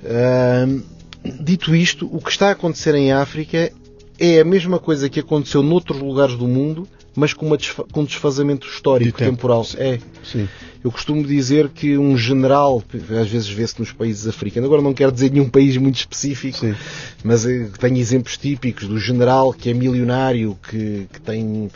Ahm, 0.05 0.81
dito 1.25 1.75
isto, 1.75 2.09
o 2.15 2.21
que 2.21 2.31
está 2.31 2.49
a 2.49 2.53
acontecer 2.53 2.95
em 2.95 3.13
África 3.13 3.73
é 4.19 4.41
a 4.41 4.45
mesma 4.45 4.79
coisa 4.79 5.09
que 5.09 5.21
aconteceu 5.21 5.63
noutros 5.63 5.99
lugares 6.01 6.37
do 6.37 6.47
mundo, 6.47 6.87
mas 7.17 7.33
com, 7.33 7.55
desfa- 7.57 7.85
com 7.91 8.03
um 8.03 8.05
desfazamento 8.05 8.67
histórico, 8.67 9.11
De 9.19 9.25
tempo. 9.25 9.31
temporal. 9.37 9.67
É. 9.77 9.99
Sim. 10.23 10.49
Eu 10.83 10.91
costumo 10.91 11.23
dizer 11.25 11.69
que 11.69 11.99
um 11.99 12.17
general, 12.17 12.83
às 13.21 13.29
vezes 13.29 13.49
vê-se 13.49 13.79
nos 13.79 13.93
países 13.93 14.27
africanos, 14.27 14.67
agora 14.67 14.81
não 14.81 14.95
quero 14.95 15.13
dizer 15.13 15.31
nenhum 15.31 15.49
país 15.49 15.77
muito 15.77 15.97
específico, 15.97 16.57
Sim. 16.59 16.75
mas 17.23 17.45
eh, 17.45 17.69
tenho 17.79 17.97
exemplos 17.99 18.37
típicos 18.39 18.87
do 18.89 18.99
general 18.99 19.53
que 19.53 19.69
é 19.71 19.75
milionário, 19.75 20.57
que, 20.69 21.07
que 21.13 21.21
tem 21.21 21.71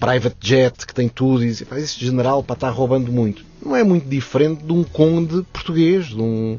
private 0.00 0.36
jet, 0.40 0.86
que 0.86 0.94
tem 0.94 1.08
tudo, 1.08 1.44
e 1.44 1.48
diz, 1.48 1.62
"Pá, 1.62 1.78
esse 1.78 2.02
general 2.02 2.42
pá, 2.42 2.54
está 2.54 2.70
roubando 2.70 3.12
muito. 3.12 3.44
Não 3.64 3.76
é 3.76 3.84
muito 3.84 4.08
diferente 4.08 4.64
de 4.64 4.72
um 4.72 4.82
conde 4.82 5.42
português, 5.52 6.06
de 6.06 6.20
um, 6.20 6.58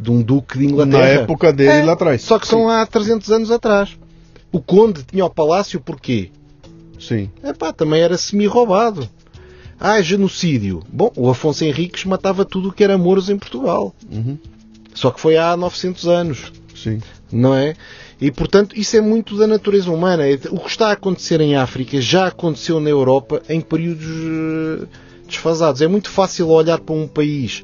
de 0.00 0.10
um 0.10 0.22
duque 0.22 0.58
de 0.58 0.66
Inglaterra. 0.66 0.98
Na 1.02 1.08
época 1.08 1.52
dele 1.52 1.70
É, 1.70 1.82
lá 1.84 1.92
atrás. 1.92 2.22
Só 2.22 2.38
que 2.38 2.46
são 2.46 2.68
há 2.68 2.84
300 2.86 3.30
anos 3.30 3.50
atrás. 3.50 3.96
O 4.52 4.60
conde 4.60 5.02
tinha 5.02 5.24
o 5.24 5.30
palácio 5.30 5.80
porquê? 5.80 6.30
Sim. 6.98 7.30
Epá, 7.44 7.72
também 7.72 8.00
era 8.00 8.16
semi-roubado. 8.16 9.08
Ah, 9.78 10.00
genocídio. 10.00 10.82
Bom, 10.92 11.12
o 11.16 11.28
Afonso 11.30 11.64
Henriques 11.64 12.04
matava 12.04 12.44
tudo 12.44 12.68
o 12.70 12.72
que 12.72 12.82
era 12.82 12.98
mouros 12.98 13.28
em 13.30 13.38
Portugal. 13.38 13.94
Uhum. 14.10 14.36
Só 14.94 15.10
que 15.10 15.20
foi 15.20 15.36
há 15.36 15.56
900 15.56 16.08
anos, 16.08 16.52
Sim. 16.74 17.00
não 17.30 17.54
é? 17.54 17.74
E, 18.20 18.32
portanto, 18.32 18.76
isso 18.76 18.96
é 18.96 19.00
muito 19.00 19.36
da 19.38 19.46
natureza 19.46 19.88
humana. 19.92 20.26
É- 20.26 20.38
O 20.50 20.58
que 20.58 20.68
está 20.70 20.88
a 20.88 20.92
acontecer 20.92 21.40
em 21.40 21.54
África 21.54 22.00
já 22.00 22.26
aconteceu 22.26 22.80
na 22.80 22.90
Europa 22.90 23.40
em 23.48 23.60
períodos 23.60 24.06
eh, 24.08 24.86
desfasados. 25.28 25.80
É 25.82 25.86
muito 25.86 26.10
fácil 26.10 26.48
olhar 26.48 26.80
para 26.80 26.94
um 26.96 27.06
país 27.06 27.62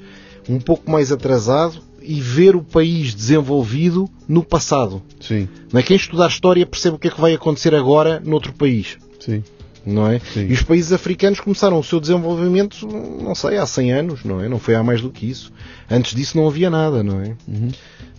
um 0.48 0.60
pouco 0.60 0.88
mais 0.88 1.10
atrasado 1.10 1.80
e 2.06 2.20
ver 2.20 2.54
o 2.54 2.62
país 2.62 3.14
desenvolvido 3.14 4.08
no 4.28 4.42
passado. 4.44 5.02
Sim. 5.20 5.48
Não 5.72 5.80
é? 5.80 5.82
Quem 5.82 5.96
estudar 5.96 6.28
história 6.28 6.66
percebe 6.66 6.96
o 6.96 6.98
que 6.98 7.08
é 7.08 7.10
que 7.10 7.20
vai 7.20 7.34
acontecer 7.34 7.74
agora 7.74 8.20
noutro 8.24 8.52
país. 8.52 8.98
Sim. 9.20 9.42
Não 9.86 10.08
é? 10.08 10.18
Sim. 10.18 10.46
E 10.48 10.52
os 10.52 10.62
países 10.62 10.92
africanos 10.92 11.40
começaram 11.40 11.78
o 11.78 11.84
seu 11.84 12.00
desenvolvimento, 12.00 12.86
não 12.86 13.34
sei, 13.34 13.58
há 13.58 13.66
100 13.66 13.92
anos, 13.92 14.24
não 14.24 14.40
é? 14.42 14.48
Não 14.48 14.58
foi 14.58 14.74
há 14.74 14.82
mais 14.82 15.02
do 15.02 15.10
que 15.10 15.28
isso. 15.28 15.52
Antes 15.90 16.14
disso 16.14 16.38
não 16.38 16.46
havia 16.48 16.70
nada, 16.70 17.02
não 17.02 17.20
é? 17.20 17.34
Uhum. 17.46 17.68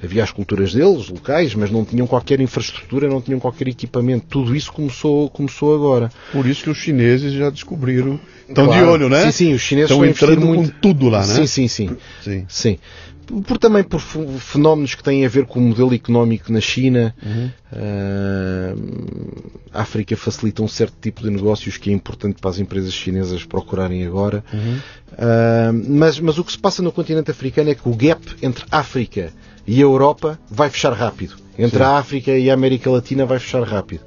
Havia 0.04 0.24
as 0.24 0.30
culturas 0.30 0.74
deles, 0.74 1.10
locais, 1.10 1.56
mas 1.56 1.72
não 1.72 1.84
tinham 1.84 2.06
qualquer 2.06 2.40
infraestrutura, 2.40 3.08
não 3.08 3.20
tinham 3.20 3.40
qualquer 3.40 3.68
equipamento. 3.68 4.28
Tudo 4.30 4.56
isso 4.56 4.72
começou, 4.72 5.28
começou 5.32 5.74
agora. 5.74 6.12
Por 6.32 6.46
isso 6.46 6.64
que 6.64 6.70
os 6.70 6.78
chineses 6.78 7.34
já 7.34 7.50
descobriram. 7.50 8.20
Estão 8.48 8.66
de 8.68 8.74
Claro. 8.74 8.92
olho, 8.92 9.10
né? 9.10 9.24
Sim, 9.24 9.32
sim, 9.32 9.54
os 9.56 9.62
chineses 9.62 9.90
Estão 9.90 10.06
entrando 10.06 10.46
muito. 10.46 10.72
com 10.72 10.80
tudo 10.80 11.10
lá, 11.10 11.26
né? 11.26 11.34
Sim, 11.34 11.48
sim, 11.48 11.68
sim. 11.68 11.98
Sim. 12.22 12.46
Sim. 12.48 12.78
Por 13.26 13.58
também 13.58 13.84
por 13.84 14.00
fenómenos 14.00 14.94
que 14.96 15.04
têm 15.04 15.26
a 15.26 15.30
ver 15.30 15.46
com 15.46 15.60
o 15.60 15.62
modelo 15.62 15.94
económico 15.94 16.52
na 16.52 16.62
China. 16.62 17.16
Uhum. 17.24 17.50
Ah, 17.72 18.76
a 19.74 19.82
África 19.82 20.16
facilita 20.16 20.62
um 20.62 20.68
certo 20.68 20.96
tipo 21.02 21.22
de 21.22 21.30
negócios 21.30 21.78
que 21.78 21.90
é 21.90 21.94
importante 21.94 22.40
para 22.40 22.52
as 22.52 22.60
empresas 22.60 22.94
chinesas 22.94 23.44
procurarem 23.44 24.06
agora. 24.06 24.44
Uhum. 24.54 24.78
Ah, 25.18 25.72
mas, 25.74 26.20
mas 26.20 26.38
o 26.38 26.44
que 26.44 26.52
se 26.52 26.60
passa 26.60 26.82
no 26.82 26.92
continente 26.92 27.32
africano 27.32 27.70
é 27.70 27.76
que 27.76 27.88
o 27.88 27.96
gap 27.96 28.24
entre 28.42 28.66
África 28.72 29.34
e 29.68 29.78
a 29.78 29.82
Europa 29.82 30.40
vai 30.50 30.70
fechar 30.70 30.94
rápido. 30.94 31.36
Entre 31.58 31.80
Sim. 31.80 31.84
a 31.84 31.98
África 31.98 32.32
e 32.38 32.50
a 32.50 32.54
América 32.54 32.90
Latina 32.90 33.26
vai 33.26 33.40
fechar 33.40 33.64
rápido. 33.64 34.04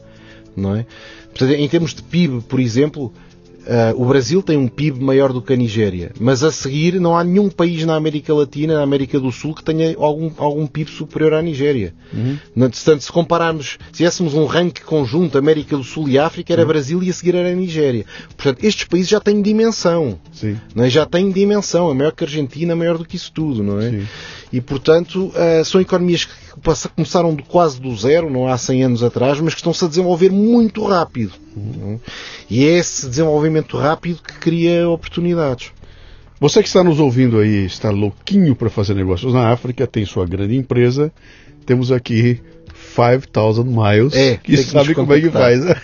Não 0.56 0.76
é? 0.76 0.86
Portanto, 1.28 1.52
em 1.52 1.68
termos 1.68 1.94
de 1.94 2.02
PIB, 2.02 2.42
por 2.42 2.60
exemplo, 2.60 3.12
ah, 3.68 3.92
o 3.94 4.04
Brasil 4.06 4.42
tem 4.42 4.56
um 4.56 4.66
PIB 4.66 5.04
maior 5.04 5.30
do 5.30 5.42
que 5.42 5.52
a 5.52 5.56
Nigéria, 5.56 6.12
mas 6.18 6.42
a 6.42 6.50
seguir 6.50 6.98
não 6.98 7.14
há 7.14 7.22
nenhum 7.22 7.50
país 7.50 7.84
na 7.84 7.94
América 7.94 8.32
Latina, 8.32 8.76
na 8.76 8.82
América 8.82 9.20
do 9.20 9.30
Sul, 9.30 9.54
que 9.54 9.62
tenha 9.62 9.94
algum, 9.98 10.30
algum 10.38 10.66
PIB 10.66 10.90
superior 10.90 11.34
à 11.34 11.42
Nigéria. 11.42 11.94
Uhum. 12.12 12.38
Portanto, 12.54 13.02
se 13.02 13.12
compararmos, 13.12 13.78
se 13.92 13.98
tivéssemos 13.98 14.32
um 14.32 14.46
ranking 14.46 14.82
conjunto 14.82 15.36
América 15.36 15.76
do 15.76 15.84
Sul 15.84 16.08
e 16.08 16.18
África, 16.18 16.50
era 16.52 16.64
Brasil 16.64 17.02
e 17.02 17.10
a 17.10 17.12
seguir 17.12 17.34
era 17.34 17.50
a 17.50 17.54
Nigéria. 17.54 18.06
Portanto, 18.34 18.64
estes 18.64 18.84
países 18.84 19.10
já 19.10 19.20
têm 19.20 19.42
dimensão. 19.42 20.18
Sim. 20.32 20.56
Não 20.74 20.84
é? 20.84 20.90
Já 20.90 21.04
têm 21.04 21.30
dimensão, 21.30 21.90
é 21.90 21.94
maior 21.94 22.12
que 22.12 22.24
a 22.24 22.26
Argentina, 22.26 22.74
maior 22.74 22.96
do 22.96 23.04
que 23.04 23.16
isso 23.16 23.30
tudo, 23.32 23.62
não 23.62 23.78
é? 23.78 23.90
Sim. 23.90 24.06
E 24.52 24.60
portanto 24.60 25.32
ah, 25.34 25.62
são 25.64 25.80
economias 25.80 26.24
que 26.24 26.88
começaram 26.94 27.34
de 27.34 27.42
quase 27.42 27.80
do 27.80 27.94
zero, 27.96 28.30
não 28.30 28.48
há 28.48 28.56
100 28.56 28.84
anos 28.84 29.02
atrás, 29.02 29.40
mas 29.40 29.54
que 29.54 29.60
estão-se 29.60 29.84
a 29.84 29.88
desenvolver 29.88 30.30
muito 30.30 30.84
rápido. 30.86 31.32
é? 31.56 31.98
E 32.50 32.64
é 32.64 32.78
esse 32.78 33.08
desenvolvimento 33.08 33.76
rápido 33.76 34.22
que 34.22 34.34
cria 34.34 34.88
oportunidades. 34.88 35.72
Você 36.40 36.62
que 36.62 36.68
está 36.68 36.84
nos 36.84 37.00
ouvindo 37.00 37.38
aí, 37.38 37.66
está 37.66 37.90
louquinho 37.90 38.54
para 38.54 38.70
fazer 38.70 38.94
negócios 38.94 39.34
na 39.34 39.50
África, 39.50 39.86
tem 39.88 40.06
sua 40.06 40.24
grande 40.24 40.54
empresa. 40.56 41.12
Temos 41.66 41.90
aqui 41.90 42.40
5000 42.98 43.64
Miles, 43.64 44.14
É, 44.14 44.36
que 44.36 44.56
sabe 44.58 44.94
como 44.94 45.12
é 45.14 45.20
que 45.20 45.30
faz. 45.30 45.60
É 45.64 45.74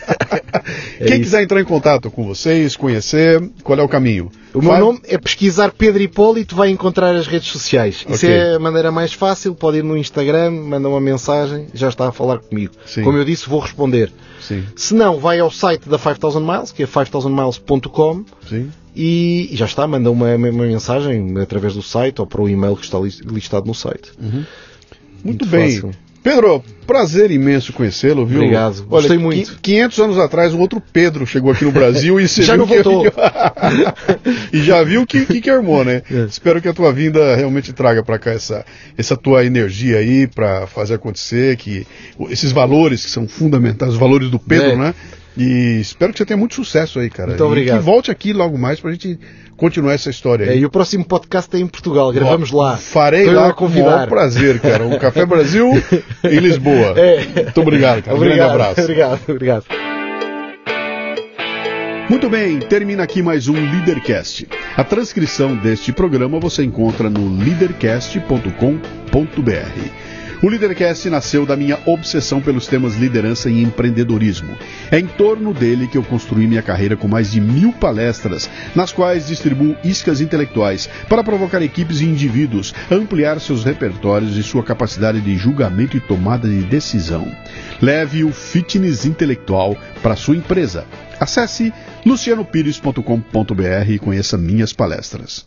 Quem 0.98 1.06
isso. 1.16 1.20
quiser 1.24 1.42
entrar 1.42 1.60
em 1.60 1.64
contato 1.64 2.10
com 2.10 2.24
vocês, 2.26 2.76
conhecer, 2.76 3.40
qual 3.62 3.78
é 3.78 3.82
o 3.82 3.88
caminho? 3.88 4.30
O 4.54 4.62
meu 4.62 4.78
nome 4.78 5.00
é 5.04 5.18
pesquisar 5.18 5.72
Pedro 5.72 6.02
Hipólito, 6.02 6.54
vai 6.54 6.70
encontrar 6.70 7.14
as 7.14 7.26
redes 7.26 7.48
sociais. 7.48 8.04
Isso 8.08 8.24
Ok. 8.26 8.30
é 8.30 8.54
a 8.54 8.58
maneira 8.58 8.90
mais 8.92 9.12
fácil, 9.12 9.54
pode 9.54 9.78
ir 9.78 9.84
no 9.84 9.96
Instagram, 9.96 10.50
manda 10.52 10.88
uma 10.88 11.00
mensagem, 11.00 11.66
já 11.74 11.88
está 11.88 12.08
a 12.08 12.12
falar 12.12 12.38
comigo. 12.38 12.72
Sim. 12.86 13.02
Como 13.02 13.18
eu 13.18 13.24
disse, 13.24 13.48
vou 13.48 13.60
responder. 13.60 14.10
Sim, 14.40 14.62
Se 14.76 14.94
não, 14.94 15.18
vai 15.18 15.40
ao 15.40 15.50
site 15.50 15.88
da 15.88 15.98
5000 15.98 16.40
Miles, 16.40 16.70
que 16.72 16.82
é 16.82 16.86
5000miles.com 16.86 18.24
sim. 18.48 18.70
e 18.94 19.48
e 19.50 19.56
já 19.56 19.64
está, 19.66 19.86
manda 19.86 20.10
uma, 20.10 20.34
uma 20.36 20.52
mensagem 20.66 21.34
através 21.40 21.74
do 21.74 21.82
site 21.82 22.20
ou 22.20 22.26
para 22.26 22.40
o 22.42 22.48
e-mail 22.48 22.76
que 22.76 22.84
está 22.84 22.98
lis- 22.98 23.20
listado 23.20 23.66
no 23.66 23.74
site. 23.74 24.12
Muito, 24.20 24.46
Muito 25.24 25.46
bem. 25.46 25.74
fácil. 25.74 25.90
Pedro, 26.24 26.64
prazer 26.86 27.30
imenso 27.30 27.70
conhecê-lo, 27.72 28.24
viu? 28.26 28.38
Obrigado, 28.40 28.78
Olha, 28.90 29.02
gostei 29.02 29.18
muito. 29.18 29.52
qui- 29.56 29.74
500 29.74 29.98
anos 30.00 30.18
atrás, 30.18 30.54
um 30.54 30.58
outro 30.60 30.80
Pedro 30.80 31.26
chegou 31.26 31.52
aqui 31.52 31.64
no 31.66 31.70
Brasil 31.70 32.18
e 32.18 32.26
Já 32.42 32.56
viu 32.56 32.56
não 32.56 32.66
que... 32.66 32.82
voltou. 32.82 33.04
e 34.52 34.62
já 34.62 34.82
viu 34.82 35.06
que, 35.06 35.26
que, 35.26 35.40
que 35.40 35.50
armou, 35.50 35.84
né? 35.84 36.02
É. 36.10 36.24
Espero 36.24 36.60
que 36.62 36.68
a 36.68 36.72
tua 36.72 36.92
vinda 36.92 37.36
realmente 37.36 37.72
traga 37.74 38.02
pra 38.02 38.18
cá 38.18 38.30
essa, 38.32 38.64
essa 38.96 39.16
tua 39.16 39.44
energia 39.44 39.98
aí 39.98 40.26
pra 40.26 40.66
fazer 40.66 40.94
acontecer, 40.94 41.56
que 41.58 41.86
esses 42.30 42.52
valores 42.52 43.04
que 43.04 43.10
são 43.10 43.28
fundamentais, 43.28 43.92
os 43.92 43.98
valores 43.98 44.30
do 44.30 44.38
Pedro, 44.38 44.70
É. 44.70 44.76
né? 44.76 44.94
E 45.36 45.78
espero 45.80 46.12
que 46.12 46.18
você 46.18 46.24
tenha 46.24 46.36
muito 46.38 46.54
sucesso 46.54 47.00
aí, 47.00 47.10
cara. 47.10 47.30
Muito 47.30 47.42
E 47.42 47.46
obrigado. 47.46 47.78
que 47.78 47.84
volte 47.84 48.10
aqui 48.10 48.32
logo 48.32 48.56
mais 48.56 48.78
pra 48.80 48.92
gente 48.92 49.18
continuar 49.56 49.94
essa 49.94 50.10
história 50.10 50.44
É, 50.44 50.50
aí. 50.50 50.58
e 50.60 50.66
o 50.66 50.70
próximo 50.70 51.04
podcast 51.04 51.54
é 51.56 51.60
em 51.60 51.66
Portugal, 51.66 52.12
gravamos 52.12 52.50
lá. 52.50 52.76
Farei 52.76 53.26
lá 53.26 53.48
a 53.48 53.52
com 53.52 53.66
o 53.66 53.70
maior 53.70 54.06
prazer, 54.08 54.60
cara. 54.60 54.84
O 54.86 54.98
Café 54.98 55.24
Brasil 55.24 55.70
em 56.24 56.38
Lisboa. 56.38 56.94
É. 57.04 57.42
Muito 57.44 57.60
obrigado, 57.60 58.02
cara. 58.02 58.16
Um 58.16 58.20
Obrigado, 58.20 58.48
grande 58.48 58.52
abraço. 58.62 58.80
obrigado, 58.80 59.20
obrigado. 59.28 59.64
Muito 62.10 62.28
bem, 62.28 62.58
termina 62.60 63.02
aqui 63.02 63.22
mais 63.22 63.48
um 63.48 63.54
Leadercast. 63.54 64.46
A 64.76 64.84
transcrição 64.84 65.56
deste 65.56 65.92
programa 65.92 66.38
você 66.38 66.62
encontra 66.62 67.08
no 67.08 67.28
leadercast.com.br. 67.42 70.03
O 70.44 70.48
Leadercast 70.50 71.08
nasceu 71.08 71.46
da 71.46 71.56
minha 71.56 71.78
obsessão 71.86 72.38
pelos 72.38 72.66
temas 72.66 72.96
liderança 72.96 73.48
e 73.48 73.62
empreendedorismo. 73.62 74.58
É 74.90 74.98
em 74.98 75.06
torno 75.06 75.54
dele 75.54 75.88
que 75.88 75.96
eu 75.96 76.02
construí 76.02 76.46
minha 76.46 76.60
carreira 76.60 76.98
com 76.98 77.08
mais 77.08 77.32
de 77.32 77.40
mil 77.40 77.72
palestras, 77.72 78.50
nas 78.74 78.92
quais 78.92 79.26
distribuo 79.26 79.74
iscas 79.82 80.20
intelectuais 80.20 80.86
para 81.08 81.24
provocar 81.24 81.62
equipes 81.62 82.02
e 82.02 82.04
indivíduos, 82.04 82.74
ampliar 82.90 83.40
seus 83.40 83.64
repertórios 83.64 84.36
e 84.36 84.42
sua 84.42 84.62
capacidade 84.62 85.18
de 85.22 85.34
julgamento 85.34 85.96
e 85.96 86.00
tomada 86.00 86.46
de 86.46 86.60
decisão. 86.60 87.26
Leve 87.80 88.22
o 88.22 88.30
fitness 88.30 89.06
intelectual 89.06 89.74
para 90.02 90.14
sua 90.14 90.36
empresa. 90.36 90.84
Acesse 91.18 91.72
lucianopires.com.br 92.04 93.90
e 93.90 93.98
conheça 93.98 94.36
minhas 94.36 94.74
palestras. 94.74 95.46